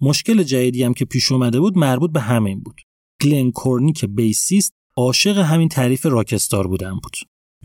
مشکل 0.00 0.42
جدیدی 0.42 0.82
هم 0.82 0.94
که 0.94 1.04
پیش 1.04 1.32
اومده 1.32 1.60
بود 1.60 1.78
مربوط 1.78 2.12
به 2.12 2.20
همین 2.20 2.60
بود. 2.60 2.80
گلن 3.22 3.50
کورنیک 3.50 4.04
بیسیست 4.04 4.72
عاشق 4.96 5.38
همین 5.38 5.68
تعریف 5.68 6.06
rockstar 6.06 6.66
بودن 6.66 6.92
بود. 6.92 7.16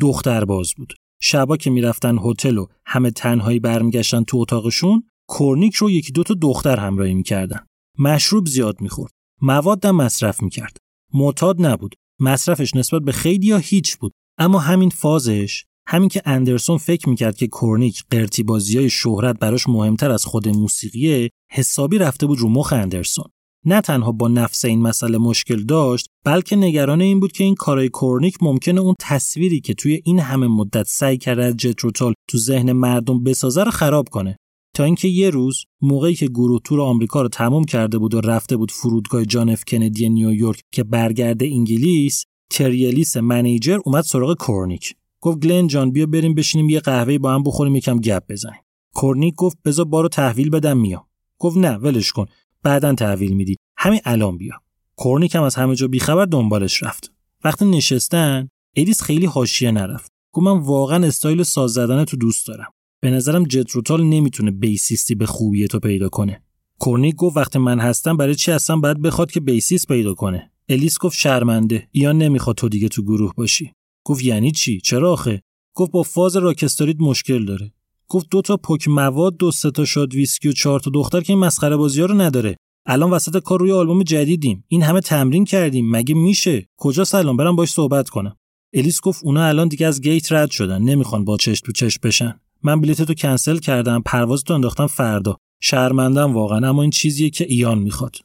دختر 0.01 0.45
باز 0.45 0.73
بود. 0.77 0.93
شبا 1.21 1.57
که 1.57 1.69
می‌رفتن 1.69 2.17
هتل 2.17 2.57
و 2.57 2.65
همه 2.85 3.11
تنهایی 3.11 3.59
برمیگشتن 3.59 4.23
تو 4.23 4.37
اتاقشون 4.37 5.03
کورنیک 5.27 5.75
رو 5.75 5.89
یکی 5.89 6.11
دوتا 6.11 6.33
دختر 6.33 6.77
همراهی 6.77 7.13
می‌کردن. 7.13 7.65
مشروب 7.99 8.47
زیاد 8.47 8.81
می‌خورد. 8.81 9.11
موادم 9.41 9.95
مصرف 9.95 10.43
می‌کرد. 10.43 10.77
معتاد 11.13 11.65
نبود. 11.65 11.95
مصرفش 12.19 12.75
نسبت 12.75 13.01
به 13.01 13.11
خیلیا 13.11 13.57
هیچ 13.57 13.97
بود. 13.97 14.13
اما 14.37 14.59
همین 14.59 14.89
فازش 14.89 15.65
همین 15.87 16.09
که 16.09 16.21
اندرسون 16.25 16.77
فکر 16.77 17.09
می‌کرد 17.09 17.37
که 17.37 17.47
کورنیک 17.47 18.03
قرتی 18.09 18.43
بازی 18.43 18.77
های 18.77 18.89
شهرت 18.89 19.39
براش 19.39 19.67
مهمتر 19.67 20.11
از 20.11 20.25
خود 20.25 20.47
موسیقیه 20.47 21.29
حسابی 21.51 21.97
رفته 21.97 22.27
بود 22.27 22.39
رو 22.39 22.49
مخ 22.49 22.73
اندرسون. 22.73 23.25
نه 23.65 23.81
تنها 23.81 24.11
با 24.11 24.27
نفس 24.27 24.65
این 24.65 24.81
مسئله 24.81 25.17
مشکل 25.17 25.63
داشت 25.63 26.07
بلکه 26.25 26.55
نگران 26.55 27.01
این 27.01 27.19
بود 27.19 27.31
که 27.31 27.43
این 27.43 27.55
کارای 27.55 27.89
کورنیک 27.89 28.37
ممکنه 28.41 28.81
اون 28.81 28.95
تصویری 28.99 29.61
که 29.61 29.73
توی 29.73 30.01
این 30.05 30.19
همه 30.19 30.47
مدت 30.47 30.87
سعی 30.87 31.17
کرده 31.17 31.43
از 31.43 31.57
جتروتال 31.57 32.13
تو 32.27 32.37
ذهن 32.37 32.71
مردم 32.71 33.23
بسازه 33.23 33.63
رو 33.63 33.71
خراب 33.71 34.09
کنه. 34.09 34.37
تا 34.75 34.83
اینکه 34.83 35.07
یه 35.07 35.29
روز 35.29 35.65
موقعی 35.81 36.15
که 36.15 36.27
گروه 36.27 36.61
تور 36.63 36.81
آمریکا 36.81 37.21
رو 37.21 37.27
تموم 37.27 37.63
کرده 37.63 37.97
بود 37.97 38.13
و 38.13 38.21
رفته 38.21 38.57
بود 38.57 38.71
فرودگاه 38.71 39.25
جان 39.25 39.49
اف 39.49 39.63
کندی 39.67 40.09
نیویورک 40.09 40.61
که 40.71 40.83
برگرده 40.83 41.45
انگلیس 41.45 42.25
تری 42.51 42.84
الیس 42.84 43.17
manager 43.17 43.79
اومد 43.85 44.03
سراغ 44.03 44.37
کورنیک. 44.37 44.95
گفت 45.21 45.39
گلن 45.39 45.67
جان 45.67 45.91
بیا 45.91 46.05
بریم 46.05 46.35
بشینیم 46.35 46.69
یه 46.69 46.79
قهوه 46.79 47.17
با 47.17 47.33
هم 47.33 47.43
بخوریم 47.43 47.75
یکم 47.75 47.99
گپ 47.99 48.23
بزنیم. 48.29 48.61
کورنیک 48.93 49.35
گفت 49.35 49.57
بذار 49.65 49.85
بارو 49.85 50.07
تحویل 50.07 50.49
بدم 50.49 50.77
میام. 50.77 51.05
گفت 51.39 51.57
نه 51.57 51.77
ولش 51.77 52.11
کن. 52.11 52.25
بعدا 52.63 52.93
تحویل 52.93 53.33
میدی. 53.33 53.55
همین 53.77 53.99
الان 54.05 54.37
بیا. 54.37 54.53
کورنیک 54.95 55.35
هم 55.35 55.43
از 55.43 55.55
همه 55.55 55.75
جا 55.75 55.87
بیخبر 55.87 56.25
دنبالش 56.25 56.83
رفت. 56.83 57.11
وقتی 57.43 57.65
نشستن 57.65 58.49
الیس 58.75 59.01
خیلی 59.01 59.25
حاشیه 59.25 59.71
نرفت. 59.71 60.11
گفت 60.33 60.47
من 60.47 60.59
واقعا 60.59 61.07
استایل 61.07 61.43
ساز 61.43 61.71
زدن 61.71 62.05
تو 62.05 62.17
دوست 62.17 62.47
دارم. 62.47 62.71
به 63.01 63.09
نظرم 63.09 63.43
جتروتال 63.43 64.03
نمی‌تونه 64.03 64.51
بیسیستی 64.51 65.15
به 65.15 65.25
خوبی 65.25 65.67
تو 65.67 65.79
پیدا 65.79 66.09
کنه. 66.09 66.43
کورنیک 66.79 67.15
گفت 67.15 67.37
وقتی 67.37 67.59
من 67.59 67.79
هستم 67.79 68.17
برای 68.17 68.35
چی 68.35 68.51
هستم 68.51 68.81
باید 68.81 69.01
بخواد 69.01 69.31
که 69.31 69.39
بیسیست 69.39 69.87
پیدا 69.87 70.13
کنه؟ 70.13 70.51
الیس 70.69 70.99
گفت 70.99 71.17
شرمنده. 71.17 71.89
ایان 71.93 72.11
نمی‌خواد 72.11 72.55
تو 72.55 72.69
دیگه 72.69 72.87
تو 72.87 73.03
گروه 73.03 73.33
باشی. 73.37 73.73
گفت 74.05 74.23
یعنی 74.23 74.51
چی؟ 74.51 74.81
چرا 74.81 75.13
آخه؟ 75.13 75.41
گفت 75.75 75.91
با 75.91 76.03
فاز 76.03 76.35
rockstar 76.35 76.85
یت 76.85 76.97
مشکل 76.99 77.45
داره. 77.45 77.73
گفت 78.11 78.27
دو 78.31 78.41
تا 78.41 78.57
پک 78.57 78.87
مواد 78.87 79.37
دو 79.37 79.51
سه 79.51 79.71
تا 79.71 79.85
shot 79.85 80.13
ویسکی 80.13 80.49
و 80.49 80.51
چهار 80.51 80.79
تا 80.79 80.91
دختر 80.93 81.21
که 81.21 81.33
این 81.33 81.39
مسخره 81.39 81.77
بازی 81.77 82.01
ها 82.01 82.05
رو 82.05 82.21
نداره. 82.21 82.55
الان 82.85 83.09
وسط 83.11 83.43
کار 83.43 83.59
روی 83.59 83.71
آلبوم 83.71 84.03
جدیدیم. 84.03 84.63
این 84.67 84.83
همه 84.83 84.99
تمرین 84.99 85.45
کردیم. 85.45 85.91
مگه 85.91 86.15
میشه؟ 86.15 86.67
کجاست 86.77 87.03
الان؟ 87.03 87.37
برم 87.37 87.55
باش 87.55 87.69
صحبت 87.69 88.09
کنم. 88.09 88.35
الیس 88.73 89.01
گفت 89.01 89.23
اونا 89.23 89.45
الان 89.45 89.67
دیگه 89.67 89.87
از 89.87 90.01
gate 90.01 90.31
رد 90.31 90.51
شدن. 90.51 90.81
نمی‌خوان 90.81 91.25
با 91.25 91.37
چش 91.37 91.61
تو 91.61 91.71
چش 91.71 91.99
بشن. 91.99 92.39
من 92.63 92.81
بلیت 92.81 93.01
تو 93.01 93.13
کنسل 93.13 93.57
کردم. 93.57 94.01
پرواز 94.05 94.43
تو 94.43 94.53
انداختم 94.53 94.87
فردا. 94.87 95.37
شرمندم 95.61 96.33
واقعا. 96.33 96.69
اما 96.69 96.81
این 96.81 96.91
چیزیه 96.91 97.29
که 97.29 97.45
ایان 97.49 97.79
می‌خواد. 97.79 98.15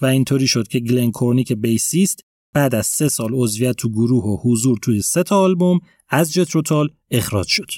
و 0.00 0.06
اینطوری 0.06 0.46
شد 0.46 0.68
که 0.68 0.80
گلن 0.80 1.10
کورنیک 1.10 1.52
بیسیست 1.52 2.20
بعد 2.54 2.74
از 2.74 2.86
سه 2.86 3.08
سال 3.08 3.30
عضویت 3.32 3.76
تو 3.76 3.88
گروه 3.88 4.24
و 4.24 4.36
حضور 4.44 4.78
توی 4.82 5.02
سه 5.02 5.22
تا 5.22 5.40
آلبوم 5.40 5.80
از 6.08 6.32
جتروتال 6.32 6.88
اخراج 7.10 7.46
شد. 7.48 7.70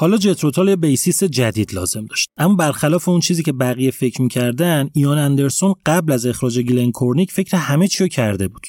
حالا 0.00 0.16
جتروتال 0.16 0.68
یه 0.68 0.76
بیسیست 0.76 1.24
جدید 1.24 1.74
لازم 1.74 2.06
داشت. 2.06 2.28
اما 2.36 2.54
برخلاف 2.54 3.08
اون 3.08 3.20
چیزی 3.20 3.42
که 3.42 3.52
بقیه 3.52 3.90
فکر 3.90 4.22
می‌کردن 4.22 4.90
ایان 4.94 5.18
اندرسون 5.18 5.74
قبل 5.86 6.12
از 6.12 6.26
اخراج 6.26 6.58
گلن 6.60 6.90
کورنیک 6.90 7.32
فکر 7.32 7.56
همه 7.56 7.88
چی 7.88 8.04
رو 8.04 8.08
کرده 8.08 8.48
بود. 8.48 8.66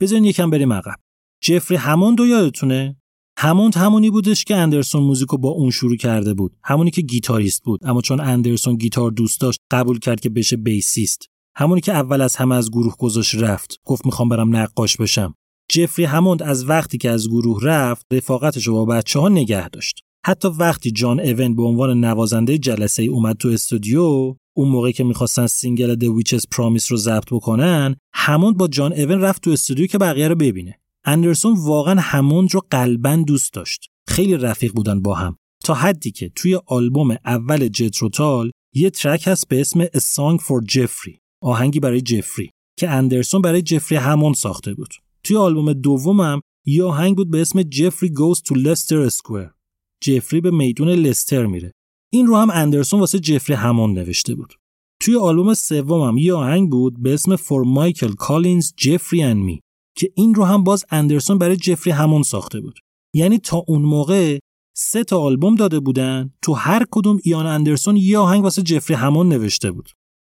بذارین 0.00 0.24
یکم 0.24 0.50
بریم 0.50 0.72
عقب. 0.72 0.94
جفری 1.42 1.76
هموند 1.76 2.20
رو 2.20 2.26
یادتونه؟ 2.26 2.96
هموند 3.38 3.76
همونی 3.76 4.10
بودش 4.10 4.44
که 4.44 4.56
اندرسون 4.56 5.02
موزیکو 5.02 5.38
با 5.38 5.48
اون 5.48 5.70
شروع 5.70 5.96
کرده 5.96 6.34
بود. 6.34 6.56
همونی 6.64 6.90
که 6.90 7.02
گیتاریست 7.02 7.62
بود. 7.62 7.80
اما 7.82 8.00
چون 8.00 8.20
اندرسون 8.20 8.76
گیتار 8.76 9.10
دوست 9.10 9.40
داشت 9.40 9.58
قبول 9.70 9.98
کرد 9.98 10.20
که 10.20 10.28
بشه 10.28 10.56
بیسیست. 10.56 11.26
همونی 11.56 11.80
که 11.80 11.92
اول 11.92 12.20
از 12.20 12.36
همه 12.36 12.54
از 12.54 12.70
گروه 12.70 12.94
گذاشت 12.98 13.34
رفت. 13.34 13.80
گفت 13.84 14.06
می‌خوام 14.06 14.28
برم 14.28 14.56
نقاش 14.56 14.96
بشم. 14.96 15.34
جفری 15.70 16.04
هموند 16.04 16.42
از 16.42 16.68
وقتی 16.68 16.98
که 16.98 17.10
از 17.10 17.28
گروه 17.28 17.64
رفت 17.64 18.06
رفاقتش 18.12 18.66
رو 18.66 18.74
با 18.74 18.84
بچه 18.84 19.20
ها 19.20 19.28
نگه 19.28 19.68
داشت. 19.68 20.00
حتی 20.26 20.48
وقتی 20.48 20.90
جان 20.90 21.20
ایون 21.20 21.56
به 21.56 21.62
عنوان 21.62 22.04
نوازنده 22.04 22.58
جلسه 22.58 23.02
ای 23.02 23.08
اومد 23.08 23.36
تو 23.36 23.48
استودیو 23.48 24.36
اون 24.56 24.68
موقعی 24.68 24.92
که 24.92 25.04
می‌خواستن 25.04 25.46
single 25.46 25.94
The 25.94 26.22
Witches 26.22 26.42
Promise 26.54 26.86
رو 26.86 26.96
ضبط 26.96 27.26
بکنن 27.30 27.96
هموند 28.14 28.56
با 28.56 28.68
جان 28.68 28.92
ایون 28.92 29.20
رفت 29.20 29.42
تو 29.42 29.50
استودیو 29.50 29.86
که 29.86 29.98
بقیه 29.98 30.28
رو 30.28 30.34
ببینه. 30.34 30.80
اندرسون 31.04 31.54
واقعا 31.58 32.00
هموند 32.00 32.54
رو 32.54 32.60
قلبا 32.70 33.24
دوست 33.26 33.52
داشت. 33.52 33.90
خیلی 34.08 34.36
رفیق 34.36 34.72
بودن 34.72 35.02
با 35.02 35.14
هم. 35.14 35.36
تا 35.64 35.74
حدی 35.74 36.10
که 36.10 36.32
توی 36.34 36.60
آلبوم 36.66 37.16
اول 37.24 37.68
جتروتال 37.68 38.50
یه 38.74 38.90
track 38.90 39.22
هست 39.26 39.48
به 39.48 39.60
اسم 39.60 39.84
A 39.84 39.98
Song 39.98 40.40
for 40.40 40.72
Jeffrey 40.72 41.18
آهنگی 41.42 41.80
برای 41.80 42.00
جفری 42.00 42.50
که 42.78 42.90
اندرسون 42.90 43.42
برای 43.42 43.62
جفری 43.62 43.98
هموند 43.98 44.34
ساخته 44.34 44.74
بود. 44.74 44.94
توی 45.22 45.36
آلبوم 45.36 45.72
دومم 45.72 46.40
یه 46.66 46.84
آهنگ 46.84 47.16
بود 47.16 47.30
به 47.30 47.40
اسم 47.40 47.62
Jeffrey 47.62 48.08
Goes 48.08 48.38
to 48.38 48.54
Leicester 48.54 49.10
Square. 49.10 49.63
جفری 50.00 50.40
به 50.40 50.50
میدون 50.50 50.88
لستر 50.88 51.46
میره. 51.46 51.72
این 52.12 52.26
رو 52.26 52.36
هم 52.36 52.50
اندرسون 52.50 53.00
واسه 53.00 53.18
جفری 53.18 53.56
هموند 53.56 53.92
نوشته 53.92 54.34
بود. 54.34 54.54
توی 55.00 55.16
آلبوم 55.16 55.54
سومم 55.54 56.18
یه 56.18 56.34
آهنگ 56.34 56.70
بود 56.70 57.02
به 57.02 57.14
اسم 57.14 57.36
For 57.36 57.64
Michael 57.64 58.12
Collins, 58.12 58.72
Jeffrey 58.76 59.22
and 59.22 59.44
Me 59.44 59.60
که 59.96 60.12
این 60.14 60.34
رو 60.34 60.44
هم 60.44 60.64
باز 60.64 60.84
اندرسون 60.90 61.38
برای 61.38 61.56
جفری 61.56 61.92
هموند 61.92 62.22
ساخته 62.22 62.60
بود. 62.60 62.78
یعنی 63.14 63.38
تا 63.38 63.64
اون 63.66 63.82
موقع 63.82 64.38
سه 64.76 65.04
تا 65.04 65.20
آلبوم 65.20 65.54
داده 65.54 65.80
بودن 65.80 66.30
تو 66.42 66.52
هر 66.52 66.86
کدوم 66.90 67.18
ایان 67.22 67.46
اندرسون 67.46 67.96
یه 67.96 68.18
آهنگ 68.18 68.44
واسه 68.44 68.62
جفری 68.62 68.96
هموند 68.96 69.28
نوشته 69.28 69.70
بود. 69.70 69.90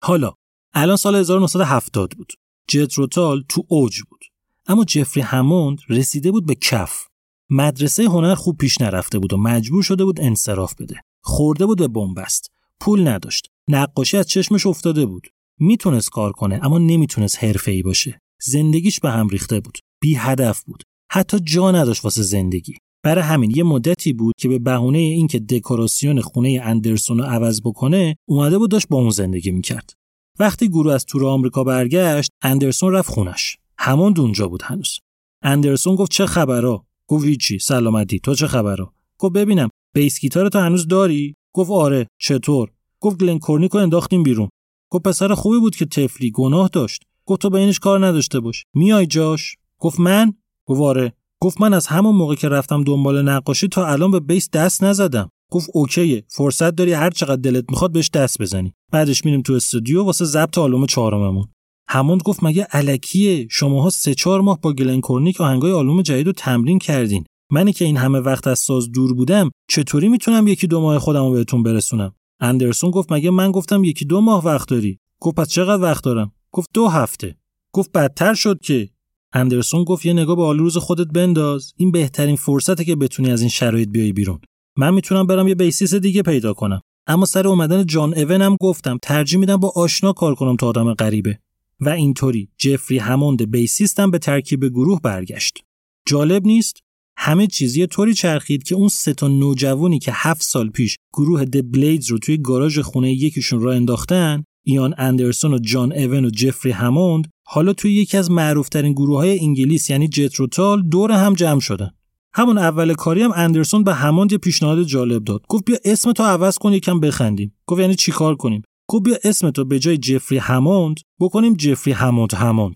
حالا 0.04 0.32
الان 0.74 0.96
سال 0.96 1.16
1970 1.16 2.12
بود. 2.16 2.32
جتروتال 2.68 3.44
تو 3.48 3.64
اوج 3.68 4.02
بود. 4.10 4.20
اما 4.66 4.84
جفری 4.84 5.22
هموند 5.22 5.78
رسیده 5.88 6.30
بود 6.30 6.46
به 6.46 6.54
کف. 6.54 7.06
مدرسه 7.50 8.04
هنر 8.04 8.34
خوب 8.34 8.56
پیش 8.56 8.80
نرفته 8.80 9.18
بود 9.18 9.32
و 9.32 9.36
مجبور 9.36 9.82
شده 9.82 10.04
بود 10.04 10.20
انصراف 10.20 10.74
بده. 10.74 11.00
خورده 11.22 11.66
بود 11.66 11.78
به 11.78 11.88
بنبست. 11.88 12.50
پول 12.80 13.08
نداشت. 13.08 13.48
نقاشی 13.68 14.16
از 14.16 14.26
چشمش 14.26 14.66
افتاده 14.66 15.06
بود. 15.06 15.26
می‌تونست 15.60 16.10
کار 16.10 16.32
کنه 16.32 16.60
اما 16.62 16.78
نمی‌تونست 16.78 17.38
ای 17.66 17.82
باشه. 17.82 18.20
زندگیش 18.42 19.00
به 19.00 19.10
هم 19.10 19.28
ریخته 19.28 19.60
بود. 19.60 19.78
بی 20.00 20.14
هدف 20.14 20.62
بود. 20.64 20.82
حتی 21.10 21.40
جا 21.40 21.70
نداشت 21.70 22.04
واسه 22.04 22.22
زندگی. 22.22 22.74
برای 23.02 23.24
همین 23.24 23.52
یه 23.56 23.62
مدتی 23.62 24.12
بود 24.12 24.34
که 24.38 24.48
به 24.48 24.58
بهونه 24.58 24.98
اینکه 24.98 25.38
دکوراسیون 25.38 26.20
خونه 26.20 26.60
اندرسون 26.64 27.18
رو 27.18 27.24
عوض 27.24 27.60
بکنه 27.60 28.16
اومده 28.28 28.58
بود 28.58 28.70
داشت 28.70 28.88
با 28.88 28.98
اون 28.98 29.10
زندگی 29.10 29.50
می‌کرد. 29.50 29.92
وقتی 30.38 30.68
گروه 30.68 30.92
از 30.92 31.04
تور 31.04 31.26
آمریکا 31.26 31.64
برگشت 31.64 32.30
اندرسون 32.42 32.92
رفت 32.92 33.10
خونش 33.10 33.56
همون 33.78 34.14
اونجا 34.18 34.48
بود 34.48 34.62
هنوز 34.62 34.98
اندرسون 35.42 35.94
گفت 35.94 36.10
چه 36.10 36.26
خبرا 36.26 36.86
گفت 37.08 37.24
هیچی 37.24 37.58
سلامتی 37.58 38.20
تو 38.20 38.34
چه 38.34 38.46
خبرا 38.46 38.92
گفت 39.18 39.32
ببینم 39.32 39.68
بیس 39.94 40.20
گیتار 40.20 40.48
تو 40.48 40.58
هنوز 40.58 40.88
داری؟ 40.88 41.34
گفت 41.54 41.70
آره 41.70 42.06
چطور؟ 42.18 42.70
گفت 43.00 43.20
گلن 43.20 43.38
کورنیکو 43.38 43.78
انداختیم 43.78 44.22
بیرون. 44.22 44.48
گفت 44.90 45.04
پسر 45.04 45.34
خوبی 45.34 45.58
بود 45.58 45.76
که 45.76 45.86
تفلی 45.86 46.30
گناه 46.30 46.68
داشت. 46.72 47.02
گفت 47.26 47.40
تو 47.40 47.50
به 47.50 47.58
اینش 47.58 47.78
کار 47.78 48.06
نداشته 48.06 48.40
باش. 48.40 48.64
میای 48.74 49.06
جاش؟ 49.06 49.56
گفت 49.78 50.00
من؟ 50.00 50.34
گفت 50.66 50.80
آره. 50.80 51.12
گفت 51.40 51.60
من 51.60 51.74
از 51.74 51.86
همون 51.86 52.14
موقع 52.14 52.34
که 52.34 52.48
رفتم 52.48 52.84
دنبال 52.84 53.22
نقاشی 53.22 53.68
تا 53.68 53.86
الان 53.86 54.10
به 54.10 54.20
بیس 54.20 54.50
دست 54.50 54.84
نزدم. 54.84 55.30
گفت 55.50 55.70
اوکیه 55.74 56.24
فرصت 56.28 56.70
داری 56.70 56.92
هر 56.92 57.10
چقدر 57.10 57.36
دلت 57.36 57.64
می‌خواد 57.70 57.92
بهش 57.92 58.10
دست 58.10 58.42
بزنی. 58.42 58.72
بعدش 58.92 59.24
میریم 59.24 59.42
تو 59.42 59.52
استودیو 59.52 60.02
واسه 60.02 60.24
ضبط 60.24 60.58
آلبوم 60.58 60.86
چهارممون. 60.86 61.48
هموند 61.88 62.22
گفت 62.22 62.42
مگه 62.42 62.66
الکیه 62.70 63.46
شماها 63.50 63.90
سه 63.90 64.14
چهار 64.14 64.40
ماه 64.40 64.60
با 64.60 64.72
گلن 64.72 65.00
کورنیک 65.00 65.40
آهنگای 65.40 65.72
آلبوم 65.72 66.02
جدید 66.02 66.26
رو 66.26 66.32
تمرین 66.32 66.78
کردین. 66.78 67.24
منی 67.52 67.72
که 67.72 67.84
این 67.84 67.96
همه 67.96 68.18
وقت 68.18 68.46
از 68.46 68.58
ساز 68.58 68.92
دور 68.92 69.14
بودم 69.14 69.50
چطوری 69.68 70.08
می‌تونم 70.08 70.46
یکی 70.46 70.66
دو 70.66 70.80
ماه 70.80 70.98
خودم 70.98 71.32
بهتون 71.32 71.62
برسونم؟ 71.62 72.12
اندرسون 72.40 72.90
گفت 72.90 73.12
مگه 73.12 73.30
من 73.30 73.50
گفتم 73.50 73.84
یکی 73.84 74.04
دو 74.04 74.20
ماه 74.20 74.44
وقت 74.44 74.68
داری؟ 74.68 74.98
گفت 75.20 75.36
پس 75.36 75.48
چقدر 75.48 75.82
وقت 75.82 76.04
دارم؟ 76.04 76.32
گفت 76.52 76.70
دو 76.74 76.88
هفته. 76.88 77.36
گفت 77.72 77.92
بدتر 77.92 78.34
شد 78.34 78.60
که. 78.60 78.88
اندرسون 79.32 79.84
گفت 79.84 80.06
یه 80.06 80.12
نگاه 80.12 80.36
به 80.36 80.42
آلروز 80.42 80.76
خودت 80.76 81.06
بنداز. 81.06 81.72
این 81.76 81.90
بهترین 81.90 82.36
فرصته 82.36 82.84
که 82.84 82.96
بتونی 82.96 83.30
از 83.30 83.40
این 83.40 83.50
شرایط 83.50 83.88
بیای 83.88 84.12
بیرون. 84.12 84.40
من 84.76 84.94
می‌تونم 84.94 85.26
برم 85.26 85.48
یه 85.48 85.54
بیسیس 85.54 85.94
دیگه 85.94 86.22
پیدا 86.22 86.54
کنم. 86.54 86.80
اما 87.06 87.24
سر 87.24 87.48
اومدن 87.48 87.86
جان 87.86 88.14
اونم 88.14 88.56
گفتم 88.60 88.98
ترجیح 89.02 89.40
میدم 89.40 89.56
با 89.56 89.72
آشنا 89.76 90.12
کار 90.12 90.34
کنم 90.34 90.56
تا 90.56 90.66
آدم 90.68 90.94
غریبه. 90.94 91.38
و 91.80 91.88
اینطوری 91.88 92.48
جفری 92.58 92.98
هموند 92.98 93.50
بیسیستم 93.50 94.10
به 94.10 94.18
ترکیب 94.18 94.68
گروه 94.68 95.00
برگشت. 95.00 95.64
جالب 96.06 96.46
نیست؟ 96.46 96.80
همه 97.16 97.46
چیز 97.46 97.78
طوری 97.86 98.14
چرخید 98.14 98.62
که 98.62 98.74
اون 98.74 98.88
سه 98.88 99.14
تا 99.14 99.28
نوجوانی 99.28 99.98
که 99.98 100.12
هفت 100.14 100.42
سال 100.42 100.70
پیش 100.70 100.96
گروه 101.12 101.44
د 101.44 101.72
بلیدز 101.72 102.10
رو 102.10 102.18
توی 102.18 102.36
گاراژ 102.36 102.78
خونه 102.78 103.12
یکیشون 103.12 103.60
را 103.60 103.72
انداختن 103.72 104.44
ایان 104.64 104.94
اندرسون 104.98 105.54
و 105.54 105.58
جان 105.58 105.92
اون 105.92 106.24
و 106.24 106.30
جفری 106.30 106.72
هموند 106.72 107.28
حالا 107.46 107.72
توی 107.72 107.94
یکی 107.94 108.16
از 108.16 108.30
معروفترین 108.30 108.92
گروه 108.92 109.18
های 109.18 109.40
انگلیس 109.40 109.90
یعنی 109.90 110.08
جتروتال 110.08 110.82
دور 110.82 111.12
هم 111.12 111.34
جمع 111.34 111.60
شدن. 111.60 111.90
همون 112.34 112.58
اول 112.58 112.94
کاری 112.94 113.22
هم 113.22 113.32
اندرسون 113.36 113.84
به 113.84 113.94
هموند 113.94 114.32
یه 114.32 114.38
پیشنهاد 114.38 114.82
جالب 114.82 115.24
داد. 115.24 115.42
گفت 115.48 115.64
بیا 115.64 115.76
اسم 115.84 116.12
تو 116.12 116.22
عوض 116.22 116.58
کن 116.58 116.72
یکم 116.72 117.00
بخندیم. 117.00 117.54
گفت 117.66 117.80
یعنی 117.80 117.94
چیکار 117.94 118.34
کنیم؟ 118.34 118.62
گفت 118.88 119.04
بیا 119.04 119.16
اسم 119.24 119.50
تو 119.50 119.64
به 119.64 119.78
جای 119.78 119.98
جفری 119.98 120.38
هموند 120.38 121.00
بکنیم 121.20 121.54
جفری 121.54 121.92
هموند 121.92 122.34
هموند. 122.34 122.74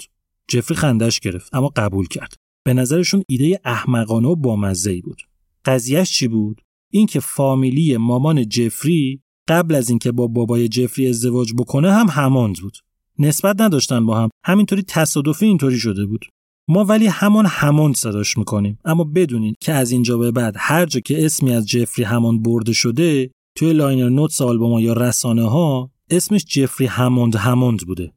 جفری 0.49 0.77
خندش 0.77 1.21
گرفت 1.21 1.55
اما 1.55 1.69
قبول 1.77 2.07
کرد. 2.07 2.35
به 2.65 2.75
نظرشون 2.75 3.23
ایده 3.29 3.61
احمقانه 3.65 4.29
و 4.29 4.37
بامزه 4.37 4.91
ای 4.91 5.01
بود. 5.01 5.23
قضیهش 5.65 6.11
چی 6.11 6.29
بود؟ 6.29 6.61
اینکه 6.93 7.21
فامیلی 7.21 7.97
مامان 7.97 8.49
جفری 8.49 9.23
قبل 9.49 9.75
از 9.75 9.89
اینکه 9.91 10.13
با 10.13 10.27
بابای 10.27 10.69
جفری 10.69 11.09
ازدواج 11.09 11.53
بکنه 11.59 11.93
هم 11.93 12.07
هماند 12.11 12.57
بود. 12.57 12.77
نسبت 13.19 13.61
نداشتن 13.61 14.07
با 14.07 14.19
هم. 14.19 14.29
همینطوری 14.45 14.83
تصادفی 14.83 15.47
اینطوری 15.47 15.79
شده 15.79 16.07
بود. 16.07 16.27
ما 16.69 16.85
ولی 16.85 17.07
همون 17.07 17.47
هموند 17.47 17.95
صداش 17.95 18.39
می‌کنیم. 18.39 18.79
اما 18.85 19.05
بدونین 19.05 19.55
که 19.61 19.73
از 19.73 19.91
اینجا 19.91 20.19
به 20.19 20.31
بعد 20.33 20.55
هر 20.59 20.87
جا 20.87 21.01
که 21.01 21.25
اسمی 21.25 21.53
از 21.53 21.69
جفری 21.69 22.05
هموند 22.05 22.43
برده 22.43 22.73
شده 22.73 23.31
توی 23.57 23.73
liner 23.73 24.09
notes 24.09 24.41
آلبوم 24.41 24.79
یا 24.79 24.93
رسانه 24.93 25.49
ها 25.49 25.91
اسمش 26.11 26.45
جفری 26.45 26.87
هموند 26.87 27.37
هموند 27.37 27.87
بوده. 27.87 28.13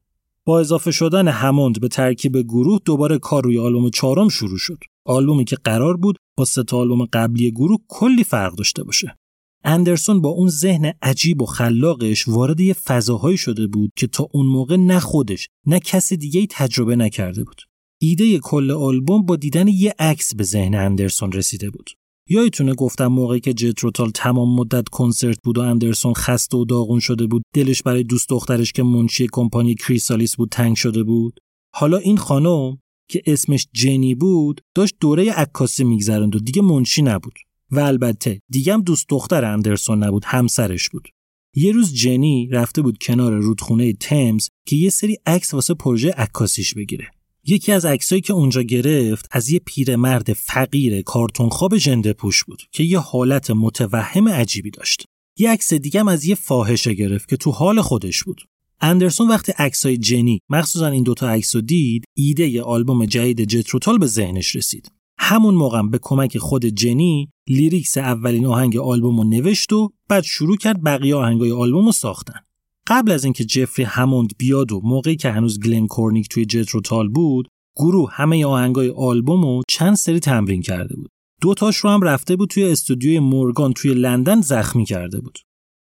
با 0.45 0.59
اضافه 0.59 0.91
شدن 0.91 1.27
هموند 1.27 1.81
به 1.81 1.87
ترکیب 1.87 2.37
گروه 2.41 2.79
دوباره 2.85 3.17
کار 3.17 3.43
روی 3.43 3.59
آلبوم 3.59 3.89
چهارم 3.89 4.29
شروع 4.29 4.57
شد. 4.57 4.77
آلبومی 5.05 5.45
که 5.45 5.55
قرار 5.55 5.97
بود 5.97 6.17
با 6.37 6.45
سه 6.45 6.63
آلبوم 6.71 7.05
قبلی 7.05 7.51
گروه 7.51 7.79
کلی 7.87 8.23
فرق 8.23 8.55
داشته 8.55 8.83
باشه. 8.83 9.17
اندرسون 9.63 10.21
با 10.21 10.29
اون 10.29 10.49
ذهن 10.49 10.93
عجیب 11.01 11.41
و 11.41 11.45
خلاقش 11.45 12.27
وارد 12.27 12.59
یه 12.59 12.73
فضاهایی 12.73 13.37
شده 13.37 13.67
بود 13.67 13.91
که 13.95 14.07
تا 14.07 14.29
اون 14.31 14.45
موقع 14.45 14.75
نه 14.75 14.99
خودش 14.99 15.47
نه 15.65 15.79
کسی 15.79 16.17
دیگه 16.17 16.47
تجربه 16.49 16.95
نکرده 16.95 17.43
بود. 17.43 17.61
ایده 18.01 18.39
کل 18.39 18.71
آلبوم 18.71 19.25
با 19.25 19.35
دیدن 19.35 19.67
یه 19.67 19.93
عکس 19.99 20.35
به 20.35 20.43
ذهن 20.43 20.75
اندرسون 20.75 21.31
رسیده 21.31 21.69
بود. 21.69 21.89
یادتونه 22.29 22.73
گفتم 22.73 23.07
موقعی 23.07 23.39
که 23.39 23.53
جتروتال 23.53 24.09
تمام 24.09 24.55
مدت 24.55 24.89
کنسرت 24.89 25.37
بود 25.43 25.57
و 25.57 25.61
اندرسون 25.61 26.13
خسته 26.13 26.57
و 26.57 26.65
داغون 26.65 26.99
شده 26.99 27.27
بود 27.27 27.43
دلش 27.53 27.83
برای 27.83 28.03
دوست 28.03 28.29
دخترش 28.29 28.71
که 28.71 28.83
منشی 28.83 29.27
کمپانی 29.31 29.75
کریسالیس 29.75 30.35
بود 30.35 30.49
تنگ 30.49 30.75
شده 30.75 31.03
بود. 31.03 31.39
حالا 31.75 31.97
این 31.97 32.17
خانم 32.17 32.77
که 33.09 33.21
اسمش 33.25 33.67
جنی 33.73 34.15
بود 34.15 34.61
داشت 34.75 34.95
دوره 34.99 35.31
عکاسی 35.31 35.83
میگذرند 35.83 36.35
و 36.35 36.39
دیگه 36.39 36.61
منشی 36.61 37.01
نبود. 37.01 37.33
و 37.71 37.79
البته 37.79 38.39
دیگه 38.51 38.73
هم 38.73 38.81
دوست 38.81 39.05
دختر 39.09 39.45
اندرسون 39.45 40.03
نبود 40.03 40.25
همسرش 40.25 40.89
بود. 40.89 41.07
یه 41.55 41.71
روز 41.71 41.93
جنی 41.93 42.49
رفته 42.51 42.81
بود 42.81 42.97
کنار 42.97 43.33
رودخونه 43.33 43.93
تمز 43.93 44.47
که 44.67 44.75
یه 44.75 44.89
سری 44.89 45.17
عکس 45.25 45.53
واسه 45.53 45.73
پروژه 45.73 46.11
عکاسیش 46.11 46.73
بگیره. 46.73 47.11
یکی 47.45 47.71
از 47.71 47.85
عکسایی 47.85 48.21
که 48.21 48.33
اونجا 48.33 48.61
گرفت 48.61 49.27
از 49.31 49.49
یه 49.49 49.59
پیرمرد 49.65 50.33
فقیر 50.33 51.01
کارتون 51.01 51.49
خواب 51.49 51.77
ژنده 51.77 52.13
پوش 52.13 52.43
بود 52.43 52.61
که 52.71 52.83
یه 52.83 52.99
حالت 52.99 53.51
متوهم 53.51 54.29
عجیبی 54.29 54.71
داشت. 54.71 55.05
یه 55.37 55.51
عکس 55.51 55.73
دیگه 55.73 55.99
هم 55.99 56.07
از 56.07 56.25
یه 56.25 56.35
فاحشه 56.35 56.93
گرفت 56.93 57.29
که 57.29 57.37
تو 57.37 57.51
حال 57.51 57.81
خودش 57.81 58.23
بود. 58.23 58.41
اندرسون 58.81 59.27
وقتی 59.27 59.51
عکسای 59.51 59.97
جنی 59.97 60.39
مخصوصا 60.49 60.87
این 60.87 61.03
دوتا 61.03 61.29
عکس 61.29 61.55
رو 61.55 61.61
دید 61.61 62.03
ایده 62.17 62.49
ی 62.49 62.59
آلبوم 62.59 63.05
جدید 63.05 63.43
جتروتال 63.43 63.97
به 63.97 64.05
ذهنش 64.05 64.55
رسید 64.55 64.91
همون 65.19 65.55
موقع 65.55 65.81
به 65.81 65.99
کمک 66.01 66.37
خود 66.37 66.65
جنی 66.65 67.29
lyrics 67.47 67.97
اولین 67.97 68.45
آهنگ 68.45 68.77
آلبوم 68.77 69.17
رو 69.17 69.23
نوشت 69.23 69.73
و 69.73 69.89
بعد 70.09 70.23
شروع 70.23 70.57
کرد 70.57 70.83
بقیه 70.83 71.15
آهنگای 71.15 71.51
آلبوم 71.51 71.85
رو 71.85 71.91
ساختن 71.91 72.39
قبل 72.87 73.11
از 73.11 73.23
اینکه 73.23 73.45
جفری 73.45 73.85
هموند 73.85 74.29
بیاد 74.37 74.71
و 74.71 74.81
موقعی 74.83 75.15
که 75.15 75.31
هنوز 75.31 75.59
گلن 75.59 75.87
کورنیک 75.87 76.29
توی 76.29 76.45
جتروتال 76.45 77.09
بود 77.09 77.47
گروه 77.77 78.09
همه 78.13 78.45
آهنگای 78.45 78.89
آلبوم 78.89 79.41
رو 79.41 79.61
چند 79.67 79.95
سری 79.95 80.19
تمرین 80.19 80.61
کرده 80.61 80.95
بود. 80.95 81.09
دوتاش 81.41 81.77
رو 81.77 81.89
هم 81.89 82.01
رفته 82.01 82.35
بود 82.35 82.49
توی 82.49 82.63
استودیوی 82.63 83.19
مورگان 83.19 83.73
توی 83.73 83.93
لندن 83.93 84.41
ضبطم 84.41 84.85
کرده 84.85 85.21
بود. 85.21 85.39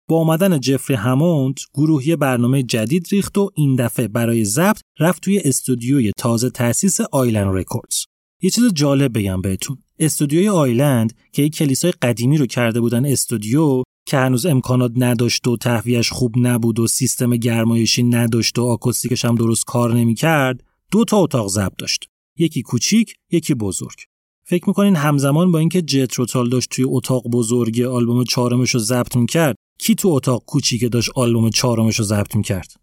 با 0.10 0.20
آمدن 0.20 0.60
جفری 0.60 0.96
هموند 0.96 1.60
گروه 1.74 2.08
یه 2.08 2.16
برنامه 2.16 2.64
جدید 2.64 3.08
ریخت 3.12 3.38
و 3.38 3.52
این 3.56 3.76
دفعه 3.76 4.08
برای 4.08 4.46
ضبط 4.46 4.82
رفت 5.00 5.24
توی 5.24 5.42
استودیوی 5.46 6.12
تازه 6.18 6.50
تأسیس 6.50 7.02
آیلند 7.02 7.56
رکوردز 7.56 8.06
یه 8.42 8.50
چیز 8.50 8.74
جالب 8.74 9.18
بگم 9.18 9.42
بهتون. 9.42 9.78
استودیوی 10.00 10.50
آیلند 10.50 11.14
که 11.32 11.42
یک 11.42 11.56
کلیسای 11.56 11.92
قدیمی 12.02 12.38
رو 12.38 12.46
کرده 12.46 12.82
بودن 12.82 13.06
استودیو 13.06 13.84
که 14.10 14.18
هنوز 14.18 14.46
امکانات 14.46 14.92
نداشت 14.96 15.48
و 15.48 15.58
تهویهش 15.58 16.10
خوب 16.10 16.36
نبود 16.38 16.80
و 16.80 16.88
سیستم 16.88 17.36
گرمایشی 17.36 18.04
نداشت 18.04 18.60
و 18.60 18.66
آکوستیکش 18.66 19.26
هم 19.26 19.36
درست 19.36 19.66
کار 19.66 19.94
نمی‌کرد 19.94 20.64
دو 20.92 21.06
تا 21.06 21.18
اتاق 21.18 21.48
ضبط 21.48 21.78
داشت. 21.78 22.06
یکی 22.38 22.62
کوچیک 22.62 23.14
یکی 23.32 23.54
بزرگ. 23.54 23.98
فکر 24.46 24.64
می‌کنین 24.68 24.96
همزمان 24.96 25.52
با 25.52 25.60
اینکه 25.60 25.82
جت 25.82 26.14
روتال 26.14 26.50
داشت 26.50 26.70
توی 26.70 26.86
اتاق 26.88 27.28
بزرگ 27.28 27.82
آلبوم 27.82 28.24
چهارمش 28.24 28.70
رو 28.70 28.80
ضبط 28.80 29.16
می‌کرد 29.16 29.56
کی 29.80 29.96
تو 29.96 30.08
اتاق 30.08 30.44
کوچیک 30.46 30.92
داشت 30.92 31.10
آلبوم 31.16 31.50
چهارمش 31.50 32.00
رو 32.00 32.06
ضبط 32.06 32.36
می‌کرد؟ 32.36 32.74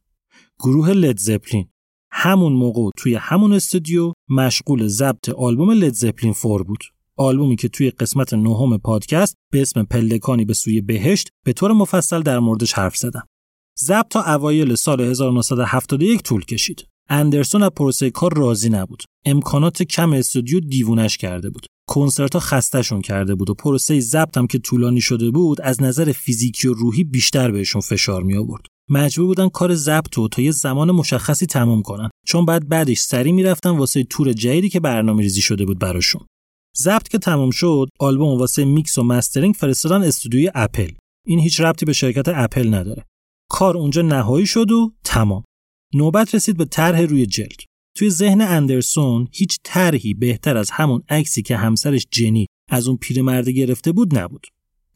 گروه 0.59 0.91
لد 0.91 1.18
زپلین. 1.18 1.68
همون 2.11 2.53
موقع 2.53 2.91
توی 2.99 3.14
همون 3.14 3.53
استودیو 3.53 4.12
مشغول 4.29 4.87
ضبط 4.87 5.29
آلبوم 5.29 5.70
لد 5.70 5.93
زپلین 5.93 6.35
4 6.43 6.62
بود. 6.62 6.85
آلبومی 7.17 7.57
که 7.57 7.69
توی 7.69 7.91
قسمت 7.91 8.35
نهم 8.35 8.79
پادکست 8.79 9.37
به 9.53 9.62
اسم 9.62 9.83
پلکانی 9.83 10.45
به 10.45 10.55
سوی 10.55 10.81
بهشت 10.81 11.29
به 11.45 11.53
طور 11.53 11.73
مفصل 11.73 12.23
در 12.23 12.39
موردش 12.39 12.73
حرف 12.73 12.97
زدم. 12.97 13.27
ضبط 13.81 14.09
تا 14.11 14.23
اوایل 14.23 14.75
سال 14.75 15.01
1971 15.01 16.23
طول 16.23 16.45
کشید. 16.45 16.87
اندرسون 17.09 17.62
از 17.62 17.71
پروسه 17.71 18.11
کار 18.11 18.35
راضی 18.37 18.69
نبود. 18.69 19.03
امکانات 19.25 19.83
کم 19.83 20.12
استودیو 20.12 20.61
دیوونش 20.61 21.17
کرده 21.17 21.51
بود. 21.51 21.67
کنسرت 21.89 22.35
ها 22.35 22.41
خستشون 22.41 23.01
کرده 23.01 23.35
بود 23.35 23.51
و 23.51 23.55
پروسه 23.55 24.01
ضبط 24.01 24.39
هم 24.39 24.47
که 24.47 24.59
طولانی 24.59 25.01
شده 25.01 25.31
بود 25.31 25.61
از 25.61 25.83
نظر 25.83 26.12
فیزیکی 26.12 26.69
و 26.69 26.75
روحی 26.75 27.05
بیشتر 27.05 27.51
بهشون 27.51 27.81
فشار 27.81 28.23
می 28.23 28.37
آورد. 28.37 28.67
مجبور 28.91 29.27
بودن 29.27 29.49
کار 29.49 29.75
ضبط 29.75 30.14
رو 30.14 30.29
تا 30.29 30.43
یه 30.43 30.51
زمان 30.51 30.91
مشخصی 30.91 31.47
تمام 31.47 31.83
کنن 31.83 32.11
چون 32.27 32.45
بعد 32.45 32.69
بعدش 32.69 32.99
سری 32.99 33.33
می‌رفتن 33.33 33.71
واسه 33.71 34.05
تور 34.05 34.33
جدیدی 34.33 34.69
که 34.69 34.81
برنامه 34.81 35.23
ریزی 35.23 35.41
شده 35.41 35.64
بود 35.64 35.79
براشون 35.79 36.27
ضبط 36.79 37.09
که 37.09 37.18
تمام 37.18 37.51
شد 37.51 37.89
آلبوم 37.99 38.39
واسه 38.39 38.64
میکس 38.64 38.99
و 38.99 39.03
mastering 39.03 39.55
فرستادن 39.55 40.03
استودیوی 40.03 40.51
اپل. 40.55 40.91
این 41.27 41.39
هیچ 41.39 41.61
ربطی 41.61 41.85
به 41.85 41.93
شرکت 41.93 42.29
اپل 42.29 42.74
نداره. 42.74 43.05
کار 43.51 43.77
اونجا 43.77 44.03
نهایی 44.03 44.47
شد 44.47 44.70
و 44.70 44.93
تمام. 45.05 45.45
نوبت 45.95 46.35
رسید 46.35 46.57
به 46.57 46.64
طرح 46.64 47.01
روی 47.01 47.27
جلد. 47.27 47.61
توی 47.97 48.11
ذهن 48.11 48.41
اندرسون 48.41 49.29
هیچ 49.33 49.59
طرحی 49.64 50.14
بهتر 50.14 50.57
از 50.57 50.70
همون 50.70 51.03
عکسی 51.09 51.43
که 51.43 51.57
همسرش 51.57 52.07
جنی 52.11 52.47
از 52.70 52.89
اون 52.89 52.97
پیرمرده 52.97 53.53
گرفته 53.53 53.93
بود 53.93 54.18
نبود. 54.18 54.47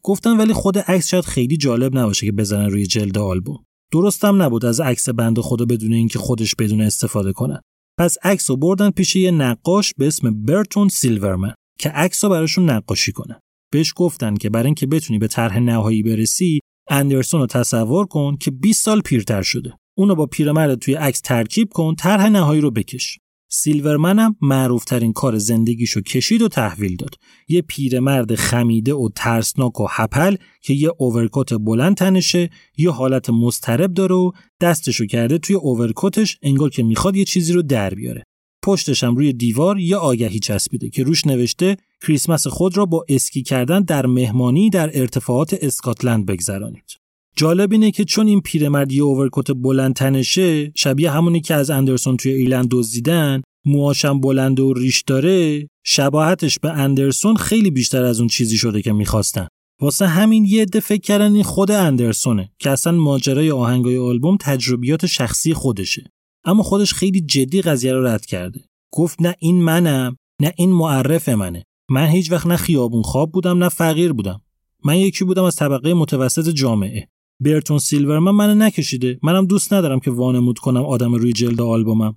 گفتم 0.03 0.39
ولی 0.39 0.53
خود 0.53 0.77
عکس 0.77 1.07
شاید 1.07 1.25
خیلی 1.25 1.57
جالب 1.57 1.97
نباشه 1.97 2.25
که 2.25 2.31
بزنن 2.31 2.69
روی 2.69 2.85
جلد 2.85 3.17
آلبوم. 3.17 3.63
درستم 3.91 4.41
نبود 4.41 4.65
از 4.65 4.79
عکس 4.79 5.09
بنده 5.09 5.39
خدا 5.39 5.65
بدون 5.65 5.93
اینکه 5.93 6.19
خودش 6.19 6.55
بدونه 6.55 6.81
استفاده 6.81 7.33
کنن 7.33 7.61
پس 7.99 8.17
عکس 8.23 8.49
رو 8.49 8.57
بردن 8.57 8.91
پیش 8.91 9.15
یه 9.15 9.31
نقاش 9.31 9.93
به 9.97 10.07
اسم 10.07 10.43
برتون 10.45 10.89
سیلورمن. 10.89 11.53
که 11.79 11.89
عکس 11.89 12.23
رو 12.23 12.29
براشون 12.29 12.69
نقاشی 12.69 13.11
کنه 13.11 13.39
بهش 13.71 13.93
گفتن 13.95 14.35
که 14.35 14.49
برای 14.49 14.65
اینکه 14.65 14.87
بتونی 14.87 15.19
به 15.19 15.27
طرح 15.27 15.59
نهایی 15.59 16.03
برسی 16.03 16.59
اندرسون 16.89 17.39
رو 17.41 17.47
تصور 17.47 18.05
کن 18.05 18.37
که 18.37 18.51
20 18.51 18.85
سال 18.85 19.01
پیرتر 19.01 19.41
شده. 19.41 19.73
اونو 19.97 20.15
با 20.15 20.25
پیرمرد 20.25 20.79
توی 20.79 20.93
عکس 20.93 21.21
ترکیب 21.21 21.69
کن 21.73 21.95
طرح 21.95 22.29
نهایی 22.29 22.61
رو 22.61 22.71
بکش. 22.71 23.17
سیلورمن 23.53 24.19
هم 24.19 24.35
معروف 24.41 24.85
ترین 24.85 25.13
کار 25.13 25.37
زندگیشو 25.37 26.01
کشید 26.01 26.41
و 26.41 26.47
تحویل 26.47 26.95
داد. 26.95 27.15
یه 27.47 27.61
پیرمرد 27.61 28.35
خمیده 28.35 28.93
و 28.93 29.09
ترسناک 29.15 29.79
و 29.79 29.87
هپل 29.89 30.35
که 30.61 30.73
یه 30.73 30.91
اوورکوت 30.97 31.53
بلند 31.53 31.97
تنشه 31.97 32.49
یه 32.77 32.91
حالت 32.91 33.29
مسترب 33.29 33.93
داره 33.93 34.15
و 34.15 34.31
دستشو 34.61 35.05
کرده 35.05 35.37
توی 35.37 35.55
اوورکوتش 35.55 36.37
انگار 36.41 36.69
که 36.69 36.83
می‌خواد 36.83 37.15
یه 37.15 37.25
چیزی 37.25 37.53
رو 37.53 37.61
در 37.61 37.93
بیاره. 37.93 38.23
پشتش 38.63 39.03
هم 39.03 39.15
روی 39.15 39.33
دیوار 39.33 39.79
یه 39.79 39.97
آگهی 39.97 40.39
چسبیده 40.39 40.89
که 40.89 41.03
روش 41.03 41.27
نوشته 41.27 41.77
کریسمس 42.01 42.47
خود 42.47 42.77
را 42.77 42.85
با 42.85 43.05
اسکی 43.09 43.43
کردن 43.43 43.81
در 43.81 44.05
مهمانی 44.05 44.69
در 44.69 44.99
ارتفاعات 44.99 45.57
اسکاتلند 45.61 46.25
بگذرانید. 46.25 47.01
جالب 47.35 47.71
اینه 47.71 47.91
که 47.91 48.05
چون 48.05 48.27
این 48.27 48.41
پیرمرد 48.41 48.91
یه 48.91 49.03
اوورکوت 49.03 49.51
بلند 49.51 49.95
تنشه 49.95 50.71
شبیه 50.75 51.11
همونی 51.11 51.41
که 51.41 51.53
از 51.53 51.69
اندرسون 51.69 52.17
توی 52.17 52.31
ایرلند 52.31 52.67
دزدیدن 52.71 53.41
موهاشم 53.65 54.19
بلند 54.19 54.59
و 54.59 54.73
ریش 54.73 55.01
داره 55.07 55.67
شباهتش 55.85 56.59
به 56.59 56.71
اندرسون 56.71 57.35
خیلی 57.35 57.71
بیشتر 57.71 58.03
از 58.03 58.19
اون 58.19 58.27
چیزی 58.27 58.57
شده 58.57 58.81
که 58.81 58.93
می‌خواستن 58.93 59.47
واسه 59.81 60.07
همین 60.07 60.45
یه 60.45 60.61
عده 60.61 60.79
فکر 60.79 61.01
کردن 61.01 61.33
این 61.33 61.43
خود 61.43 61.71
اندرسونه 61.71 62.51
که 62.59 62.69
اصلا 62.69 62.93
ماجرای 62.93 63.51
آهنگای 63.51 63.97
آلبوم 63.97 64.37
تجربیات 64.41 65.05
شخصی 65.05 65.53
خودشه 65.53 66.11
اما 66.45 66.63
خودش 66.63 66.93
خیلی 66.93 67.21
جدی 67.21 67.61
قضیه 67.61 67.93
رو 67.93 68.07
رد 68.07 68.25
کرده. 68.25 68.61
گفت 68.93 69.21
نه 69.21 69.35
این 69.39 69.63
منم 69.63 70.15
نه 70.41 70.53
این 70.57 70.71
معرف 70.71 71.29
منه. 71.29 71.63
من 71.89 72.07
هیچ 72.07 72.31
وقت 72.31 72.47
نه 72.47 72.55
خیابون 72.55 73.01
خواب 73.01 73.31
بودم 73.31 73.57
نه 73.57 73.69
فقیر 73.69 74.13
بودم. 74.13 74.41
من 74.85 74.97
یکی 74.97 75.25
بودم 75.25 75.43
از 75.43 75.55
طبقه 75.55 75.93
متوسط 75.93 76.49
جامعه. 76.49 77.07
برتون 77.39 77.79
سیلورمن 77.79 78.31
منو 78.31 78.55
نکشیده. 78.55 79.19
منم 79.23 79.45
دوست 79.45 79.73
ندارم 79.73 79.99
که 79.99 80.11
وانمود 80.11 80.59
کنم 80.59 80.85
آدم 80.85 81.13
روی 81.13 81.33
جلد 81.33 81.61
آلبومم. 81.61 82.15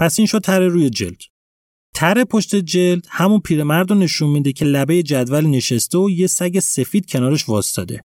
پس 0.00 0.18
این 0.18 0.26
شد 0.26 0.40
تره 0.40 0.68
روی 0.68 0.90
جلد. 0.90 1.20
تره 1.94 2.24
پشت 2.24 2.56
جلد 2.56 3.06
همون 3.08 3.40
پیرمرد 3.40 3.90
رو 3.90 3.96
نشون 3.98 4.30
میده 4.30 4.52
که 4.52 4.64
لبه 4.64 5.02
جدول 5.02 5.46
نشسته 5.46 5.98
و 5.98 6.10
یه 6.10 6.26
سگ 6.26 6.58
سفید 6.58 7.10
کنارش 7.10 7.48
واسطاده 7.48 8.00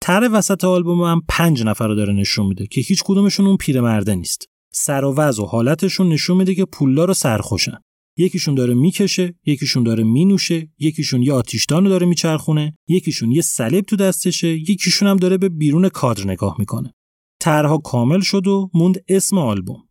تره 0.00 0.28
وسط 0.28 0.64
آلبوم 0.64 1.02
هم 1.02 1.22
پنج 1.28 1.62
نفر 1.62 1.88
رو 1.88 1.94
داره 1.94 2.12
نشون 2.12 2.46
میده 2.46 2.66
که 2.66 2.80
هیچ 2.80 3.02
کدومشون 3.04 3.46
اون 3.46 3.56
پیرمرده 3.56 4.14
نیست. 4.14 4.49
سر 4.72 5.04
و 5.04 5.14
وضع 5.14 5.42
و 5.42 5.46
حالتشون 5.46 6.08
نشون 6.08 6.36
میده 6.36 6.54
که 6.54 6.64
پولدار 6.64 7.08
رو 7.08 7.14
سرخوشن. 7.14 7.78
یکیشون 8.16 8.54
داره 8.54 8.74
می‌کشه 8.74 9.34
یکیشون 9.46 9.82
داره 9.82 10.04
مینوشه 10.04 10.68
یکیشون 10.78 11.22
یه 11.22 11.32
آتیشدان 11.32 11.84
داره 11.84 12.06
میچرخونه 12.06 12.78
یکیشون 12.88 13.32
یه 13.32 13.42
صلیب 13.42 13.84
تو 13.84 13.96
دستشه 13.96 14.48
یکیشون 14.48 15.08
هم 15.08 15.16
داره 15.16 15.38
به 15.38 15.48
بیرون 15.48 15.88
کادر 15.88 16.24
نگاه 16.24 16.56
می‌کنه. 16.58 16.94
طرحها 17.40 17.78
کامل 17.78 18.20
شد 18.20 18.46
و 18.46 18.70
موند 18.74 19.04
اسم 19.08 19.38
آلبوم. 19.38 19.82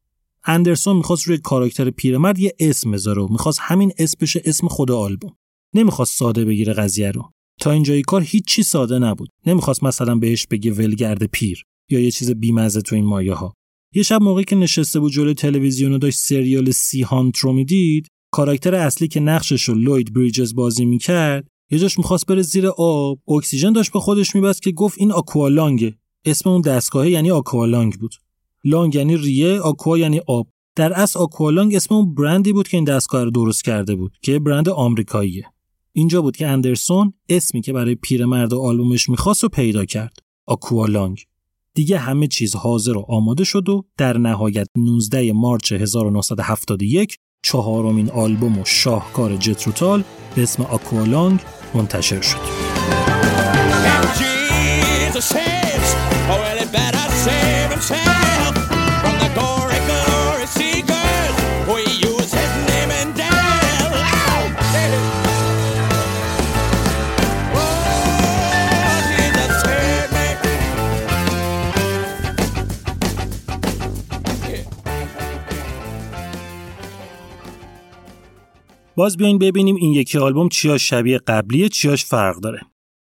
اندرسون 0.46 0.96
می‌خواست 0.96 1.28
روی 1.28 1.38
کاراکتر 1.38 1.90
پیرمرد 1.90 2.40
یه 2.40 2.56
اسم 2.60 2.92
بذاره 2.92 3.22
و 3.22 3.28
می‌خواست 3.28 3.60
همین 3.62 3.92
اسم 3.98 4.18
بشه 4.22 4.42
اسم 4.46 4.68
خود 4.68 4.92
آلبوم. 4.92 5.36
نمی‌خواست 5.74 6.18
ساده 6.18 6.46
بگیره 6.46 6.74
قضیه 6.74 7.12
رو. 7.12 7.32
تا 7.60 7.72
اینجای 7.72 8.02
کار 8.02 8.22
هیچی 8.22 8.64
ساده 8.64 9.00
نبود. 9.00 9.30
نمی‌خواست 9.46 9.84
مثلا 9.84 10.16
بهش 10.16 10.48
بگه 10.48 10.72
ولگرد 10.72 11.24
پیر 11.24 11.64
یا 11.90 12.00
یه 12.00 12.12
چیز 12.12 12.32
بیمزه 12.32 12.82
تو 12.82 12.96
این 12.96 13.06
مایه 13.06 13.34
ها 13.34 13.54
یه 13.94 14.04
شب 14.04 14.22
موقعی 14.22 14.44
که 14.44 14.56
نشسته 14.56 15.00
بود 15.00 15.12
جلوی 15.12 15.34
تلویزیون 15.34 15.94
و 15.94 15.98
داشت 15.98 16.20
سریال 16.20 16.72
سی 16.72 17.02
هانت 17.02 17.38
رو 17.38 17.54
می‌دید 17.54 18.08
کاراکتر 18.32 18.76
اصلی 18.76 19.08
که 19.08 19.20
نقشش 19.20 19.64
رو 19.64 19.76
لوید 19.76 20.14
بریجز 20.14 20.56
بازی 20.56 20.86
می‌کرد 20.86 21.48
یه 21.72 21.80
جاش 21.80 21.98
می‌خواست 21.98 22.26
بره 22.26 22.42
زیر 22.42 22.68
آب 22.68 23.20
اکسیژن 23.30 23.74
داشت 23.74 23.92
به 23.92 24.00
خودش 24.00 24.36
میبست 24.36 24.62
که 24.62 24.72
گفت 24.72 24.98
این 25.00 25.12
آکوالانگه. 25.12 25.96
اسم 26.26 26.50
اون 26.50 26.62
دستگاهه 26.62 27.10
یعنی 27.10 27.32
آکوالانگ 27.32 27.94
بود. 27.94 28.16
لانگ 28.64 28.96
یعنی 28.96 29.18
ریه 29.18 29.60
آکوا 29.60 29.98
یعنی 29.98 30.22
آب. 30.28 30.48
در 30.76 30.94
اصل 30.94 31.20
آکوالانگ 31.20 31.76
اسم 31.76 31.96
اون 31.96 32.16
برندی 32.16 32.54
بود 32.54 32.68
که 32.68 32.78
این 32.78 32.84
دستگاه 32.84 33.24
رو 33.24 33.32
درست 33.32 33.64
کرده 33.64 33.96
بود 33.96 34.18
که 34.22 34.40
برند 34.40 34.70
آمریکاییه. 34.70 35.46
اینجا 35.94 36.22
بود 36.22 36.38
که 36.38 36.48
اندرسون 36.48 37.14
اسمی 37.30 37.62
که 37.62 37.74
برای 37.74 37.96
پیرمرد 37.96 38.54
آلبومش 38.54 39.10
می‌خواست 39.10 39.44
و 39.44 39.50
پیدا 39.50 39.86
کرد. 39.86 40.20
آکوالانگ. 40.46 41.20
دیگه 41.80 41.98
همه 41.98 42.28
چیز 42.28 42.56
حاضر 42.56 42.98
و 42.98 43.06
آماده 43.10 43.44
شد 43.44 43.70
و 43.70 43.86
در 43.98 44.18
نهایت 44.18 44.68
19 44.78 45.34
مارچ 45.34 45.72
1971 45.72 47.18
چهارمین 47.44 48.10
آلبوم 48.10 48.60
و 48.60 48.66
شاهکار 48.66 49.36
جتروتال 49.36 50.04
به 50.36 50.44
اسم 50.44 50.64
آکوالانگ 50.64 51.40
منتشر 51.74 52.22
شد. 52.22 52.40
باز 79.00 79.18
بیاین 79.18 79.38
ببینیم 79.38 79.76
این 79.76 79.94
یکی 79.94 80.18
آلبوم 80.18 80.50
چیاش 80.50 80.90
شبیه 80.90 81.18
قبلیه 81.18 81.70
چیاش 81.70 82.06
فرق 82.06 82.40
داره. 82.40 82.62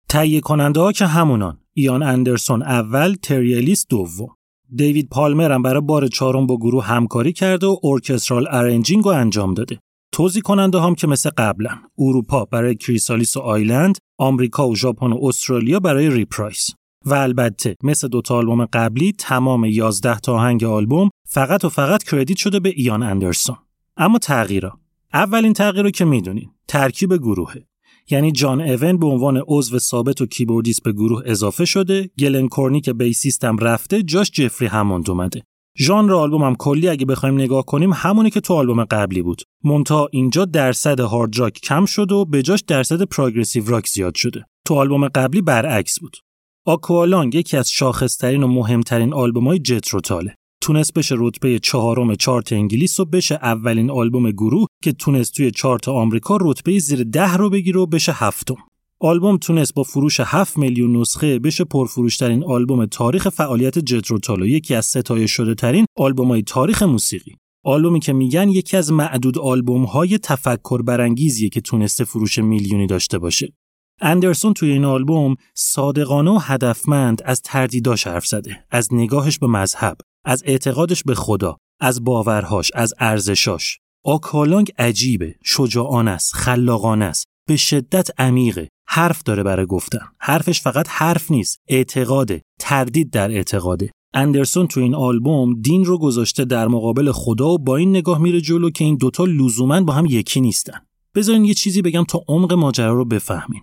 تهیه 0.09 0.41
کننده 0.41 0.79
ها 0.79 0.91
که 0.91 1.05
همونان 1.05 1.57
ایان 1.73 2.03
اندرسون 2.03 2.61
اول 2.61 3.15
تری 3.15 3.50
الیس 3.50 3.85
دوم. 3.89 4.35
دیوید 4.75 5.09
پالمر 5.09 5.51
هم 5.51 5.61
برای 5.61 5.81
بار 5.81 6.07
چهارم 6.07 6.47
با 6.47 6.57
گروه 6.57 6.85
همکاری 6.85 7.33
کرده 7.33 7.67
و 7.67 7.77
orchestral 7.83 8.47
arranging 8.51 9.03
رو 9.03 9.11
انجام 9.11 9.53
داده. 9.53 9.79
توزیع 10.11 10.41
کننده 10.41 10.79
هم 10.79 10.95
که 10.95 11.07
مثل 11.07 11.29
قبلا 11.37 11.71
اروپا 11.97 12.45
برای 12.45 12.75
کریسالیس 12.75 13.37
و 13.37 13.39
آیلند 13.39 13.97
آمریکا 14.17 14.69
و 14.69 14.75
ژاپن 14.75 15.11
و 15.11 15.19
استرالیا 15.21 15.79
برای 15.79 16.09
ریپرایس. 16.09 16.69
و 17.05 17.13
البته 17.13 17.75
مثل 17.83 18.07
دوتا 18.07 18.35
آلبوم 18.35 18.65
قبلی 18.65 19.11
تمام 19.11 19.65
11 19.65 20.19
تا 20.19 20.33
آهنگ 20.33 20.63
آلبوم 20.63 21.09
فقط 21.27 21.65
و 21.65 21.69
فقط 21.69 22.03
credit 22.03 22.37
شده 22.37 22.59
به 22.59 22.73
ایان 22.75 23.03
اندرسون. 23.03 23.55
اما 23.97 24.19
تغییرها 24.19 24.84
اولین 25.15 25.53
تغییر 25.53 25.83
رو 25.83 25.91
که 25.91 26.05
می‌دونین 26.05 26.49
ترکیب 26.67 27.17
گروهه. 27.17 27.65
یعنی 28.09 28.31
جان 28.31 28.61
اوان 28.61 28.97
به 28.97 29.07
عنوان 29.07 29.43
عضو 29.47 29.79
ثابت 29.79 30.21
و 30.21 30.25
کیبوردیست 30.25 30.83
به 30.83 30.91
گروه 30.91 31.21
اضافه 31.25 31.65
شده 31.65 32.09
گلن 32.19 32.47
کورنیک 32.47 32.93
بیسیستم 32.93 33.57
رفته 33.57 34.03
جاش 34.03 34.31
جفری 34.31 34.67
هموند 34.67 35.09
اومده. 35.09 35.41
ژانر 35.77 36.13
آلبوم 36.13 36.43
هم 36.43 36.55
کلی 36.55 36.89
اگه 36.89 37.05
بخوایم 37.05 37.35
نگاه 37.35 37.65
کنیم 37.65 37.93
همونی 37.93 38.29
که 38.29 38.39
تو 38.39 38.53
آلبوم 38.53 38.83
قبلی 38.83 39.21
بود. 39.21 39.41
منتها 39.63 40.09
اینجا 40.11 40.45
درصد 40.45 40.99
هارد 40.99 41.39
راک 41.39 41.53
کم 41.53 41.85
شد 41.85 42.11
و 42.11 42.25
به 42.25 42.41
جاش 42.41 42.61
درصد 42.61 43.01
پروگرسیو 43.01 43.69
راک 43.69 43.87
زیاد 43.87 44.15
شده. 44.15 44.45
تو 44.65 44.75
آلبوم 44.75 45.07
قبلی 45.07 45.41
برعکس 45.41 45.99
بود. 45.99 46.17
آکوالانگ 46.65 47.35
یکی 47.35 47.57
از 47.57 47.71
شاخصترین 47.71 48.43
و 48.43 48.47
مهمترین 48.47 49.13
آلبومای 49.13 49.59
جتروتاله. 49.59 50.35
تونست 50.65 50.93
بشه 50.93 51.15
رتبه 51.17 51.59
چهارم 51.59 52.15
چارت 52.15 52.53
انگلیس 52.53 52.99
و 52.99 53.05
بشه 53.05 53.35
اولین 53.35 53.91
آلبوم 53.91 54.31
گروه 54.31 54.67
که 54.83 54.91
تونست 54.91 55.35
توی 55.35 55.51
چارت 55.51 55.87
آمریکا 55.87 56.37
رتبه 56.41 56.79
زیر 56.79 57.03
ده 57.03 57.33
رو 57.33 57.49
بگیره 57.49 57.79
و 57.79 57.85
بشه 57.85 58.11
هفتم. 58.15 58.55
آلبوم 58.99 59.37
تونست 59.37 59.73
با 59.73 59.83
فروش 59.83 60.19
7 60.19 60.57
میلیون 60.57 60.97
نسخه 60.97 61.39
بشه 61.39 61.63
پرفروشترین 61.63 62.43
آلبوم 62.43 62.85
تاریخ 62.85 63.29
فعالیت 63.29 63.79
جتروتالو 63.79 64.47
یکی 64.47 64.75
از 64.75 64.85
ستایش 64.85 65.31
شده 65.31 65.55
ترین 65.55 65.85
آلبوم 65.97 66.27
های 66.27 66.41
تاریخ 66.41 66.83
موسیقی. 66.83 67.35
آلبومی 67.63 67.99
که 67.99 68.13
میگن 68.13 68.49
یکی 68.49 68.77
از 68.77 68.91
معدود 68.91 69.37
آلبوم 69.37 69.83
های 69.83 70.17
تفکر 70.17 70.81
برانگیزیه 70.81 71.49
که 71.49 71.61
تونسته 71.61 72.03
فروش 72.03 72.39
میلیونی 72.39 72.87
داشته 72.87 73.19
باشه. 73.19 73.53
اندرسون 74.01 74.53
توی 74.53 74.71
این 74.71 74.85
آلبوم 74.85 75.35
صادقانه 75.53 76.31
و 76.31 76.39
هدفمند 76.41 77.21
از 77.25 77.41
تردیداش 77.41 78.07
حرف 78.07 78.27
زده، 78.27 78.65
از 78.71 78.93
نگاهش 78.93 79.39
به 79.39 79.47
مذهب، 79.47 79.97
از 80.25 80.43
اعتقادش 80.45 81.03
به 81.03 81.15
خدا، 81.15 81.57
از 81.79 82.03
باورهاش، 82.03 82.71
از 82.75 82.93
ارزشاش. 82.99 83.79
آکالانگ 84.05 84.71
عجیبه، 84.77 85.35
شجاعان 85.43 86.07
است، 86.07 86.33
خلاقانه 86.33 87.05
است، 87.05 87.25
به 87.47 87.57
شدت 87.57 88.21
عمیقه، 88.21 88.67
حرف 88.87 89.23
داره 89.23 89.43
برای 89.43 89.65
گفتن. 89.65 90.07
حرفش 90.19 90.61
فقط 90.61 90.87
حرف 90.89 91.31
نیست، 91.31 91.57
اعتقاده، 91.67 92.41
تردید 92.59 93.09
در 93.09 93.31
اعتقاده. 93.31 93.91
اندرسون 94.13 94.67
تو 94.67 94.79
این 94.79 94.95
آلبوم 94.95 95.61
دین 95.61 95.85
رو 95.85 95.97
گذاشته 95.97 96.45
در 96.45 96.67
مقابل 96.67 97.11
خدا 97.11 97.49
و 97.49 97.57
با 97.57 97.75
این 97.75 97.89
نگاه 97.89 98.17
میره 98.17 98.41
جلو 98.41 98.69
که 98.69 98.83
این 98.83 98.95
دوتا 98.95 99.25
لزوما 99.25 99.81
با 99.81 99.93
هم 99.93 100.05
یکی 100.05 100.41
نیستن. 100.41 100.79
بذارین 101.15 101.45
یه 101.45 101.53
چیزی 101.53 101.81
بگم 101.81 102.03
تا 102.03 102.21
عمق 102.27 102.53
ماجرا 102.53 102.93
رو 102.93 103.05
بفهمین. 103.05 103.61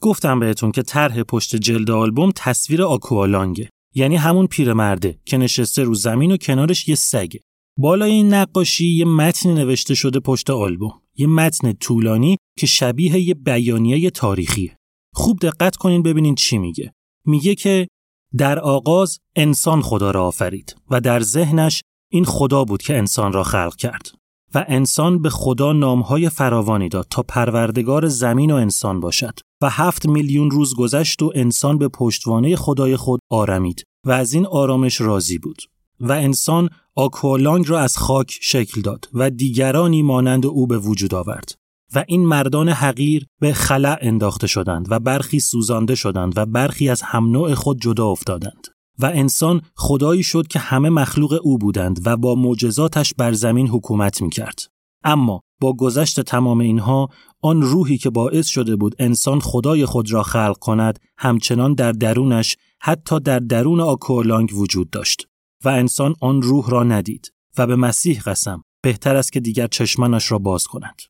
گفتم 0.00 0.40
بهتون 0.40 0.72
که 0.72 0.82
طرح 0.82 1.22
پشت 1.22 1.56
جلد 1.56 1.90
آلبوم 1.90 2.32
تصویر 2.36 2.82
آکوالانگه 2.82 3.70
یعنی 3.94 4.16
همون 4.16 4.46
پیرمرده 4.46 5.20
که 5.24 5.36
نشسته 5.36 5.82
رو 5.82 5.94
زمین 5.94 6.32
و 6.32 6.36
کنارش 6.36 6.88
یه 6.88 6.94
سگه 6.94 7.40
بالای 7.78 8.10
این 8.10 8.34
نقاشی 8.34 8.86
یه 8.86 9.04
متن 9.04 9.54
نوشته 9.54 9.94
شده 9.94 10.20
پشت 10.20 10.50
آلبوم. 10.50 11.02
یه 11.16 11.26
متن 11.26 11.72
طولانی 11.72 12.36
که 12.58 12.66
شبیه 12.66 13.18
یه 13.18 13.34
بیانیه 13.34 14.10
تاریخیه. 14.10 14.76
خوب 15.14 15.38
دقت 15.38 15.76
کنین 15.76 16.02
ببینین 16.02 16.34
چی 16.34 16.58
میگه. 16.58 16.92
میگه 17.26 17.54
که 17.54 17.88
در 18.36 18.58
آغاز 18.58 19.18
انسان 19.36 19.82
خدا 19.82 20.10
را 20.10 20.26
آفرید 20.26 20.76
و 20.90 21.00
در 21.00 21.20
ذهنش 21.20 21.82
این 22.12 22.24
خدا 22.24 22.64
بود 22.64 22.82
که 22.82 22.98
انسان 22.98 23.32
را 23.32 23.42
خلق 23.42 23.76
کرد 23.76 24.10
و 24.54 24.64
انسان 24.68 25.22
به 25.22 25.30
خدا 25.30 25.72
نامهای 25.72 26.28
فراوانی 26.28 26.88
داد 26.88 27.06
تا 27.10 27.22
پروردگار 27.22 28.08
زمین 28.08 28.50
و 28.50 28.54
انسان 28.54 29.00
باشد. 29.00 29.38
و 29.62 29.70
هفت 29.70 30.06
میلیون 30.06 30.50
روز 30.50 30.74
گذشت 30.74 31.22
و 31.22 31.32
انسان 31.34 31.78
به 31.78 31.88
پشتوانه 31.88 32.56
خدای 32.56 32.96
خود 32.96 33.20
آرمید 33.30 33.84
و 34.06 34.10
از 34.10 34.32
این 34.32 34.46
آرامش 34.46 35.00
راضی 35.00 35.38
بود. 35.38 35.62
و 36.00 36.12
انسان 36.12 36.68
آکوالانگ 36.94 37.68
را 37.68 37.80
از 37.80 37.96
خاک 37.96 38.38
شکل 38.42 38.80
داد 38.80 39.08
و 39.14 39.30
دیگرانی 39.30 40.02
مانند 40.02 40.46
او 40.46 40.66
به 40.66 40.78
وجود 40.78 41.14
آورد. 41.14 41.54
و 41.94 42.04
این 42.08 42.26
مردان 42.26 42.68
حقیر 42.68 43.26
به 43.40 43.52
خلع 43.52 43.98
انداخته 44.00 44.46
شدند 44.46 44.86
و 44.90 44.98
برخی 44.98 45.40
سوزانده 45.40 45.94
شدند 45.94 46.32
و 46.36 46.46
برخی 46.46 46.88
از 46.88 47.02
هم 47.02 47.30
نوع 47.30 47.54
خود 47.54 47.80
جدا 47.80 48.06
افتادند. 48.06 48.66
و 48.98 49.06
انسان 49.06 49.62
خدایی 49.76 50.22
شد 50.22 50.46
که 50.46 50.58
همه 50.58 50.88
مخلوق 50.88 51.40
او 51.42 51.58
بودند 51.58 52.00
و 52.06 52.16
با 52.16 52.34
معجزاتش 52.34 53.14
بر 53.14 53.32
زمین 53.32 53.68
حکومت 53.68 54.22
می 54.22 54.30
کرد. 54.30 54.60
اما 55.04 55.40
با 55.60 55.72
گذشت 55.72 56.20
تمام 56.20 56.60
اینها 56.60 57.08
آن 57.42 57.62
روحی 57.62 57.98
که 57.98 58.10
باعث 58.10 58.46
شده 58.46 58.76
بود 58.76 58.94
انسان 58.98 59.40
خدای 59.40 59.86
خود 59.86 60.12
را 60.12 60.22
خلق 60.22 60.58
کند 60.58 60.98
همچنان 61.18 61.74
در 61.74 61.92
درونش 61.92 62.56
حتی 62.80 63.20
در 63.20 63.38
درون 63.38 63.80
آکورلانگ 63.80 64.54
وجود 64.54 64.90
داشت 64.90 65.26
و 65.64 65.68
انسان 65.68 66.14
آن 66.20 66.42
روح 66.42 66.70
را 66.70 66.82
ندید 66.82 67.32
و 67.58 67.66
به 67.66 67.76
مسیح 67.76 68.20
قسم 68.20 68.62
بهتر 68.82 69.16
است 69.16 69.32
که 69.32 69.40
دیگر 69.40 69.66
چشمانش 69.66 70.32
را 70.32 70.38
باز 70.38 70.66
کند. 70.66 71.02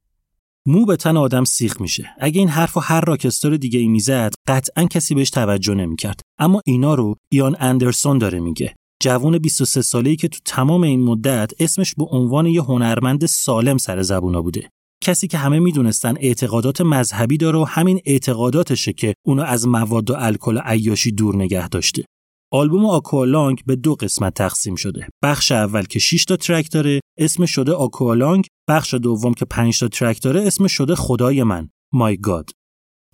مو 0.67 0.87
به 0.87 0.97
تن 0.97 1.17
آدم 1.17 1.45
سیخ 1.45 1.81
میشه. 1.81 2.11
اگه 2.19 2.39
این 2.39 2.49
حرف 2.49 2.77
و 2.77 2.81
هر 2.81 3.01
راکستار 3.01 3.57
دیگه 3.57 3.79
ای 3.79 3.89
می‌زد 3.89 4.35
قطعا 4.47 4.85
کسی 4.85 5.15
بهش 5.15 5.31
توجه 5.31 5.75
نمی‌کرد. 5.75 6.21
اما 6.39 6.61
اینا 6.67 6.95
رو 6.95 7.17
ایان 7.33 7.57
اندرسون 7.61 8.19
داره 8.19 8.41
میگه. 8.41 8.75
جوون 9.03 9.39
23 9.39 9.83
ساله‌ای 9.83 10.17
که 10.17 10.29
تو 10.29 10.39
تمام 10.45 10.83
این 10.83 11.05
مدت 11.05 11.53
اسمش 11.61 11.95
به 11.95 12.05
عنوان 12.05 12.47
یه 12.47 12.63
هنرمند 12.63 13.27
سالم 13.27 13.79
سر 13.79 14.03
زبونا 14.03 14.43
بوده. 14.43 14.71
کسی 15.03 15.29
که 15.29 15.39
همه 15.39 15.59
می‌دونستن 15.59 16.15
اعتقادات 16.21 16.81
مذهبی 16.81 17.37
داره 17.37 17.59
و 17.59 17.65
همین 17.65 18.01
اعتقاداتشه 18.07 18.93
که 18.93 19.15
اونو 19.27 19.43
از 19.43 19.69
مواد 19.69 20.11
و 20.11 20.15
الکل 20.19 20.57
و 20.57 20.61
عیاشی 20.65 21.13
دور 21.13 21.37
نگه 21.37 21.69
داشته. 21.69 22.05
آلبوم 22.53 22.87
آکوالانگ 22.87 23.63
به 23.67 23.77
دو 23.77 23.95
قسمت 23.95 24.35
تقسیم 24.35 24.75
شده. 24.75 25.09
بخش 25.23 25.53
اول 25.53 25.83
که 25.83 25.99
6 25.99 26.25
تا 26.25 26.37
ترک 26.37 26.71
داره 26.73 27.01
اسمش 27.19 27.51
شده 27.51 27.73
آکوالانگ، 27.73 28.47
بخش 28.69 28.95
دوم 28.95 29.35
که 29.35 29.45
5 29.45 29.79
تا 29.79 29.89
ترک 29.89 30.23
داره 30.23 30.47
اسمش 30.47 30.73
شده 30.73 30.95
خدای 30.95 31.43
من، 31.43 31.69
مای 31.93 32.17
گاد. 32.17 32.51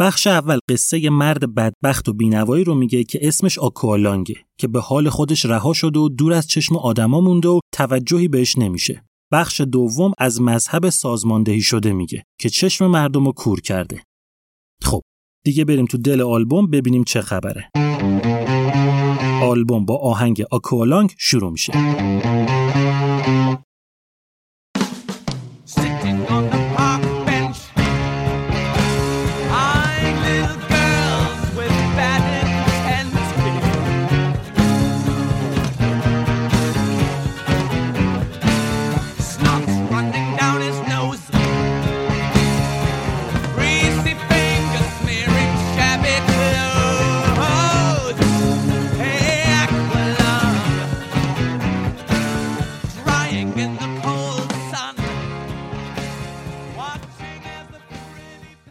بخش 0.00 0.26
اول 0.26 0.58
قصه 0.70 1.10
مرد 1.10 1.54
بدبخت 1.54 2.08
و 2.08 2.12
بینوایی 2.12 2.64
رو 2.64 2.74
میگه 2.74 3.04
که 3.04 3.18
اسمش 3.22 3.58
آکوالانگه 3.58 4.34
که 4.58 4.68
به 4.68 4.80
حال 4.80 5.08
خودش 5.08 5.46
رها 5.46 5.72
شده 5.72 5.98
و 5.98 6.08
دور 6.08 6.32
از 6.32 6.46
چشم 6.46 6.76
آدما 6.76 7.20
مونده 7.20 7.48
و 7.48 7.60
توجهی 7.74 8.28
بهش 8.28 8.58
نمیشه. 8.58 9.05
بخش 9.32 9.60
دوم 9.60 10.12
از 10.18 10.40
مذهب 10.40 10.88
سازماندهی 10.88 11.60
شده 11.60 11.92
میگه 11.92 12.22
که 12.40 12.48
چشم 12.48 12.86
مردم 12.86 13.26
رو 13.26 13.32
کور 13.32 13.60
کرده. 13.60 14.02
خب 14.82 15.02
دیگه 15.44 15.64
بریم 15.64 15.84
تو 15.84 15.98
دل 15.98 16.20
آلبوم 16.22 16.70
ببینیم 16.70 17.04
چه 17.04 17.20
خبره. 17.20 17.70
آلبوم 19.42 19.84
با 19.84 19.96
آهنگ 19.96 20.44
آکوالانگ 20.50 21.14
شروع 21.18 21.52
میشه. 21.52 21.72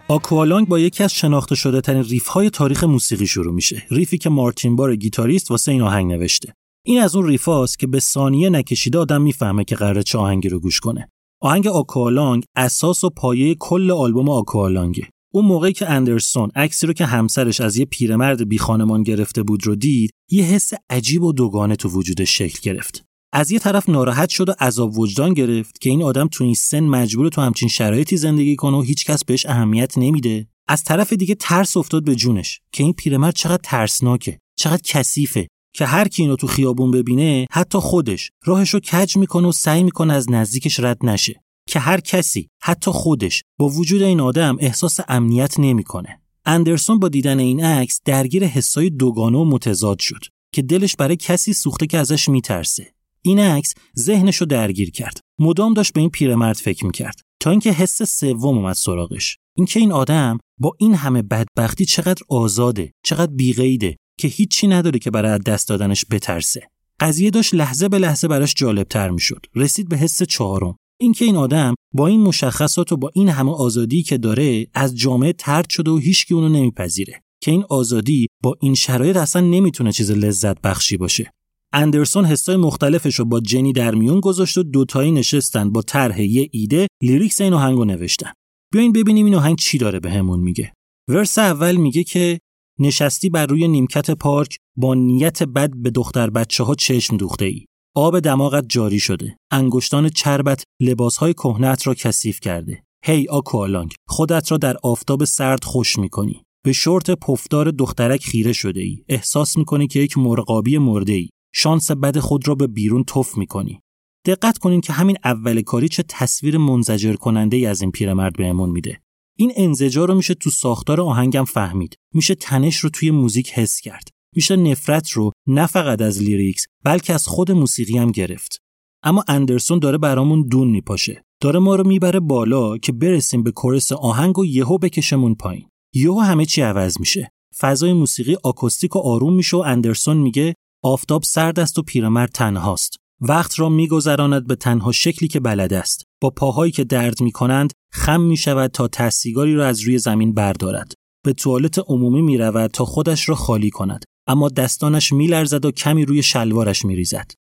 آکوالانگ 0.08 0.68
با 0.68 0.80
یکی 0.80 1.04
از 1.04 1.14
شناخته 1.14 1.56
شده 1.56 1.82
ترین 1.82 2.04
riff 2.04 2.28
های 2.28 2.50
تاریخ 2.50 2.84
موسیقی 2.84 3.28
شروع 3.28 3.54
میشه. 3.54 3.84
riff 3.92 4.12
ی 4.12 4.18
که 4.18 4.30
مارتین 4.30 4.76
بار 4.76 4.96
گیتاریست 4.96 5.52
واسه 5.52 5.72
این 5.72 5.82
آهنگ 5.82 6.12
نوشته. 6.12 6.54
این 6.86 7.02
از 7.02 7.16
اون 7.16 7.28
riff 7.28 7.50
که 7.80 7.88
به 7.88 8.00
ثانیه 8.00 8.50
نکشیده 8.50 8.98
آدم 8.98 9.22
می‌فهمه 9.22 9.64
که 9.64 9.76
قراره 9.76 10.04
چه 10.04 10.18
آهنگی 10.18 10.50
رو 10.50 10.60
گوش 10.60 10.80
کنه. 10.80 11.10
آهنگ 11.42 11.68
آکوالانگ 11.68 12.44
اساس 12.56 13.04
و 13.04 13.10
پایه 13.10 13.56
کل 13.56 13.92
آلبوم 13.92 14.30
آکوالانگه. 14.30 15.08
اون 15.34 15.46
موقعی 15.46 15.74
که 15.74 15.90
اندرسون 15.90 16.50
عکسی 16.56 16.88
رو 16.88 16.94
که 16.94 17.06
همسرش 17.06 17.62
از 17.62 17.78
یه 17.78 17.86
پیرمرد 17.86 18.50
بی 18.50 18.58
خانمان 18.58 19.04
گرفته 19.04 19.44
بود 19.44 19.68
رو 19.68 19.76
دید، 19.76 20.12
یه 20.32 20.44
حس 20.44 20.74
عجیب 20.90 21.24
و 21.24 21.34
دوگانه 21.34 21.76
تو 21.76 21.90
وجودش 21.90 22.38
شکل 22.38 22.60
گرفت. 22.62 23.05
از 23.38 23.52
یه 23.52 23.60
طرف 23.60 23.90
ناراحت 23.90 24.30
شد 24.30 24.50
و 24.50 24.54
عذاب 24.60 25.00
وجدان 25.00 25.34
گرفت 25.34 25.82
که 25.82 25.90
این 25.90 26.04
آدم 26.04 26.28
تو 26.28 26.44
این 26.44 26.54
سن 26.54 26.80
مجبور 26.80 27.30
تو 27.30 27.42
همچین 27.42 27.70
شرایطی 27.70 28.18
زندگی 28.18 28.56
کنه 28.56 28.78
و 28.78 28.82
هیچکس 28.82 29.26
بهش 29.26 29.46
اهمیت 29.46 29.98
نمیده. 29.98 30.48
از 30.68 30.84
طرف 30.84 31.14
دیگه 31.14 31.36
ترس 31.36 31.78
افتاد 31.78 32.04
به 32.04 32.16
جونش 32.16 32.62
که 32.72 32.84
این 32.84 32.94
پیرمرد 32.94 33.36
چقدر 33.36 33.62
ترسناکه 33.64 34.40
چقدر 34.56 34.82
کثیفه 34.84 35.48
که 35.74 35.86
هر 35.86 36.08
کی 36.08 36.22
اینو 36.22 36.36
تو 36.36 36.48
خیابون 36.48 36.92
ببینه 36.92 37.48
حتی 37.52 37.78
خودش. 37.78 38.30
راهشو 38.46 38.80
کج 38.80 39.18
می‌کنه 39.18 39.48
و 39.48 39.52
سعی 39.52 39.84
می‌کنه 39.84 40.14
از 40.14 40.32
نزدیکش 40.32 40.80
رد 40.80 40.98
نشه 41.06 41.42
که 41.70 41.80
هر 41.80 42.00
کسی 42.00 42.48
حتی 42.62 42.92
خودش 42.92 43.44
با 43.60 43.70
وجود 43.70 44.02
این 44.02 44.20
آدم 44.20 44.58
احساس 44.60 45.00
امنیت 45.08 45.60
نمی‌کنه. 45.60 46.22
اندرسون 46.46 47.00
با 47.00 47.10
دیدن 47.10 47.40
این 47.40 47.64
عکس 47.64 48.02
درگیر 48.06 48.46
حسای 48.46 48.90
دوگانه 48.90 49.38
و 49.38 49.46
متضاد 49.46 50.00
شد 50.00 50.26
که 50.54 50.62
دلش 50.62 50.96
برای 50.96 51.16
کسی 51.16 51.54
سوخته 51.54 51.88
که 51.88 51.98
ازش 51.98 52.30
میترسه. 52.30 52.95
این 53.26 53.40
عکس 53.40 53.74
ذهنش 54.00 54.36
رو 54.36 54.46
درگیر 54.46 54.92
کرد. 54.92 55.20
مدام 55.40 55.74
داشت 55.74 55.94
به 55.94 56.02
این 56.02 56.10
پیرمرد 56.10 56.56
فکر 56.56 56.86
می‌کرد 56.86 57.22
تا 57.40 57.52
اینکه 57.52 57.72
حس 57.72 58.04
سوم 58.04 58.58
اومد 58.58 58.76
سراغش. 58.76 59.38
اینکه 59.58 59.80
این 59.80 59.92
آدم 59.92 60.38
با 60.60 60.72
این 60.80 60.96
همه 60.96 61.22
بدبختی 61.22 61.86
چقدر 61.86 62.22
آزاده 62.30 62.92
چقدر 63.06 63.32
بیقیده 63.32 63.96
که 64.20 64.28
هیچی 64.28 64.68
نداره 64.68 65.00
که 65.00 65.12
برای 65.12 65.40
دست 65.40 65.70
دادنش 65.70 66.06
بترسه. 66.12 66.68
قضیه 67.00 67.30
داشت 67.30 67.54
لحظه 67.54 67.90
به 67.90 68.00
لحظه 68.00 68.28
براش 68.28 68.54
جالبتر 68.58 69.10
می‌شد. 69.10 69.46
رسید 69.56 69.90
به 69.90 69.98
حس 69.98 70.24
چهارم. 70.24 70.78
اینکه 71.00 71.26
این 71.26 71.36
آدم 71.36 71.76
با 71.94 72.08
این 72.08 72.22
مشخصات 72.22 72.92
و 72.92 72.98
با 72.98 73.12
این 73.16 73.30
همه 73.30 73.52
آزادی 73.52 74.04
که 74.04 74.18
داره 74.18 74.68
از 74.74 74.98
جامعه 74.98 75.34
ترد 75.34 75.70
شده 75.70 75.92
و 75.92 75.98
هیچکی 75.98 76.34
اونو 76.34 76.50
نمیپذیره. 76.50 77.22
که 77.42 77.52
این 77.52 77.64
آزادی 77.70 78.28
با 78.44 78.56
این 78.62 78.76
شرایط 78.76 79.18
اصلا 79.18 79.42
نمی‌تونه 79.42 79.92
چیز 79.92 80.12
لذت 80.12 80.62
بخشی 80.62 80.98
باشه. 80.98 81.32
اندرسون 81.78 82.26
حسای 82.26 82.56
مختلفش 82.56 83.16
رو 83.16 83.26
با 83.26 83.40
جنی 83.40 83.74
در 83.74 83.96
میون 83.96 84.20
گذاشت 84.20 84.58
و 84.58 84.64
دوتایی 84.64 85.12
نشستن 85.12 85.72
با 85.72 85.82
طرح 85.82 86.22
یه 86.22 86.50
ایده 86.52 86.88
لیریکس 87.04 87.42
این 87.42 87.54
آهنگو 87.54 87.86
نوشتن. 87.86 88.32
بیاین 88.74 88.92
ببینیم 88.92 89.26
این 89.26 89.36
آهنگ 89.36 89.58
چی 89.58 89.78
داره 89.78 90.00
بهمون 90.00 90.40
به 90.40 90.44
میگه. 90.44 90.74
ورس 91.10 91.38
اول 91.38 91.76
میگه 91.76 92.04
که 92.04 92.40
نشستی 92.80 93.30
بر 93.30 93.46
روی 93.46 93.68
نیمکت 93.68 94.12
پارک 94.12 94.58
با 94.78 94.94
نیت 94.94 95.44
بد 95.44 95.72
به 95.76 95.90
دختر 95.90 96.30
بچه 96.30 96.64
ها 96.64 96.76
چشم 96.76 97.18
دوخته 97.18 97.46
ای 97.46 97.66
آب 97.96 98.20
دماغت 98.20 98.66
جاری 98.70 99.00
شده. 99.00 99.38
انگشتان 99.52 100.10
چربت 100.10 100.64
لباسهای 100.82 101.34
کهنت 101.34 101.88
را 101.88 101.94
کثیف 101.94 102.40
کرده. 102.40 102.84
هی 103.06 103.24
hey, 103.26 103.30
آکوالانگ 103.30 103.94
خودت 104.08 104.52
را 104.52 104.58
در 104.58 104.78
آفتاب 104.84 105.26
سرد 105.26 105.64
خوش 105.64 106.00
می‌کنی. 106.00 106.44
به 106.66 106.74
شورت 106.74 107.12
پفدار 107.12 107.72
دخترک 107.72 108.24
خیره 108.24 108.54
شده 108.54 108.82
ای 108.82 109.04
احساس 109.10 109.58
می‌کنی 109.58 109.88
که 109.88 110.00
یک 110.00 110.18
مرغابی 110.18 110.78
مرده 110.78 111.14
ای. 111.14 111.30
شانس 111.56 111.92
بد 111.92 112.20
خود 112.20 112.48
را 112.48 112.56
به 112.56 112.68
بیرون 112.68 113.04
تف 113.04 113.38
می‌کنی. 113.38 113.82
دقت 114.26 114.58
کنین 114.58 114.82
که 114.82 114.94
همین 114.94 115.18
اول 115.24 115.62
کاری 115.62 115.90
چه 115.90 116.04
تصویر 116.04 116.58
منزجر 116.58 117.14
کننده 117.14 117.58
ای 117.58 117.66
از 117.66 117.82
این 117.82 117.92
پیرمرد 117.92 118.38
بهمون 118.38 118.70
میده. 118.70 119.02
این 119.38 119.52
انزجار 119.56 120.08
رو 120.08 120.16
میشه 120.16 120.34
تو 120.34 120.50
ساختار 120.50 121.02
آهنگم 121.02 121.44
فهمید. 121.44 121.96
میشه 122.14 122.36
تنش 122.36 122.78
رو 122.78 122.90
توی 122.90 123.12
موزیک 123.12 123.52
حس 123.52 123.80
کرد. 123.80 124.08
میشه 124.36 124.56
نفرت 124.56 125.10
رو 125.10 125.32
نه 125.48 125.68
فقط 125.68 126.02
از 126.02 126.22
lyrics 126.22 126.66
بلکه 126.84 127.14
از 127.14 127.28
خود 127.28 127.52
موسیقی 127.52 127.98
هم 127.98 128.12
گرفت. 128.12 128.58
اما 129.04 129.24
اندرسون 129.28 129.80
داره 129.80 129.98
برامون 129.98 130.48
دون 130.48 130.68
میپاشه. 130.68 131.24
داره 131.42 131.60
ما 131.60 131.76
رو 131.76 131.88
می‌بره 131.88 132.20
بالا 132.20 132.78
که 132.78 132.92
برسیم 132.92 133.44
به 133.44 133.52
chorus 133.52 133.92
آهنگ 133.92 134.40
و 134.40 134.46
یهو 134.46 134.78
بکشمون 134.78 135.36
پایین. 135.36 135.68
یهو 135.94 136.20
همه 136.20 136.46
چی 136.46 136.62
عوض 136.62 137.00
میشه. 137.00 137.32
فضای 137.60 137.94
موسیقی 137.94 138.36
آکوستیک 138.44 138.96
و 138.96 139.00
آروم 139.00 139.34
میشه 139.34 139.58
و 139.58 139.60
اندرسون 139.60 140.18
میگه 140.18 140.56
آفتاب 140.86 141.24
سرد 141.24 141.60
است 141.60 141.80
و 141.80 141.82
پیرمرد 141.82 142.30
تنهاست. 142.30 142.96
وقت 143.22 143.60
را 143.60 143.70
میگذراند 143.70 144.48
به 144.48 144.56
تنها 144.56 144.92
شکلی 144.92 145.28
که 145.28 145.40
بلد 145.40 145.74
است. 145.74 146.04
با 146.22 146.30
پاهایی 146.30 146.72
که 146.72 146.84
درد 146.84 147.22
می 147.22 147.32
کنند 147.32 147.74
خم 147.92 148.22
می 148.22 148.38
شود 148.38 148.72
تا 148.72 148.88
ته 148.88 149.07
سیگاری 149.07 149.56
را 149.56 149.68
از 149.68 149.82
روی 149.82 149.98
زمین 149.98 150.34
بردارد. 150.34 150.94
به 151.24 151.34
توالت 151.34 151.80
عمومی 151.88 152.22
می 152.22 152.38
رود 152.38 152.72
تا 152.72 152.86
خودش 152.86 153.30
را 153.30 153.36
خالی 153.36 153.70
کند. 153.70 154.04
اما 154.28 154.50
دستانش 154.50 155.14
می 155.14 155.28
لرزد 155.28 155.66
و 155.66 155.72
کمی 155.72 156.06
روی 156.06 156.24
شلوارش 156.24 156.86
می 156.86 156.96
ریزد. 156.96 157.32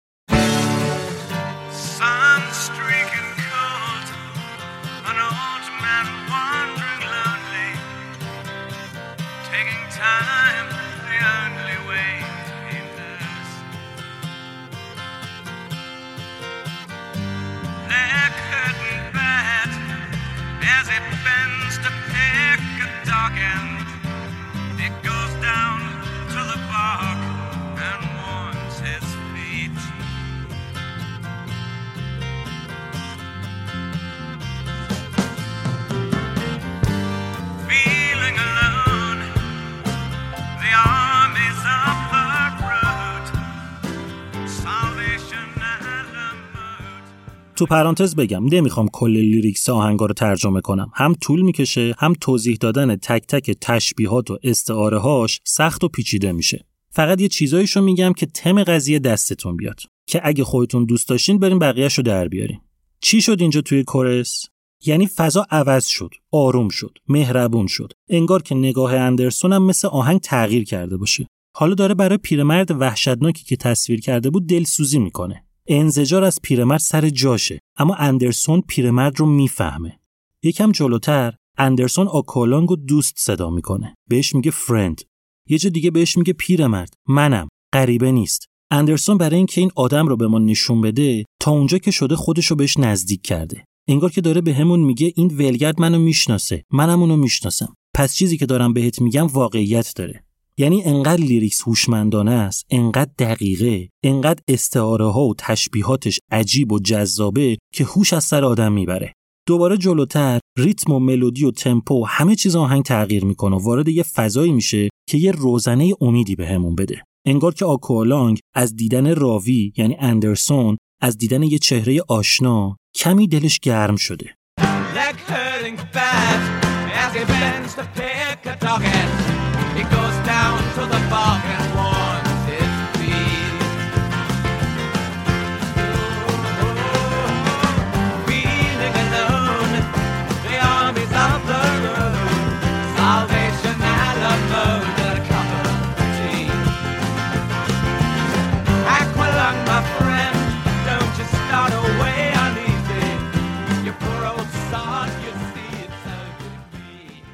تو 47.56 47.66
پرانتز 47.66 48.14
بگم 48.16 48.44
نمی‌خوام 48.44 48.88
کل 48.88 49.10
lyrics 49.10 49.68
آهنگا 49.68 50.06
رو 50.06 50.14
ترجمه 50.14 50.60
کنم. 50.60 50.90
هم 50.94 51.14
طول 51.14 51.40
می‌کشه 51.40 51.94
هم 51.98 52.12
توضیح 52.20 52.56
دادن 52.60 52.96
تک 52.96 53.26
تک 53.26 53.56
تشبیهات 53.60 54.30
و 54.30 54.38
استعاره 54.42 54.98
هاش 54.98 55.40
سخت 55.44 55.84
و 55.84 55.88
پیچیده 55.88 56.32
میشه. 56.32 56.66
فقط 56.90 57.20
یه 57.20 57.28
چیزایشو 57.28 57.82
میگم 57.82 58.12
که 58.12 58.26
تم 58.26 58.64
قضیه 58.64 58.98
دستتون 58.98 59.56
بیاد. 59.56 59.80
که 60.06 60.20
اگه 60.24 60.44
خودتون 60.44 60.84
دوست 60.84 61.08
داشتین 61.08 61.38
برین 61.38 61.58
بقیه‌شو 61.58 62.02
در 62.02 62.28
بیاریم 62.28 62.60
چی 63.00 63.20
شد 63.20 63.40
اینجا 63.40 63.60
توی 63.60 63.84
chorus؟ 63.84 64.46
یعنی 64.86 65.06
فضا 65.06 65.46
عوض 65.50 65.86
شد 65.86 66.10
آروم 66.32 66.68
شد 66.68 66.98
مهربون 67.08 67.66
شد. 67.66 67.92
انگار 68.08 68.42
که 68.42 68.54
نگاه 68.54 68.94
اندرسون 68.94 69.52
هم 69.52 69.62
مثل 69.62 69.88
آهنگ 69.88 70.20
تغییر 70.20 70.64
کرده 70.64 70.96
باشه. 70.96 71.26
حالا 71.56 71.74
داره 71.74 71.94
برای 71.94 72.18
پیرمرد 72.18 72.70
وحشتناکی 72.80 73.44
که 73.44 73.56
تصویر 73.56 74.00
کرده 74.00 74.30
بود 74.30 74.46
دلسوزی 74.46 74.98
می‌کنه. 74.98 75.44
انزجار 75.68 76.24
از 76.24 76.38
پیرمرد 76.42 76.80
سر 76.80 77.08
جاشه 77.08 77.58
اما 77.76 77.94
اندرسون 77.94 78.60
پیرمرد 78.60 79.20
رو 79.20 79.26
می‌فهمه. 79.26 80.00
یکم 80.42 80.72
جلوتر 80.72 81.34
اندرسون 81.58 82.08
آکوالانگ 82.08 82.68
رو 82.68 82.76
دوست 82.76 83.14
صدا 83.16 83.50
می‌کنه. 83.50 83.94
بهش 84.08 84.34
میگه 84.34 84.50
friend. 84.50 85.00
یه 85.48 85.58
جا 85.58 85.70
دیگه 85.70 85.90
بهش 85.90 86.16
میگه 86.18 86.32
پیرمرد. 86.32 86.94
منم. 87.08 87.48
غریبه 87.72 88.12
نیست. 88.12 88.46
اندرسون 88.70 89.18
برای 89.18 89.36
اینکه 89.36 89.60
این 89.60 89.70
آدم 89.76 90.06
رو 90.06 90.16
به 90.16 90.26
ما 90.26 90.38
نشون 90.38 90.80
بده 90.80 91.24
تا 91.40 91.50
اونجا 91.50 91.78
که 91.78 91.90
شده 91.90 92.16
خودش 92.16 92.46
رو 92.46 92.56
بهش 92.56 92.78
نزدیک 92.78 93.22
کرده. 93.22 93.64
انگار 93.88 94.10
که 94.10 94.20
داره 94.20 94.40
بهمون 94.40 94.80
میگه 94.80 95.12
این 95.16 95.28
ولگرد 95.28 95.80
منو 95.80 95.98
می‌شناسه. 95.98 96.64
منم 96.72 97.00
اونو 97.00 97.16
می‌شناسم. 97.16 97.74
پس 97.94 98.14
چیزی 98.14 98.36
که 98.36 98.46
دارم 98.46 98.72
بهت 98.72 99.00
میگم 99.00 99.26
واقعیت 99.26 99.92
داره. 99.96 100.23
یعنی 100.58 100.82
انقدر 100.82 101.22
lyrics 101.22 101.62
هوشمندانه 101.62 102.30
است 102.30 102.66
انقدر 102.70 103.10
دقیقه 103.18 103.88
انقدر 104.02 104.42
استعاره 104.48 105.10
ها 105.10 105.20
و 105.20 105.34
تشبیهاتش 105.38 106.18
عجیب 106.30 106.72
و 106.72 106.78
جذابه 106.78 107.56
که 107.74 107.84
هوش 107.84 108.12
از 108.12 108.24
سر 108.24 108.44
آدم 108.44 108.72
می‌بره. 108.72 109.12
دوباره 109.48 109.76
جلوتر 109.76 110.40
ریتم 110.58 110.92
و 110.92 110.98
ملودی 110.98 111.44
و 111.44 111.50
تمپو 111.50 112.06
همه 112.06 112.34
چیز 112.34 112.56
آهنگ 112.56 112.84
تغییر 112.84 113.24
می‌کنه 113.24 113.56
و 113.56 113.58
وارد 113.58 113.88
یه 113.88 114.02
فضایی 114.02 114.52
میشه 114.52 114.88
که 115.08 115.18
یه 115.18 115.32
روزنه 115.32 115.92
امیدی 116.00 116.36
بهمون 116.36 116.74
به 116.74 116.82
بده. 116.82 117.02
انگار 117.26 117.54
که 117.54 117.64
آکوالانگ 117.64 118.38
از 118.54 118.76
دیدن 118.76 119.14
راوی 119.14 119.72
یعنی 119.76 119.96
اندرسون 119.98 120.76
از 121.00 121.18
دیدن 121.18 121.42
یه 121.42 121.58
چهره 121.58 122.00
آشنا 122.08 122.76
کمی 122.94 123.28
دلش 123.28 123.58
گرم 123.58 123.96
شده. 123.96 124.34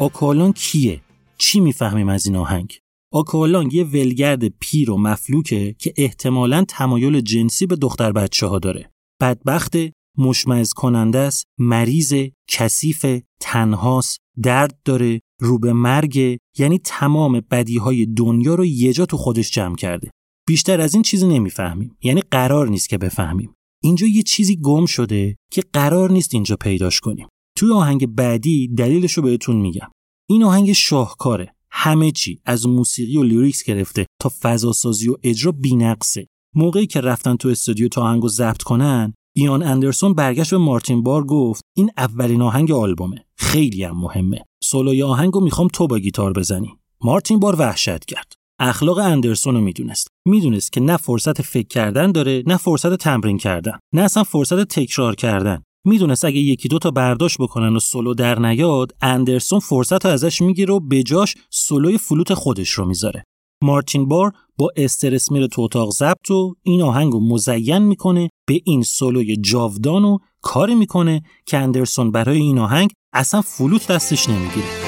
آکوالان 0.00 0.52
کیه؟ 0.52 1.00
چی 1.38 1.60
می‌فهمیم 1.60 2.08
از 2.08 2.26
این 2.26 2.36
آهنگ؟ 2.36 2.80
آکوالان 3.12 3.70
یه 3.72 3.84
ولگرد 3.84 4.48
پیر 4.48 4.90
و 4.90 4.96
مفلوکه 4.96 5.74
که 5.78 5.94
احتمالا 5.96 6.64
تمایل 6.68 7.20
جنسی 7.20 7.66
به 7.66 7.76
دختر 7.76 8.12
بچه 8.12 8.46
ها 8.46 8.58
داره. 8.58 8.90
بدبخت 9.20 9.74
مشمعز 10.18 10.72
کننده 10.72 11.18
است، 11.18 11.44
مریض، 11.58 12.14
کثیف، 12.48 13.06
تنهاست، 13.40 14.18
درد 14.42 14.78
داره، 14.84 15.20
رو 15.40 15.58
به 15.58 15.72
مرگ 15.72 16.38
یعنی 16.58 16.78
تمام 16.78 17.40
بدیهای 17.50 18.06
دنیا 18.06 18.54
رو 18.54 18.64
یه 18.64 18.92
جا 18.92 19.06
تو 19.06 19.16
خودش 19.16 19.50
جمع 19.50 19.76
کرده. 19.76 20.10
بیشتر 20.46 20.80
از 20.80 20.94
این 20.94 21.02
چیزی 21.02 21.26
نمی‌فهمیم. 21.26 21.96
یعنی 22.02 22.20
قرار 22.20 22.68
نیست 22.68 22.88
که 22.88 22.98
بفهمیم. 22.98 23.54
اینجا 23.82 24.06
یه 24.06 24.22
چیزی 24.22 24.56
گم 24.56 24.86
شده 24.86 25.36
که 25.52 25.62
قرار 25.72 26.10
نیست 26.10 26.34
اینجا 26.34 26.56
پیداش 26.56 27.00
کنیم. 27.00 27.28
توی 27.56 27.72
آهنگ 27.72 28.06
بعدی 28.06 28.68
دلیلش 28.68 29.12
رو 29.12 29.22
بهتون 29.22 29.56
میگم 29.56 29.88
این 30.28 30.42
آهنگ 30.44 30.72
شاهکاره 30.72 31.54
همه 31.72 32.10
چی 32.10 32.40
از 32.44 32.66
موسیقی 32.66 33.16
و 33.16 33.22
lyrics 33.22 33.62
گرفته 33.62 34.06
تا 34.20 34.32
فضاسازی 34.40 35.08
و 35.08 35.16
اجرا 35.22 35.52
بینقصه. 35.52 36.26
موقعی 36.54 36.86
که 36.86 37.00
رفتن 37.00 37.36
تو 37.36 37.48
استودیو 37.48 37.88
تا 37.88 38.02
آهنگو 38.02 38.28
ضبط 38.28 38.62
کنن 38.62 39.14
ایان 39.36 39.62
اندرسون 39.62 40.14
برگشت 40.14 40.50
به 40.50 40.58
مارتین 40.58 41.02
بار 41.02 41.24
گفت 41.24 41.62
این 41.76 41.90
اولین 41.96 42.42
آهنگ 42.42 42.72
آلبومه. 42.72 43.24
خیلی 43.36 43.84
هم 43.84 44.00
مهمه. 44.00 44.44
سولوی 44.62 45.02
آهنگو 45.02 45.40
می‌خوام 45.40 45.68
تو 45.68 45.86
با 45.86 45.98
گیتار 45.98 46.32
بزنی. 46.32 46.76
مارتین 47.00 47.40
بار 47.40 47.56
وحشت 47.58 48.04
کرد. 48.04 48.32
اخلاق 48.58 48.98
اندرسون 48.98 49.54
رو 49.54 49.60
می‌دونست. 49.60 50.08
می‌دونست 50.26 50.72
که 50.72 50.80
نه 50.80 50.96
فرصت 50.96 51.42
فکر 51.42 51.68
کردن 51.68 52.12
داره 52.12 52.42
نه 52.46 52.56
فرصت 52.56 52.94
تمرین 52.94 53.38
کردن 53.38 53.78
نه 53.94 54.02
اصلا 54.02 54.24
فرصت 54.24 54.64
تکرار 54.64 55.14
کردن. 55.14 55.62
می‌دونست 55.84 56.24
اگه 56.24 56.38
یکی 56.38 56.68
دو 56.68 56.78
تا 56.78 56.90
برداشت 56.90 57.38
بکنن 57.38 57.76
و 57.76 57.78
سولو 57.78 58.14
در 58.14 58.38
نیاد 58.38 58.92
اندرسون 59.02 59.60
فرصت 59.60 60.06
رو 60.06 60.12
ازش 60.12 60.42
می‌گیره 60.42 60.74
و 60.74 60.80
بجاش 60.80 61.34
سولوی 61.50 61.98
فلوت 61.98 62.34
خودش 62.34 62.70
رو 62.70 62.84
می‌ذاره. 62.84 63.24
مارتین 63.62 64.08
بار 64.08 64.32
با 64.58 64.70
استرس 64.76 65.30
میره 65.30 65.48
تو 65.48 65.62
اتاق 65.62 65.90
ضبط 65.90 66.30
و 66.30 66.54
این 66.62 66.82
آهنگ 66.82 67.12
رو 67.12 67.20
مزین 67.20 67.78
می‌کنه 67.78 68.28
به 68.48 68.60
این 68.64 68.82
سولوی 68.82 69.36
جاودان 69.36 70.04
و 70.04 70.18
کاری 70.42 70.74
می‌کنه 70.74 71.22
که 71.46 71.58
اندرسون 71.58 72.10
برای 72.10 72.38
این 72.38 72.58
آهنگ 72.58 72.90
اصلا 73.12 73.42
فلوت 73.42 73.92
دستش 73.92 74.28
نمی‌گیره. 74.28 74.79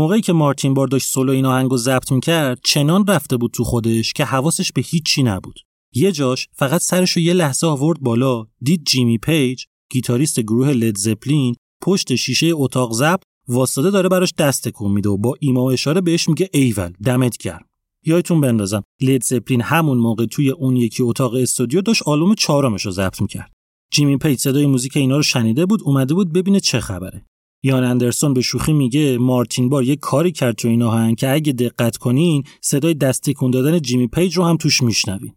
موقعی 0.00 0.20
که 0.20 0.32
مارتین 0.32 0.74
بار 0.74 0.86
داشت 0.86 1.08
سولو 1.08 1.32
این 1.32 1.46
آهنگو 1.46 1.76
ضبط 1.76 2.12
می‌کرد 2.12 2.60
چنان 2.64 3.06
رفته 3.06 3.36
بود 3.36 3.50
تو 3.50 3.64
خودش 3.64 4.12
که 4.12 4.24
حواسش 4.24 4.72
به 4.72 4.82
هیچی 4.82 5.22
نبود. 5.22 5.60
یه 5.94 6.12
جاش 6.12 6.48
فقط 6.52 6.80
سرش 6.80 7.10
رو 7.10 7.22
یه 7.22 7.32
لحظه 7.32 7.66
آورد 7.66 8.00
بالا 8.00 8.46
دید 8.62 8.84
جیمی 8.84 9.18
پیج 9.18 9.64
گیتاریست 9.90 10.40
گروه 10.40 10.70
لید 10.70 10.96
زپلین 10.96 11.54
پشت 11.82 12.14
شیشه 12.14 12.50
اتاق 12.54 12.92
ضبط 12.92 13.22
واستاده 13.48 13.90
داره 13.90 14.08
براش 14.08 14.34
دست 14.38 14.68
تکون 14.68 14.92
میده 14.92 15.08
و 15.08 15.16
با 15.16 15.34
ایما 15.40 15.64
و 15.64 15.70
اشاره 15.70 16.00
بهش 16.00 16.28
میگه 16.28 16.48
ایول 16.52 16.92
دمت 17.04 17.36
گرم. 17.36 17.64
یادتون 18.06 18.40
بندازم. 18.40 18.82
لید 19.00 19.22
زپلین 19.22 19.62
همون 19.62 19.98
موقع 19.98 20.26
توی 20.26 20.50
اون 20.50 20.76
یکی 20.76 21.02
اتاق 21.02 21.34
استودیو 21.34 21.80
داشت 21.80 22.02
آلبوم 22.02 22.34
چهارمش 22.34 22.86
رو 22.86 22.92
ضبط 22.92 23.20
می‌کرد. 23.22 23.52
جیمی 23.92 24.16
پیج 24.16 24.38
صدای 24.38 24.66
موزیک 24.66 24.96
اینا 24.96 25.16
رو 25.16 25.22
شنیده 25.22 25.66
بود 25.66 25.82
اومده 25.84 26.14
بود 26.14 26.32
ببینه 26.32 26.60
چه 26.60 26.80
خبره. 26.80 27.26
یان 27.62 27.84
اندرسون 27.84 28.34
به 28.34 28.40
شوخی 28.40 28.72
میگه 28.72 29.18
مارتین 29.18 29.68
بار 29.68 29.84
یه 29.84 29.96
کاری 29.96 30.32
کرد 30.32 30.54
تو 30.54 30.68
این 30.68 30.82
آهنگ 30.82 31.16
که 31.16 31.30
اگه 31.30 31.52
دقت 31.52 31.96
کنین 31.96 32.44
صدای 32.60 32.94
دست 32.94 33.34
تکون 33.34 33.50
دادن 33.50 33.80
جیمی 33.80 34.06
پیج 34.06 34.36
رو 34.36 34.44
هم 34.44 34.56
توش 34.56 34.82
میشنوین. 34.82 35.32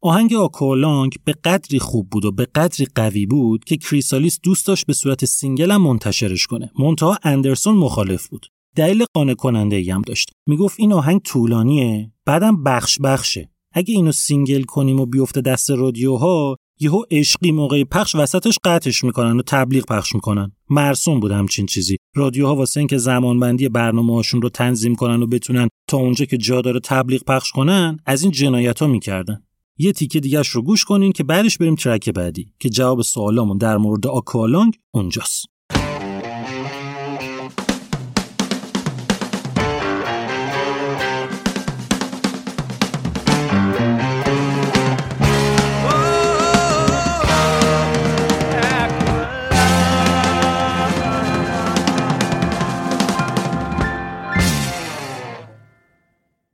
آهنگ 0.00 0.34
Aqualung 0.34 1.14
به 1.24 1.32
قدری 1.44 1.78
خوب 1.78 2.10
بود 2.10 2.24
و 2.24 2.32
به 2.32 2.46
قدری 2.54 2.86
قوی 2.94 3.26
بود 3.26 3.64
که 3.64 3.76
کریسالیس 3.76 4.40
دوست 4.42 4.66
داشت 4.66 4.86
به 4.86 4.92
صورت 4.92 5.24
single 5.24 5.70
هم 5.70 5.82
منتشرش 5.82 6.46
کنه. 6.46 6.70
منتها 6.78 7.18
اندرسون 7.22 7.74
مخالف 7.74 8.28
بود. 8.28 8.46
دلیل 8.76 9.04
قانع 9.14 9.34
کننده 9.34 9.76
ای 9.76 9.90
هم 9.90 10.02
داشت. 10.02 10.30
می‌گفت 10.46 10.80
این 10.80 10.92
آهنگ 10.92 11.20
طولانیه 11.20 12.12
بعدم 12.24 12.62
بخش 12.62 12.98
بخشه. 13.00 13.50
اگه 13.72 13.94
اینو 13.94 14.12
single 14.12 14.62
کنیم 14.62 15.00
و 15.00 15.06
بیفته 15.06 15.40
دست 15.40 15.70
رادیوها 15.70 16.56
یهو 16.80 17.02
عشقی 17.10 17.52
موقع 17.52 17.84
پخش 17.84 18.14
وسطش 18.14 18.58
قطعش 18.64 19.04
می‌کنن 19.04 19.38
و 19.38 19.42
تبلیغ 19.42 19.84
پخش 19.84 20.14
می‌کنن. 20.14 20.52
مرسوم 20.70 21.20
بود 21.20 21.32
همچین 21.32 21.66
چیزی. 21.66 21.96
رادیوها 22.14 22.56
واسه 22.56 22.80
اینکه 22.80 22.98
زمانبندی 22.98 23.68
برنامه‌هاشون 23.68 24.42
رو 24.42 24.48
تنظیم 24.48 24.94
کنن 24.94 25.22
و 25.22 25.26
بتونن 25.26 25.68
تا 25.88 25.96
اونجا 25.96 26.24
که 26.24 26.36
جا 26.36 26.60
داره 26.60 26.80
تبلیغ 26.80 27.24
پخش 27.24 27.50
کنن 27.50 27.98
از 28.06 28.22
این 28.22 28.32
جنایت 28.32 28.80
ها 28.80 28.86
می‌کردن. 28.86 29.42
یه 29.78 29.92
تیکه 29.92 30.20
دیگهش 30.20 30.48
رو 30.48 30.62
گوش 30.62 30.84
کنین 30.84 31.12
که 31.12 31.24
بعدش 31.24 31.58
بریم 31.58 31.74
ترک 31.74 32.08
بعدی 32.08 32.52
که 32.58 32.68
جواب 32.68 33.02
سوالامون 33.02 33.58
در 33.58 33.76
مورد 33.76 34.06
آکوالانگ 34.06 34.74
اونجاست. 34.90 35.46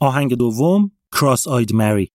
آهنگ 0.05 0.35
دوم 0.35 0.90
کراس 1.12 1.48
آید 1.48 1.74
مری 1.74 2.10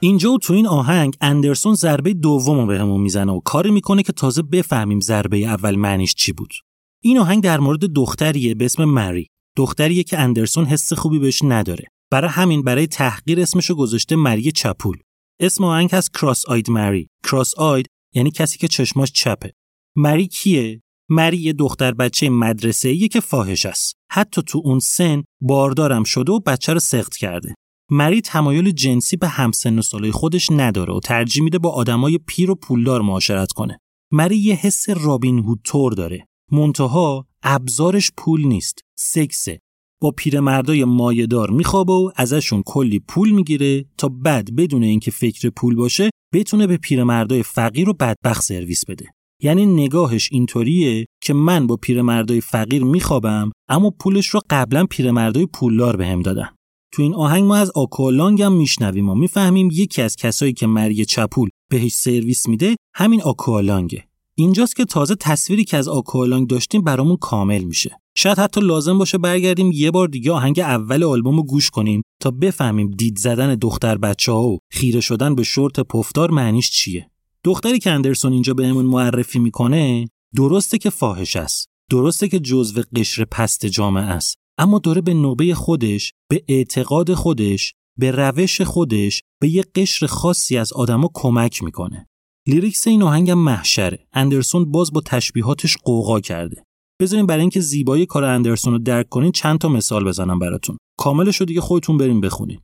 اینجا 0.00 0.32
و 0.32 0.38
تو 0.38 0.52
این 0.52 0.66
آهنگ 0.66 1.16
اندرسون 1.20 1.74
ضربه 1.74 2.14
دوم 2.14 2.60
رو 2.60 2.66
بهمون 2.66 3.00
می‌زنه 3.00 3.32
و 3.32 3.40
کاری 3.40 3.70
می‌کنه 3.70 4.02
که 4.02 4.12
تازه 4.12 4.42
بفهمیم 4.42 5.00
ضربه 5.00 5.38
اول 5.38 5.76
معنیش 5.76 6.14
چی 6.14 6.32
بود. 6.32 6.54
این 7.02 7.18
آهنگ 7.18 7.42
در 7.42 7.60
مورد 7.60 7.80
دختریه 7.80 8.54
به 8.54 8.64
اسم 8.64 8.84
مری. 8.84 9.26
دختریه 9.56 10.02
که 10.02 10.18
اندرسون 10.18 10.64
حس 10.64 10.92
خوبی 10.92 11.18
بهش 11.18 11.42
نداره. 11.44 11.84
برای 12.10 12.30
همین 12.30 12.62
برای 12.62 12.86
تحقیر 12.86 13.40
اسمشو 13.40 13.74
گذاشته 13.74 14.16
مری 14.16 14.52
چپول. 14.52 14.96
اسم 15.40 15.64
آهنگ 15.64 15.90
هست 15.92 16.14
کراس 16.14 16.46
آید 16.46 16.70
مری. 16.70 17.08
کراس 17.24 17.54
آید 17.54 17.86
یعنی 18.14 18.30
کسی 18.30 18.58
که 18.58 18.68
چشماش 18.68 19.12
چپه. 19.12 19.52
مری 19.96 20.26
کیه؟ 20.26 20.80
مری 21.10 21.36
یه 21.36 21.52
دختر 21.52 21.94
بچه 21.94 22.30
مدرسه 22.30 23.08
که 23.08 23.20
فاحش 23.20 23.66
است. 23.66 23.94
حتی 24.10 24.42
تو 24.42 24.60
اون 24.64 24.78
سن 24.78 25.24
باردارم 25.40 26.04
شده 26.04 26.32
و 26.32 26.40
بچه 26.40 26.72
رو 26.72 26.80
سخت 26.80 27.16
کرده. 27.16 27.54
مری 27.90 28.20
تمایل 28.20 28.70
جنسی 28.70 29.16
به 29.16 29.28
همسن 29.28 29.78
و 29.78 29.82
سالای 29.82 30.10
خودش 30.10 30.50
نداره 30.50 30.94
و 30.94 31.00
ترجیح 31.00 31.42
میده 31.42 31.58
با 31.58 31.70
آدمای 31.70 32.18
پیر 32.26 32.50
و 32.50 32.54
پولدار 32.54 33.02
معاشرت 33.02 33.52
کنه. 33.52 33.78
مری 34.12 34.36
یه 34.36 34.54
حس 34.54 34.88
رابین 34.88 35.38
هود 35.38 35.60
تور 35.64 35.92
داره. 35.92 36.26
منتها 36.52 37.26
ابزارش 37.42 38.12
پول 38.16 38.46
نیست، 38.46 38.84
سکسه. 38.98 39.60
با 40.02 40.10
پیرمردای 40.10 40.84
مایهدار 40.84 41.50
میخوابه 41.50 41.92
و 41.92 42.10
ازشون 42.16 42.62
کلی 42.66 42.98
پول 42.98 43.30
می‌گیره 43.30 43.84
تا 43.98 44.08
بعد 44.08 44.56
بدون 44.56 44.82
اینکه 44.82 45.10
فکر 45.10 45.50
پول 45.50 45.74
باشه 45.74 46.10
بتونه 46.34 46.66
به 46.66 46.76
پیرمردای 46.76 47.42
فقیر 47.42 47.88
و 47.88 47.92
بدبخت 47.92 48.42
سرویس 48.42 48.84
بده. 48.84 49.06
یعنی 49.42 49.66
نگاهش 49.66 50.28
اینطوریه 50.32 51.06
که 51.22 51.34
من 51.34 51.66
با 51.66 51.76
پیرمردای 51.76 52.40
فقیر 52.40 52.84
میخوابم 52.84 53.50
اما 53.68 53.90
پولش 53.90 54.26
رو 54.26 54.40
قبلا 54.50 54.86
پیرمردای 54.86 55.46
پولدار 55.46 55.96
بهم 55.96 56.22
دادن. 56.22 56.48
تو 56.92 57.02
این 57.02 57.14
آهنگ 57.14 57.44
ما 57.44 57.56
از 57.56 57.70
آکوالانگ 57.74 58.42
هم 58.42 58.52
میشنویم 58.52 59.08
و 59.08 59.14
می‌فهمیم 59.14 59.68
یکی 59.72 60.02
از 60.02 60.16
کسایی 60.16 60.52
که 60.52 60.66
مری 60.66 61.04
چپول 61.04 61.48
بهش 61.70 61.92
سرویس 61.92 62.48
میده 62.48 62.76
همین 62.94 63.22
آکوالانگه 63.22 64.04
اینجاست 64.34 64.76
که 64.76 64.84
تازه 64.84 65.14
تصویری 65.14 65.64
که 65.64 65.76
از 65.76 65.88
آکوالانگ 65.88 66.48
داشتیم 66.48 66.82
برامون 66.82 67.16
کامل 67.16 67.64
میشه. 67.64 67.98
شاید 68.16 68.38
حتی 68.38 68.60
لازم 68.60 68.98
باشه 68.98 69.18
برگردیم 69.18 69.72
یه 69.72 69.90
بار 69.90 70.08
دیگه 70.08 70.32
آهنگ 70.32 70.60
اول 70.60 71.04
آلبوم 71.04 71.36
رو 71.36 71.42
گوش 71.42 71.70
کنیم 71.70 72.02
تا 72.20 72.30
بفهمیم 72.30 72.90
دید 72.90 73.18
زدن 73.18 73.54
دختر 73.54 73.98
بچه 73.98 74.32
ها 74.32 74.42
و 74.42 74.58
خیره 74.70 75.00
شدن 75.00 75.34
به 75.34 75.42
شورت 75.42 75.80
پفدار 75.80 76.30
معنیش 76.30 76.70
چیه. 76.70 77.10
دختری 77.44 77.78
که 77.78 77.90
اندرسون 77.90 78.32
اینجا 78.32 78.54
بهمون 78.54 78.84
معرفی 78.84 79.38
می‌کنه 79.38 80.08
درسته 80.36 80.78
که 80.78 80.90
فاحش 80.90 81.36
است. 81.36 81.68
درسته 81.90 82.28
که 82.28 82.40
جزو 82.40 82.82
قشر 82.96 83.24
پست 83.24 83.66
جامعه 83.66 84.04
است. 84.04 84.36
اما 84.58 84.78
داره 84.78 85.00
به 85.00 85.14
نوبه 85.14 85.54
خودش 85.54 86.12
به 86.30 86.44
اعتقاد 86.48 87.14
خودش 87.14 87.74
به 87.98 88.10
روش 88.10 88.60
خودش 88.60 89.22
به 89.40 89.48
یه 89.48 89.64
قشر 89.74 90.06
خاصی 90.06 90.56
از 90.56 90.72
آدما 90.72 91.10
کمک 91.14 91.62
می‌کنه. 91.62 92.06
lyrics 92.48 92.86
این 92.86 93.02
آهنگم 93.02 93.38
محشره. 93.38 94.06
اندرسون 94.12 94.70
باز 94.72 94.92
با 94.92 95.00
تشبیهاتش 95.00 95.76
غوغا 95.76 96.20
کرده. 96.20 96.62
بذارین 97.00 97.26
برای 97.26 97.40
اینکه 97.40 97.60
زیبایی 97.60 98.06
کار 98.06 98.24
اندرسون 98.24 98.72
رو 98.72 98.78
درک 98.78 99.08
کنین 99.08 99.32
چند 99.32 99.58
تا 99.58 99.68
مثال 99.68 100.04
بزنم 100.04 100.38
براتون. 100.38 100.78
کاملش 100.98 101.36
رو 101.36 101.46
دیگه 101.46 101.60
خودتون 101.60 101.98
برین 101.98 102.20
بخونین. 102.20 102.60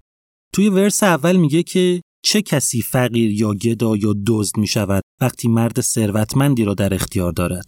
توی 0.54 0.68
verse 0.68 1.02
اول 1.02 1.36
میگه 1.36 1.62
که 1.62 2.02
چه 2.24 2.42
کسی 2.42 2.82
فقیر 2.82 3.30
یا 3.30 3.54
گدا 3.54 3.96
یا 3.96 4.14
دزد 4.26 4.56
می 4.56 4.66
شود 4.66 5.02
وقتی 5.20 5.48
مرد 5.48 5.80
ثروتمندی 5.80 6.64
را 6.64 6.74
در 6.74 6.94
اختیار 6.94 7.32
دارد؟ 7.32 7.64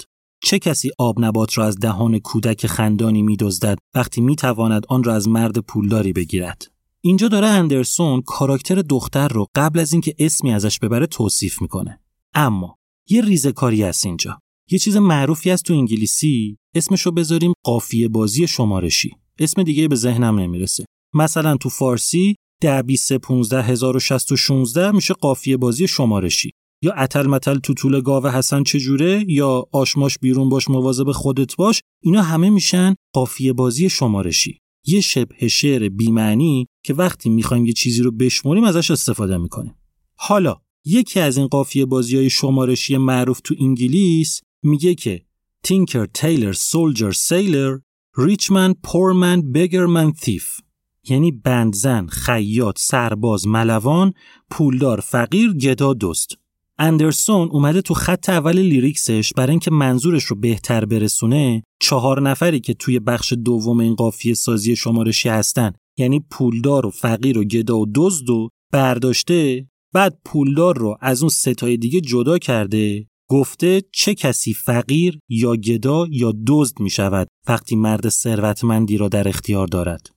چه 0.47 0.59
کسی 0.59 0.91
آب 0.99 1.25
نبات 1.25 1.59
را 1.59 1.67
از 1.67 1.79
دهان 1.79 2.19
کودک 2.19 2.67
خندانی 2.67 3.23
میدزدد 3.23 3.79
وقتی 3.95 4.21
می‌تواند 4.21 4.87
آن 4.89 5.05
را 5.05 5.15
از 5.15 5.29
مرد 5.29 5.59
پولداری 5.59 6.13
بگیرد؟ 6.13 6.71
اینجا 7.01 7.29
داره 7.29 7.47
اندرسون 7.47 8.23
کاراکتر 8.23 8.75
دختر 8.75 9.29
رو 9.29 9.47
قبل 9.55 9.79
از 9.79 9.93
اینکه 9.93 10.15
اسمی 10.19 10.53
ازش 10.53 10.79
ببره 10.79 11.07
توصیف 11.07 11.63
می‌کنه. 11.63 12.01
اما 12.35 12.77
یه 13.09 13.23
ریزه 13.23 13.53
کاری 13.53 13.83
هست 13.83 14.07
اینجا. 14.07 14.39
یه 14.71 14.79
چیز 14.79 14.97
معروفی 14.97 15.51
از 15.51 15.63
تو 15.63 15.75
انگلیسی. 15.75 16.59
اسمشو 16.75 17.11
بذاریم 17.11 17.53
قافیه 17.65 18.09
بازی 18.09 18.47
شمارشی. 18.47 19.17
اسم 19.39 19.63
دیگه 19.63 19.89
به 19.89 19.97
ذهنم 19.97 20.39
نمی‌رسه. 20.39 20.85
مثلا 21.15 21.57
تو 21.57 21.69
فارسی 21.69 22.37
ده 22.63 22.83
20 22.83 23.13
15 23.13 23.63
1016 23.63 24.91
میشه 24.91 25.15
قافیه 25.15 25.57
بازی 25.57 25.89
شمارشی. 25.89 26.51
یا 26.83 26.93
اتل 26.93 27.27
متل 27.27 27.59
تو 27.59 27.75
طول 27.75 28.01
گاوه 28.01 28.31
حسن 28.31 28.63
چجوره؟ 28.63 29.25
یا 29.29 29.65
آشماش 29.73 30.19
بیرون 30.19 30.49
باش 30.49 30.71
مواظب 30.71 31.13
خودت 31.13 31.57
باش. 31.57 31.83
اینا 32.03 32.23
همه 32.23 32.51
میشن 32.51 32.95
قافیه 33.13 33.53
بازی 33.53 33.89
شمارشی. 33.89 34.61
یه 34.87 35.01
شبه 35.01 35.49
شعر 35.49 35.89
بیمعنی 35.89 36.67
که 36.85 36.95
وقتی 36.95 37.31
می‌خوایم 37.31 37.67
یه 37.67 37.73
چیزی 37.73 38.03
رو 38.03 38.11
بشمریم 38.11 38.65
ازش 38.65 38.91
استفاده 38.91 39.37
می‌کنیم. 39.37 39.75
حالا 40.19 40.57
یکی 40.85 41.21
از 41.21 41.39
این 41.39 41.47
قافیه 41.47 41.87
بازی 41.87 42.17
های 42.17 42.31
شمارشی 42.31 42.97
معروف 42.97 43.41
تو 43.45 43.55
انگلیس 43.61 44.41
میگه 44.63 44.95
که 44.95 45.23
tinker 45.63 46.07
tailor 46.15 46.53
soldier 46.53 47.13
sailor 47.13 47.79
rich 48.17 48.50
man 48.50 48.75
poor 48.83 49.23
man 49.23 49.53
beggar 49.53 49.93
man 49.93 50.13
thief 50.13 50.61
یعنی 51.09 51.33
بندزن، 51.33 52.07
خیاط، 52.07 52.79
سرباز، 52.79 53.47
ملوان، 53.47 54.13
پولدار، 54.51 55.01
فقیر، 55.01 55.53
گدا، 55.53 55.95
دزد. 55.95 56.29
اندرسون 56.79 57.49
اومده 57.49 57.83
تو 57.83 57.95
خط 57.95 58.31
اول 58.31 58.59
lyrics 58.59 59.14
ش 59.14 59.33
برای 59.37 59.51
اینکه 59.51 59.71
منظورش 59.71 60.25
رو 60.25 60.37
بهتر 60.37 60.85
برسونه 60.85 61.63
چهار 61.81 62.23
نفری 62.23 62.61
که 62.61 62.75
توی 62.75 62.99
بخش 62.99 63.33
دوم 63.33 63.81
این 63.81 63.95
قافیه 63.95 64.35
سازی 64.35 64.77
شمارشی 64.77 65.29
هستن. 65.29 65.73
یعنی 65.99 66.21
پولدار 66.31 66.87
و 66.87 66.91
فقیر 66.91 67.39
و 67.39 67.45
گدا 67.45 67.79
و 67.79 67.87
دزد 67.95 68.31
و 68.31 68.49
برداشته 68.73 69.67
بعد 69.93 70.19
پولدار 70.25 70.79
رو 70.79 70.97
از 71.01 71.23
اون 71.23 71.29
ستای 71.29 71.77
دیگه 71.77 72.01
جدا 72.01 72.39
کرده 72.39 73.07
گفته 73.31 73.83
چه 73.93 74.15
کسی 74.15 74.55
فقیر 74.55 75.19
یا 75.29 75.57
گدا 75.57 76.07
یا 76.11 76.33
دزد 76.47 76.81
می 76.81 76.91
شود 76.91 77.29
وقتی 77.49 77.77
مرد 77.77 78.09
ثروتمندی 78.09 78.99
را 78.99 79.09
در 79.09 79.29
اختیار 79.29 79.67
دارد. 79.67 80.11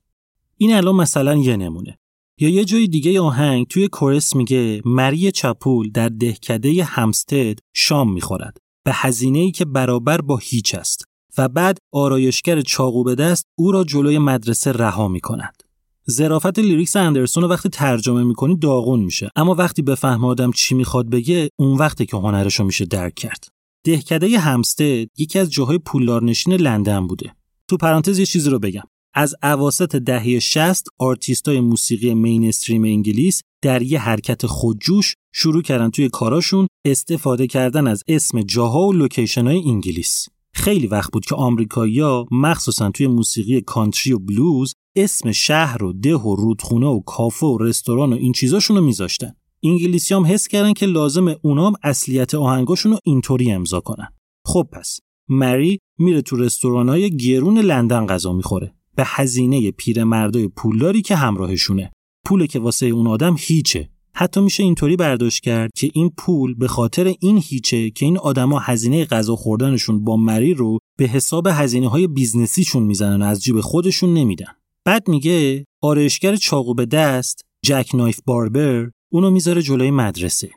این 0.58 0.74
الان 0.74 0.96
مثلا 0.96 1.36
یه 1.36 1.58
نمونه. 1.58 1.99
یا 2.40 2.50
یه 2.50 2.66
جای 2.66 2.88
دیگه 2.88 3.22
آهنگ 3.22 3.68
توی 3.68 3.88
کورس 3.88 4.36
میگه 4.36 4.82
مری 4.86 5.32
چپول 5.32 5.92
در 5.92 6.10
دهکده 6.10 6.84
همستد 6.84 7.60
شام 7.74 8.14
می‌خورد. 8.14 8.58
به 8.84 8.92
هزینه 8.94 9.40
ای 9.40 9.52
که 9.52 9.66
برابر 9.66 10.22
با 10.22 10.38
هیچ 10.38 10.76
است. 10.76 11.04
و 11.38 11.48
بعد 11.48 11.78
آرایشگر 11.92 12.62
چاقو 12.62 13.04
به 13.04 13.16
دست 13.16 13.46
او 13.58 13.72
را 13.72 13.84
جلوی 13.84 14.18
مدرسه 14.18 14.72
رها 14.72 15.08
می‌کند. 15.08 15.64
ظرافت 16.06 16.60
lyrics 16.60 16.96
اندرسون 16.96 17.44
رو 17.44 17.50
وقتی 17.50 17.70
ترجمه 17.70 18.24
می‌کنی 18.24 18.58
داغون 18.58 19.00
میشه. 19.00 19.30
اما 19.36 19.56
وقتی 19.56 19.82
بفهمی 19.82 20.26
آدم 20.26 20.52
چی 20.52 20.76
می‌خواد 20.76 21.10
بگه 21.10 21.50
اون 21.60 21.78
وقته 21.78 22.06
که 22.06 22.18
هنرش 22.18 22.56
رو 22.56 22.66
میشه 22.66 22.86
درک 22.86 23.16
کرد. 23.16 23.48
دهکده 23.86 24.40
همستد 24.40 25.08
یکی 25.18 25.40
از 25.40 25.52
جاهای 25.52 25.78
پولدارنشین 25.78 26.54
لندن 26.54 27.08
بوده. 27.08 27.36
تو 27.68 27.78
پرانتز 27.78 28.20
یه 28.20 28.26
چیزی 28.26 28.50
رو 28.50 28.60
بگم. 28.60 28.84
از 29.14 29.36
اواسط 29.44 29.96
دهه 29.96 30.40
60 30.40 30.86
آرتیستای 30.98 31.60
موسیقی 31.60 32.14
mainstream 32.14 32.84
انگلیس 32.84 33.42
در 33.62 33.82
یه 33.82 34.00
حرکت 34.00 34.46
خودجوش 34.46 35.16
شروع 35.34 35.62
کردن 35.62 35.90
توی 35.90 36.10
کاراشون 36.10 36.68
استفاده 36.86 37.48
کردن 37.48 37.88
از 37.88 38.04
اسم 38.08 38.42
جاها 38.42 38.88
و 38.88 38.94
location 38.94 39.48
های 39.48 39.64
انگلیس. 39.66 40.28
خیلی 40.54 40.88
وقت 40.88 41.12
بود 41.12 41.26
که 41.26 41.36
آمریکایی‌ها 41.36 42.26
مخصوصا 42.32 42.92
توی 42.92 43.08
موسیقی 43.08 43.62
کانتری 43.62 44.14
و 44.14 44.20
بلوز 44.20 44.74
اسم 44.96 45.32
شهر 45.32 45.84
و 45.84 45.94
ده 45.94 46.16
و 46.16 46.36
رودخونه 46.36 46.88
و 46.88 47.00
کافه 47.00 47.46
و 47.46 47.58
رستوران 47.58 48.14
و 48.14 48.16
این 48.16 48.32
چیزاشون 48.32 48.78
رو 48.78 48.84
میذاشتن. 48.84 49.36
انگلیسی 49.64 50.14
هم 50.14 50.26
حس 50.26 50.48
کردن 50.48 50.74
که 50.74 50.86
لازمه 50.86 51.36
اونام 51.42 51.74
اصلیت 51.84 52.36
آهنگاشون 52.36 52.92
رو 52.92 53.00
اینطوری 53.04 53.52
امضا 53.52 53.80
کنن. 53.80 54.08
خب 54.46 54.68
پس 54.72 55.00
مری 55.30 55.80
میره 56.00 56.22
تو 56.22 56.36
رستورانای 56.36 57.18
گرون 57.18 57.60
لندن 57.60 58.06
غذا 58.06 58.34
می‌خوره. 58.34 58.79
به 59.00 59.06
هزینه 59.08 59.72
پیرمردای 59.72 60.48
پولداری 60.48 61.02
که 61.02 61.16
همراهشونه. 61.16 61.92
پول 62.26 62.46
که 62.46 62.60
واسه 62.60 62.86
اون 62.86 63.08
آدم 63.08 63.36
هیچه. 63.40 63.90
حتی 64.14 64.42
میشه 64.42 64.64
اینطوری 64.64 64.96
برداشت 64.96 65.44
کرد 65.44 65.72
که 65.76 65.90
این 65.94 66.12
پول 66.18 66.54
به 66.54 66.68
خاطر 66.68 67.14
این 67.20 67.42
هیچه 67.44 67.90
که 67.90 68.06
این 68.06 68.18
آدما 68.18 68.60
هزینه 68.60 69.06
غذا 69.06 69.36
خوردنشون 69.36 70.04
با 70.04 70.18
مری 70.18 70.54
رو 70.54 70.80
به 70.98 71.08
حساب 71.08 71.48
هزینه 71.52 71.88
های 71.88 72.08
بیزنسیشون 72.08 72.84
می‌زنن 72.84 73.22
و 73.22 73.26
از 73.26 73.44
جیب 73.44 73.62
خودشون 73.62 74.14
نمیدن. 74.14 74.54
بعد 74.86 75.08
میگه 75.08 75.66
آرایشگر 75.82 76.36
چاقو 76.36 76.74
به 76.74 76.86
دست 76.86 77.46
جک 77.66 77.90
نایف 77.94 78.20
باربر 78.26 78.90
اونو 79.12 79.32
می‌ذاره 79.32 79.62
جلوی 79.62 79.92
مدرسه. 79.92 80.50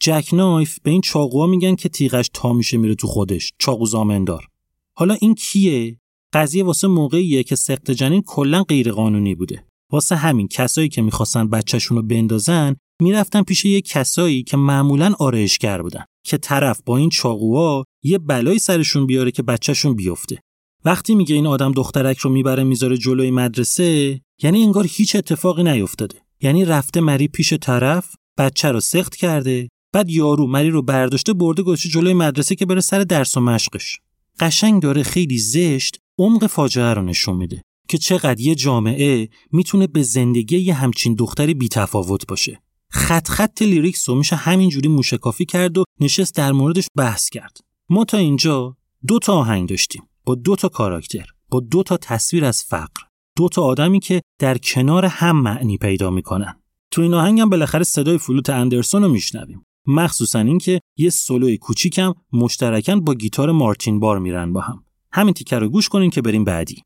جک 0.00 0.28
نایف 0.32 0.78
به 0.82 0.90
این 0.90 1.00
چاقوها 1.00 1.46
میگن 1.46 1.74
که 1.74 1.88
تیغش 1.88 2.30
تا 2.34 2.52
میشه 2.52 2.76
میره 2.76 2.94
تو 2.94 3.06
خودش 3.06 3.52
چاقو 3.58 3.86
زامندار. 3.86 4.48
حالا 4.94 5.14
این 5.20 5.34
کیه؟ 5.34 5.98
قضیه 6.36 6.64
واسه 6.64 6.88
موقعیه 6.88 7.42
که 7.42 7.56
سقط 7.56 7.90
جنین 7.90 8.22
کلا 8.22 8.62
غیر 8.62 8.92
قانونی 8.92 9.34
بوده. 9.34 9.64
واسه 9.92 10.16
همین 10.16 10.48
کسایی 10.48 10.88
که 10.88 11.02
می‌خواستن 11.02 11.48
بچهشون 11.50 11.96
رو 11.96 12.02
بندازن 12.02 12.76
می‌رفتن 13.02 13.42
پیش 13.42 13.64
یه 13.64 13.80
کسایی 13.80 14.42
که 14.42 14.56
معمولا 14.56 15.14
آرایشگر 15.18 15.82
بودن 15.82 16.04
که 16.24 16.38
طرف 16.38 16.80
با 16.86 16.96
این 16.96 17.08
چاقوها 17.08 17.84
یه 18.04 18.18
بلایی 18.18 18.58
سرشون 18.58 19.06
بیاره 19.06 19.30
که 19.30 19.42
بچهشون 19.42 19.94
بیفته. 19.94 20.40
وقتی 20.84 21.14
میگه 21.14 21.34
این 21.34 21.46
آدم 21.46 21.72
دخترک 21.72 22.18
رو 22.18 22.30
می‌بره 22.30 22.64
می‌ذاره 22.64 22.96
جلوی 22.96 23.30
مدرسه 23.30 24.20
یعنی 24.42 24.62
انگار 24.62 24.86
هیچ 24.88 25.16
اتفاقی 25.16 25.62
نیفتاده. 25.62 26.16
یعنی 26.40 26.64
رفته 26.64 27.00
مری 27.00 27.28
پیش 27.28 27.52
طرف 27.52 28.14
بچه 28.38 28.72
رو 28.72 28.80
سخت 28.80 29.16
کرده 29.16 29.68
بعد 29.92 30.10
یارو 30.10 30.46
مری 30.46 30.70
رو 30.70 30.82
برداشته 30.82 31.32
برده 31.32 31.62
گذاشته 31.62 31.88
جلوی 31.88 32.14
مدرسه 32.14 32.54
که 32.54 32.66
بره 32.66 32.80
سر 32.80 33.00
درس 33.00 33.36
و 33.36 33.40
مشقش. 33.40 33.98
قشنگ 34.40 34.82
داره 34.82 35.02
خیلی 35.02 35.38
زشت 35.38 35.98
عمق 36.18 36.46
فاجعه 36.46 36.94
رو 36.94 37.02
نشون 37.02 37.36
میده 37.36 37.62
که 37.88 37.98
چقدر 37.98 38.40
یه 38.40 38.54
جامعه 38.54 39.28
می‌تونه 39.52 39.86
به 39.86 40.02
زندگی 40.02 40.58
یه 40.58 40.74
همچین 40.74 41.14
دختری 41.14 41.54
بیتفاوت 41.54 42.26
باشه. 42.26 42.62
خط 42.90 43.28
خط 43.28 43.62
لیریکس 43.62 44.08
رو 44.08 44.14
میشه 44.14 44.36
همینجوری 44.36 44.88
موشکافی 44.88 45.44
کرد 45.44 45.78
و 45.78 45.84
نشست 46.00 46.34
در 46.34 46.52
موردش 46.52 46.86
بحث 46.96 47.28
کرد. 47.28 47.58
ما 47.90 48.04
تا 48.04 48.18
اینجا 48.18 48.76
دو 49.06 49.18
تا 49.18 49.32
آهنگ 49.32 49.68
داشتیم 49.68 50.02
با 50.24 50.34
دو 50.34 50.56
تا 50.56 50.68
کاراکتر 50.68 51.26
با 51.50 51.60
دو 51.60 51.82
تا 51.82 51.96
تصویر 51.96 52.44
از 52.44 52.64
فقر. 52.64 53.02
دو 53.36 53.48
تا 53.48 53.62
آدمی 53.62 54.00
که 54.00 54.20
در 54.38 54.58
کنار 54.58 55.04
هم 55.04 55.42
معنی 55.42 55.78
پیدا 55.78 56.10
می‌کنن. 56.10 56.60
تو 56.90 57.02
این 57.02 57.14
آهنگ 57.14 57.40
هم 57.40 57.50
بالاخره 57.50 57.84
صدای 57.84 58.18
فلوت 58.18 58.50
اندرسون 58.50 59.02
رو 59.02 59.08
میشنویم. 59.08 59.62
مخصوصا 59.86 60.38
اینکه 60.38 60.80
یه 60.96 61.10
سولوی 61.10 61.58
کوچیکم 61.58 62.14
مشترکن 62.32 63.00
با 63.00 63.14
گیتار 63.14 63.52
مارتین 63.52 64.00
بار 64.00 64.18
میرن 64.18 64.52
با 64.52 64.60
هم. 64.60 64.85
همین 65.16 65.34
تیکر 65.34 65.58
رو 65.58 65.68
گوش 65.68 65.88
کنین 65.88 66.10
که 66.10 66.22
بریم 66.22 66.44
بعدی. 66.44 66.82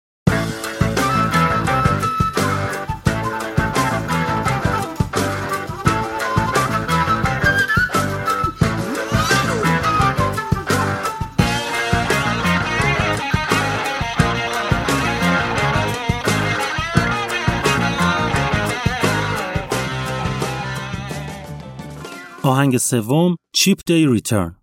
آهنگ 22.43 22.77
سوم 22.77 23.37
چیپ 23.53 23.79
دی 23.87 24.07
ریترن 24.07 24.60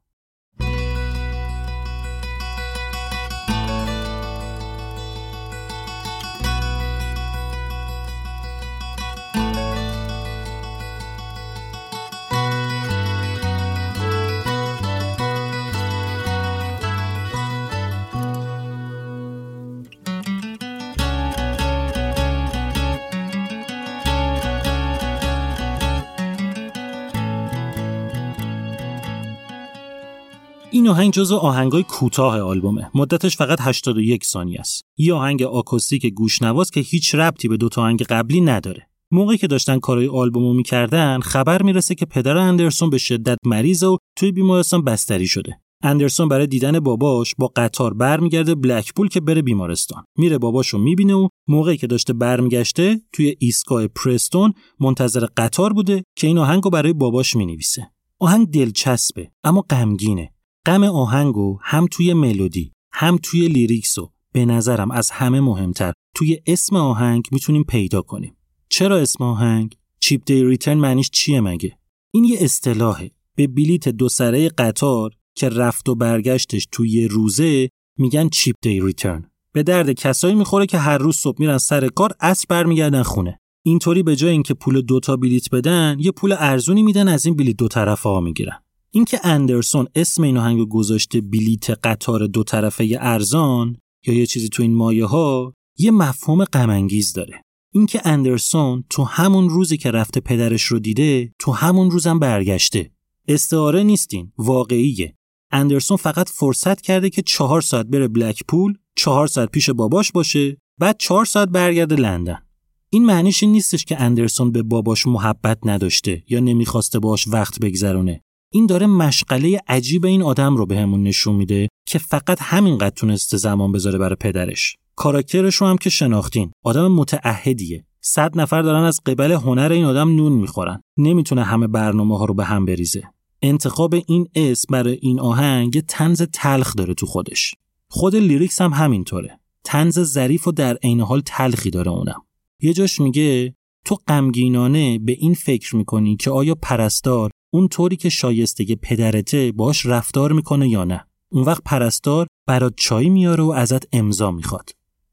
این 30.87 30.95
آهنگ 30.95 31.13
جزو 31.13 31.35
آهنگای 31.35 31.83
کوتاه 31.83 32.39
آلبومه. 32.39 32.89
مدتش 32.95 33.37
فقط 33.37 33.61
81 33.61 34.25
ثانیه 34.25 34.59
است. 34.59 34.81
یه 34.97 35.13
آهنگ 35.13 35.43
آکوستیک 35.43 36.05
گوشنواز 36.05 36.71
که 36.71 36.79
هیچ 36.79 37.15
ربطی 37.15 37.47
به 37.47 37.57
دو 37.57 37.69
تا 37.69 37.81
آهنگ 37.81 38.03
قبلی 38.03 38.41
نداره. 38.41 38.87
موقعی 39.11 39.37
که 39.37 39.47
داشتن 39.47 39.79
کارهای 39.79 40.07
آلبومو 40.07 40.53
می‌کردن 40.53 41.19
خبر 41.19 41.61
می‌رسه 41.61 41.95
که 41.95 42.05
پدر 42.05 42.37
اندرسون 42.37 42.89
به 42.89 42.97
شدت 42.97 43.37
مریض 43.45 43.83
و 43.83 43.97
توی 44.15 44.31
بیمارستان 44.31 44.83
بستری 44.83 45.27
شده. 45.27 45.59
اندرسون 45.83 46.27
برای 46.27 46.47
دیدن 46.47 46.79
باباش 46.79 47.35
با 47.37 47.51
قطار 47.55 47.93
برمیگرده 47.93 48.55
بلکپول 48.55 49.07
که 49.07 49.19
بره 49.19 49.41
بیمارستان. 49.41 50.03
میره 50.17 50.37
باباشو 50.37 50.77
می‌بینه 50.77 51.13
و 51.13 51.27
موقعی 51.47 51.77
که 51.77 51.87
داشته 51.87 52.13
برمیگشته 52.13 53.01
توی 53.13 53.35
ایستگاه 53.39 53.87
پرستون 53.87 54.53
منتظر 54.79 55.25
قطار 55.37 55.73
بوده 55.73 56.03
که 56.15 56.27
این 56.27 56.37
آهنگو 56.37 56.69
برای 56.69 56.93
باباش 56.93 57.35
می‌نویسه. 57.35 57.91
آهنگ 58.19 58.47
دلچسبه 58.47 59.31
اما 59.43 59.61
غمگینه. 59.69 60.31
غم 60.67 60.83
آهنگو 60.83 61.59
هم 61.61 61.87
توی 61.91 62.13
ملودی 62.13 62.71
هم 62.93 63.17
توی 63.23 63.47
lyrics 63.47 63.97
و 63.97 64.11
به 64.33 64.45
نظرم 64.45 64.91
از 64.91 65.11
همه 65.11 65.39
مهمتر 65.39 65.93
توی 66.15 66.37
اسم 66.45 66.75
آهنگ 66.75 67.27
می‌تونیم 67.31 67.63
پیدا 67.63 68.01
کنیم. 68.01 68.37
چرا 68.69 68.97
اسم 68.97 69.23
آهنگ؟ 69.23 69.75
Cheap 69.99 70.21
Day 70.25 70.43
Return 70.43 70.77
معنیش 70.77 71.09
چیه 71.09 71.41
مگه؟ 71.41 71.77
این 72.13 72.23
یه 72.23 72.37
اصطلاحه. 72.41 73.11
به 73.35 73.47
بلیت 73.47 73.89
دو 73.89 74.09
سره 74.09 74.49
قطار 74.49 75.11
که 75.35 75.49
رفت 75.49 75.89
و 75.89 75.95
برگشتش 75.95 76.67
تو 76.71 76.89
یه 76.89 77.07
روزه 77.07 77.69
میگن 77.97 78.29
Cheap 78.29 78.55
Day 78.61 78.81
Return. 78.81 79.31
به 79.51 79.63
درد 79.63 79.91
کسایی 79.91 80.35
می‌خوره 80.35 80.65
که 80.65 80.77
هر 80.77 80.97
روز 80.97 81.15
صبح 81.15 81.37
میرن 81.39 81.57
سر 81.57 81.87
کار 81.87 82.11
عصر 82.19 82.45
برمیگردن 82.49 83.03
خونه. 83.03 83.39
اینطوری 83.65 84.03
به 84.03 84.15
جای 84.15 84.31
اینکه 84.31 84.53
پول 84.53 84.81
دوتا 84.81 85.15
بلیت 85.17 85.49
بدن 85.49 85.97
یه 85.99 86.11
پول 86.11 86.35
ارزونی 86.39 86.83
میدن 86.83 87.07
از 87.07 87.25
این 87.25 87.35
بلیت 87.35 87.57
دو 87.57 87.67
طرفه 87.67 88.09
ها 88.09 88.21
می‌گیرن. 88.21 88.59
اینکه 88.91 89.19
اندرسون 89.23 89.87
اسم 89.95 90.23
این 90.23 90.37
آهنگ 90.37 90.67
گذاشته 90.69 91.21
بلیت 91.21 91.69
قطار 91.69 92.27
دو 92.27 92.43
طرفه 92.43 92.97
ارزان 92.99 93.77
یا 94.07 94.13
یه 94.13 94.25
چیزی 94.25 94.49
تو 94.49 94.63
این 94.63 94.75
مایه 94.75 95.05
ها 95.05 95.53
یه 95.77 95.91
مفهوم 95.91 96.43
غم 96.43 96.87
داره. 97.15 97.41
اینکه 97.73 98.01
اندرسون 98.05 98.83
تو 98.89 99.03
همون 99.03 99.49
روزی 99.49 99.77
که 99.77 99.91
رفته 99.91 100.19
پدرش 100.19 100.63
رو 100.63 100.79
دیده 100.79 101.33
تو 101.39 101.51
همون 101.51 101.91
روزم 101.91 102.19
برگشته. 102.19 102.91
استعاره 103.27 103.83
نیستین 103.83 104.31
واقعیه. 104.37 105.15
اندرسون 105.51 105.97
فقط 105.97 106.29
فرصت 106.29 106.81
کرده 106.81 107.09
که 107.09 107.21
چهار 107.21 107.61
ساعت 107.61 107.85
بره 107.85 108.07
بلک 108.07 108.43
پول 108.47 108.77
چهار 108.95 109.27
ساعت 109.27 109.51
پیش 109.51 109.69
باباش 109.69 110.11
باشه 110.11 110.57
بعد 110.79 110.95
چهار 110.99 111.25
ساعت 111.25 111.49
برگرده 111.49 111.95
لندن. 111.95 112.43
این 112.89 113.05
معنیش 113.05 113.43
نیستش 113.43 113.85
که 113.85 114.01
اندرسون 114.01 114.51
به 114.51 114.63
باباش 114.63 115.07
محبت 115.07 115.57
نداشته 115.63 116.23
یا 116.27 116.39
نمی‌خواسته 116.39 116.99
باش 116.99 117.27
وقت 117.27 117.59
بگذرونه. 117.59 118.21
این 118.53 118.65
داره 118.65 118.87
مشغله 118.87 119.61
عجیب 119.67 120.05
این 120.05 120.23
آدم 120.23 120.55
رو 120.55 120.65
بهمون 120.65 121.03
به 121.03 121.09
نشون 121.09 121.35
میده 121.35 121.67
که 121.85 121.99
فقط 121.99 122.37
همینقدر 122.41 122.95
تونسته 122.95 123.37
زمان 123.37 123.71
بذاره 123.71 123.97
برای 123.97 124.15
پدرش. 124.19 124.75
کاراکترش 124.95 125.55
رو 125.55 125.67
هم 125.67 125.77
که 125.77 125.89
شناختین. 125.89 126.51
آدم 126.63 126.91
متعهدیه. 126.91 127.85
صد 128.01 128.39
نفر 128.39 128.61
دارن 128.61 128.83
از 128.83 129.01
قبل 129.05 129.31
هنر 129.31 129.71
این 129.71 129.85
آدم 129.85 130.15
نون 130.15 130.33
می‌خورن. 130.33 130.81
نمی‌تونه 130.97 131.43
همه 131.43 131.67
برنامه 131.67 132.17
ها 132.17 132.25
رو 132.25 132.33
به 132.33 132.45
هم 132.45 132.65
بریزه. 132.65 133.03
انتخاب 133.41 133.95
این 134.07 134.27
اسم 134.35 134.67
برای 134.69 134.99
این 135.01 135.19
آهنگ 135.19 135.75
یه 135.75 135.81
تنز 135.81 136.21
تلخ 136.21 136.75
داره 136.75 136.93
تو 136.93 137.05
خودش. 137.05 137.55
خود 137.89 138.15
lyrics 138.15 138.61
هم 138.61 138.73
همینطوره. 138.73 139.39
طنز 139.63 139.99
ظریف 139.99 140.47
و 140.47 140.51
در 140.51 140.75
عین 140.75 141.01
حال 141.01 141.21
تلخی 141.25 141.69
داره 141.69 141.91
اونم. 141.91 142.21
یه 142.61 142.73
جاش 142.73 143.01
میگه 143.01 143.55
تو 143.85 143.97
غمگینانه 144.07 144.99
به 144.99 145.11
این 145.11 145.33
فکر 145.33 145.75
می‌کنی 145.75 146.15
که 146.15 146.31
آیا 146.31 146.55
پرستار 146.55 147.31
اون 147.57 147.67
طوری 147.67 147.95
که 147.95 148.09
شایسته 148.09 148.75
پدرته 148.75 149.51
باش 149.51 149.85
رفتار 149.85 150.31
می‌کنه 150.31 150.69
یا 150.69 150.83
نه. 150.83 151.07
اون 151.31 151.43
وقت 151.43 151.63
پرستار 151.65 152.27
برات 152.47 152.73
چای 152.77 153.09
میاره 153.09 153.43
و 153.43 153.49
ازت 153.49 153.83
امضا 153.93 154.31
می‌خواد. 154.31 154.69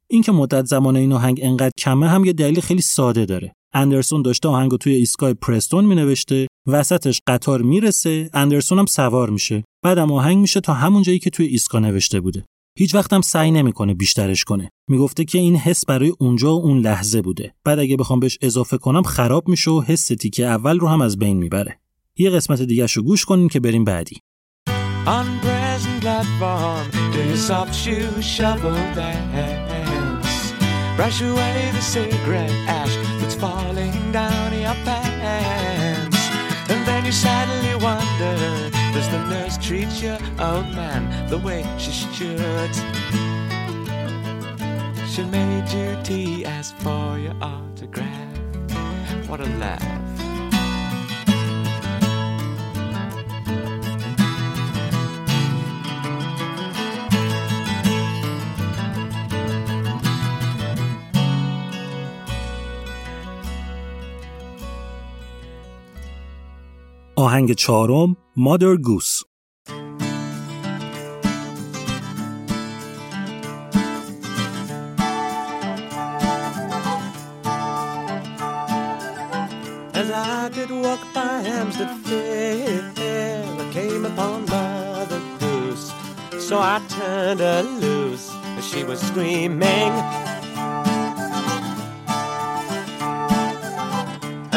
اینکه 0.08 0.32
مدت 0.32 0.66
زمان 0.66 0.96
این 0.96 1.12
آهنگ 1.12 1.40
انقدر 1.42 1.72
کمه 1.78 2.08
هم 2.08 2.24
یه 2.24 2.32
دلیل 2.32 2.60
خیلی 2.60 2.82
ساده 2.82 3.24
داره. 3.24 3.52
اندرسون 3.72 4.22
داشته 4.22 4.48
آهنگ 4.48 4.76
توی 4.76 4.94
ایستگاه 4.94 5.34
پرستون 5.34 5.84
مینوشته 5.84 6.46
وسطش 6.66 7.20
قطار 7.26 7.62
می‌رسه 7.62 8.30
اندرسون 8.34 8.78
هم 8.78 8.86
سوار 8.86 9.30
میشه. 9.30 9.64
بعدم 9.82 10.12
آهنگ 10.12 10.38
میشه 10.38 10.60
تا 10.60 10.72
همون 10.72 11.02
جایی 11.02 11.18
که 11.18 11.30
توی 11.30 11.46
ایستگاه 11.46 11.80
نوشته 11.80 12.20
بوده. 12.20 12.44
هیچ 12.78 12.94
وقتم 12.94 13.20
سعی 13.20 13.50
نمی‌کنه 13.50 13.94
بیشترش 13.94 14.44
کنه. 14.44 14.70
می‌گفته 14.90 15.24
که 15.24 15.38
این 15.38 15.56
حس 15.56 15.86
برای 15.86 16.12
اونجا 16.18 16.56
و 16.56 16.62
اون 16.62 16.78
لحظه 16.78 17.22
بوده. 17.22 17.54
بعد 17.64 17.78
اگه 17.78 17.96
بخوام 17.96 18.20
بهش 18.20 18.38
اضافه 18.40 18.78
کنم 18.78 19.02
خراب 19.02 19.48
میشه 19.48 19.70
و 19.70 19.82
حس 19.82 20.06
تیکه 20.06 20.46
اول 20.46 20.78
رو 20.78 20.88
هم 20.88 21.00
از 21.00 21.18
بین 21.18 21.36
می‌بره. 21.36 21.80
یه 22.16 22.30
قسمت 22.30 22.62
دیگه 22.62 22.86
رو 22.86 23.02
گوش 23.02 23.24
کنیم 23.24 23.48
که 23.48 23.60
بریم 23.60 23.84
بعدی. 23.84 24.16
Brush 30.96 31.20
away 31.22 31.60
the 31.78 31.84
cigarette 31.94 32.56
ash 32.80 32.94
that's 33.18 33.36
falling 33.44 33.96
down 34.12 34.48
your 34.64 34.76
pants. 34.86 36.22
And 36.72 36.80
then 36.88 37.02
you 37.08 37.14
sadly 37.26 37.74
wonder, 37.88 38.36
does 38.94 39.08
the 39.14 39.20
nurse 39.32 39.56
treat 39.66 39.92
your 40.04 40.18
old 40.48 40.68
man 40.80 41.02
the 41.32 41.40
way 41.46 41.62
she 41.82 41.92
should? 42.16 42.74
She 45.12 45.22
made 45.36 45.68
you 45.76 45.88
tea, 46.08 46.44
asked 46.56 46.76
for 46.84 47.18
your 47.24 47.36
autograph. 47.52 48.38
What 49.28 49.40
a 49.40 49.48
laugh. 49.64 50.03
آهنگ 67.15 67.51
چهارم 67.53 68.17
مادر 68.35 68.75
گوس 68.75 69.21
As 79.99 80.09
I 80.11 80.49
did 80.57 80.71
walk 80.71 81.01
by 81.13 81.41
Hampstead 81.49 81.91
Fair, 82.05 82.81
I 83.63 83.69
came 83.73 84.05
upon 84.05 84.45
Mother 84.45 85.21
Goose. 85.39 85.91
So 86.47 86.57
I 86.57 86.81
turned 86.87 87.41
her 87.41 87.63
loose 87.63 88.31
as 88.57 88.65
she 88.65 88.83
was 88.83 88.99
screaming. 89.01 89.91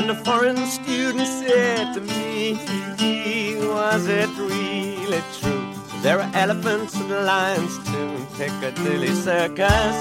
And 0.08 0.18
a 0.18 0.24
foreign 0.24 0.66
student 0.68 1.28
said 1.28 1.94
to 1.96 2.00
me, 2.00 2.56
was 3.76 4.08
it 4.08 4.30
really 4.38 5.22
true? 5.38 5.74
There 6.02 6.22
are 6.22 6.32
elephants 6.34 6.96
and 6.96 7.10
lions 7.10 7.74
too 7.88 8.10
in 8.18 8.26
Piccadilly 8.38 9.14
Circus. 9.28 9.96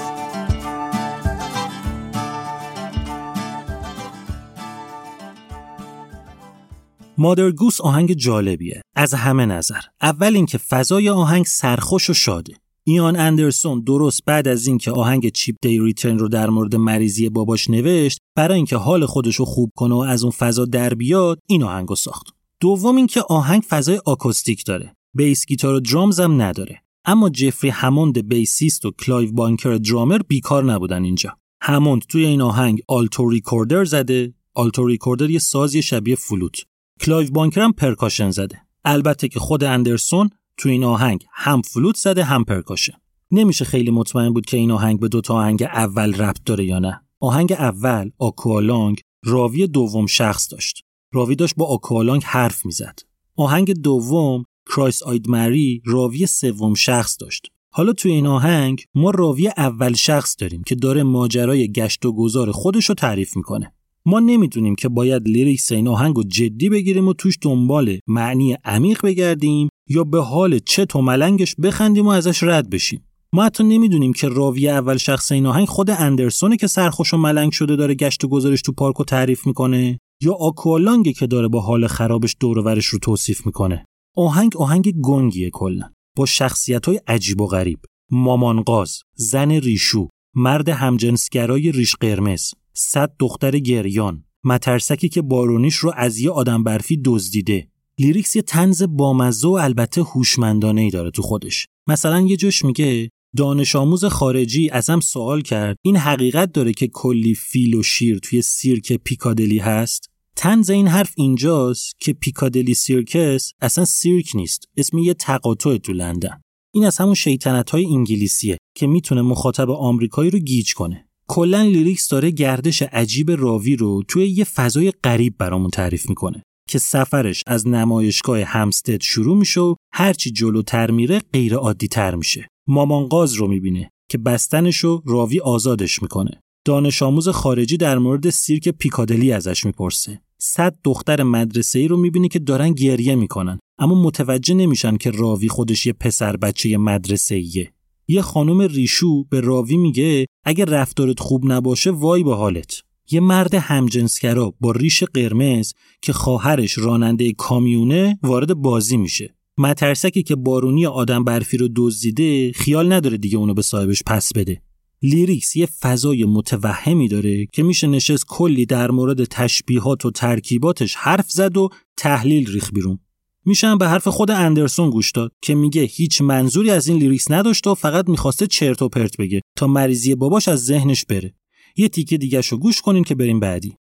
مادر 7.17 7.51
گوس 7.51 7.81
آهنگ 7.81 8.13
جالبیه 8.13 8.81
از 8.95 9.13
همه 9.13 9.45
نظر 9.45 9.81
اول 10.01 10.35
اینکه 10.35 10.57
فضای 10.57 11.09
آهنگ 11.09 11.45
سرخوش 11.45 12.09
و 12.09 12.13
شاده 12.13 12.53
ایان 12.89 13.15
اندرسون 13.15 13.81
درست 13.81 14.25
بعد 14.25 14.47
از 14.47 14.67
اینکه 14.67 14.91
آهنگ 14.91 15.31
چیپ 15.31 15.55
دی 15.61 15.79
ریترن 15.79 16.19
رو 16.19 16.27
در 16.27 16.49
مورد 16.49 16.75
مریضی 16.75 17.29
باباش 17.29 17.69
نوشت 17.69 18.17
برای 18.35 18.55
اینکه 18.55 18.77
حال 18.77 19.05
خودش 19.05 19.35
رو 19.35 19.45
خوب 19.45 19.71
کنه 19.75 19.95
و 19.95 19.97
از 19.97 20.23
اون 20.23 20.31
فضا 20.31 20.65
در 20.65 20.93
بیاد 20.93 21.39
این 21.47 21.63
آهنگ 21.63 21.89
رو 21.89 21.95
ساخت. 21.95 22.27
دوم 22.59 22.95
اینکه 22.95 23.21
آهنگ 23.21 23.61
فضای 23.69 24.01
آکوستیک 24.05 24.65
داره. 24.65 24.95
bass 25.13 25.45
guitar 25.45 25.73
و 25.73 25.79
drums 25.79 26.19
هم 26.19 26.41
نداره. 26.41 26.81
اما 27.05 27.29
جفری 27.29 27.69
هموند 27.69 28.27
bassist 28.27 28.85
و 28.85 28.91
کلایو 28.91 29.31
بانکر 29.31 29.75
درامر 29.75 30.17
بیکار 30.27 30.63
نبودن 30.63 31.03
اینجا. 31.03 31.37
هموند 31.61 32.01
توی 32.01 32.25
این 32.25 32.41
آهنگ 32.41 32.81
alto 32.87 33.29
recorder 33.29 33.85
زده. 33.85 34.33
alto 34.53 34.87
recorder 34.87 35.29
یه 35.29 35.39
سازی 35.39 35.81
شبیه 35.81 36.15
فلوت. 36.15 36.55
کلایو 37.01 37.31
بانکر 37.31 37.61
هم 37.61 37.73
percussion 37.73 38.31
زده. 38.31 38.61
البته 38.85 39.27
که 39.27 39.39
خود 39.39 39.63
اندرسون 39.63 40.29
تو 40.57 40.69
این 40.69 40.83
آهنگ 40.83 41.25
هم 41.33 41.61
فلوت 41.61 41.95
زده 41.95 42.23
هم 42.23 42.43
percussion 42.43 42.93
نمیشه 43.31 43.65
خیلی 43.65 43.91
مطمئن 43.91 44.33
بود 44.33 44.45
که 44.45 44.57
این 44.57 44.71
آهنگ 44.71 44.99
به 44.99 45.07
دو 45.07 45.21
تا 45.21 45.33
آهنگ 45.33 45.63
اول 45.63 46.13
ربط 46.13 46.43
داره 46.45 46.65
یا 46.65 46.79
نه. 46.79 47.01
آهنگ 47.19 47.51
اول 47.51 48.09
Aqualung 48.17 49.01
راوی 49.25 49.67
دوم 49.67 50.05
شخص 50.05 50.51
داشت. 50.51 50.83
راوی 51.13 51.35
داشت 51.35 51.55
با 51.55 51.65
Aqualung 51.65 52.23
حرف 52.23 52.65
می‌زد. 52.65 52.99
آهنگ 53.35 53.73
دوم 53.73 54.43
Cross-Eyed 54.69 55.29
Mary 55.29 55.81
راوی 55.85 56.25
سوم 56.25 56.73
شخص 56.73 57.17
داشت. 57.19 57.51
حالا 57.69 57.93
توی 57.93 58.11
این 58.11 58.27
آهنگ 58.27 58.83
ما 58.95 59.09
راوی 59.11 59.47
اول 59.47 59.93
شخص 59.93 60.35
داریم 60.39 60.63
که 60.63 60.75
داره 60.75 61.03
ماجرای 61.03 61.71
گشت 61.71 62.05
و 62.05 62.11
گذار 62.11 62.51
خودش 62.51 62.85
رو 62.85 62.95
تعریف 62.95 63.37
می‌کنه. 63.37 63.73
ما 64.07 64.19
نمی‌دونیم 64.19 64.75
که 64.75 64.89
باید 64.89 65.27
lyrics 65.27 65.71
این 65.71 65.87
آهنگ 65.87 66.27
جدی 66.27 66.69
بگیریم 66.69 67.07
و 67.07 67.13
توش 67.13 67.37
دنبال 67.41 67.99
معنی 68.07 68.57
عمیق 68.65 69.01
بگردیم 69.05 69.69
یا 69.89 70.03
به 70.03 70.23
حال 70.23 70.59
چه 70.59 70.85
و 70.95 71.01
ملنگش 71.01 71.55
بخندیم 71.63 72.05
و 72.05 72.09
ازش 72.09 72.43
رد 72.43 72.69
بشیم. 72.69 73.07
ما 73.33 73.43
حتی 73.43 73.63
نمی‌دونیم 73.63 74.13
که 74.13 74.27
راوی 74.27 74.69
اول 74.69 74.97
شخص 74.97 75.31
این 75.31 75.45
آهنگ 75.45 75.67
خود 75.67 75.89
اندرسونه 75.89 76.57
که 76.57 76.67
سرخوش 76.67 77.13
و 77.13 77.17
ملنگ 77.17 77.51
شده 77.51 77.75
داره 77.75 77.95
گشت 77.95 78.23
و 78.23 78.27
گذارش 78.27 78.61
تو 78.61 78.71
پارک 78.71 78.95
رو 78.95 79.05
تعریف 79.05 79.47
می‌کنه 79.47 79.99
یا 80.21 80.33
Aqualung 80.33 81.04
ه 81.04 81.13
که 81.13 81.27
داره 81.27 81.47
با 81.47 81.61
حال 81.61 81.87
خرابش 81.87 82.35
دور 82.39 82.59
ورش 82.59 82.85
رو 82.85 82.99
توصیف 82.99 83.45
می‌کنه. 83.45 83.85
آهنگ 84.15 84.57
آهنگ 84.57 84.91
گنگیه 85.01 85.49
کلا. 85.49 85.89
با 86.17 86.25
شخصیت 86.25 86.85
های 86.85 87.01
عجیب 87.07 87.41
و 87.41 87.47
غریب. 87.47 87.79
مامان 88.11 88.65
غاز 88.65 89.01
زن 89.15 89.51
ریشو 89.51 90.07
مرد 90.35 90.69
همجنسگرای 90.69 91.71
ریش 91.71 91.95
قرمز. 91.95 92.51
صد 92.79 93.11
دختر 93.19 93.59
گریان 93.59 94.23
مترسکی 94.43 95.09
که 95.09 95.21
بارونیش 95.21 95.75
رو 95.75 95.93
از 95.95 96.19
یه 96.19 96.31
آدم 96.31 96.63
برفی 96.63 97.01
دزدیده. 97.05 97.67
lyrics 97.99 98.35
یه 98.35 98.41
طنز 98.41 98.83
بامزه 98.89 99.47
و 99.47 99.51
البته 99.51 100.01
هوشمندانه 100.01 100.81
ای 100.81 100.89
داره 100.89 101.11
تو 101.11 101.21
خودش. 101.21 101.67
مثلا 101.87 102.21
یه 102.21 102.37
جاش 102.37 102.65
میگه 102.65 103.09
دانش 103.37 103.75
آموز 103.75 104.05
خارجی 104.05 104.69
ازم 104.69 104.99
سوال 104.99 105.41
کرد 105.41 105.77
این 105.81 105.97
حقیقت 105.97 106.51
داره 106.51 106.73
که 106.73 106.87
کلی 106.87 107.35
فیل 107.35 107.75
و 107.75 107.83
شیر 107.83 108.19
توی 108.19 108.41
سیرک 108.41 108.93
پیکادلی 108.93 109.57
هست؟ 109.57 110.09
تنز 110.35 110.69
این 110.69 110.87
حرف 110.87 111.13
اینجاست 111.17 111.93
که 111.99 112.13
پیکادلی 112.13 112.73
سیرکس 112.73 113.51
اصلا 113.61 113.85
سیرک 113.85 114.31
نیست 114.35 114.63
اسم 114.77 114.97
یه 114.97 115.13
تقاطع 115.13 115.77
تو 115.77 115.93
لندن. 115.93 116.41
این 116.73 116.85
از 116.85 116.97
همون 116.97 117.13
شیطنت 117.13 117.69
های 117.69 117.85
انگلیسیه 117.85 118.57
که 118.75 118.87
می‌تونه 118.87 119.21
مخاطب 119.21 119.69
آمریکایی 119.69 120.29
رو 120.29 120.39
گیج 120.39 120.73
کنه. 120.73 121.06
کلا 121.29 121.61
لیریکس 121.61 122.07
داره 122.07 122.31
گردش 122.31 122.81
عجیب 122.81 123.31
راوی 123.31 123.75
رو 123.75 124.03
توی 124.07 124.27
یه 124.27 124.43
فضای 124.43 124.91
غریب 125.03 125.35
برامون 125.37 125.69
تعریف 125.69 126.09
می‌کنه 126.09 126.43
که 126.69 126.79
سفرش 126.79 127.43
از 127.47 127.67
نمایشگاه 127.67 128.41
همستد 128.41 129.01
شروع 129.01 129.37
میشه 129.37 129.61
و 129.61 129.75
هرچی 129.93 130.31
جلوتر 130.31 130.91
میره 130.91 131.21
غیر 131.33 131.55
عادی 131.55 131.87
تر 131.87 132.15
میشه 132.15 132.47
مامانقاز 132.67 133.33
رو 133.33 133.47
می‌بینه 133.47 133.89
که 134.11 134.17
بستنشو 134.17 135.01
راوی 135.05 135.39
آزادش 135.39 136.01
می‌کنه. 136.01 136.31
دانش 136.65 137.03
آموز 137.03 137.29
خارجی 137.29 137.77
در 137.77 137.97
مورد 137.97 138.29
سیرک 138.29 138.69
پیکادلی 138.69 139.31
ازش 139.31 139.65
می‌پرسه. 139.65 140.21
صد 140.41 140.75
دختر 140.83 141.23
مدرسه 141.23 141.79
ای 141.79 141.87
رو 141.87 141.97
می‌بینی 141.97 142.29
که 142.29 142.39
دارن 142.39 142.71
گریه 142.73 143.15
می‌کنن 143.15 143.59
اما 143.79 144.03
متوجه 144.03 144.53
نمیشن 144.53 144.97
که 144.97 145.11
راوی 145.11 145.49
خودش 145.49 145.85
یه 145.85 145.93
پسر 145.93 146.37
بچه 146.37 146.77
مدرسه 146.77 147.35
ایه. 147.35 147.73
یه 148.07 148.21
خانم 148.21 148.61
ریشو 148.61 149.23
به 149.23 149.39
راوی 149.39 149.77
میگه 149.77 150.25
اگه 150.43 150.65
رفتارت 150.65 151.19
خوب 151.19 151.51
نباشه 151.51 151.91
وای 151.91 152.23
به 152.23 152.35
حالت. 152.35 152.81
یه 153.11 153.19
مرد 153.19 153.53
همجنسگرا 153.53 154.53
با 154.59 154.71
ریش 154.71 155.03
قرمز 155.03 155.73
که 156.01 156.13
خواهرش 156.13 156.77
راننده 156.77 157.31
کامیونه 157.31 158.19
وارد 158.23 158.53
بازی 158.53 158.97
میشه. 158.97 159.35
مترسکی 159.57 160.23
که 160.23 160.35
بارونی 160.35 160.85
آدم 160.85 161.23
برفی 161.23 161.57
رو 161.57 161.69
دزدیده 161.75 162.51
خیال 162.51 162.93
نداره 162.93 163.17
دیگه 163.17 163.37
اونو 163.37 163.53
به 163.53 163.61
صاحبش 163.61 164.03
پس 164.05 164.33
بده. 164.33 164.61
لیریکس 165.01 165.55
یه 165.55 165.65
فضای 165.65 166.25
متوهمی 166.25 167.07
داره 167.07 167.45
که 167.45 167.63
میشه 167.63 167.87
نشست 167.87 168.25
کلی 168.27 168.65
در 168.65 168.91
مورد 168.91 169.23
تشبیهات 169.23 170.05
و 170.05 170.11
ترکیباتش 170.11 170.95
حرف 170.95 171.31
زد 171.31 171.57
و 171.57 171.69
تحلیل 171.97 172.51
ریخ 172.51 172.71
بیرون. 172.73 172.99
میشم 173.47 173.77
به 173.77 173.87
حرف 173.87 174.07
خود 174.07 174.31
اندرسون 174.31 174.89
گوش 174.89 175.11
داد 175.11 175.31
که 175.41 175.55
میگه 175.55 175.81
هیچ 175.81 176.21
منظوری 176.21 176.71
از 176.71 176.87
این 176.87 176.97
لیریکس 176.97 177.31
نداشته 177.31 177.69
و 177.69 177.73
فقط 177.73 178.09
می‌خواسته 178.09 178.47
چرت 178.47 178.81
و 178.81 178.89
پرت 178.89 179.17
بگه 179.17 179.41
تا 179.57 179.67
مریضی 179.67 180.15
باباش 180.15 180.47
از 180.47 180.65
ذهنش 180.65 181.05
بره. 181.05 181.33
یه 181.75 181.89
تیکه 181.89 182.17
دیگه 182.17 182.41
شو 182.41 182.57
گوش 182.57 182.81
کنین 182.81 183.03
که 183.03 183.15
بریم 183.15 183.39
بعدی. 183.39 183.77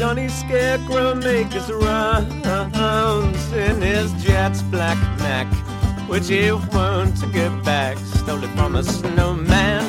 Johnny 0.00 0.28
Scarecrow 0.40 1.10
make 1.28 1.52
his 1.58 1.68
rounds 1.86 3.44
in 3.66 3.76
his 3.90 4.08
jet's 4.24 4.62
black 4.72 5.00
Mac, 5.22 5.48
which 6.09 6.27
he 6.27 6.51
won't 6.51 7.19
get 7.33 7.51
back, 7.63 7.97
stole 7.97 8.43
it 8.43 8.49
from 8.57 8.75
a 8.75 8.83
snowman. 8.83 9.85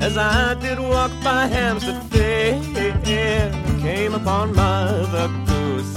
As 0.00 0.16
I 0.16 0.54
did 0.60 0.78
walk 0.78 1.12
by 1.24 1.46
Hampstead 1.46 2.02
Fair, 2.10 3.50
came 3.80 4.14
upon 4.14 4.54
Mother 4.54 5.28
Goose, 5.46 5.94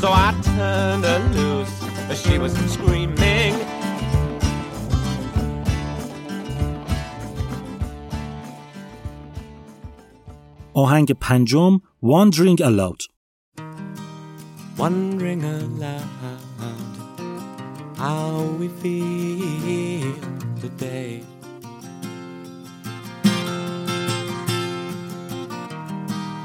so 0.00 0.08
I 0.10 0.30
turned 0.42 1.04
her 1.04 1.20
loose 1.36 1.76
as 2.10 2.20
she 2.22 2.38
was 2.38 2.52
screaming. 2.72 3.54
آهنگ 10.74 11.12
پنجم 11.12 11.80
Wandering 12.02 12.62
Aloud 12.62 13.00
Wandering 14.77 15.43
aloud 15.43 16.03
How 17.97 18.41
we 18.59 18.67
feel 18.67 20.13
today. 20.61 21.23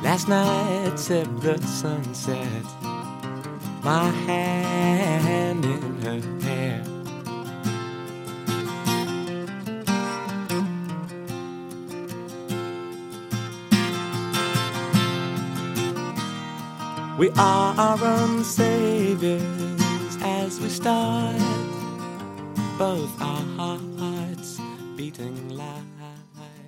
Last 0.02 0.28
night 0.28 0.98
sipped 0.98 1.42
the 1.42 1.60
sunset 1.60 2.64
My 3.84 4.08
hand 4.26 5.64
in 5.66 6.02
her 6.02 6.20
hair 6.40 6.91
We 17.18 17.28
are 17.36 17.74
our 17.76 18.02
own 18.02 18.42
saviors 18.42 20.16
as 20.22 20.58
we 20.62 20.68
start, 20.70 21.36
both 22.78 23.12
our 23.20 23.44
hearts 23.98 24.58
beating 24.96 25.50
live. 25.50 25.92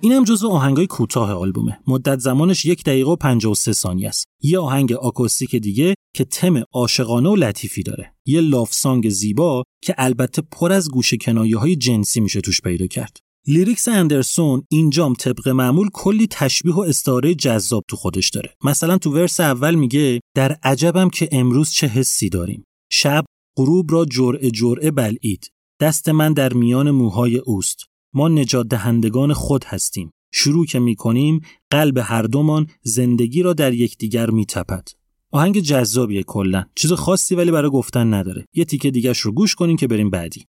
اینم 0.01 0.23
جزو 0.23 0.49
آهنگای 0.49 0.87
کوتاه 0.87 1.31
آلبومه. 1.31 1.79
مدت 1.87 2.19
زمانش 2.19 2.65
یک 2.65 2.83
دقیقه 2.83 3.09
و 3.11 3.15
53 3.15 3.73
ثانیه 3.73 4.07
است. 4.07 4.25
یه 4.41 4.59
آهنگ 4.59 4.93
آکوستیک 4.93 5.55
دیگه 5.55 5.93
که 6.15 6.25
تم 6.25 6.63
عاشقانه 6.73 7.29
و 7.29 7.35
لطیفی 7.35 7.83
داره. 7.83 8.13
یه 8.25 8.41
لاف 8.41 8.73
سانگ 8.73 9.09
زیبا 9.09 9.63
که 9.83 9.95
البته 9.97 10.41
پر 10.41 10.71
از 10.71 10.91
گوشه 10.91 11.17
کنایه 11.17 11.57
های 11.57 11.75
جنسی 11.75 12.19
میشه 12.19 12.41
توش 12.41 12.61
پیدا 12.61 12.87
کرد. 12.87 13.17
لیریکس 13.47 13.87
اندرسون 13.87 14.63
اینجام 14.69 15.13
طبق 15.13 15.47
معمول 15.47 15.89
کلی 15.93 16.27
تشبیه 16.27 16.73
و 16.73 16.79
استعاره 16.79 17.35
جذاب 17.35 17.83
تو 17.87 17.95
خودش 17.95 18.29
داره. 18.29 18.53
مثلا 18.63 18.97
تو 18.97 19.11
ورس 19.11 19.39
اول 19.39 19.75
میگه 19.75 20.19
در 20.35 20.51
عجبم 20.63 21.09
که 21.09 21.29
امروز 21.31 21.71
چه 21.71 21.87
حسی 21.87 22.29
داریم. 22.29 22.63
شب 22.91 23.25
غروب 23.57 23.91
را 23.91 24.05
جرعه 24.05 24.51
جرعه 24.51 24.91
بلعید. 24.91 25.47
دست 25.81 26.09
من 26.09 26.33
در 26.33 26.53
میان 26.53 26.91
موهای 26.91 27.37
اوست. 27.37 27.83
ما 28.13 28.27
نجات 28.27 28.67
دهندگان 28.67 29.33
خود 29.33 29.63
هستیم. 29.63 30.11
شروع 30.33 30.65
که 30.65 30.79
می‌کنیم 30.79 31.41
قلب 31.69 31.97
هر 31.97 32.21
دومان 32.21 32.67
زندگی 32.83 33.41
را 33.41 33.53
در 33.53 33.73
یکدیگر 33.73 34.29
میتپد. 34.29 34.87
آهنگ 35.31 35.59
جذابیه 35.59 36.23
کلا. 36.23 36.65
چیز 36.75 36.91
خاصی 36.93 37.35
ولی 37.35 37.51
برای 37.51 37.69
گفتن 37.69 38.13
نداره. 38.13 38.45
یه 38.53 38.65
تیکه 38.65 38.91
دیگهش 38.91 39.19
رو 39.19 39.31
گوش 39.31 39.55
کنین 39.55 39.77
که 39.77 39.87
بریم 39.87 40.09
بعدی. 40.09 40.45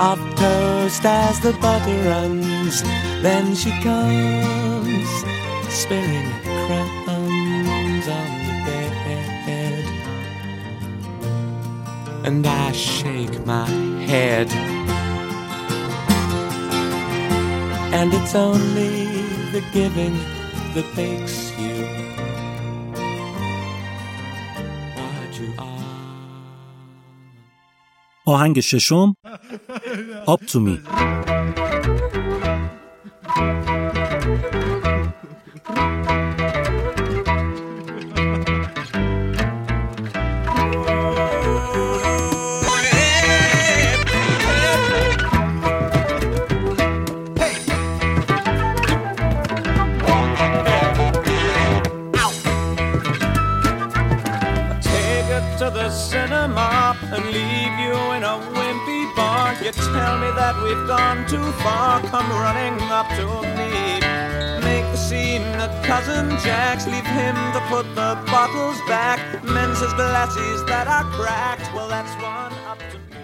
Of 0.00 0.18
toast 0.34 1.04
as 1.04 1.40
the 1.40 1.52
butter 1.60 2.02
runs. 2.08 2.82
Then 3.20 3.54
she 3.54 3.70
comes, 3.82 5.08
spilling 5.68 6.30
crumbs 6.42 8.08
on 8.08 8.30
the 8.46 8.56
bed. 8.66 9.84
And 12.24 12.46
I 12.46 12.72
shake 12.72 13.44
my 13.44 13.68
head. 14.08 14.48
And 17.92 18.14
it's 18.14 18.34
only 18.34 19.06
the 19.52 19.62
giving 19.72 20.16
that 20.74 20.88
makes 20.96 21.50
you 21.58 21.84
what 24.96 25.40
you 25.40 25.52
are. 25.58 25.89
آهنگ 28.26 28.60
ششم 28.60 29.14
Up 30.26 30.40
to 30.46 30.60
me 30.60 30.76
that 60.40 60.56
we've 60.64 60.86
gone 60.96 61.20
too 61.34 61.48
far, 61.64 61.92
come 62.12 62.28
running 62.44 62.76
up 62.98 63.08
to 63.18 63.26
me. 63.58 63.72
Make 64.68 64.86
the 64.94 65.00
scene 65.08 65.46
at 65.64 65.72
cousin 65.90 66.26
Jack's, 66.44 66.84
leave 66.92 67.10
him 67.20 67.36
to 67.54 67.60
put 67.72 67.86
the 67.98 68.10
bottles 68.34 68.78
back. 68.94 69.18
Men's 69.54 69.80
his 69.84 69.94
glasses 70.00 70.58
that 70.70 70.86
are 70.96 71.06
cracked, 71.18 71.66
well 71.74 71.88
that's 71.94 72.14
one 72.34 72.54
up 72.72 72.80
to 72.92 72.98
me. 72.98 73.20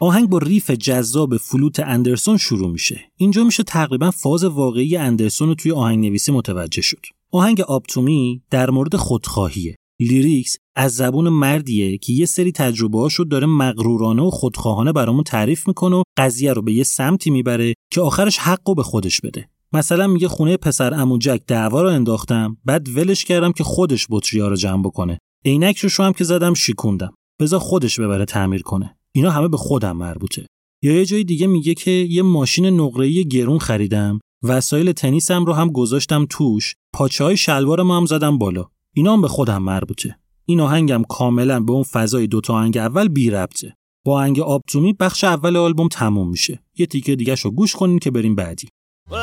آهنگ 0.00 0.28
با 0.28 0.38
ریف 0.38 0.70
جذاب 0.70 1.36
فلوت 1.36 1.80
اندرسون 1.80 2.36
شروع 2.36 2.70
میشه. 2.70 3.00
اینجا 3.16 3.44
میشه 3.44 3.62
تقریبا 3.62 4.10
فاز 4.10 4.44
واقعی 4.44 4.96
اندرسون 4.96 5.48
رو 5.48 5.54
توی 5.54 5.72
آهنگ 5.72 6.06
نویسی 6.06 6.32
متوجه 6.32 6.82
شد. 6.82 7.00
آهنگ 7.30 7.60
آپتومی 7.60 8.42
در 8.50 8.70
مورد 8.70 8.96
خودخواهیه. 8.96 9.76
لیریکس 10.00 10.56
از 10.80 10.96
زبون 10.96 11.28
مردیه 11.28 11.98
که 11.98 12.12
یه 12.12 12.26
سری 12.26 12.52
تجربه 12.52 13.08
رو 13.16 13.24
داره 13.24 13.46
مغرورانه 13.46 14.22
و 14.22 14.30
خودخواهانه 14.30 14.92
برامون 14.92 15.24
تعریف 15.24 15.68
می‌کنه 15.68 15.96
و 15.96 16.02
قضیه 16.16 16.52
رو 16.52 16.62
به 16.62 16.72
یه 16.72 16.82
سمتی 16.82 17.30
می‌بره 17.30 17.74
که 17.92 18.00
آخرش 18.00 18.38
حق 18.38 18.76
به 18.76 18.82
خودش 18.82 19.20
بده. 19.20 19.48
مثلا 19.72 20.06
میگه 20.06 20.28
خونه 20.28 20.56
پسر 20.56 20.94
اموجک 20.94 21.42
دعوا 21.46 21.82
رو 21.82 21.88
انداختم 21.88 22.56
بعد 22.64 22.88
ولش 22.96 23.24
کردم 23.24 23.52
که 23.52 23.64
خودش 23.64 24.06
بطریا 24.10 24.48
رو 24.48 24.56
جمع 24.56 24.82
بکنه. 24.82 25.18
عینک 25.44 25.78
رو 25.78 26.04
هم 26.04 26.12
که 26.12 26.24
زدم 26.24 26.54
شیکوندم. 26.54 27.14
بذار 27.40 27.60
خودش 27.60 28.00
ببره 28.00 28.24
تعمیر 28.24 28.62
کنه. 28.62 28.96
اینا 29.12 29.30
همه 29.30 29.48
به 29.48 29.56
خودم 29.56 29.96
مربوطه. 29.96 30.46
یا 30.82 30.92
یه 30.92 31.04
جای 31.04 31.24
دیگه 31.24 31.46
میگه 31.46 31.74
که 31.74 31.90
یه 31.90 32.22
ماشین 32.22 32.66
نقره‌ای 32.66 33.28
گرون 33.28 33.58
خریدم 33.58 34.18
وسایل 34.42 34.92
تنیسم 34.92 35.44
رو 35.44 35.52
هم 35.52 35.72
گذاشتم 35.72 36.26
توش 36.30 36.74
پاچه 36.94 37.24
های 37.24 37.36
شلوارم 37.36 37.90
هم 37.90 38.06
زدم 38.06 38.38
بالا. 38.38 38.64
اینا 38.94 39.12
هم 39.12 39.20
به 39.20 39.28
خودم 39.28 39.62
مربوطه. 39.62 40.18
این 40.50 40.60
آهنگم 40.60 41.02
کاملا 41.08 41.60
به 41.60 41.72
اون 41.72 41.82
فضای 41.82 42.26
دوتا 42.26 42.54
آهنگ 42.54 42.78
اول 42.78 43.08
بی 43.08 43.30
ربطه 43.30 43.76
با 44.04 44.14
آهنگ 44.14 44.40
آبتومی 44.40 44.92
بخش 44.92 45.24
اول 45.24 45.56
آلبوم 45.56 45.88
تموم 45.88 46.30
میشه 46.30 46.62
یه 46.78 46.86
تیکه 46.86 47.16
دیگه 47.16 47.34
رو 47.34 47.50
گوش 47.50 47.76
کنین 47.76 47.98
که 47.98 48.10
بریم 48.10 48.34
بعدی 48.34 48.68
Well, 49.10 49.16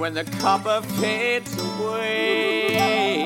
when 0.00 0.12
the 0.18 0.24
copper 0.42 0.80
fades 0.98 1.54
away. 1.66 3.18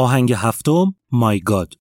آهنگ 0.00 0.32
هفتم 0.32 0.94
مای 1.12 1.40
گاد. 1.40 1.74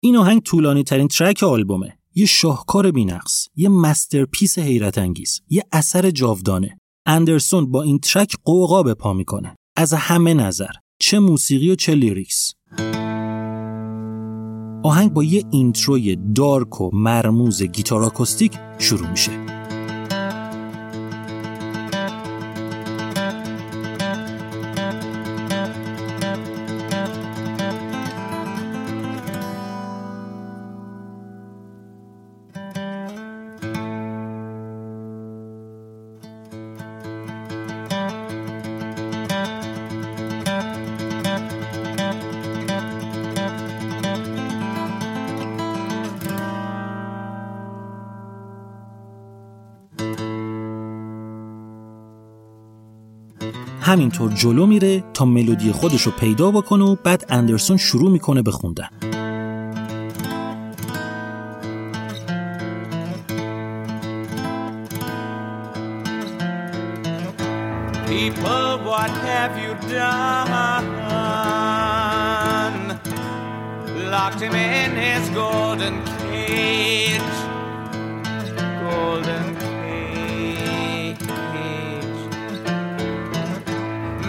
این 0.00 0.16
آهنگ 0.16 0.42
طولانی 0.42 0.84
ترین 0.84 1.08
ترک 1.08 1.42
آلبومه. 1.42 1.98
یه 2.14 2.26
شاهکار 2.26 2.90
بینقص 2.90 3.48
یه 3.56 3.68
مسترپیس 3.68 4.58
حیرت 4.58 4.98
انگیز 4.98 5.40
یه 5.48 5.64
اثر 5.72 6.10
جاودانه. 6.10 6.78
اندرسون 7.06 7.70
با 7.70 7.82
این 7.82 7.98
ترک 7.98 8.36
قوقا 8.44 8.82
به 8.82 8.94
پا 8.94 9.12
می‌کنه. 9.12 9.56
از 9.76 9.92
همه 9.92 10.34
نظر 10.34 10.70
چه 11.00 11.18
موسیقی 11.18 11.70
و 11.70 11.74
چه 11.74 11.94
لیریکس. 11.94 12.52
آهنگ 14.84 15.12
با 15.12 15.24
یه 15.24 15.44
اینتروی 15.50 16.16
دارک 16.34 16.80
و 16.80 16.90
مرموز 16.92 17.62
گیتار 17.62 18.02
آکوستیک 18.02 18.58
شروع 18.78 19.10
میشه. 19.10 19.53
همینطور 53.94 54.32
جلو 54.32 54.66
میره 54.66 55.04
تا 55.14 55.24
ملودی 55.24 55.72
خودش 55.72 56.02
رو 56.02 56.12
پیدا 56.12 56.50
بکنه 56.50 56.84
و 56.84 56.96
بعد 57.04 57.24
اندرسون 57.28 57.76
شروع 57.76 58.10
می‌کنه 58.10 58.42
به 58.42 58.50
خوندن 58.50 58.88
People, 68.08 68.68
what 68.90 69.12
have 69.30 69.54
you 69.64 69.72
done? 69.98 71.24
Locked 74.14 74.40
him 74.46 74.54
in 74.76 74.90
his 75.04 75.24
golden 75.40 75.94
cage. 76.32 77.03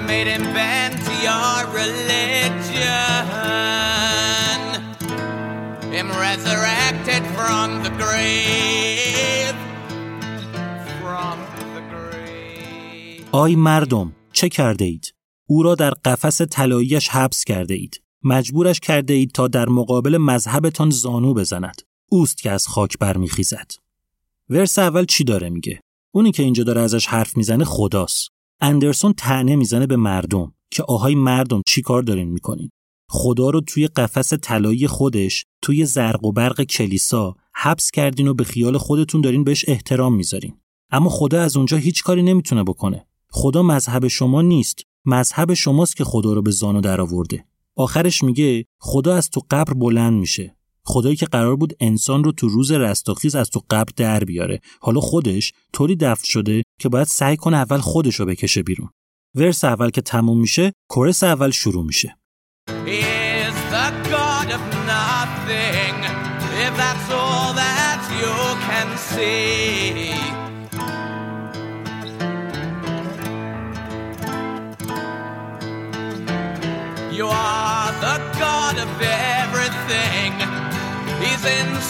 Made 0.07 0.29
him 0.35 0.45
bend 0.57 0.95
to 1.07 1.13
your 1.27 1.55
religion. 1.81 3.23
Him 5.95 6.07
resurrected 6.27 7.23
from 7.35 7.67
the 7.85 7.91
grave. 8.01 9.57
From 11.01 11.37
the 11.75 11.83
grave. 11.91 13.29
آی 13.31 13.55
مردم 13.55 14.15
چه 14.33 14.49
کرده 14.49 14.85
اید؟ 14.85 15.13
او 15.45 15.63
را 15.63 15.75
در 15.75 15.91
قفس 15.91 16.41
طلاییش 16.41 17.09
حبس 17.09 17.43
کرده 17.43 17.73
اید. 17.73 18.01
مجبورش 18.23 18.79
کرده 18.79 19.13
اید 19.13 19.31
تا 19.31 19.47
در 19.47 19.69
مقابل 19.69 20.17
مذهبتان 20.17 20.89
زانو 20.89 21.33
بزند. 21.33 21.81
اوست 22.09 22.37
که 22.37 22.51
از 22.51 22.67
خاک 22.67 22.97
برمیخیزد. 22.99 23.71
ورس 24.49 24.79
اول 24.79 25.05
چی 25.05 25.23
داره 25.23 25.49
میگه؟ 25.49 25.79
اونی 26.11 26.31
که 26.31 26.43
اینجا 26.43 26.63
داره 26.63 26.81
ازش 26.81 27.07
حرف 27.07 27.37
می‌زنه 27.37 27.65
خداست. 27.65 28.34
اندرسون 28.61 29.13
تنه 29.13 29.55
می‌زنه 29.55 29.87
به 29.87 29.95
مردم 29.95 30.53
که 30.71 30.83
آهای 30.83 31.15
مردم 31.15 31.61
چی 31.67 31.81
کار 31.81 32.01
دارین 32.01 32.29
می‌کنین؟ 32.29 32.69
خدا 33.09 33.49
رو 33.49 33.61
توی 33.61 33.87
قفس 33.87 34.33
طلایی 34.33 34.87
خودش 34.87 35.45
توی 35.61 35.85
زرق 35.85 36.23
و 36.23 36.31
برق 36.31 36.63
کلیسا 36.63 37.35
حبس 37.55 37.91
کردین 37.91 38.27
و 38.27 38.33
به 38.33 38.43
خیال 38.43 38.77
خودتون 38.77 39.21
دارین 39.21 39.43
بهش 39.43 39.65
احترام 39.67 40.15
می‌ذارین. 40.15 40.57
اما 40.91 41.09
خدا 41.09 41.41
از 41.41 41.57
اونجا 41.57 41.77
هیچ 41.77 42.03
کاری 42.03 42.23
نمی‌تونه 42.23 42.63
بکنه. 42.63 43.07
خدا 43.29 43.63
مذهب 43.63 44.07
شما 44.07 44.41
نیست. 44.41 44.81
مذهب 45.05 45.53
شماست 45.53 45.95
که 45.95 46.03
خدا 46.03 46.33
رو 46.33 46.41
به 46.41 46.51
زانو 46.51 46.81
درآورده. 46.81 47.45
آخرش 47.75 48.23
میگه 48.23 48.65
خدا 48.79 49.15
از 49.15 49.29
تو 49.29 49.41
قبر 49.51 49.73
بلند 49.73 50.13
میشه. 50.13 50.55
خدایی 50.83 51.15
که 51.15 51.25
قرار 51.25 51.55
بود 51.55 51.73
انسان 51.79 52.23
رو 52.23 52.31
تو 52.31 52.47
روز 52.47 52.71
رستاخیز 52.71 53.35
از 53.35 53.49
تو 53.49 53.61
قبر 53.69 53.91
در 53.95 54.23
بیاره. 54.23 54.59
حالا 54.79 54.99
خودش 54.99 55.53
طوری 55.73 55.95
دفن 55.95 56.25
شده 56.25 56.63
که 56.79 56.89
باید 56.89 57.07
سعی 57.07 57.37
کنه 57.37 57.57
اول 57.57 57.77
خودش 57.77 58.15
رو 58.15 58.25
بکشه 58.25 58.63
بیرون. 58.63 58.89
ورس 59.35 59.63
اول 59.63 59.89
که 59.89 60.01
تموم 60.01 60.39
میشه 60.39 60.73
کورس 60.89 61.23
اول 61.23 61.51
شروع 61.51 61.85
میشه. 61.85 62.17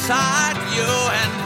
Inside 0.05 0.57
you 0.75 0.91
and 1.21 1.44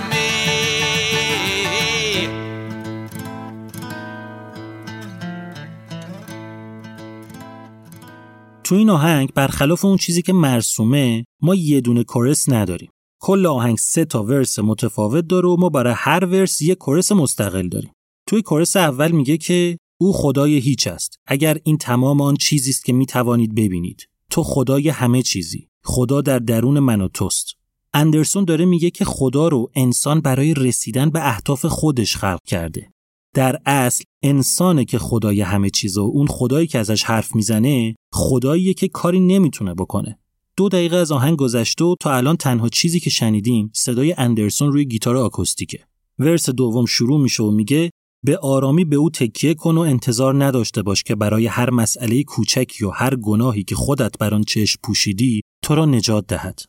تو 8.69 8.75
این 8.75 8.89
آهنگ 8.89 9.33
برخلاف 9.33 9.85
اون 9.85 9.97
چیزی 9.97 10.21
که 10.21 10.33
مرسومه 10.33 11.25
ما 11.41 11.55
یه 11.55 11.81
دونه 11.81 12.03
کورس 12.03 12.49
نداریم. 12.49 12.91
کل 13.21 13.45
آهنگ 13.45 13.77
سه 13.77 14.05
تا 14.05 14.23
ورس 14.23 14.59
متفاوت 14.59 15.27
داره 15.27 15.49
و 15.49 15.55
ما 15.59 15.69
برای 15.69 15.93
هر 15.97 16.25
ورس 16.25 16.61
یه 16.61 16.75
کورس 16.75 17.11
مستقل 17.11 17.67
داریم. 17.67 17.91
توی 18.27 18.41
کورس 18.41 18.77
اول 18.77 19.11
میگه 19.11 19.37
که 19.37 19.77
او 20.01 20.13
خدای 20.13 20.57
هیچ 20.57 20.87
است. 20.87 21.15
اگر 21.27 21.57
این 21.63 21.77
تمام 21.77 22.21
آن 22.21 22.35
چیزی 22.35 22.69
است 22.69 22.85
که 22.85 22.93
می 22.93 23.05
توانید 23.05 23.55
ببینید. 23.55 24.07
تو 24.29 24.43
خدای 24.43 24.89
همه 24.89 25.21
چیزی. 25.21 25.67
خدا 25.83 26.21
در 26.21 26.39
درون 26.39 26.79
من 26.79 27.01
و 27.01 27.07
توست. 27.07 27.53
اندرسون 27.93 28.45
داره 28.45 28.65
میگه 28.65 28.89
که 28.89 29.05
خدا 29.05 29.47
رو 29.47 29.71
انسان 29.75 30.21
برای 30.21 30.53
رسیدن 30.53 31.09
به 31.09 31.27
اهداف 31.27 31.65
خودش 31.65 32.15
خلق 32.15 32.43
کرده. 32.45 32.91
در 33.39 33.59
اصل 33.65 34.03
انسانه 34.23 34.85
که 34.85 34.97
خدای 34.97 35.41
همه 35.41 35.69
چیز 35.69 35.97
و 35.97 36.01
اون 36.01 36.27
خدایی 36.27 36.67
که 36.67 36.79
ازش 36.79 37.03
حرف 37.03 37.35
می‌زنه 37.35 37.95
خداییه 38.13 38.73
که 38.73 38.87
کاری 38.87 39.19
نمی‌تونه 39.19 39.73
بکنه. 39.73 40.19
دو 40.57 40.69
دقیقه 40.69 40.95
از 40.95 41.11
آهنگ 41.11 41.37
گذشته 41.37 41.85
و 41.85 41.95
تا 41.99 42.15
الان 42.15 42.35
تنها 42.35 42.69
چیزی 42.69 42.99
که 42.99 43.09
شنیدیم 43.09 43.71
صدای 43.75 44.15
اندرسون 44.17 44.71
روی 44.71 44.85
گیتار 44.85 45.17
آکوستیکه. 45.17 45.79
ورس 46.19 46.49
دوم 46.49 46.85
شروع 46.85 47.21
میشه 47.21 47.43
و 47.43 47.51
میگه 47.51 47.89
به 48.25 48.37
آرامی 48.37 48.85
به 48.85 48.95
او 48.95 49.09
تکیه 49.09 49.53
کن 49.53 49.77
و 49.77 49.79
انتظار 49.79 50.45
نداشته 50.45 50.81
باش 50.81 51.03
که 51.03 51.15
برای 51.15 51.45
هر 51.45 51.69
مسئله 51.69 52.23
کوچک 52.23 52.81
یا 52.81 52.89
هر 52.89 53.15
گناهی 53.15 53.63
که 53.63 53.75
خودت 53.75 54.17
بر 54.17 54.33
آن 54.33 54.43
چشم 54.43 54.79
پوشیدی 54.83 55.41
تو 55.63 55.75
را 55.75 55.85
نجات 55.85 56.27
دهد. 56.27 56.61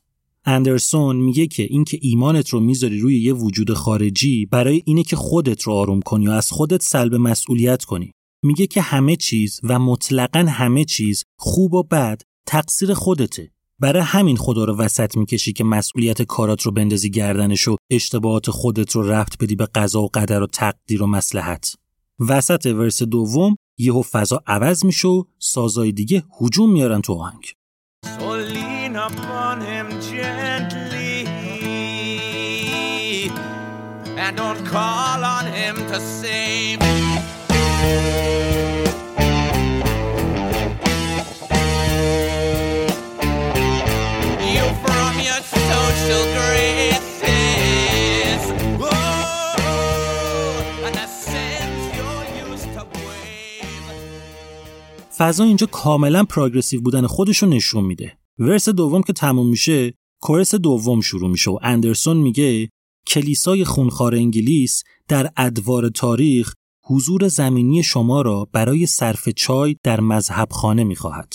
اندرسون 0.45 1.17
میگه 1.17 1.47
که 1.47 1.63
اینکه 1.63 1.99
ایمانت 2.03 2.49
رو 2.49 2.61
می‌ذاری 2.61 2.99
روی 2.99 3.21
یه 3.21 3.33
وجود 3.33 3.75
خارجی 3.75 4.47
برای 4.47 4.83
اینه 4.85 5.03
که 5.03 5.17
خودت 5.17 5.63
رو 5.63 5.73
آروم 5.73 6.01
کنی 6.01 6.29
و 6.29 6.31
از 6.31 6.51
خودت 6.51 6.83
سلب 6.83 7.15
مسئولیت 7.15 7.85
کنی. 7.85 8.13
میگه 8.43 8.67
که 8.67 8.81
همه 8.81 9.17
چیز 9.17 9.61
و 9.63 9.79
مطلقا 9.79 10.47
همه 10.49 10.85
چیز 10.85 11.25
خوب 11.39 11.75
و 11.75 11.83
بد 11.83 12.23
تقصیر 12.47 12.95
خودته. 12.95 13.51
برای 13.79 14.03
همین 14.03 14.37
خدا 14.37 14.65
رو 14.65 14.77
وسط 14.77 15.17
می‌کشی 15.17 15.53
که 15.53 15.65
مسئولیت 15.65 16.23
کارات 16.23 16.63
رو 16.63 16.73
بندازی 16.73 17.11
گردنش 17.11 17.69
و 17.69 17.77
اشتباهات 17.91 18.51
خودت 18.51 18.93
رو 18.93 19.03
رفت 19.03 19.43
بدی 19.43 19.57
به 19.57 19.67
قضا 19.75 20.03
و 20.03 20.09
قدر 20.15 20.43
و 20.43 20.47
تقدیر 20.47 21.03
و 21.03 21.07
مسلحت 21.07 21.75
وسط 22.29 22.67
ورس 22.67 23.03
دوم 23.03 23.57
یهو 23.79 24.03
فضا 24.03 24.43
عوض 24.47 24.85
میشه 24.85 25.09
و 25.09 25.25
سازای 25.39 25.93
دیگه 25.93 26.25
هجوم 26.41 26.73
میارن 26.73 27.01
تو 27.01 27.13
آهنگ 27.13 27.45
and 34.23 34.37
don't 34.37 34.65
call 34.67 35.25
on 35.25 35.47
him 35.47 35.77
to 35.91 35.99
save 36.01 36.79
your 45.29 45.43
social 45.71 46.25
graces. 46.37 47.23
Oh, 48.81 49.75
and 50.87 50.97
used 52.51 52.71
to 52.75 52.83
brave. 52.85 53.95
فضا 55.19 55.45
اینجا 55.45 55.67
کاملا 55.67 56.25
پروگرسیو 56.25 56.81
بودن 56.81 57.07
خودشو 57.07 57.47
نشون 57.47 57.85
میده. 57.85 58.13
ورس 58.39 58.69
دوم 58.69 59.03
که 59.03 59.13
تموم 59.13 59.49
میشه 59.49 59.95
کورس 60.23 60.55
دوم 60.55 61.01
شروع 61.01 61.31
میشه 61.31 61.51
و 61.51 61.59
اندرسون 61.63 62.17
میگه 62.17 62.71
کلیسای 63.07 63.65
خونخوار 63.65 64.15
انگلیس 64.15 64.83
در 65.09 65.31
ادوار 65.37 65.89
تاریخ 65.89 66.55
حضور 66.85 67.29
زمینی 67.29 67.83
شما 67.83 68.23
را 68.23 68.49
برای 68.53 68.87
صرف 68.87 69.29
چای 69.29 69.77
در 69.83 70.01
مذهب 70.01 70.49
خانه 70.51 70.85
می‌خواهد. 70.85 71.35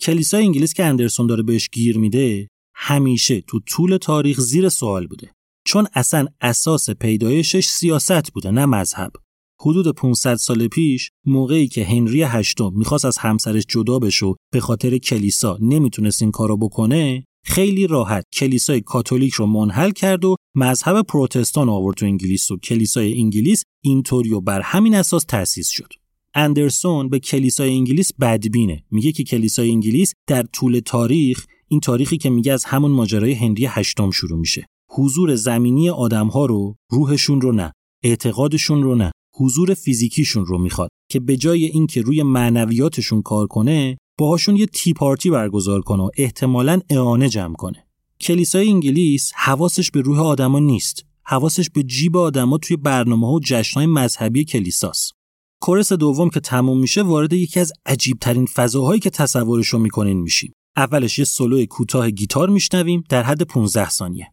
کلیسای 0.00 0.44
انگلیس 0.44 0.74
که 0.74 0.84
اندرسون 0.84 1.26
داره 1.26 1.42
بهش 1.42 1.68
گیر 1.72 1.98
میده 1.98 2.48
همیشه 2.74 3.40
تو 3.40 3.60
طول 3.60 3.96
تاریخ 3.96 4.40
زیر 4.40 4.68
سوال 4.68 5.06
بوده 5.06 5.30
چون 5.64 5.86
اصلا 5.94 6.26
اساس 6.40 6.90
پیدایشش 6.90 7.66
سیاست 7.66 8.32
بوده 8.32 8.50
نه 8.50 8.66
مذهب 8.66 9.12
حدود 9.60 9.94
500 9.94 10.34
سال 10.34 10.68
پیش 10.68 11.10
موقعی 11.24 11.68
که 11.68 11.84
هنری 11.84 12.22
هشتم 12.22 12.72
می‌خواست 12.74 13.04
از 13.04 13.18
همسرش 13.18 13.64
جدا 13.68 13.98
بشه 13.98 14.34
به 14.52 14.60
خاطر 14.60 14.98
کلیسا 14.98 15.58
نمی‌تونست 15.60 16.22
این 16.22 16.30
کارو 16.30 16.56
بکنه 16.56 17.24
خیلی 17.44 17.86
راحت 17.86 18.24
کلیسای 18.32 18.80
کاتولیک 18.80 19.32
رو 19.32 19.46
منحل 19.46 19.90
کرد 19.90 20.24
و 20.24 20.36
مذهب 20.54 21.02
پروتستان 21.02 21.68
آورد 21.68 21.96
تو 21.96 22.06
انگلیس 22.06 22.50
و 22.50 22.56
کلیسای 22.56 23.20
انگلیس 23.20 23.62
اینطوری 23.84 24.32
و 24.32 24.40
بر 24.40 24.60
همین 24.60 24.94
اساس 24.94 25.24
تأسیس 25.24 25.68
شد. 25.68 25.92
اندرسون 26.34 27.08
به 27.08 27.18
کلیسای 27.18 27.70
انگلیس 27.70 28.12
بدبینه. 28.20 28.84
میگه 28.90 29.12
که 29.12 29.24
کلیسای 29.24 29.70
انگلیس 29.70 30.12
در 30.26 30.42
طول 30.42 30.80
تاریخ 30.84 31.46
این 31.68 31.80
تاریخی 31.80 32.16
که 32.16 32.30
میگه 32.30 32.52
از 32.52 32.64
همون 32.64 32.90
ماجرای 32.90 33.32
هنری 33.32 33.66
هشتم 33.66 34.10
شروع 34.10 34.38
میشه. 34.38 34.66
حضور 34.90 35.34
زمینی 35.34 35.90
آدمها 35.90 36.46
رو 36.46 36.76
روحشون 36.90 37.40
رو 37.40 37.52
نه. 37.52 37.72
اعتقادشون 38.02 38.82
رو 38.82 38.94
نه. 38.94 39.12
حضور 39.36 39.74
فیزیکیشون 39.74 40.46
رو 40.46 40.58
می‌خواد 40.58 40.88
که 41.10 41.20
به 41.20 41.36
جای 41.36 41.64
اینکه 41.64 42.02
روی 42.02 42.22
معنویاتشون 42.22 43.22
کار 43.22 43.46
کنه 43.46 43.98
باهاشون 44.18 44.56
یه 44.56 44.66
تی 44.66 44.92
پارتی 44.92 45.30
برگزار 45.30 45.80
کنه 45.80 46.02
و 46.02 46.10
احتمالاً 46.16 46.80
اعانه 46.90 47.28
جمع 47.28 47.54
کنه. 47.54 47.86
کلیسای 48.20 48.68
انگلیس 48.68 49.32
حواسش 49.34 49.90
به 49.90 50.00
روح 50.00 50.20
آدما 50.20 50.58
نیست. 50.58 51.04
حواسش 51.22 51.70
به 51.70 51.82
جیب 51.82 52.16
آدما 52.16 52.58
توی 52.58 52.76
برنامه 52.76 53.26
ها 53.26 53.32
و 53.32 53.40
جشنهای 53.40 53.86
مذهبی 53.86 54.44
کلیساست. 54.44 55.12
کورس 55.60 55.92
دوم 55.92 56.30
که 56.30 56.40
تموم 56.40 56.80
میشه 56.80 57.02
وارد 57.02 57.32
یکی 57.32 57.60
از 57.60 57.72
عجیب 57.86 58.18
ترین 58.20 58.46
فضاهایی 58.46 59.00
که 59.00 59.10
تصورش 59.10 59.68
رو 59.68 59.78
می‌کنین 59.78 60.20
میشیم. 60.20 60.52
اولش 60.76 61.18
یه 61.18 61.24
سولو 61.24 61.66
کوتاه 61.66 62.10
گیتار 62.10 62.48
میشنویم 62.48 63.04
در 63.08 63.22
حد 63.22 63.42
15 63.42 63.90
ثانیه. 63.90 64.32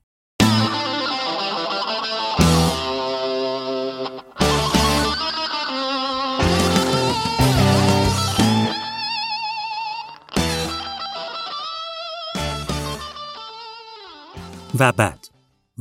و 14.79 14.91
بعد 14.91 15.27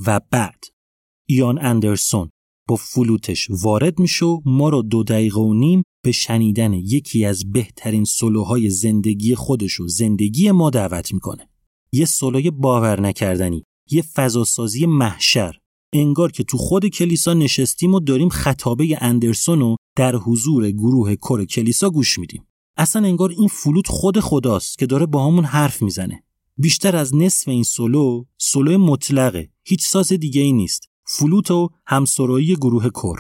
و 0.06 0.20
بعد 0.31 0.64
ایان 1.27 1.59
اندرسون 1.59 2.31
با 2.69 2.77
فلوتش 2.77 3.48
وارد 3.51 3.98
میشه 3.98 4.27
و 4.27 4.40
ما 4.44 4.69
رو 4.69 4.82
دو 4.82 5.02
دقیقه 5.02 5.40
و 5.40 5.55
نیم 5.55 5.82
به 6.05 6.12
شنیدن 6.12 6.73
یکی 6.73 7.24
از 7.24 7.52
بهترین 7.52 8.05
سولوهای 8.05 8.70
زندگی 8.70 9.35
خودش 9.35 9.81
و 9.81 9.89
زندگی 9.89 10.51
ما 10.51 10.70
دعوت 10.70 11.14
می‌کنه. 11.14 11.48
یه 11.93 12.05
سولوی 12.05 12.51
باور 12.51 13.01
نکردنی، 13.01 13.64
یه 13.90 14.02
فضاسازی 14.02 14.86
محشر. 14.86 15.59
انگار 15.93 16.32
که 16.32 16.44
تو 16.44 16.59
خود 16.59 16.86
کلیسا 16.86 17.35
نشستیم 17.35 17.94
و 17.94 18.01
داریم 18.01 18.28
خطابه 18.28 18.98
اندرسون 19.01 19.60
رو 19.60 19.77
در 19.97 20.16
حضور 20.16 20.70
گروه 20.70 21.14
کر 21.14 21.44
کلیسا 21.44 21.90
گوش 21.90 22.19
میدیم. 22.19 22.47
اصلا 22.77 23.06
انگار 23.06 23.31
این 23.31 23.48
فلوت 23.48 23.89
خود 23.89 24.20
خداست 24.20 24.78
که 24.78 24.86
داره 24.86 25.06
با 25.06 25.27
همون 25.27 25.44
حرف 25.44 25.82
می‌زنه. 25.82 26.23
بیشتر 26.57 26.97
از 26.97 27.15
نصف 27.15 27.49
این 27.49 27.62
سولو 27.62 28.24
سولو 28.39 28.79
مطلقه. 28.79 29.51
هیچ 29.65 29.87
ساز 29.87 30.12
دیگه 30.12 30.41
ای 30.41 30.53
نیست. 30.53 30.89
فلوت 31.07 31.51
و 31.51 31.69
همسرایی 31.87 32.57
گروه 32.57 32.89
کر. 32.89 33.19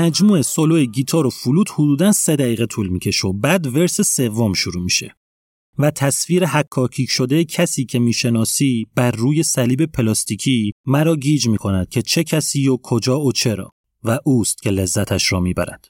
مجموع 0.00 0.42
سولو 0.42 0.84
گیتار 0.84 1.26
و 1.26 1.30
فلوت 1.30 1.70
حدودا 1.70 2.12
سه 2.12 2.36
دقیقه 2.36 2.66
طول 2.66 2.88
می‌کشه 2.88 3.28
و 3.28 3.32
بعد 3.32 3.66
ورس 3.66 4.00
سوم 4.00 4.52
شروع 4.52 4.82
میشه. 4.82 5.14
و 5.78 5.90
تصویر 5.90 6.46
حکاکیک 6.46 7.10
شده 7.10 7.44
کسی 7.44 7.84
که 7.84 7.98
می‌شناسی 7.98 8.86
بر 8.94 9.10
روی 9.10 9.42
صلیب 9.42 9.86
پلاستیکی 9.86 10.72
مرا 10.86 11.16
گیج 11.16 11.48
می‌کند 11.48 11.88
که 11.88 12.02
چه 12.02 12.24
کسی 12.24 12.68
و 12.68 12.76
کجا 12.76 13.20
و 13.20 13.32
چرا 13.32 13.70
و 14.04 14.18
اوست 14.24 14.62
که 14.62 14.70
لذتش 14.70 15.32
را 15.32 15.40
می‌برد. 15.40 15.88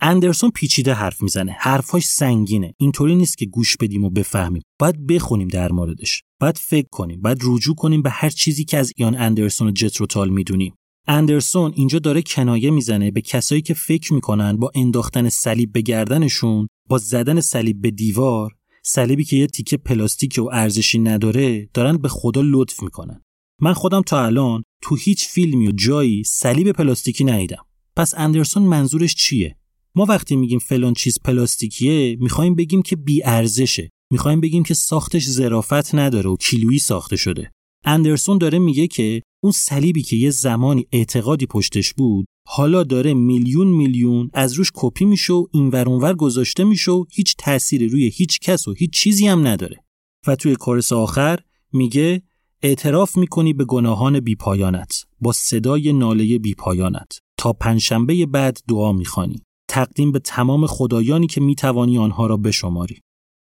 اندرسون 0.00 0.50
پیچیده 0.50 0.94
حرف 0.94 1.22
می‌زنه. 1.22 1.56
حرفاش 1.58 2.04
سنگینه. 2.04 2.74
اینطوری 2.78 3.14
نیست 3.14 3.38
که 3.38 3.46
گوش 3.46 3.76
بدیم 3.76 4.04
و 4.04 4.10
بفهمیم. 4.10 4.62
باید 4.78 5.06
بخونیم 5.06 5.48
در 5.48 5.72
موردش. 5.72 6.22
باید 6.40 6.58
فکر 6.58 6.88
کنیم. 6.90 7.20
باید 7.20 7.38
رجوع 7.44 7.74
کنیم 7.74 8.02
به 8.02 8.10
هر 8.10 8.30
چیزی 8.30 8.64
که 8.64 8.78
از 8.78 8.92
ایان 8.96 9.16
اندرسون 9.16 9.68
و 9.68 9.70
جتروتال 9.70 10.28
می‌دونیم. 10.28 10.74
اندرسون 11.06 11.72
اینجا 11.76 11.98
داره 11.98 12.22
کنایه 12.22 12.70
می‌زنه 12.70 13.10
به 13.10 13.20
کسایی 13.20 13.62
که 13.62 13.74
فکر 13.74 14.14
می‌کنن 14.14 14.56
با 14.56 14.70
انداختن 14.74 15.28
صلیب 15.28 15.72
به 15.72 15.80
گردنشون 15.80 16.66
با 16.88 16.98
زدن 16.98 17.40
صلیب 17.40 17.80
به 17.80 17.90
دیوار 17.90 18.52
صلیبی 18.84 19.24
که 19.24 19.36
یه 19.36 19.46
تیکه 19.46 19.76
پلاستیک 19.76 20.38
و 20.38 20.48
ارزشی 20.52 20.98
نداره 20.98 21.68
دارن 21.74 21.96
به 21.96 22.08
خدا 22.08 22.40
لطف 22.44 22.82
می‌کنن. 22.82 23.22
من 23.60 23.72
خودم 23.72 24.02
تا 24.02 24.24
الان 24.24 24.62
تو 24.82 24.96
هیچ 24.96 25.28
فیلمی 25.28 25.68
و 25.68 25.72
جایی 25.72 26.24
صلیب 26.24 26.72
پلاستیکی 26.72 27.24
ندیدم. 27.24 27.64
پس 27.96 28.14
اندرسون 28.16 28.62
منظورش 28.62 29.14
چیه؟ 29.14 29.56
ما 29.94 30.04
وقتی 30.04 30.36
میگیم 30.36 30.58
فلان 30.58 30.94
چیز 30.94 31.18
پلاستیکیه 31.24 32.16
می‌خوایم 32.20 32.54
بگیم 32.54 32.82
که 32.82 32.96
بی 32.96 33.24
ارزشه 33.24 33.90
می‌خوایم 34.10 34.40
بگیم 34.40 34.62
که 34.62 34.74
ساختش 34.74 35.28
ظرافت 35.28 35.94
نداره 35.94 36.30
و 36.30 36.36
کیلویی 36.36 36.78
ساخته 36.78 37.16
شده. 37.16 37.52
اندرسون 37.86 38.38
داره 38.38 38.58
میگه 38.58 38.86
که 38.86 39.22
اون 39.42 39.52
صلیبی 39.52 40.02
که 40.02 40.16
یه 40.16 40.30
زمانی 40.30 40.86
اعتقادی 40.92 41.46
پشتش 41.46 41.92
بود 41.94 42.26
حالا 42.48 42.82
داره 42.82 43.14
میلیون 43.14 43.66
میلیون 43.66 44.30
از 44.34 44.52
روش 44.52 44.72
کپی 44.74 45.04
میشه 45.04 45.32
و 45.32 45.46
این 45.52 45.68
ور 45.68 46.14
گذاشته 46.14 46.64
میشه 46.64 46.92
و 46.92 47.04
هیچ 47.10 47.34
تأثیری 47.38 47.88
روی 47.88 48.08
هیچ 48.08 48.40
کس 48.40 48.68
و 48.68 48.72
هیچ 48.72 48.90
چیزی 48.90 49.26
هم 49.26 49.46
نداره. 49.46 49.84
و 50.26 50.36
توی 50.36 50.56
کورس 50.56 50.92
آخر 50.92 51.38
میگه 51.72 52.22
اعتراف 52.62 53.16
می‌کنی 53.16 53.52
به 53.52 53.64
گناهان 53.64 54.20
بیپایانت 54.20 55.04
با 55.20 55.32
صدای 55.32 55.92
ناله 55.92 56.38
بیپایانت. 56.38 57.18
تا 57.38 57.52
پنجشنبه 57.52 58.26
بعد 58.26 58.58
دعا 58.68 58.92
می‌خوانی. 58.92 59.42
تقدیم 59.68 60.12
به 60.12 60.18
تمام 60.18 60.66
خدایانی 60.66 61.26
که 61.26 61.40
می‌توانی 61.40 61.98
آنها 61.98 62.26
را 62.26 62.36
بشماری. 62.36 63.00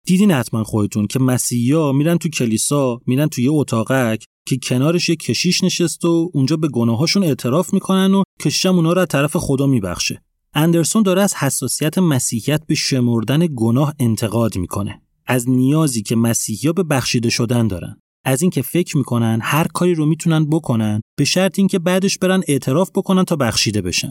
دیدین 0.06 0.30
حتما 0.30 0.64
خودتون 0.64 1.06
که 1.06 1.18
مسیحیا 1.18 1.92
میرن 1.92 2.18
تو 2.18 2.28
کلیسا 2.28 3.00
میرن 3.06 3.28
تو 3.28 3.40
یه 3.40 3.50
اتاقک 3.52 4.24
که 4.48 4.58
کنارش 4.62 5.08
یه 5.08 5.16
کشیش 5.16 5.64
نشست 5.64 6.04
و 6.04 6.30
اونجا 6.34 6.56
به 6.56 6.68
گناهاشون 6.68 7.24
اعتراف 7.24 7.74
می‌کنن 7.74 8.14
و 8.14 8.22
کشیشم 8.40 8.74
اونا 8.74 8.92
رو 8.92 9.00
از 9.00 9.08
طرف 9.08 9.36
خدا 9.36 9.66
میبخشه. 9.66 10.22
اندرسون 10.54 11.02
داره 11.02 11.22
از 11.22 11.34
حساسیت 11.34 11.98
مسیحیت 11.98 12.66
به 12.66 12.74
شمردن 12.74 13.48
گناه 13.56 13.94
انتقاد 13.98 14.58
می‌کنه. 14.58 15.02
از 15.26 15.48
نیازی 15.48 16.02
که 16.02 16.16
مسیحیا 16.16 16.72
به 16.72 16.82
بخشیده 16.82 17.30
شدن 17.30 17.68
دارن. 17.68 17.96
از 18.24 18.42
اینکه 18.42 18.62
فکر 18.62 18.96
می‌کنن 18.96 19.38
هر 19.42 19.66
کاری 19.66 19.94
رو 19.94 20.06
می‌تونن 20.06 20.50
بکنن 20.50 21.00
به 21.18 21.24
شرط 21.24 21.58
اینکه 21.58 21.78
بعدش 21.78 22.18
برن 22.18 22.42
اعتراف 22.48 22.90
بکنن 22.94 23.24
تا 23.24 23.36
بخشیده 23.36 23.82
بشن. 23.82 24.10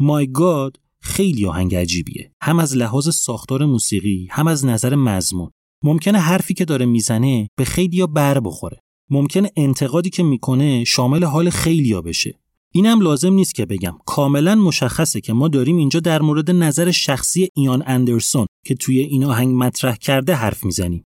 مای 0.00 0.32
گاد 0.32 0.80
خیلی 1.02 1.46
آهنگ 1.46 1.74
عجیبیه. 1.74 2.32
هم 2.42 2.58
از 2.58 2.76
لحاظ 2.76 3.08
ساختار 3.08 3.66
موسیقی 3.66 4.28
هم 4.30 4.46
از 4.46 4.64
نظر 4.64 4.94
مضمون. 4.94 5.50
ممکنه 5.84 6.18
حرفی 6.18 6.54
که 6.54 6.64
داره 6.64 6.86
می‌زنه 6.86 7.48
به 7.56 7.64
خیلیا 7.64 8.06
بر 8.06 8.40
بخوره. 8.40 8.78
ممکنه 9.10 9.50
انتقادی 9.56 10.10
که 10.10 10.22
می‌کنه 10.22 10.84
شامل 10.84 11.24
حال 11.24 11.50
خیلیا 11.50 12.02
بشه. 12.02 12.38
اینم 12.74 13.00
لازم 13.00 13.32
نیست 13.32 13.54
که 13.54 13.66
بگم. 13.66 13.98
کاملا 14.06 14.54
مشخصه 14.54 15.20
که 15.20 15.32
ما 15.32 15.48
داریم 15.48 15.76
اینجا 15.76 16.00
در 16.00 16.22
مورد 16.22 16.50
نظر 16.50 16.90
شخصی 16.90 17.48
ایان 17.56 17.82
اندرسون 17.86 18.46
که 18.66 18.74
توی 18.74 18.98
این 18.98 19.24
آهنگ 19.24 19.54
مطرح 19.54 19.96
کرده 19.96 20.34
حرف 20.34 20.64
می‌زنیم. 20.64 21.04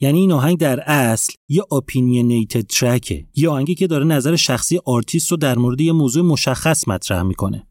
یعنی 0.00 0.18
این 0.18 0.32
آهنگ 0.32 0.58
در 0.58 0.80
اصل 0.80 1.32
یه 1.48 1.62
اپینینیتد 1.72 2.66
ترکه 2.66 3.26
یه 3.34 3.48
آهنگی 3.48 3.74
که 3.74 3.86
داره 3.86 4.04
نظر 4.04 4.36
شخصی 4.36 4.78
آرتیست 4.84 5.30
رو 5.30 5.36
در 5.36 5.58
مورد 5.58 5.80
یه 5.80 5.92
موضوع 5.92 6.24
مشخص 6.24 6.88
مطرح 6.88 7.22
می‌کنه. 7.22 7.68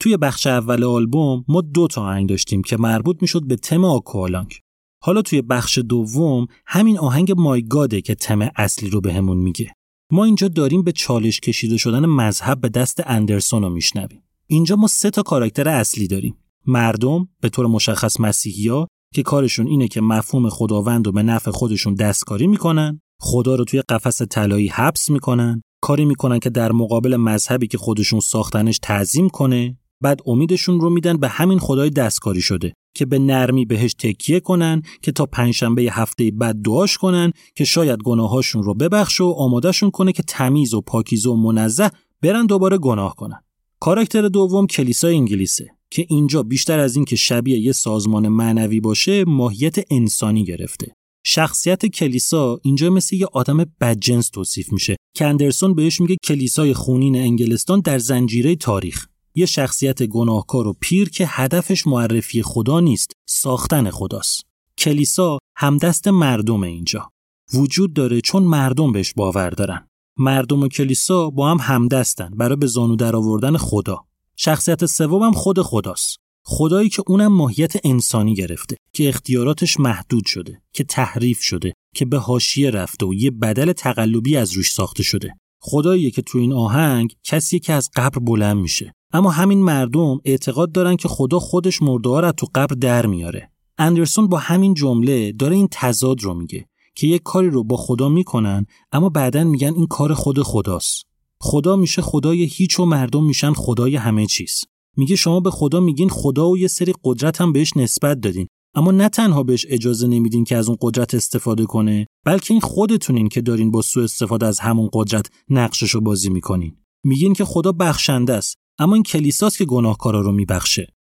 توی 0.00 0.16
بخش 0.16 0.46
اول 0.46 0.84
آلبوم 0.84 1.44
ما 1.48 1.60
دو 1.60 1.86
تا 1.86 2.02
آهنگ 2.02 2.28
داشتیم 2.28 2.62
که 2.62 2.76
مربوط 2.76 3.16
می‌شد 3.20 3.46
به 3.46 3.56
تم 3.56 3.84
آکوالانگ. 3.84 4.54
حالا 5.02 5.22
توی 5.22 5.42
بخش 5.42 5.78
دوم 5.78 6.46
همین 6.66 6.98
آهنگ 6.98 7.32
مایگاده 7.32 8.00
که 8.00 8.14
تم 8.14 8.50
اصلی 8.56 8.90
رو 8.90 9.00
بهمون 9.00 9.36
میگه. 9.36 9.72
ما 10.12 10.24
اینجا 10.24 10.48
داریم 10.48 10.82
به 10.82 10.92
چالش 10.92 11.40
کشیده 11.40 11.76
شدن 11.76 12.06
مذهب 12.06 12.60
به 12.60 12.68
دست 12.68 13.02
اندرسون 13.06 13.62
رو 13.62 13.70
میشنویم. 13.70 14.22
اینجا 14.46 14.76
ما 14.76 14.86
سه 14.86 15.10
تا 15.10 15.22
کاراکتر 15.22 15.68
اصلی 15.68 16.06
داریم. 16.06 16.36
مردم 16.66 17.28
به 17.40 17.48
طور 17.48 17.66
مشخص 17.66 18.20
مسیحیا 18.20 18.88
که 19.14 19.22
کارشون 19.22 19.66
اینه 19.66 19.88
که 19.88 20.00
مفهوم 20.00 20.48
خداوند 20.48 21.06
رو 21.06 21.12
به 21.12 21.22
نفع 21.22 21.50
خودشون 21.50 21.94
دستکاری 21.94 22.46
می‌کنن 22.46 23.00
خدا 23.20 23.54
رو 23.54 23.64
توی 23.64 23.82
قفس 23.82 24.22
طلایی 24.22 24.68
حبس 24.68 25.10
می‌کنن 25.10 25.62
کاری 25.82 26.04
می‌کنن 26.04 26.38
که 26.38 26.50
در 26.50 26.72
مقابل 26.72 27.16
مذهبی 27.16 27.66
که 27.66 27.78
خودشون 27.78 28.20
ساختنش 28.20 28.78
تعظیم 28.82 29.28
کنه 29.28 29.78
بعد 30.00 30.20
امیدشون 30.26 30.80
رو 30.80 30.90
میدن 30.90 31.16
به 31.16 31.28
همین 31.28 31.58
خدای 31.58 31.90
دستکاری 31.90 32.40
شده 32.40 32.72
که 32.94 33.06
به 33.06 33.18
نرمی 33.18 33.64
بهش 33.64 33.94
تکیه 33.94 34.40
کنن 34.40 34.82
که 35.02 35.12
تا 35.12 35.26
پنجشنبه 35.26 35.82
هفته 35.82 36.30
بعد 36.30 36.62
دعاش 36.62 36.98
کنن 36.98 37.32
که 37.54 37.64
شاید 37.64 38.02
گناهاشون 38.02 38.62
رو 38.62 38.74
ببخشه 38.74 39.24
و 39.24 39.34
آمادهشون 39.38 39.90
کنه 39.90 40.12
که 40.12 40.22
تمیز 40.22 40.74
و 40.74 40.80
پاکیزه 40.80 41.30
و 41.30 41.36
منزه 41.36 41.90
برن 42.22 42.46
دوباره 42.46 42.78
گناه 42.78 43.14
کنن. 43.16 43.40
کاراکتر 43.80 44.28
دوم 44.28 44.66
کلیسای 44.66 45.14
انگلیسه 45.14 45.70
که 45.90 46.06
اینجا 46.08 46.42
بیشتر 46.42 46.78
از 46.78 46.96
اینکه 46.96 47.16
شبیه 47.16 47.58
یه 47.58 47.72
سازمان 47.72 48.28
معنوی 48.28 48.80
باشه 48.80 49.24
ماهیت 49.24 49.76
انسانی 49.90 50.44
گرفته. 50.44 50.92
شخصیت 51.26 51.86
کلیسا 51.86 52.60
اینجا 52.62 52.90
مثل 52.90 53.16
یه 53.16 53.26
آدم 53.32 53.64
بدجنس 53.80 54.28
توصیف 54.28 54.72
میشه 54.72 54.96
که 55.16 55.26
اندرسون 55.26 55.74
بهش 55.74 56.00
میگه 56.00 56.16
کلیسای 56.24 56.74
خونین 56.74 57.16
انگلستان 57.16 57.80
در 57.80 57.98
زنجیره 57.98 58.56
تاریخ 58.56 59.06
یه 59.38 59.46
شخصیت 59.46 60.02
گناهکار 60.02 60.66
و 60.66 60.76
پیر 60.80 61.10
که 61.10 61.26
هدفش 61.28 61.86
معرفی 61.86 62.42
خدا 62.42 62.80
نیست 62.80 63.12
ساختن 63.28 63.90
خداست. 63.90 64.42
کلیسا 64.78 65.38
همدست 65.56 66.08
مردم 66.08 66.62
اینجا. 66.62 67.10
وجود 67.54 67.92
داره 67.92 68.20
چون 68.20 68.42
مردم 68.42 68.92
بهش 68.92 69.12
باور 69.16 69.50
دارن. 69.50 69.88
مردم 70.16 70.62
و 70.62 70.68
کلیسا 70.68 71.30
با 71.30 71.50
هم 71.50 71.58
همدستن 71.60 72.30
برای 72.30 72.56
به 72.56 72.66
زانو 72.66 72.96
در 72.96 73.16
آوردن 73.16 73.56
خدا. 73.56 74.04
شخصیت 74.36 74.86
سوم 74.86 75.32
خود 75.32 75.62
خداست. 75.62 76.16
خدایی 76.44 76.88
که 76.88 77.02
اونم 77.06 77.32
ماهیت 77.32 77.72
انسانی 77.84 78.34
گرفته 78.34 78.76
که 78.92 79.08
اختیاراتش 79.08 79.80
محدود 79.80 80.26
شده 80.26 80.62
که 80.72 80.84
تحریف 80.84 81.42
شده 81.42 81.72
که 81.94 82.04
به 82.04 82.18
حاشیه 82.18 82.70
رفته 82.70 83.06
و 83.06 83.14
یه 83.14 83.30
بدل 83.30 83.72
تقلبی 83.72 84.36
از 84.36 84.52
روش 84.52 84.72
ساخته 84.72 85.02
شده. 85.02 85.34
خداییه 85.60 86.10
که 86.10 86.22
تو 86.22 86.38
این 86.38 86.52
آهنگ 86.52 87.14
کسی 87.24 87.58
که 87.58 87.72
از 87.72 87.90
قبر 87.96 88.18
بلند 88.18 88.56
میشه. 88.56 88.92
اما 89.12 89.30
همین 89.30 89.62
مردم 89.62 90.20
اعتقاد 90.24 90.72
دارن 90.72 90.96
که 90.96 91.08
خدا 91.08 91.38
خودش 91.38 91.82
مرده 91.82 92.20
را 92.20 92.32
تو 92.32 92.46
قبر 92.54 92.74
در 92.74 93.06
میاره. 93.06 93.50
اندرسون 93.78 94.28
با 94.28 94.38
همین 94.38 94.74
جمله 94.74 95.32
داره 95.32 95.56
این 95.56 95.68
تضاد 95.70 96.22
رو 96.22 96.34
میگه 96.34 96.66
که 96.94 97.06
یک 97.06 97.22
کاری 97.22 97.50
رو 97.50 97.64
با 97.64 97.76
خدا 97.76 98.08
می‌کنن 98.08 98.66
اما 98.92 99.08
بعدا 99.08 99.44
میگن 99.44 99.74
این 99.74 99.86
کار 99.86 100.14
خود 100.14 100.42
خداست. 100.42 101.04
خدا 101.40 101.76
میشه 101.76 102.02
خدای 102.02 102.44
هیچ 102.44 102.80
و 102.80 102.84
مردم 102.84 103.24
میشن 103.24 103.52
خدای 103.52 103.96
همه 103.96 104.26
چیز. 104.26 104.64
میگه 104.96 105.16
شما 105.16 105.40
به 105.40 105.50
خدا 105.50 105.80
میگین 105.80 106.08
خدا 106.08 106.48
و 106.48 106.58
یه 106.58 106.68
سری 106.68 106.94
قدرت 107.04 107.40
هم 107.40 107.52
بهش 107.52 107.76
نسبت 107.76 108.20
دادین. 108.20 108.46
اما 108.74 108.90
نه 108.90 109.08
تنها 109.08 109.42
بهش 109.42 109.66
اجازه 109.68 110.06
نمیدین 110.06 110.44
که 110.44 110.56
از 110.56 110.68
اون 110.68 110.76
قدرت 110.80 111.14
استفاده 111.14 111.66
کنه 111.66 112.06
بلکه 112.24 112.54
این 112.54 112.60
خودتونین 112.60 113.28
که 113.28 113.40
دارین 113.40 113.70
با 113.70 113.82
سوء 113.82 114.04
استفاده 114.04 114.46
از 114.46 114.60
همون 114.60 114.88
قدرت 114.92 115.26
نقشش 115.50 115.90
رو 115.90 116.00
بازی 116.00 116.30
می‌کنین. 116.30 116.76
میگین 117.04 117.32
که 117.32 117.44
خدا 117.44 117.72
بخشنده 117.72 118.34
است. 118.34 118.56
اما 118.78 118.94
این 118.94 119.02
کلیساست 119.02 119.58
که 119.58 119.64
گناهکارا 119.64 120.20
رو 120.20 120.32
میبخشه. 120.32 120.92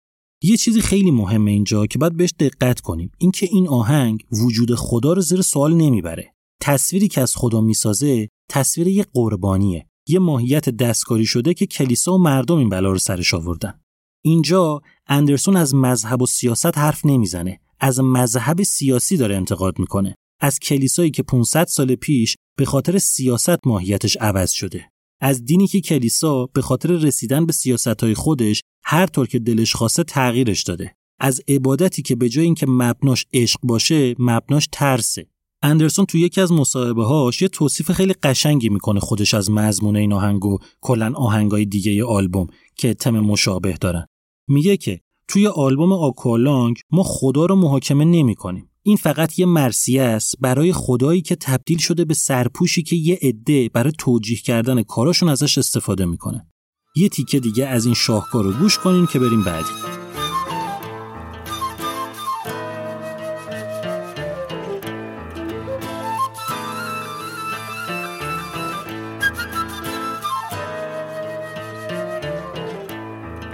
یه 0.43 0.57
چیزی 0.57 0.81
خیلی 0.81 1.11
مهمه 1.11 1.51
اینجا 1.51 1.85
که 1.85 1.99
باید 1.99 2.17
بهش 2.17 2.33
دقت 2.39 2.79
کنیم. 2.79 3.11
اینکه 3.17 3.47
این 3.51 3.67
آهنگ 3.67 4.25
وجود 4.31 4.75
خدا 4.75 5.13
رو 5.13 5.21
زیر 5.21 5.41
سوال 5.41 5.73
نمی‌بره. 5.73 6.33
تصویری 6.61 7.07
که 7.07 7.21
از 7.21 7.35
خدا 7.35 7.61
می‌سازه 7.61 8.29
تصویر 8.49 8.87
یه 8.87 9.05
قربانیه. 9.13 9.87
یه 10.07 10.19
ماهیت 10.19 10.69
دستکاری 10.69 11.25
شده 11.25 11.53
که 11.53 11.65
کلیسا 11.65 12.13
و 12.13 12.17
مردم 12.17 12.57
این 12.57 12.69
بلا 12.69 12.91
رو 12.91 12.97
سرش 12.97 13.33
آوردن. 13.33 13.79
اینجا 14.25 14.81
اندرسون 15.07 15.55
از 15.55 15.75
مذهب 15.75 16.21
و 16.21 16.25
سیاست 16.25 16.77
حرف 16.77 17.05
نمی‌زنه. 17.05 17.59
از 17.79 17.99
مذهب 17.99 18.63
سیاسی 18.63 19.17
داره 19.17 19.35
انتقاد 19.35 19.79
می‌کنه. 19.79 20.15
از 20.41 20.59
کلیسایی 20.59 21.11
که 21.11 21.23
500 21.23 21.67
سال 21.67 21.95
پیش 21.95 22.35
به 22.57 22.65
خاطر 22.65 22.97
سیاست 22.97 23.67
ماهیتش 23.67 24.17
عوض 24.17 24.51
شده. 24.51 24.89
از 25.21 25.45
دینی 25.45 25.67
که 25.67 25.81
کلیسا 25.81 26.45
به 26.45 26.61
خاطر 26.61 26.89
رسیدن 26.89 27.45
به 27.45 27.53
سیاستهای 27.53 28.13
خودش 28.13 28.61
هر 28.83 29.05
طور 29.05 29.27
که 29.27 29.39
دلش 29.39 29.75
خواسته 29.75 30.03
تغییرش 30.03 30.63
داده. 30.63 30.95
از 31.19 31.41
عبادتی 31.47 32.01
که 32.01 32.15
به 32.15 32.29
جای 32.29 32.45
اینکه 32.45 32.65
مبناش 32.69 33.25
عشق 33.33 33.59
باشه 33.63 34.15
مبناش 34.19 34.69
ترسه. 34.71 35.27
اندرسون 35.63 36.05
تو 36.05 36.17
یکی 36.17 36.41
از 36.41 36.51
مصاحبه 36.51 37.05
هاش 37.05 37.41
یه 37.41 37.47
توصیف 37.47 37.91
خیلی 37.91 38.13
قشنگی 38.13 38.69
می‌کنه 38.69 38.99
خودش 38.99 39.33
از 39.33 39.51
مضمون 39.51 39.95
این 39.95 40.13
آهنگ 40.13 40.45
و 40.45 40.57
کلا 40.81 41.13
آهنگای 41.15 41.65
دیگه 41.65 42.05
آلبوم 42.05 42.47
که 42.75 42.93
تم 42.93 43.19
مشابه 43.19 43.77
دارن. 43.81 44.05
میگه 44.47 44.77
که 44.77 44.99
توی 45.27 45.47
آلبوم 45.47 45.93
آکوالانگ 45.93 46.77
ما 46.91 47.03
خدا 47.03 47.45
رو 47.45 47.55
محاکمه 47.55 48.05
نمی 48.05 48.35
کنیم. 48.35 48.69
این 48.87 48.97
فقط 48.97 49.39
یه 49.39 49.45
مرسیه 49.45 50.01
است 50.01 50.35
برای 50.39 50.73
خدایی 50.73 51.21
که 51.21 51.35
تبدیل 51.35 51.77
شده 51.77 52.05
به 52.05 52.13
سرپوشی 52.13 52.83
که 52.83 52.95
یه 52.95 53.19
عده 53.21 53.69
برای 53.69 53.91
توجیه 53.97 54.37
کردن 54.37 54.83
کاراشون 54.83 55.29
ازش 55.29 55.57
استفاده 55.57 56.05
می‌کنه. 56.05 56.47
یه 56.95 57.09
تیکه 57.09 57.39
دیگه 57.39 57.65
از 57.65 57.85
این 57.85 57.93
شاهکار 57.93 58.43
رو 58.43 58.51
گوش 58.53 58.77
کنیم 58.77 59.07
که 59.07 59.19
بریم 59.19 59.43
بعدی. 59.43 59.67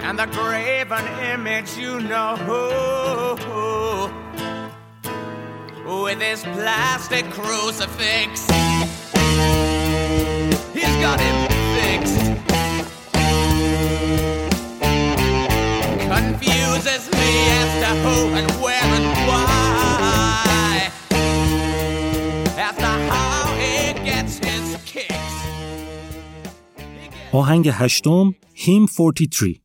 and 0.07 0.19
the 0.19 0.27
graven 0.27 1.05
image 1.33 1.71
you 1.83 1.93
know 2.11 2.35
with 5.92 6.20
his 6.20 6.42
plastic 6.42 7.24
crucifix. 7.30 8.30
He's 10.76 10.96
got 11.04 11.18
him 11.26 11.36
fixed. 11.76 12.20
Confuses 16.14 17.02
me 17.18 17.30
as 17.60 17.70
to 17.82 17.90
who 18.04 18.16
and 18.38 18.50
where 18.62 18.90
and 18.98 19.08
why. 19.28 20.90
As 22.66 22.76
to 22.84 22.92
how 23.10 23.40
he 23.60 23.92
gets 24.10 24.34
his 24.48 24.66
kicks. 24.92 25.34
آهنگ 27.32 27.68
هشتم 27.68 28.34
هیم 28.54 28.86
43 28.86 29.61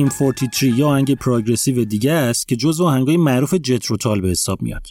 هیم 0.00 0.08
43 0.08 0.66
یا 0.66 0.88
آهنگ 0.88 1.14
پروگرسیو 1.14 1.84
دیگه 1.84 2.12
است 2.12 2.48
که 2.48 2.56
جزو 2.56 2.84
آهنگای 2.84 3.16
معروف 3.16 3.54
جتروتال 3.54 4.20
به 4.20 4.28
حساب 4.28 4.62
میاد. 4.62 4.86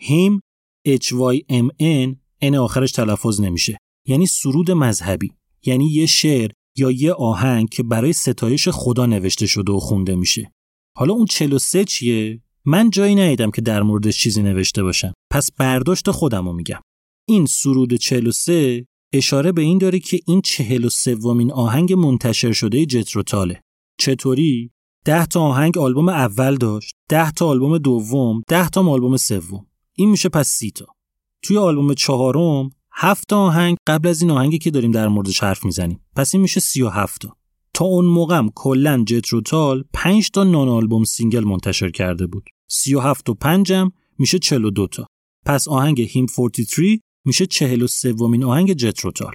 هیم 0.00 0.40
H 0.88 1.06
Y 1.06 1.40
M 1.52 1.68
N 1.82 2.16
N 2.42 2.54
آخرش 2.54 2.92
تلفظ 2.92 3.40
نمیشه. 3.40 3.78
یعنی 4.08 4.26
سرود 4.26 4.70
مذهبی. 4.70 5.32
یعنی 5.66 5.86
یه 5.86 6.06
شعر 6.06 6.50
یا 6.76 6.90
یه 6.90 7.12
آهنگ 7.12 7.68
که 7.68 7.82
برای 7.82 8.12
ستایش 8.12 8.68
خدا 8.68 9.06
نوشته 9.06 9.46
شده 9.46 9.72
و 9.72 9.78
خونده 9.78 10.14
میشه. 10.14 10.52
حالا 10.96 11.14
اون 11.14 11.26
43 11.26 11.84
چیه؟ 11.84 12.40
من 12.64 12.90
جایی 12.90 13.14
ندیدم 13.14 13.50
که 13.50 13.62
در 13.62 13.82
موردش 13.82 14.18
چیزی 14.18 14.42
نوشته 14.42 14.82
باشم. 14.82 15.12
پس 15.32 15.52
برداشت 15.52 16.10
خودم 16.10 16.46
رو 16.46 16.52
میگم. 16.52 16.80
این 17.28 17.46
سرود 17.46 17.94
43 17.94 18.86
اشاره 19.14 19.52
به 19.52 19.62
این 19.62 19.78
داره 19.78 19.98
که 19.98 20.20
این 20.26 20.40
43 20.42 21.14
ومین 21.14 21.52
آهنگ 21.52 21.92
منتشر 21.92 22.52
شده 22.52 22.86
جتروتاله. 22.86 23.60
چطوری؟ 23.98 24.70
10 25.04 25.26
تا 25.26 25.40
آهنگ 25.40 25.78
آلبوم 25.78 26.08
اول 26.08 26.56
داشت، 26.56 26.94
10 27.08 27.30
تا 27.30 27.46
آلبوم 27.46 27.78
دوم، 27.78 28.42
10 28.48 28.68
تا 28.68 28.82
آلبوم 28.86 29.16
سوم. 29.16 29.66
این 29.92 30.10
میشه 30.10 30.28
پس 30.28 30.48
30 30.48 30.70
تا. 30.70 30.86
توی 31.42 31.58
آلبوم 31.58 31.94
چهارم 31.94 32.70
هفت 32.92 33.28
تا 33.28 33.38
آهنگ 33.38 33.76
قبل 33.86 34.08
از 34.08 34.22
این 34.22 34.30
آهنگی 34.30 34.58
که 34.58 34.70
داریم 34.70 34.90
در 34.90 35.08
موردش 35.08 35.42
حرف 35.42 35.64
می‌زنیم. 35.64 36.00
پس 36.16 36.34
این 36.34 36.42
میشه 36.42 36.60
37 36.60 37.20
تا. 37.20 37.36
تا 37.74 37.84
اون 37.84 38.04
موقعم 38.04 38.50
کلا 38.54 39.04
جتروتال 39.06 39.84
5 39.92 40.30
تا 40.30 40.44
نان 40.44 40.68
آلبوم 40.68 41.04
سینگل 41.04 41.44
منتشر 41.44 41.90
کرده 41.90 42.26
بود. 42.26 42.44
37 42.68 43.28
و 43.28 43.34
5 43.34 43.72
هم 43.72 43.92
میشه 44.18 44.38
42 44.38 44.86
تا. 44.86 45.06
پس 45.46 45.68
آهنگ 45.68 46.00
هیم 46.00 46.26
43 46.26 47.00
میشه 47.24 47.46
43 47.46 48.12
ومین 48.12 48.44
آهنگ 48.44 48.72
جتروتال. 48.72 49.34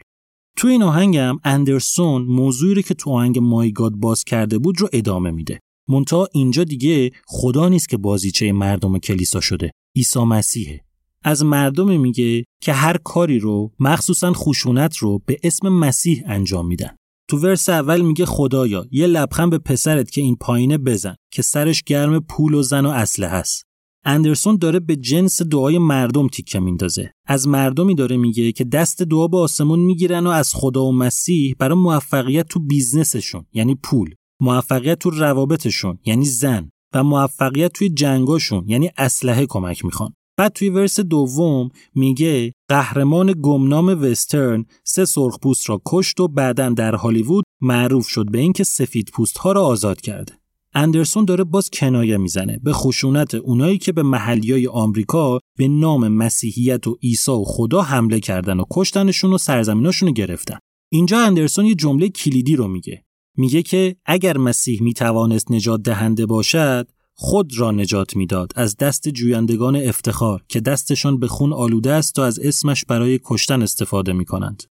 تو 0.59 0.67
این 0.67 0.83
آهنگم 0.83 1.39
اندرسون 1.43 2.21
موضوعی 2.21 2.73
رو 2.73 2.81
که 2.81 2.93
تو 2.93 3.09
آهنگ 3.09 3.39
مایگاد 3.39 3.91
باز 3.91 4.23
کرده 4.23 4.57
بود 4.57 4.81
رو 4.81 4.89
ادامه 4.93 5.31
میده. 5.31 5.59
مونتا 5.87 6.27
اینجا 6.33 6.63
دیگه 6.63 7.11
خدا 7.25 7.69
نیست 7.69 7.89
که 7.89 7.97
بازیچه 7.97 8.51
مردم 8.51 8.97
کلیسا 8.97 9.39
شده. 9.39 9.71
عیسی 9.95 10.19
مسیحه. 10.19 10.81
از 11.23 11.45
مردم 11.45 11.99
میگه 11.99 12.43
که 12.61 12.73
هر 12.73 12.97
کاری 12.97 13.39
رو 13.39 13.71
مخصوصا 13.79 14.33
خشونت 14.33 14.97
رو 14.97 15.21
به 15.25 15.37
اسم 15.43 15.69
مسیح 15.69 16.23
انجام 16.25 16.67
میدن. 16.67 16.95
تو 17.29 17.37
ورس 17.37 17.69
اول 17.69 18.01
میگه 18.01 18.25
خدایا 18.25 18.85
یه 18.91 19.07
لبخند 19.07 19.49
به 19.49 19.57
پسرت 19.57 20.11
که 20.11 20.21
این 20.21 20.35
پایینه 20.35 20.77
بزن 20.77 21.15
که 21.31 21.41
سرش 21.41 21.83
گرم 21.83 22.19
پول 22.19 22.53
و 22.53 22.61
زن 22.61 22.85
و 22.85 22.89
اسلحه 22.89 23.29
هست. 23.29 23.68
اندرسون 24.05 24.57
داره 24.57 24.79
به 24.79 24.95
جنس 24.95 25.41
دعای 25.41 25.77
مردم 25.77 26.27
تیکه 26.27 26.59
میندازه. 26.59 27.11
از 27.25 27.47
مردمی 27.47 27.95
داره 27.95 28.17
میگه 28.17 28.51
که 28.51 28.63
دست 28.63 29.03
دعا 29.03 29.27
به 29.27 29.37
آسمون 29.37 29.79
می‌گیرن 29.79 30.27
و 30.27 30.29
از 30.29 30.53
خدا 30.53 30.85
و 30.85 30.91
مسیح 30.91 31.55
برای 31.59 31.77
موفقیت 31.77 32.47
تو 32.47 32.59
بیزنسشون 32.59 33.45
یعنی 33.53 33.75
پول، 33.75 34.15
موفقیت 34.41 34.99
تو 34.99 35.09
روابطشون 35.09 35.99
یعنی 36.05 36.25
زن 36.25 36.69
و 36.93 37.03
موفقیت 37.03 37.73
توی 37.73 37.89
جنگاشون 37.89 38.63
یعنی 38.67 38.89
اسلحه 38.97 39.45
کمک 39.45 39.85
می‌خوان. 39.85 40.13
بعد 40.37 40.53
توی 40.53 40.69
ورس 40.69 40.99
دوم 40.99 41.69
میگه 41.95 42.53
قهرمان 42.69 43.33
گمنام 43.41 43.87
وسترن 44.01 44.65
سه 44.83 45.05
سرخپوست 45.05 45.69
را 45.69 45.81
کشت 45.85 46.19
و 46.19 46.27
بعدا 46.27 46.69
در 46.69 46.95
هالیوود 46.95 47.43
معروف 47.61 48.07
شد 48.07 48.31
به 48.31 48.39
اینکه 48.39 48.63
سفید 48.63 49.09
پوست 49.13 49.45
را 49.45 49.65
آزاد 49.65 50.01
کرده. 50.01 50.38
اندرسون 50.73 51.25
داره 51.25 51.43
باز 51.43 51.69
کنایه 51.69 52.17
می‌زنه 52.17 52.59
به 52.63 52.73
خشونت 52.73 53.35
اونایی 53.35 53.77
که 53.77 53.91
به 53.91 54.03
محلیای 54.03 54.67
آمریکا 54.67 55.39
به 55.57 55.67
نام 55.67 56.07
مسیحیت 56.07 56.87
و 56.87 56.97
عیسی 57.03 57.31
و 57.31 57.43
خدا 57.43 57.81
حمله 57.81 58.19
کردن 58.19 58.59
و 58.59 58.63
کشتنشون 58.71 59.33
و 59.33 59.37
سرزمیناشون 59.37 60.11
گرفتن. 60.11 60.57
اینجا 60.91 61.19
اندرسون 61.19 61.65
یه 61.65 61.75
جمله 61.75 62.09
کلیدی 62.09 62.55
رو 62.55 62.67
میگه. 62.67 63.03
میگه 63.37 63.61
که 63.61 63.95
اگر 64.05 64.37
مسیح 64.37 64.83
می‌توانست 64.83 65.51
نجات 65.51 65.81
دهنده 65.81 66.25
باشد 66.25 66.87
خود 67.13 67.57
را 67.57 67.71
نجات 67.71 68.15
می‌داد 68.15 68.51
از 68.55 68.77
دست 68.77 69.09
جویندگان 69.09 69.75
افتخار 69.75 70.43
که 70.47 70.59
دستشان 70.59 71.19
به 71.19 71.27
خون 71.27 71.53
آلوده 71.53 71.91
است 71.91 72.19
و 72.19 72.21
از 72.21 72.39
اسمش 72.39 72.85
برای 72.85 73.19
کشتن 73.25 73.61
استفاده 73.61 74.13
می 74.13 74.25
کنند. 74.25 74.63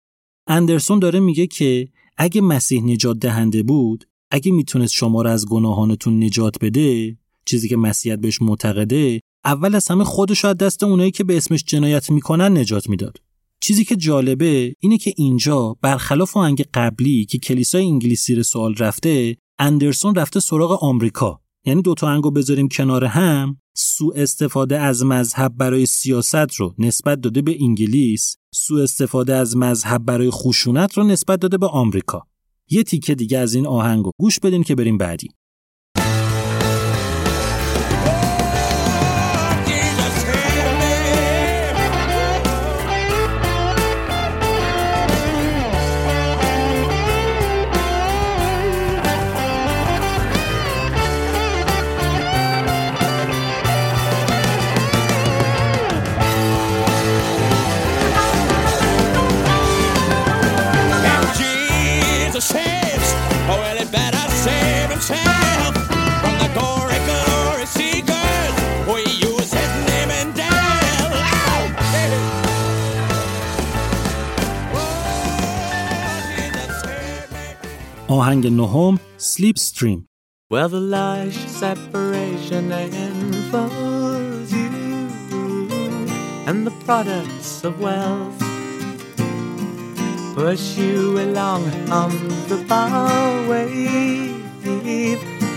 اندرسون 0.48 1.00
داره 1.00 1.20
میگه 1.20 1.48
که 1.48 1.88
اگه 2.18 2.42
مسیح 2.42 2.84
نجات 2.84 3.20
دهنده 3.20 3.64
بود 3.64 4.06
اگه 4.32 4.52
می‌تونست 4.52 4.94
شما 4.94 5.22
را 5.22 5.32
از 5.32 5.46
گناهانتون 5.46 6.24
نجات 6.24 6.56
بده 6.62 7.18
چیزی 7.46 7.70
که 7.70 7.78
مسیحیت 7.78 8.20
بهش 8.20 8.42
معتقده 8.42 9.20
اول 9.46 9.76
از 9.76 9.88
همه 9.88 10.04
خودش 10.04 10.46
از 10.46 10.58
دست 10.58 10.84
اونایی 10.84 11.12
که 11.12 11.24
به 11.24 11.38
اسمش 11.38 11.64
جنایت 11.64 12.12
می‌کنن 12.12 12.58
نجات 12.58 12.90
می‌داد. 12.90 13.18
چیزی 13.62 13.86
که 13.86 13.96
جالبه 13.96 14.74
اینه 14.80 14.98
که 14.98 15.14
اینجا 15.18 15.78
برخلاف 15.82 16.38
آهنگ 16.38 16.66
قبلی 16.74 17.26
که 17.26 17.38
کلیسای 17.38 17.86
انگلیسی 17.86 18.36
رو 18.36 18.44
سوال 18.44 18.76
رفته 18.76 19.38
اندرسون 19.60 20.16
رفته 20.16 20.40
سراغ 20.40 20.84
آمریکا. 20.84 21.42
یعنی 21.66 21.82
دوتا 21.82 22.08
آهنگو 22.08 22.32
بذاریم 22.32 22.68
کنار 22.68 23.06
هم 23.06 23.58
سوء 23.76 24.14
استفاده 24.16 24.80
از 24.80 25.06
مذهب 25.06 25.54
برای 25.58 25.86
سیاست 25.86 26.54
رو 26.56 26.76
نسبت 26.80 27.22
داده 27.22 27.42
به 27.42 27.58
انگلیس 27.62 28.36
سوء 28.54 28.84
استفاده 28.84 29.36
از 29.36 29.58
مذهب 29.58 30.06
برای 30.06 30.30
خشونت 30.32 30.98
رو 30.98 31.04
نسبت 31.04 31.40
داده 31.40 31.58
به 31.58 31.68
آمریکا. 31.68 32.27
یه 32.70 32.84
تیکه 32.84 33.16
دیگه 33.16 33.38
از 33.38 33.56
این 33.56 33.68
آهنگو. 33.68 34.12
گوش 34.20 34.40
بدین 34.40 34.64
که 34.64 34.76
بریم 34.76 34.98
بعدی. 34.98 35.28
آهنگ 78.10 78.48
نهم 78.48 79.00
سلیپ 79.18 79.56
استریم 79.58 80.08
Well, 80.54 80.70
the 80.70 80.84
lies 80.96 81.38
separation 81.64 82.66
involves 82.72 84.52
you 84.54 84.70
and 86.50 86.60
the 86.68 86.76
products 86.86 87.52
of 87.68 87.74
wealth 87.88 88.40
push 90.38 90.66
you 90.78 91.00
along 91.28 91.62
on 92.02 92.12
the 92.52 92.60
byway 92.72 93.68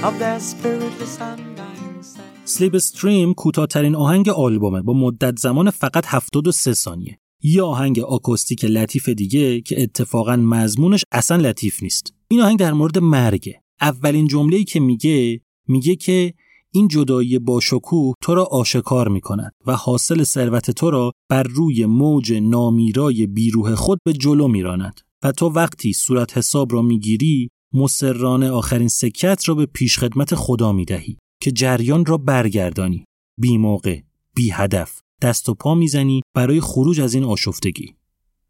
of 0.09 0.13
their 0.19 0.41
spiritless 0.41 1.15
undying 1.21 2.05
سلیپ 2.45 2.75
استریم 2.75 3.35
کوتاهترین 3.35 3.95
آهنگ 3.97 4.29
آلبومه 4.29 4.83
با 4.83 4.93
مدت 4.93 5.39
زمان 5.39 5.71
فقط 5.71 6.05
73 6.07 6.75
ثانیه. 6.75 7.19
یه 7.43 7.63
آهنگ 7.63 8.01
آکوستیک 8.01 8.65
لطیف 8.65 9.09
دیگه 9.09 9.61
که 9.61 9.83
اتفاقا 9.83 10.37
مضمونش 10.37 11.05
اصلا 11.13 11.37
لطیف 11.37 11.83
نیست. 11.83 12.15
این 12.29 12.41
آهنگ 12.41 12.59
در 12.59 12.73
مورد 12.73 12.99
مرگه. 12.99 13.63
اولین 13.81 14.27
جمله‌ای 14.27 14.65
که 14.65 14.81
میگه 14.81 15.41
میگه 15.69 15.97
که 15.97 16.35
این 16.73 16.89
جدایی 16.89 17.39
با 17.39 17.61
شکوه 17.61 18.15
تو 18.23 18.35
را 18.35 18.45
آشکار 18.45 19.09
می 19.09 19.21
کند 19.21 19.53
و 19.67 19.77
حاصل 19.77 20.23
ثروت 20.23 20.71
تو 20.71 20.91
را 20.91 21.13
بر 21.29 21.43
روی 21.43 21.87
موج 21.87 22.33
نامیرای 22.33 23.27
بیروه 23.27 23.75
خود 23.75 23.99
به 24.05 24.13
جلو 24.13 24.49
میراند 24.49 25.01
و 25.23 25.33
تو 25.33 25.47
وقتی 25.47 25.93
صورت 25.93 26.39
حساب 26.39 26.73
را 26.73 26.83
می‌گیری 26.83 27.51
مسررانه 27.73 28.51
آخرین 28.51 28.89
سکت 28.89 29.49
را 29.49 29.55
به 29.55 29.67
پیشخدمت 29.67 30.35
خدا 30.35 30.73
می 30.73 30.85
دهی 30.85 31.19
که 31.43 31.53
جریان 31.53 32.07
را 32.07 32.19
برگردانی 32.19 33.05
بی 33.41 33.59
موقع 33.59 34.01
بی 34.35 34.51
هدف 34.51 35.01
دست 35.23 35.49
و 35.49 35.55
پا 35.55 35.75
می‌زنی 35.75 36.23
برای 36.35 36.61
خروج 36.61 37.01
از 37.01 37.15
این 37.15 37.25
آشفتگی. 37.25 37.95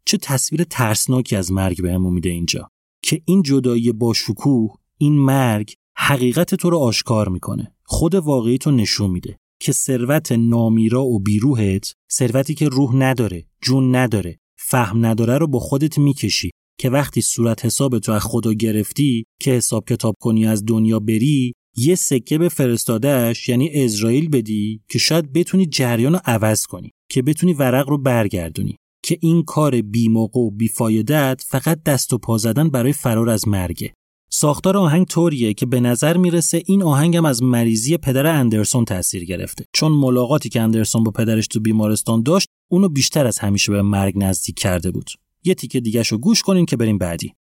چه 0.05 0.17
تصویر 0.17 0.63
ترسناکی 0.63 1.35
از 1.35 1.51
مرگ 1.51 1.81
بهمون 1.81 2.13
میده 2.13 2.29
اینجا. 2.29 2.67
که 3.03 3.21
این 3.25 3.41
جدایی 3.41 3.91
با 3.91 4.13
شکوه 4.13 4.75
این 4.97 5.19
مرگ 5.19 5.73
حقیقت 5.97 6.55
تو 6.55 6.69
رو 6.69 6.77
آشکار 6.77 7.29
می‌کنه. 7.29 7.75
خود 7.83 8.15
واقعی 8.15 8.57
تو 8.57 8.71
نشون 8.71 9.11
میده 9.11 9.37
که 9.61 9.71
ثروت 9.71 10.31
نامیرا 10.31 11.03
و 11.03 11.19
بیروهت 11.19 11.93
ثروتی 12.11 12.53
که 12.53 12.69
روح 12.69 12.95
نداره 12.95 13.45
جون 13.61 13.95
نداره 13.95 14.37
فهم 14.59 15.05
نداره 15.05 15.37
رو 15.37 15.47
با 15.47 15.59
خودت 15.59 15.97
می‌کشی 15.97 16.51
که 16.79 16.89
وقتی 16.89 17.21
صورت 17.21 17.65
حساب 17.65 17.99
تو 17.99 18.11
از 18.11 18.21
خدا 18.21 18.53
گرفتی 18.53 19.23
که 19.41 19.51
حساب 19.51 19.85
کتاب 19.89 20.15
کنی 20.19 20.45
از 20.45 20.65
دنیا 20.65 20.99
بری 20.99 21.53
یه 21.77 21.95
سکه 21.95 22.37
به 22.37 22.49
فرستادهش 22.49 23.49
یعنی 23.49 23.69
اسرائیل 23.73 24.29
بدی 24.29 24.81
که 24.89 24.99
شاید 24.99 25.33
بتونی 25.33 25.65
جریان 25.65 26.13
رو 26.13 26.19
عوض 26.25 26.65
کنی 26.65 26.91
که 27.09 27.21
بتونی 27.21 27.53
ورق 27.53 27.89
رو 27.89 27.97
برگردونی 27.97 28.77
که 29.03 29.17
این 29.21 29.43
کار 29.43 29.81
بیموقع 29.81 30.39
و 30.39 30.51
بیفایدت 30.51 31.41
فقط 31.47 31.83
دست 31.83 32.13
و 32.13 32.17
پا 32.17 32.37
زدن 32.37 32.69
برای 32.69 32.93
فرار 32.93 33.29
از 33.29 33.47
مرگه. 33.47 33.93
ساختار 34.29 34.77
آهنگ 34.77 35.05
طوریه 35.05 35.53
که 35.53 35.65
به 35.65 35.79
نظر 35.79 36.17
می‌رسه 36.17 36.63
این 36.65 36.83
آهنگم 36.83 37.25
از 37.25 37.43
مریضی 37.43 37.97
پدر 37.97 38.25
اندرسون 38.25 38.85
تاثیر 38.85 39.25
گرفته. 39.25 39.65
چون 39.73 39.91
ملاقاتی 39.91 40.49
که 40.49 40.61
اندرسون 40.61 41.03
با 41.03 41.11
پدرش 41.11 41.47
تو 41.47 41.59
بیمارستان 41.59 42.23
داشت 42.23 42.47
اونو 42.71 42.89
بیشتر 42.89 43.27
از 43.27 43.39
همیشه 43.39 43.71
به 43.71 43.81
مرگ 43.81 44.13
نزدیک 44.17 44.59
کرده 44.59 44.91
بود. 44.91 45.09
یه 45.43 45.53
تیکه 45.53 45.79
دیگه 45.79 46.03
شو 46.03 46.17
گوش 46.17 46.41
کنین 46.41 46.65
که 46.65 46.77
بریم 46.77 46.97
بعدی. 46.97 47.33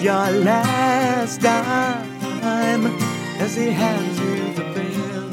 your 0.00 0.30
last 0.30 1.40
dime 1.40 2.86
as 3.40 3.56
he 3.56 3.70
hands 3.70 4.18
you 4.20 4.52
the 4.54 4.62
bill. 4.74 5.30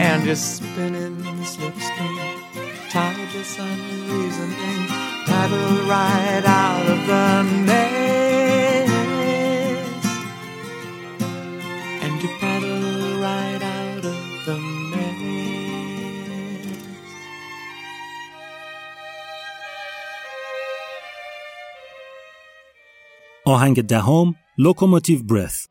And 0.00 0.24
you're 0.26 0.34
spinning 0.34 1.18
the 1.18 1.44
slipstream, 1.44 2.90
tied 2.90 3.30
to 3.30 3.44
some 3.44 3.80
reasoning, 4.10 4.86
paddle 5.26 5.88
right 5.88 6.44
out 6.44 6.86
of 6.88 7.06
the 7.06 7.64
net. 7.66 7.79
آهنگ 23.54 23.82
دهم 23.82 24.34
لوکوموتیو 24.58 25.22
برث 25.22 25.66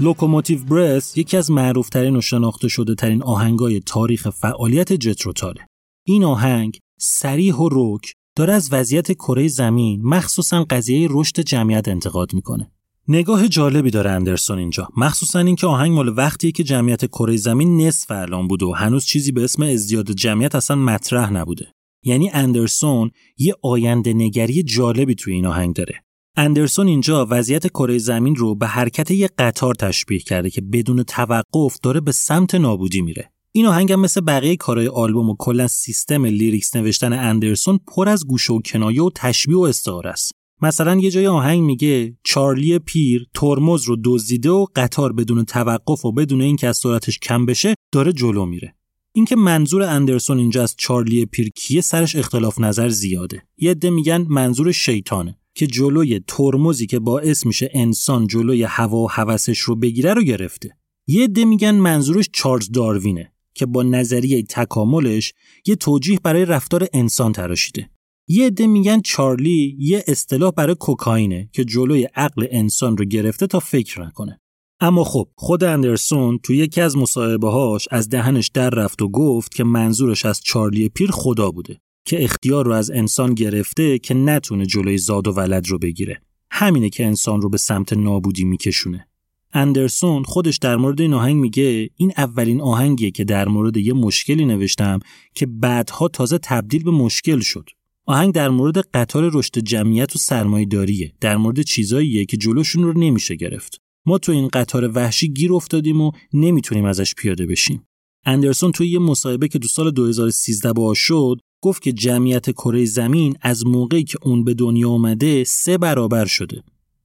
لوکوموتیو 0.00 0.64
برس 0.64 1.18
یکی 1.18 1.36
از 1.36 1.50
معروفترین 1.50 2.16
و 2.16 2.20
شناخته 2.20 2.68
شده 2.68 2.94
ترین 2.94 3.22
آهنگای 3.22 3.80
تاریخ 3.80 4.30
فعالیت 4.30 4.92
جتروتاله. 4.92 5.66
این 6.06 6.24
آهنگ 6.24 6.78
سریح 7.00 7.54
و 7.54 7.68
روک 7.68 8.12
داره 8.36 8.52
از 8.52 8.72
وضعیت 8.72 9.12
کره 9.12 9.48
زمین 9.48 10.00
مخصوصا 10.04 10.66
قضیه 10.70 11.08
رشد 11.10 11.40
جمعیت 11.40 11.88
انتقاد 11.88 12.34
می‌کنه. 12.34 12.70
نگاه 13.08 13.48
جالبی 13.48 13.90
داره 13.90 14.10
اندرسون 14.10 14.58
اینجا 14.58 14.88
مخصوصا 14.96 15.38
اینکه 15.38 15.66
آهنگ 15.66 15.92
مال 15.92 16.08
وقتیه 16.16 16.52
که 16.52 16.64
جمعیت 16.64 17.06
کره 17.06 17.36
زمین 17.36 17.86
نصف 17.86 18.10
الان 18.10 18.48
بوده 18.48 18.66
و 18.66 18.72
هنوز 18.72 19.04
چیزی 19.04 19.32
به 19.32 19.44
اسم 19.44 19.62
ازدیاد 19.62 20.10
جمعیت 20.10 20.54
اصلا 20.54 20.76
مطرح 20.76 21.32
نبوده 21.32 21.72
یعنی 22.04 22.30
اندرسون 22.30 23.10
یه 23.38 23.54
آینده 23.62 24.12
نگری 24.12 24.62
جالبی 24.62 25.14
توی 25.14 25.32
این 25.32 25.46
آهنگ 25.46 25.74
داره 25.74 26.04
اندرسون 26.40 26.86
اینجا 26.86 27.26
وضعیت 27.30 27.66
کره 27.66 27.98
زمین 27.98 28.36
رو 28.36 28.54
به 28.54 28.66
حرکت 28.66 29.10
یک 29.10 29.30
قطار 29.38 29.74
تشبیه 29.74 30.18
کرده 30.18 30.50
که 30.50 30.60
بدون 30.60 31.02
توقف 31.02 31.78
داره 31.82 32.00
به 32.00 32.12
سمت 32.12 32.54
نابودی 32.54 33.02
میره. 33.02 33.32
این 33.52 33.66
آهنگ 33.66 33.92
هم 33.92 34.00
مثل 34.00 34.20
بقیه 34.20 34.56
کارهای 34.56 34.88
آلبوم 34.88 35.30
و 35.30 35.36
کلا 35.38 35.66
سیستم 35.66 36.24
لیریکس 36.24 36.76
نوشتن 36.76 37.12
اندرسون 37.12 37.78
پر 37.86 38.08
از 38.08 38.26
گوشه 38.26 38.52
و 38.52 38.60
کنایه 38.60 39.02
و 39.02 39.10
تشبیه 39.14 39.56
و 39.56 39.60
استعاره 39.60 40.10
است. 40.10 40.32
مثلا 40.62 40.96
یه 40.96 41.10
جای 41.10 41.26
آهنگ 41.26 41.62
میگه 41.62 42.16
چارلی 42.24 42.78
پیر 42.78 43.26
ترمز 43.34 43.84
رو 43.84 43.96
دزدیده 44.04 44.50
و 44.50 44.66
قطار 44.76 45.12
بدون 45.12 45.44
توقف 45.44 46.04
و 46.04 46.12
بدون 46.12 46.40
اینکه 46.40 46.68
از 46.68 46.76
سرعتش 46.76 47.18
کم 47.18 47.46
بشه 47.46 47.74
داره 47.92 48.12
جلو 48.12 48.46
میره. 48.46 48.74
اینکه 49.12 49.36
منظور 49.36 49.82
اندرسون 49.82 50.38
اینجا 50.38 50.62
از 50.62 50.74
چارلی 50.78 51.26
پیر 51.26 51.48
کیه 51.48 51.80
سرش 51.80 52.16
اختلاف 52.16 52.60
نظر 52.60 52.88
زیاده. 52.88 53.42
یه 53.56 53.70
عده 53.70 53.90
میگن 53.90 54.26
منظور 54.28 54.72
شیطانه. 54.72 55.38
که 55.58 55.66
جلوی 55.66 56.20
ترمزی 56.26 56.86
که 56.86 56.98
باعث 56.98 57.46
میشه 57.46 57.70
انسان 57.72 58.26
جلوی 58.26 58.62
هوا 58.62 58.98
و 58.98 59.10
هوسش 59.10 59.58
رو 59.58 59.76
بگیره 59.76 60.14
رو 60.14 60.22
گرفته. 60.22 60.76
یه 61.06 61.24
عده 61.24 61.44
میگن 61.44 61.74
منظورش 61.74 62.28
چارلز 62.32 62.70
داروینه 62.70 63.32
که 63.54 63.66
با 63.66 63.82
نظریه 63.82 64.42
تکاملش 64.42 65.32
یه 65.66 65.76
توجیه 65.76 66.20
برای 66.22 66.44
رفتار 66.44 66.88
انسان 66.92 67.32
تراشیده. 67.32 67.90
یه 68.28 68.46
عده 68.46 68.66
میگن 68.66 69.00
چارلی 69.00 69.76
یه 69.78 70.04
اصطلاح 70.08 70.50
برای 70.50 70.74
کوکائینه 70.74 71.48
که 71.52 71.64
جلوی 71.64 72.04
عقل 72.14 72.46
انسان 72.50 72.96
رو 72.96 73.04
گرفته 73.04 73.46
تا 73.46 73.60
فکر 73.60 74.02
نکنه. 74.02 74.40
اما 74.80 75.04
خب 75.04 75.28
خود 75.36 75.64
اندرسون 75.64 76.38
تو 76.42 76.54
یکی 76.54 76.80
از 76.80 76.96
مصاحبه 76.96 77.50
هاش 77.50 77.88
از 77.90 78.08
دهنش 78.08 78.50
در 78.54 78.70
رفت 78.70 79.02
و 79.02 79.08
گفت 79.08 79.54
که 79.54 79.64
منظورش 79.64 80.26
از 80.26 80.40
چارلی 80.40 80.88
پیر 80.88 81.10
خدا 81.10 81.50
بوده 81.50 81.80
که 82.08 82.24
اختیار 82.24 82.66
رو 82.66 82.72
از 82.72 82.90
انسان 82.90 83.34
گرفته 83.34 83.98
که 83.98 84.14
نتونه 84.14 84.66
جلوی 84.66 84.98
زاد 84.98 85.28
و 85.28 85.32
ولد 85.32 85.68
رو 85.68 85.78
بگیره. 85.78 86.20
همینه 86.50 86.90
که 86.90 87.06
انسان 87.06 87.42
رو 87.42 87.48
به 87.48 87.58
سمت 87.58 87.92
نابودی 87.92 88.44
میکشونه. 88.44 89.08
اندرسون 89.52 90.22
خودش 90.22 90.58
در 90.58 90.76
مورد 90.76 91.00
این 91.00 91.14
آهنگ 91.14 91.36
میگه 91.36 91.90
این 91.96 92.12
اولین 92.16 92.60
آهنگیه 92.60 93.10
که 93.10 93.24
در 93.24 93.48
مورد 93.48 93.76
یه 93.76 93.92
مشکلی 93.92 94.44
نوشتم 94.46 94.98
که 95.34 95.46
بعدها 95.46 96.08
تازه 96.08 96.38
تبدیل 96.38 96.82
به 96.82 96.90
مشکل 96.90 97.40
شد. 97.40 97.70
آهنگ 98.06 98.34
در 98.34 98.48
مورد 98.48 98.78
قطار 98.78 99.30
رشد 99.32 99.58
جمعیت 99.58 100.16
و 100.16 100.18
سرمایه‌داریه 100.18 101.12
در 101.20 101.36
مورد 101.36 101.62
چیزاییه 101.62 102.24
که 102.24 102.36
جلوشون 102.36 102.82
رو 102.82 102.98
نمیشه 102.98 103.34
گرفت 103.34 103.80
ما 104.06 104.18
تو 104.18 104.32
این 104.32 104.48
قطار 104.48 104.90
وحشی 104.94 105.28
گیر 105.28 105.52
افتادیم 105.52 106.00
و 106.00 106.12
نمی‌تونیم 106.32 106.84
ازش 106.84 107.14
پیاده 107.14 107.46
بشیم 107.46 107.86
اندرسون 108.24 108.72
توی 108.72 108.88
یه 108.88 108.98
مصاحبه 108.98 109.48
که 109.48 109.58
دو 109.58 109.68
سال 109.68 109.90
2013 109.90 110.72
با 110.72 110.94
شد 110.94 111.40
گفت 111.60 111.82
که 111.82 111.92
جمعیت 111.92 112.50
کره 112.50 112.84
زمین 112.84 113.36
از 113.42 113.66
موقعی 113.66 114.04
که 114.04 114.18
اون 114.22 114.44
به 114.44 114.54
دنیا 114.54 114.88
اومده 114.88 115.44
سه 115.44 115.78
برابر 115.78 116.24
شده. 116.24 116.62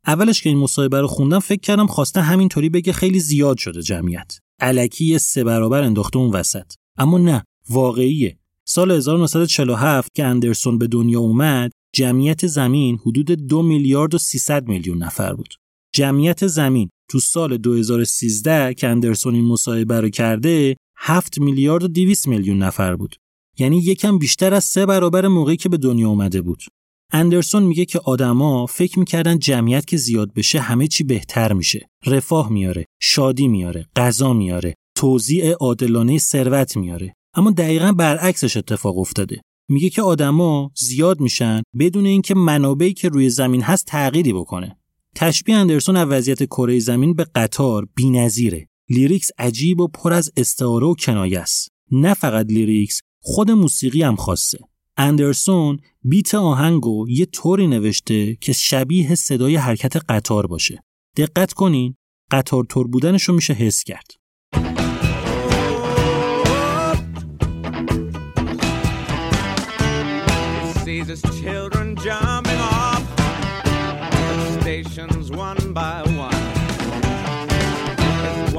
اولش 0.07 0.41
که 0.41 0.49
این 0.49 0.57
مصاحبه 0.57 1.01
رو 1.01 1.07
خوندم 1.07 1.39
فکر 1.39 1.61
کردم 1.61 1.87
خواسته 1.87 2.21
همینطوری 2.21 2.69
بگه 2.69 2.93
خیلی 2.93 3.19
زیاد 3.19 3.57
شده 3.57 3.81
جمعیت. 3.81 4.37
علکی 4.59 5.19
سه 5.19 5.43
برابر 5.43 5.83
انداخته 5.83 6.17
اون 6.17 6.29
وسط. 6.29 6.73
اما 6.97 7.17
نه، 7.17 7.43
واقعیه. 7.69 8.37
سال 8.65 8.91
1947 8.91 10.13
که 10.13 10.25
اندرسون 10.25 10.77
به 10.77 10.87
دنیا 10.87 11.19
اومد، 11.19 11.71
جمعیت 11.95 12.47
زمین 12.47 12.99
حدود 13.05 13.31
دو 13.31 13.61
میلیارد 13.61 14.15
و 14.15 14.17
300 14.17 14.67
میلیون 14.67 14.97
نفر 15.03 15.33
بود. 15.33 15.53
جمعیت 15.93 16.47
زمین 16.47 16.89
تو 17.09 17.19
سال 17.19 17.57
2013 17.57 18.73
که 18.73 18.87
اندرسون 18.87 19.35
این 19.35 19.45
مصاحبه 19.45 20.01
رو 20.01 20.09
کرده 20.09 20.75
7 20.97 21.39
میلیارد 21.39 21.83
و 21.83 21.87
200 21.87 22.27
میلیون 22.27 22.57
نفر 22.57 22.95
بود. 22.95 23.15
یعنی 23.57 23.77
یکم 23.77 24.17
بیشتر 24.17 24.53
از 24.53 24.63
سه 24.63 24.85
برابر 24.85 25.27
موقعی 25.27 25.57
که 25.57 25.69
به 25.69 25.77
دنیا 25.77 26.09
اومده 26.09 26.41
بود. 26.41 26.63
اندرسون 27.11 27.63
میگه 27.63 27.85
که 27.85 27.99
آدما 27.99 28.65
فکر 28.65 28.99
می‌کردن 28.99 29.39
جمعیت 29.39 29.85
که 29.85 29.97
زیاد 29.97 30.33
بشه 30.33 30.59
همه 30.59 30.87
چی 30.87 31.03
بهتر 31.03 31.53
میشه. 31.53 31.87
رفاه 32.05 32.51
میاره، 32.51 32.85
شادی 33.01 33.47
میاره، 33.47 33.85
غذا 33.95 34.33
میاره، 34.33 34.73
توزیع 34.97 35.53
عادلانه 35.53 36.17
ثروت 36.17 36.77
میاره. 36.77 37.13
اما 37.35 37.51
دقیقا 37.51 37.91
برعکسش 37.91 38.57
اتفاق 38.57 38.97
افتاده. 38.97 39.41
میگه 39.69 39.89
که 39.89 40.01
آدما 40.01 40.71
زیاد 40.75 41.19
میشن 41.19 41.61
بدون 41.79 42.05
اینکه 42.05 42.35
منابعی 42.35 42.93
که 42.93 43.09
روی 43.09 43.29
زمین 43.29 43.61
هست 43.61 43.85
تغییری 43.85 44.33
بکنه. 44.33 44.77
تشبیه 45.15 45.55
اندرسون 45.55 45.95
از 45.95 46.07
وضعیت 46.07 46.43
کره 46.43 46.79
زمین 46.79 47.13
به 47.13 47.23
قطار 47.35 47.87
بی‌نظیره. 47.95 48.67
lyrics 48.89 49.29
عجیب 49.37 49.79
و 49.79 49.87
پر 49.87 50.13
از 50.13 50.31
استعاره 50.37 50.87
و 50.87 50.93
کنایه 50.93 51.39
است. 51.39 51.67
نه 51.91 52.13
فقط 52.13 52.45
lyrics 52.45 53.01
خود 53.25 53.51
موسیقی 53.51 54.03
هم 54.03 54.15
خواسته 54.15 54.59
اندرسون 54.97 55.79
بیت 56.03 56.35
آهنگو 56.35 57.09
یه 57.09 57.25
طوری 57.25 57.67
نوشته 57.67 58.35
که 58.35 58.53
شبیه 58.53 59.15
صدای 59.15 59.55
حرکت 59.55 59.95
قطار 60.09 60.47
باشه. 60.47 60.83
دقت 61.17 61.53
کنین 61.53 61.95
قطار 62.31 62.63
تور 62.63 62.87
بودنش 62.87 63.23
رو 63.23 63.35
میشه 63.35 63.53
حس 63.53 63.83
کرد. 63.83 64.11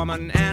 Corridor. 0.07 0.44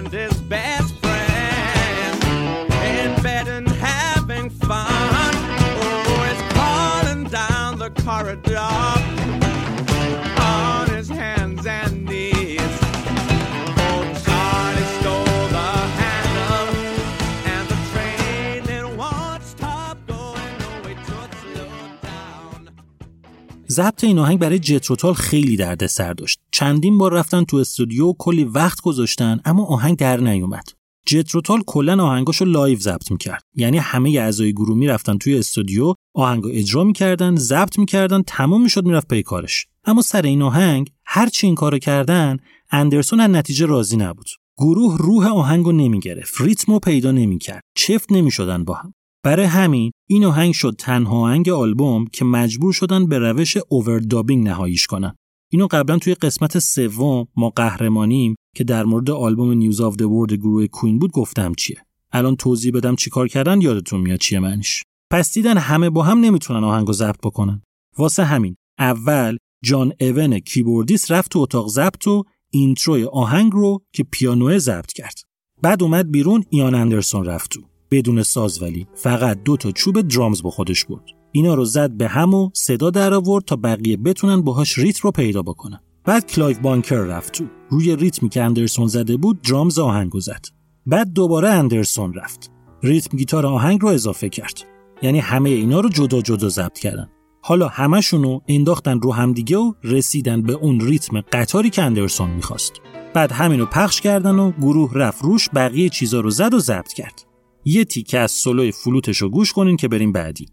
ضبط 23.72 24.04
این 24.04 24.20
آهنگ 24.20 24.40
برای 24.40 24.60
جتروتال 24.60 25.14
خیلی 25.14 25.58
دردسر 25.58 26.14
داشت. 26.14 26.40
چندین 26.52 26.98
بار 26.98 27.14
رفتن 27.14 27.44
تو 27.44 27.58
استودیو 27.58 28.06
و 28.06 28.14
کلی 28.20 28.44
وقت 28.44 28.82
گذاشتن 28.82 29.40
اما 29.46 29.66
آهنگ 29.66 29.98
در 29.98 30.20
نیومد. 30.20 30.64
جتروتال 31.06 31.62
کلا 31.68 32.04
آهنگاشو 32.04 32.46
live 32.46 32.80
ضبط 32.80 33.12
می‌کرد. 33.12 33.44
یعنی 33.56 33.78
همه 33.78 34.10
اعضای 34.10 34.54
گروه 34.54 34.78
می‌رفتن 34.78 35.18
توی 35.18 35.38
استودیو 35.38 35.94
آهنگو 36.14 36.50
اجرا 36.52 36.84
می‌کردن 36.84 37.36
ضبط 37.36 37.80
می‌کردن 37.80 38.22
تموم 38.28 38.64
می‌شد 38.64 38.86
می‌رفت 38.86 39.08
پی 39.08 39.24
کارش. 39.24 39.68
اما 39.86 40.02
سر 40.02 40.22
این 40.22 40.42
آهنگ 40.42 40.92
هر 41.06 41.30
چی 41.30 41.48
این 41.48 41.56
کارو 41.56 41.80
کردن 41.80 42.38
اندرسون 42.72 43.20
از 43.20 43.30
نتیجه 43.30 43.66
راضی 43.66 43.98
نبود. 43.98 44.28
گروه 44.58 44.98
روح 44.98 45.28
آهنگو 45.28 45.72
نمی‌گرفت 45.72 46.42
ریتمو 46.42 46.80
پیدا 46.80 47.12
نمی‌کرد 47.12 47.62
چفت 47.76 48.12
نمی‌شدن 48.12 48.64
با 48.64 48.74
هم. 48.74 48.94
برای 49.24 49.46
همین 49.46 49.92
این 50.10 50.26
آهنگ 50.26 50.54
شد 50.54 50.76
تنها 50.80 51.18
آهنگ 51.18 51.50
آلبوم 51.50 52.06
که 52.06 52.26
مجبور 52.26 52.74
شدن 52.74 53.08
به 53.08 53.20
روش 53.20 53.58
overdubbing 53.70 54.48
نهاییش 54.48 54.88
کنن. 54.88 55.16
اینو 55.52 55.68
قبلا 55.72 55.98
توی 55.98 56.14
قسمت 56.14 56.60
سوم 56.60 57.28
ما 57.36 57.50
قهرمانیم 57.50 58.36
که 58.56 58.64
در 58.64 58.84
مورد 58.84 59.10
آلبوم 59.10 59.52
News 59.52 59.82
of 59.82 59.96
the 59.96 60.02
World 60.02 60.34
گروه 60.34 60.68
Queen 60.68 61.00
بود 61.00 61.12
گفتم 61.12 61.54
چیه. 61.54 61.86
الان 62.12 62.36
توضیح 62.36 62.72
بدم 62.72 62.96
چیکار 62.96 63.28
کردن 63.28 63.62
یادتون 63.62 64.02
میاد 64.02 64.20
چیه 64.20 64.40
معنیش. 64.40 64.84
پس 65.12 65.34
دیدن 65.34 65.58
همه 65.58 65.90
با 65.90 66.04
هم 66.04 66.20
نمی‌تونن 66.20 66.64
آهنگو 66.64 66.94
ضبط 66.94 67.20
بکنن. 67.24 67.62
واسه 67.98 68.24
همین 68.24 68.56
اول 68.80 69.38
جان 69.64 69.94
اوان 70.02 70.40
کیبوردیست 70.40 71.12
رفت 71.12 71.32
تو 71.32 71.40
اتاق 71.40 71.68
ضبط 71.68 72.08
و 72.08 72.24
intro 72.50 72.95
ی 72.95 73.04
آهنگ 73.04 73.52
رو 73.52 73.82
که 73.94 74.04
پیانو 74.04 74.60
ضبط 74.60 74.92
کرد. 74.92 75.20
بعد 75.62 75.84
اومد 75.84 76.12
بیرون 76.12 76.44
ایان 76.50 76.76
اندرسون 76.76 77.26
رفت 77.26 77.52
تو. 77.52 77.71
بدون 77.92 78.24
ساز 78.24 78.62
ولی 78.62 78.88
فقط 78.96 79.44
دو 79.44 79.58
تا 79.58 79.72
چوب 79.72 80.02
drums 80.02 80.44
با 80.44 80.50
خودش 80.50 80.86
برد. 80.86 81.04
اینا 81.32 81.54
رو 81.54 81.66
زد 81.66 81.92
به 81.92 82.08
هم 82.08 82.34
و 82.34 82.50
صدا 82.54 82.90
در 82.90 83.14
آورد 83.14 83.46
تا 83.46 83.56
بقیه 83.56 83.98
بتونن 83.98 84.42
باهاش 84.42 84.78
ریتم 84.78 85.00
رو 85.00 85.12
پیدا 85.12 85.42
بکنن. 85.42 85.80
بعد 86.06 86.32
کلایو 86.32 86.60
بانکر 86.60 86.96
رفت 86.96 87.34
تو. 87.34 87.46
روی 87.70 87.96
ریتمی 87.96 88.30
که 88.30 88.44
اندرسون 88.44 88.88
زده 88.88 89.18
بود 89.18 89.42
drums 89.42 89.80
آهنگو 89.80 90.20
زد. 90.20 90.46
بعد 90.86 91.14
دوباره 91.14 91.50
اندرسون 91.50 92.14
رفت. 92.14 92.52
ریتم 92.84 93.18
گیتار 93.18 93.46
آهنگ 93.46 93.82
رو 93.82 93.88
اضافه 93.88 94.30
کرد. 94.30 94.60
یعنی 95.02 95.20
همه 95.20 95.50
اینا 95.50 95.80
رو 95.80 95.90
جدا 95.90 96.22
جدا 96.22 96.50
ضبط 96.50 96.80
کردن. 96.80 97.10
حالا 97.42 97.68
همشونو 97.68 98.40
انداختن 98.48 99.00
رو 99.00 99.14
همدیگه 99.14 99.58
و 99.58 99.74
رسیدن 99.84 100.42
به 100.42 100.54
اون 100.54 100.80
ریتم 100.80 101.22
قطاری 101.22 101.70
که 101.70 101.84
اندرسون 101.84 102.30
می‌خواست. 102.30 102.74
بعد 103.14 103.32
همینو 103.32 103.66
پخش 103.66 104.02
کردن 104.02 104.36
و 104.36 104.52
گروه 104.52 104.92
رفت 104.94 105.24
روش 105.24 105.50
بقیه 105.56 105.90
چیزا 105.90 106.20
رو 106.20 106.30
زد 106.30 106.54
و 106.54 106.60
ضبط 106.60 106.94
کرد. 106.94 107.31
یه 107.66 107.86
تیکه 107.86 108.20
از 108.20 108.32
سولوی 108.32 108.72
فلوتش 108.72 109.18
رو 109.18 109.30
گوش 109.30 109.54
کنین 109.54 109.78
که 109.78 109.88
بریم 109.88 110.12
بعدی. 110.12 110.46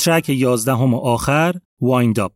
ترک 0.00 0.28
یازدهم 0.28 0.94
آخر 0.94 1.54
وایند 1.80 2.20
اپ 2.20 2.32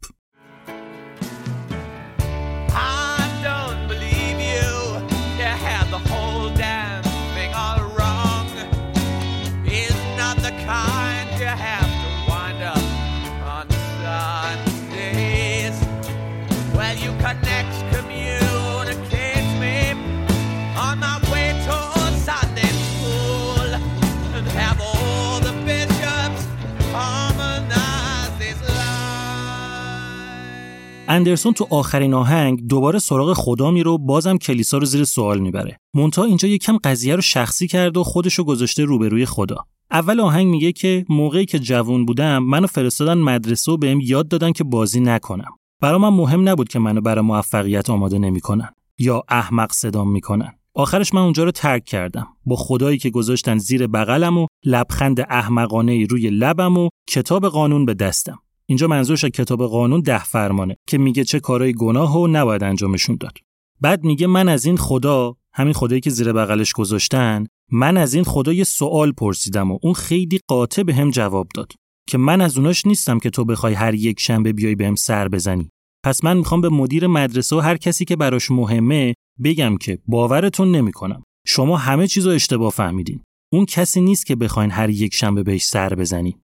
اندرسون 31.08 31.52
تو 31.52 31.66
آخرین 31.70 32.14
آهنگ 32.14 32.66
دوباره 32.66 32.98
سراغ 32.98 33.32
خدا 33.32 33.70
میره 33.70 33.90
و 33.90 33.98
بازم 33.98 34.36
کلیسا 34.36 34.78
رو 34.78 34.84
زیر 34.84 35.04
سوال 35.04 35.38
می‌بره. 35.38 35.76
مونتا 35.94 36.24
اینجا 36.24 36.48
یکم 36.48 36.78
قضیه 36.84 37.14
رو 37.14 37.20
شخصی 37.20 37.68
کرد 37.68 37.96
و 37.96 38.04
خودش 38.04 38.34
رو 38.34 38.44
گذاشته 38.44 38.84
روبروی 38.84 39.26
خدا. 39.26 39.56
اول 39.90 40.20
آهنگ 40.20 40.46
میگه 40.46 40.72
که 40.72 41.04
موقعی 41.08 41.44
که 41.44 41.58
جوون 41.58 42.06
بودم 42.06 42.38
منو 42.38 42.66
فرستادن 42.66 43.18
مدرسه 43.18 43.72
و 43.72 43.76
بهم 43.76 44.00
یاد 44.00 44.28
دادن 44.28 44.52
که 44.52 44.64
بازی 44.64 45.00
نکنم. 45.00 45.50
برا 45.80 45.98
من 45.98 46.08
مهم 46.08 46.48
نبود 46.48 46.68
که 46.68 46.78
منو 46.78 47.00
برای 47.00 47.24
موفقیت 47.24 47.90
آماده 47.90 48.18
نمی‌کنن 48.18 48.68
یا 48.98 49.22
احمق 49.28 49.72
صدام 49.72 50.10
می‌کنن. 50.10 50.52
آخرش 50.74 51.14
من 51.14 51.20
اونجا 51.20 51.44
رو 51.44 51.50
ترک 51.50 51.84
کردم 51.84 52.26
با 52.46 52.56
خدایی 52.56 52.98
که 52.98 53.10
گذاشتن 53.10 53.58
زیر 53.58 53.86
بغلم 53.86 54.38
و 54.38 54.46
لبخند 54.64 55.20
احمقانه 55.20 56.06
روی 56.06 56.30
لبم 56.30 56.78
و 56.78 56.88
کتاب 57.08 57.48
قانون 57.48 57.84
به 57.84 57.94
دستم 57.94 58.38
اینجا 58.68 58.86
منظورش 58.86 59.24
کتاب 59.24 59.66
قانون 59.66 60.00
ده 60.00 60.24
فرمانه 60.24 60.76
که 60.88 60.98
میگه 60.98 61.24
چه 61.24 61.40
کارهای 61.40 61.72
گناه 61.72 62.16
و 62.18 62.26
نباید 62.26 62.64
انجامشون 62.64 63.16
داد. 63.20 63.38
بعد 63.80 64.04
میگه 64.04 64.26
من 64.26 64.48
از 64.48 64.66
این 64.66 64.76
خدا 64.76 65.36
همین 65.54 65.72
خدایی 65.72 66.00
که 66.00 66.10
زیر 66.10 66.32
بغلش 66.32 66.72
گذاشتن 66.72 67.46
من 67.72 67.96
از 67.96 68.14
این 68.14 68.24
خدا 68.24 68.52
یه 68.52 68.64
سوال 68.64 69.12
پرسیدم 69.12 69.72
و 69.72 69.78
اون 69.82 69.94
خیلی 69.94 70.40
قاطع 70.48 70.82
به 70.82 70.94
هم 70.94 71.10
جواب 71.10 71.48
داد 71.54 71.72
که 72.08 72.18
من 72.18 72.40
از 72.40 72.58
اوناش 72.58 72.86
نیستم 72.86 73.18
که 73.18 73.30
تو 73.30 73.44
بخوای 73.44 73.74
هر 73.74 73.94
یک 73.94 74.20
شنبه 74.20 74.52
بیای 74.52 74.74
بهم 74.74 74.94
سر 74.94 75.28
بزنی. 75.28 75.70
پس 76.04 76.24
من 76.24 76.36
می‌خوام 76.36 76.60
به 76.60 76.68
مدیر 76.68 77.06
مدرسه 77.06 77.56
و 77.56 77.60
هر 77.60 77.76
کسی 77.76 78.04
که 78.04 78.16
براش 78.16 78.50
مهمه 78.50 79.14
بگم 79.44 79.76
که 79.76 79.98
باورتون 80.06 80.70
نمی‌کنم. 80.70 81.22
شما 81.46 81.76
همه 81.76 82.06
چیزو 82.06 82.30
اشتباه 82.30 82.72
فهمیدین. 82.72 83.20
اون 83.52 83.66
کسی 83.66 84.00
نیست 84.00 84.26
که 84.26 84.36
بخواین 84.36 84.70
هر 84.70 84.90
یک 84.90 85.14
شنبه 85.14 85.42
بهش 85.42 85.64
سر 85.64 85.94
بزنی. 85.94 86.36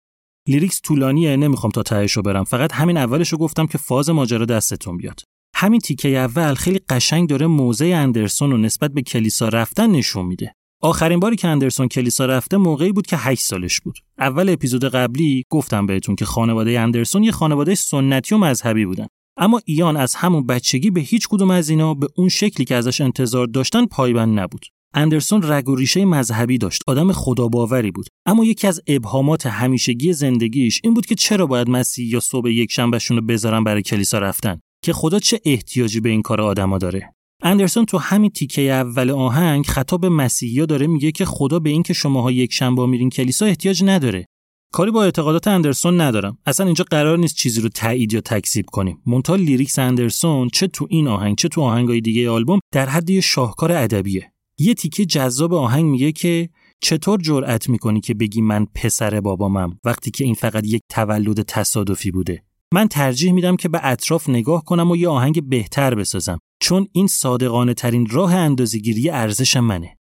lyrics 0.49 0.81
طولانیه 0.81 1.37
نمی‌خوام 1.37 1.71
تا 1.71 1.83
تهش 1.83 2.19
برم. 2.19 2.45
فقط 2.45 2.73
همین 2.73 2.97
اولش 2.97 3.29
رو 3.29 3.39
گفتم 3.39 3.67
که 3.67 3.79
فاز 3.79 4.11
ماجرا 4.11 4.45
دستتون 4.45 4.97
بیاد. 4.97 5.21
همین 5.55 5.81
تیکه 5.81 6.09
اول 6.09 6.55
خیلی 6.55 6.81
قشنگ 6.89 7.29
داره 7.29 7.47
موضع 7.47 7.87
اندرسون 7.87 8.51
رو 8.51 8.57
نسبت 8.57 8.91
به 8.91 9.03
کلیسا 9.03 9.49
رفتن 9.49 9.91
نشون 9.91 10.27
میده. 10.27 10.53
آخرین 10.83 11.21
باری 11.21 11.37
که 11.37 11.49
اندرسون 11.49 11.89
کلیسا 11.89 12.27
رفته 12.27 12.57
موقعی 12.57 12.93
بود 12.93 13.07
که 13.07 13.17
8 13.17 13.43
سالش 13.43 13.81
بود. 13.81 13.99
اول 14.19 14.49
اپیزود 14.49 14.85
قبلی 14.85 15.45
گفتم 15.51 15.87
بهتون 15.87 16.17
که 16.17 16.25
خانواده 16.25 16.81
اندرسون 16.81 17.23
یه 17.23 17.33
خانواده 17.33 17.75
سنتی 17.75 18.35
و 18.35 18.39
مذهبی 18.39 18.87
بودن. 18.87 19.07
اما 19.37 19.61
ایان 19.65 19.97
از 19.97 20.15
همون 20.15 20.47
بچگی 20.47 20.91
به 20.91 21.01
هیچ 21.01 21.29
کدوم 21.29 21.51
از 21.51 21.69
اینا 21.69 21.95
به 21.95 22.09
اون 22.17 22.29
شکلی 22.29 22.65
که 22.65 22.75
ازش 22.75 23.01
انتظار 23.01 23.47
داشتن 23.47 23.87
پایبند 23.87 24.39
نبود. 24.39 24.67
اندرسون 24.95 25.43
رگ 25.43 25.69
و 25.69 25.77
ریشه 25.77 26.05
مذهبی 26.05 26.59
داشت. 26.59 26.83
آدم 26.87 27.13
خداباوری 27.13 27.91
بود. 27.91 28.07
اما 28.27 28.45
یکی 28.45 28.67
از 28.67 28.81
ابهامات 28.87 29.47
همیشگی 29.47 30.13
زندگیش 30.13 30.81
این 30.85 30.95
بود 30.95 31.07
که 31.07 31.15
چرا 31.15 31.47
باید 31.47 31.69
مسیحیا 31.69 32.21
صبح 32.21 32.51
یک 32.51 32.73
شنبه‌شون 32.73 33.17
رو 33.17 33.23
بذارن 33.27 33.65
برای 33.65 33.83
کلیسا 33.83 34.19
رفتن؟ 34.19 34.61
که 34.85 34.93
خدا 34.93 35.19
چه 35.19 35.41
احتیاجی 35.45 36.01
به 36.01 36.09
این 36.09 36.23
کار 36.23 36.41
آدما 36.41 36.79
داره؟ 36.79 37.15
اندرسون 37.43 37.85
تو 37.85 37.99
همین 37.99 38.31
تیکه 38.31 38.63
اول 38.63 39.11
آهنگ 39.11 39.67
خطاب 39.67 40.07
مسیحیا 40.07 40.67
داره 40.67 40.87
میگه 40.87 41.13
که 41.13 41.25
خدا 41.25 41.59
به 41.59 41.71
این 41.71 41.83
که 41.83 41.93
شماها 41.93 42.31
یک 42.31 42.53
شنبه 42.53 42.87
میرین 42.87 43.11
کلیسا 43.11 43.47
احتیاج 43.47 43.83
نداره. 43.85 44.27
کاری 44.73 44.91
با 44.91 45.05
اعتقادات 45.05 45.49
اندرسون 45.49 46.01
ندارم. 46.01 46.39
اصلا 46.47 46.67
اینجا 46.67 46.85
قرار 46.91 47.19
نیست 47.19 47.37
چیزی 47.37 47.61
رو 47.61 47.69
تایید 47.69 48.13
یا 48.13 48.21
تکذیب 48.21 48.67
کنیم. 48.73 49.03
منتها 49.07 49.35
lyrics 49.35 49.79
اندرسون 49.79 50.49
چه 50.49 50.67
تو 50.67 50.87
این 50.91 51.09
آهنگ 51.09 51.37
چه 51.37 51.49
تو 51.49 51.61
آهنگای 51.61 52.01
دیگه 52.01 52.31
آلبوم 52.31 52.61
در 52.73 52.89
حد 52.89 53.21
شاهکار 53.21 53.73
ادبیه. 53.73 54.33
یه 54.61 54.75
تیکه 54.75 55.05
جذاب 55.05 55.55
آهنگ 55.55 55.85
میگه 55.85 56.13
که 56.13 56.49
چطور 56.81 57.21
جرأت 57.21 57.69
می‌کنی 57.69 58.01
که 58.01 58.15
بگی 58.15 58.41
من 58.41 58.67
پسر 58.75 59.21
بابامم 59.21 59.79
وقتی 59.85 60.11
که 60.11 60.25
این 60.25 60.35
فقط 60.35 60.67
یک 60.67 60.83
تولد 60.89 61.43
تصادفی 61.43 62.11
بوده؟ 62.11 62.43
من 62.75 62.89
ترجیح 62.89 63.33
میدم 63.33 63.57
که 63.57 63.69
به 63.69 63.81
اطراف 63.83 64.29
نگاه 64.29 64.65
کنم 64.65 64.91
و 64.91 64.97
یه 64.97 65.09
آهنگ 65.09 65.49
بهتر 65.49 65.95
بسازم 65.95 66.39
چون 66.63 66.89
این 66.93 67.07
صادقانه 67.07 67.75
ترین 67.75 68.07
راه 68.07 68.35
اندازه‌گیری 68.35 69.11
ارزش 69.11 69.57
منه. 69.57 69.97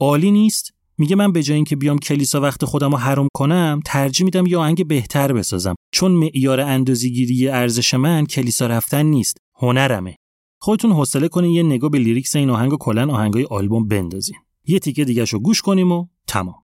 عالی 0.00 0.30
نیست؟ 0.30 0.70
میگه 0.98 1.16
من 1.16 1.32
به 1.32 1.42
جای 1.42 1.56
اینکه 1.56 1.76
بیام 1.76 1.98
کلیسا 1.98 2.40
وقت 2.40 2.64
خودم 2.64 2.90
رو 2.90 2.96
حرام 2.96 3.28
کنم 3.34 3.80
ترجیح 3.84 4.24
میدم 4.24 4.46
یه 4.46 4.58
آهنگ 4.58 4.86
بهتر 4.86 5.32
بسازم. 5.32 5.74
چون 5.92 6.12
معیار 6.12 6.60
اندازه‌گیری 6.60 7.48
ارزش 7.48 7.94
من 7.94 8.26
کلیسا 8.26 8.66
رفتن 8.66 9.06
نیست 9.06 9.36
هنرمه. 9.56 10.16
خودتون 10.64 10.92
حوصله 10.92 11.28
کنین 11.28 11.50
یه 11.50 11.62
نگاه 11.62 11.90
به 11.90 11.98
لیریکس 11.98 12.36
این 12.36 12.50
آهنگ 12.50 12.72
و 12.72 12.76
کلا 12.76 13.12
آهنگای 13.12 13.44
آلبوم 13.44 13.88
بندازین. 13.88 14.36
یه 14.66 14.78
تیکه 14.78 15.04
دیگه 15.04 15.24
گوش 15.42 15.62
کنیم 15.62 15.92
و 15.92 16.06
تمام. 16.26 16.63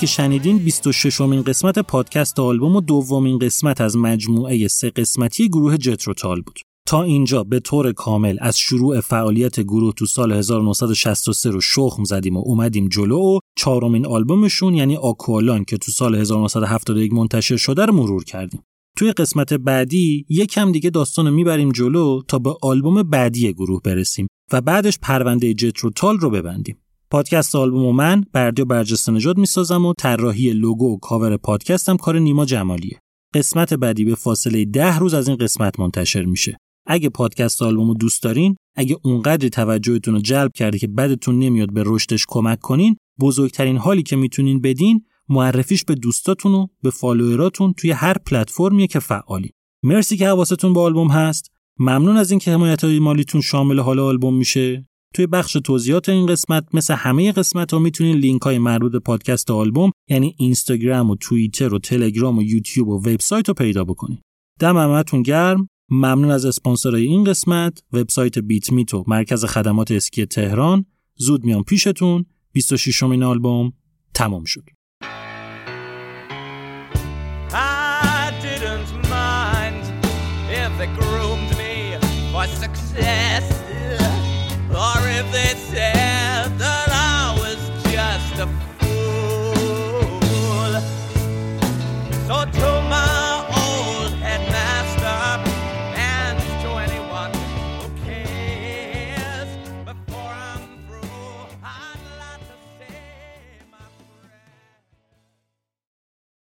که 0.00 0.06
شنیدین 0.06 0.58
26 0.58 1.20
امین 1.20 1.42
قسمت 1.42 1.78
پادکست 1.78 2.40
آلبوم 2.40 2.76
و 2.76 2.80
دومین 2.80 3.38
قسمت 3.38 3.80
از 3.80 3.96
مجموعه 3.96 4.68
سه 4.68 4.90
قسمتی 4.90 5.48
گروه 5.48 5.76
جتروتال 5.76 6.40
بود. 6.40 6.58
تا 6.86 7.02
اینجا 7.02 7.44
به 7.44 7.60
طور 7.60 7.92
کامل 7.92 8.36
از 8.40 8.58
شروع 8.58 9.00
فعالیت 9.00 9.60
گروه 9.60 9.92
تو 9.94 10.06
سال 10.06 10.32
1963 10.32 11.50
رو 11.50 11.60
شخم 11.60 12.04
زدیم 12.04 12.36
و 12.36 12.42
اومدیم 12.44 12.88
جلو 12.88 13.18
و 13.18 13.38
چهارمین 13.56 14.06
آلبومشون 14.06 14.74
یعنی 14.74 14.96
آکوالان 14.96 15.64
که 15.64 15.78
تو 15.78 15.92
سال 15.92 16.14
1971 16.14 17.12
منتشر 17.12 17.56
شده 17.56 17.86
رو 17.86 17.94
مرور 17.94 18.24
کردیم. 18.24 18.62
توی 18.98 19.12
قسمت 19.12 19.52
بعدی 19.52 20.26
یکم 20.28 20.72
دیگه 20.72 20.90
داستان 20.90 21.26
رو 21.26 21.32
می‌بریم 21.32 21.72
جلو 21.72 22.22
تا 22.28 22.38
به 22.38 22.54
آلبوم 22.62 23.02
بعدی 23.02 23.52
گروه 23.52 23.80
برسیم 23.84 24.26
و 24.52 24.60
بعدش 24.60 24.98
پرونده 25.02 25.54
جتروتال 25.54 26.18
رو 26.18 26.30
ببندیم. 26.30 26.76
پادکست 27.12 27.54
آلبوم 27.54 27.96
من 27.96 28.24
بردیا 28.32 28.64
برجسته 28.64 29.12
نژاد 29.12 29.38
می‌سازم 29.38 29.86
و 29.86 29.94
طراحی 29.98 30.52
لوگو 30.52 30.94
و 30.94 30.98
کاور 30.98 31.36
پادکستم 31.36 31.96
کار 31.96 32.18
نیما 32.18 32.44
جمالیه. 32.44 33.00
قسمت 33.34 33.74
بعدی 33.74 34.04
به 34.04 34.14
فاصله 34.14 34.64
ده 34.64 34.98
روز 34.98 35.14
از 35.14 35.28
این 35.28 35.36
قسمت 35.36 35.80
منتشر 35.80 36.24
میشه. 36.24 36.56
اگه 36.86 37.08
پادکست 37.08 37.62
آلبوم 37.62 37.88
رو 37.88 37.94
دوست 37.94 38.22
دارین، 38.22 38.56
اگه 38.76 38.96
اونقدری 39.04 39.50
توجهتون 39.50 40.14
رو 40.14 40.20
جلب 40.20 40.52
کرده 40.54 40.78
که 40.78 40.86
بدتون 40.86 41.38
نمیاد 41.38 41.72
به 41.72 41.82
رشدش 41.86 42.26
کمک 42.28 42.60
کنین، 42.60 42.96
بزرگترین 43.20 43.76
حالی 43.76 44.02
که 44.02 44.16
می‌تونین 44.16 44.60
بدین 44.60 45.04
معرفیش 45.28 45.84
به 45.84 45.94
دوستاتون 45.94 46.54
و 46.54 46.66
به 46.82 46.90
follower 46.90 47.50
اتون 47.50 47.72
توی 47.72 47.90
هر 47.90 48.14
پلتفرمیه 48.18 48.86
که 48.86 48.98
فعالین. 48.98 49.50
مرسی 49.82 50.16
که 50.16 50.26
حواستون 50.26 50.72
به 50.72 50.80
آلبوم 50.80 51.10
هست. 51.10 51.50
ممنون 51.78 52.16
از 52.16 52.30
اینکه 52.30 52.50
حمایت 52.50 52.84
های 52.84 52.98
مالیتون 52.98 53.40
شامل 53.40 53.78
حال 53.78 53.98
آلبوم 53.98 54.34
میشه. 54.34 54.86
توی 55.14 55.26
بخش 55.26 55.52
توضیحات 55.52 56.08
این 56.08 56.26
قسمت 56.26 56.74
مثل 56.74 56.94
همه 56.94 57.32
قسمت 57.32 57.72
ها 57.72 57.78
می‌تونین 57.78 58.16
لینک 58.16 58.42
های 58.42 58.58
مربوط 58.58 58.92
به 58.92 58.98
پادکست 58.98 59.50
آلبوم 59.50 59.90
یعنی 60.08 60.34
اینستاگرام 60.38 61.10
و 61.10 61.16
توییتر 61.16 61.74
و 61.74 61.78
تلگرام 61.78 62.38
و 62.38 62.42
یوتیوب 62.42 62.88
و 62.88 62.98
وبسایت 62.98 63.48
رو 63.48 63.54
پیدا 63.54 63.84
بکنین. 63.84 64.18
دم 64.58 64.76
همتون 64.76 65.22
گرم. 65.22 65.68
ممنون 65.92 66.30
از 66.30 66.44
اسپانسرای 66.44 67.06
این 67.06 67.24
قسمت 67.24 67.82
وبسایت 67.92 68.38
بیت 68.38 68.72
میت 68.72 68.94
و 68.94 69.04
مرکز 69.06 69.44
خدمات 69.44 69.90
اسکی 69.90 70.26
تهران 70.26 70.84
زود 71.16 71.44
میان 71.44 71.62
پیشتون 71.62 72.24
26 72.52 73.02
امین 73.02 73.22
آلبوم 73.22 73.72
تمام 74.14 74.44
شد. 74.44 74.64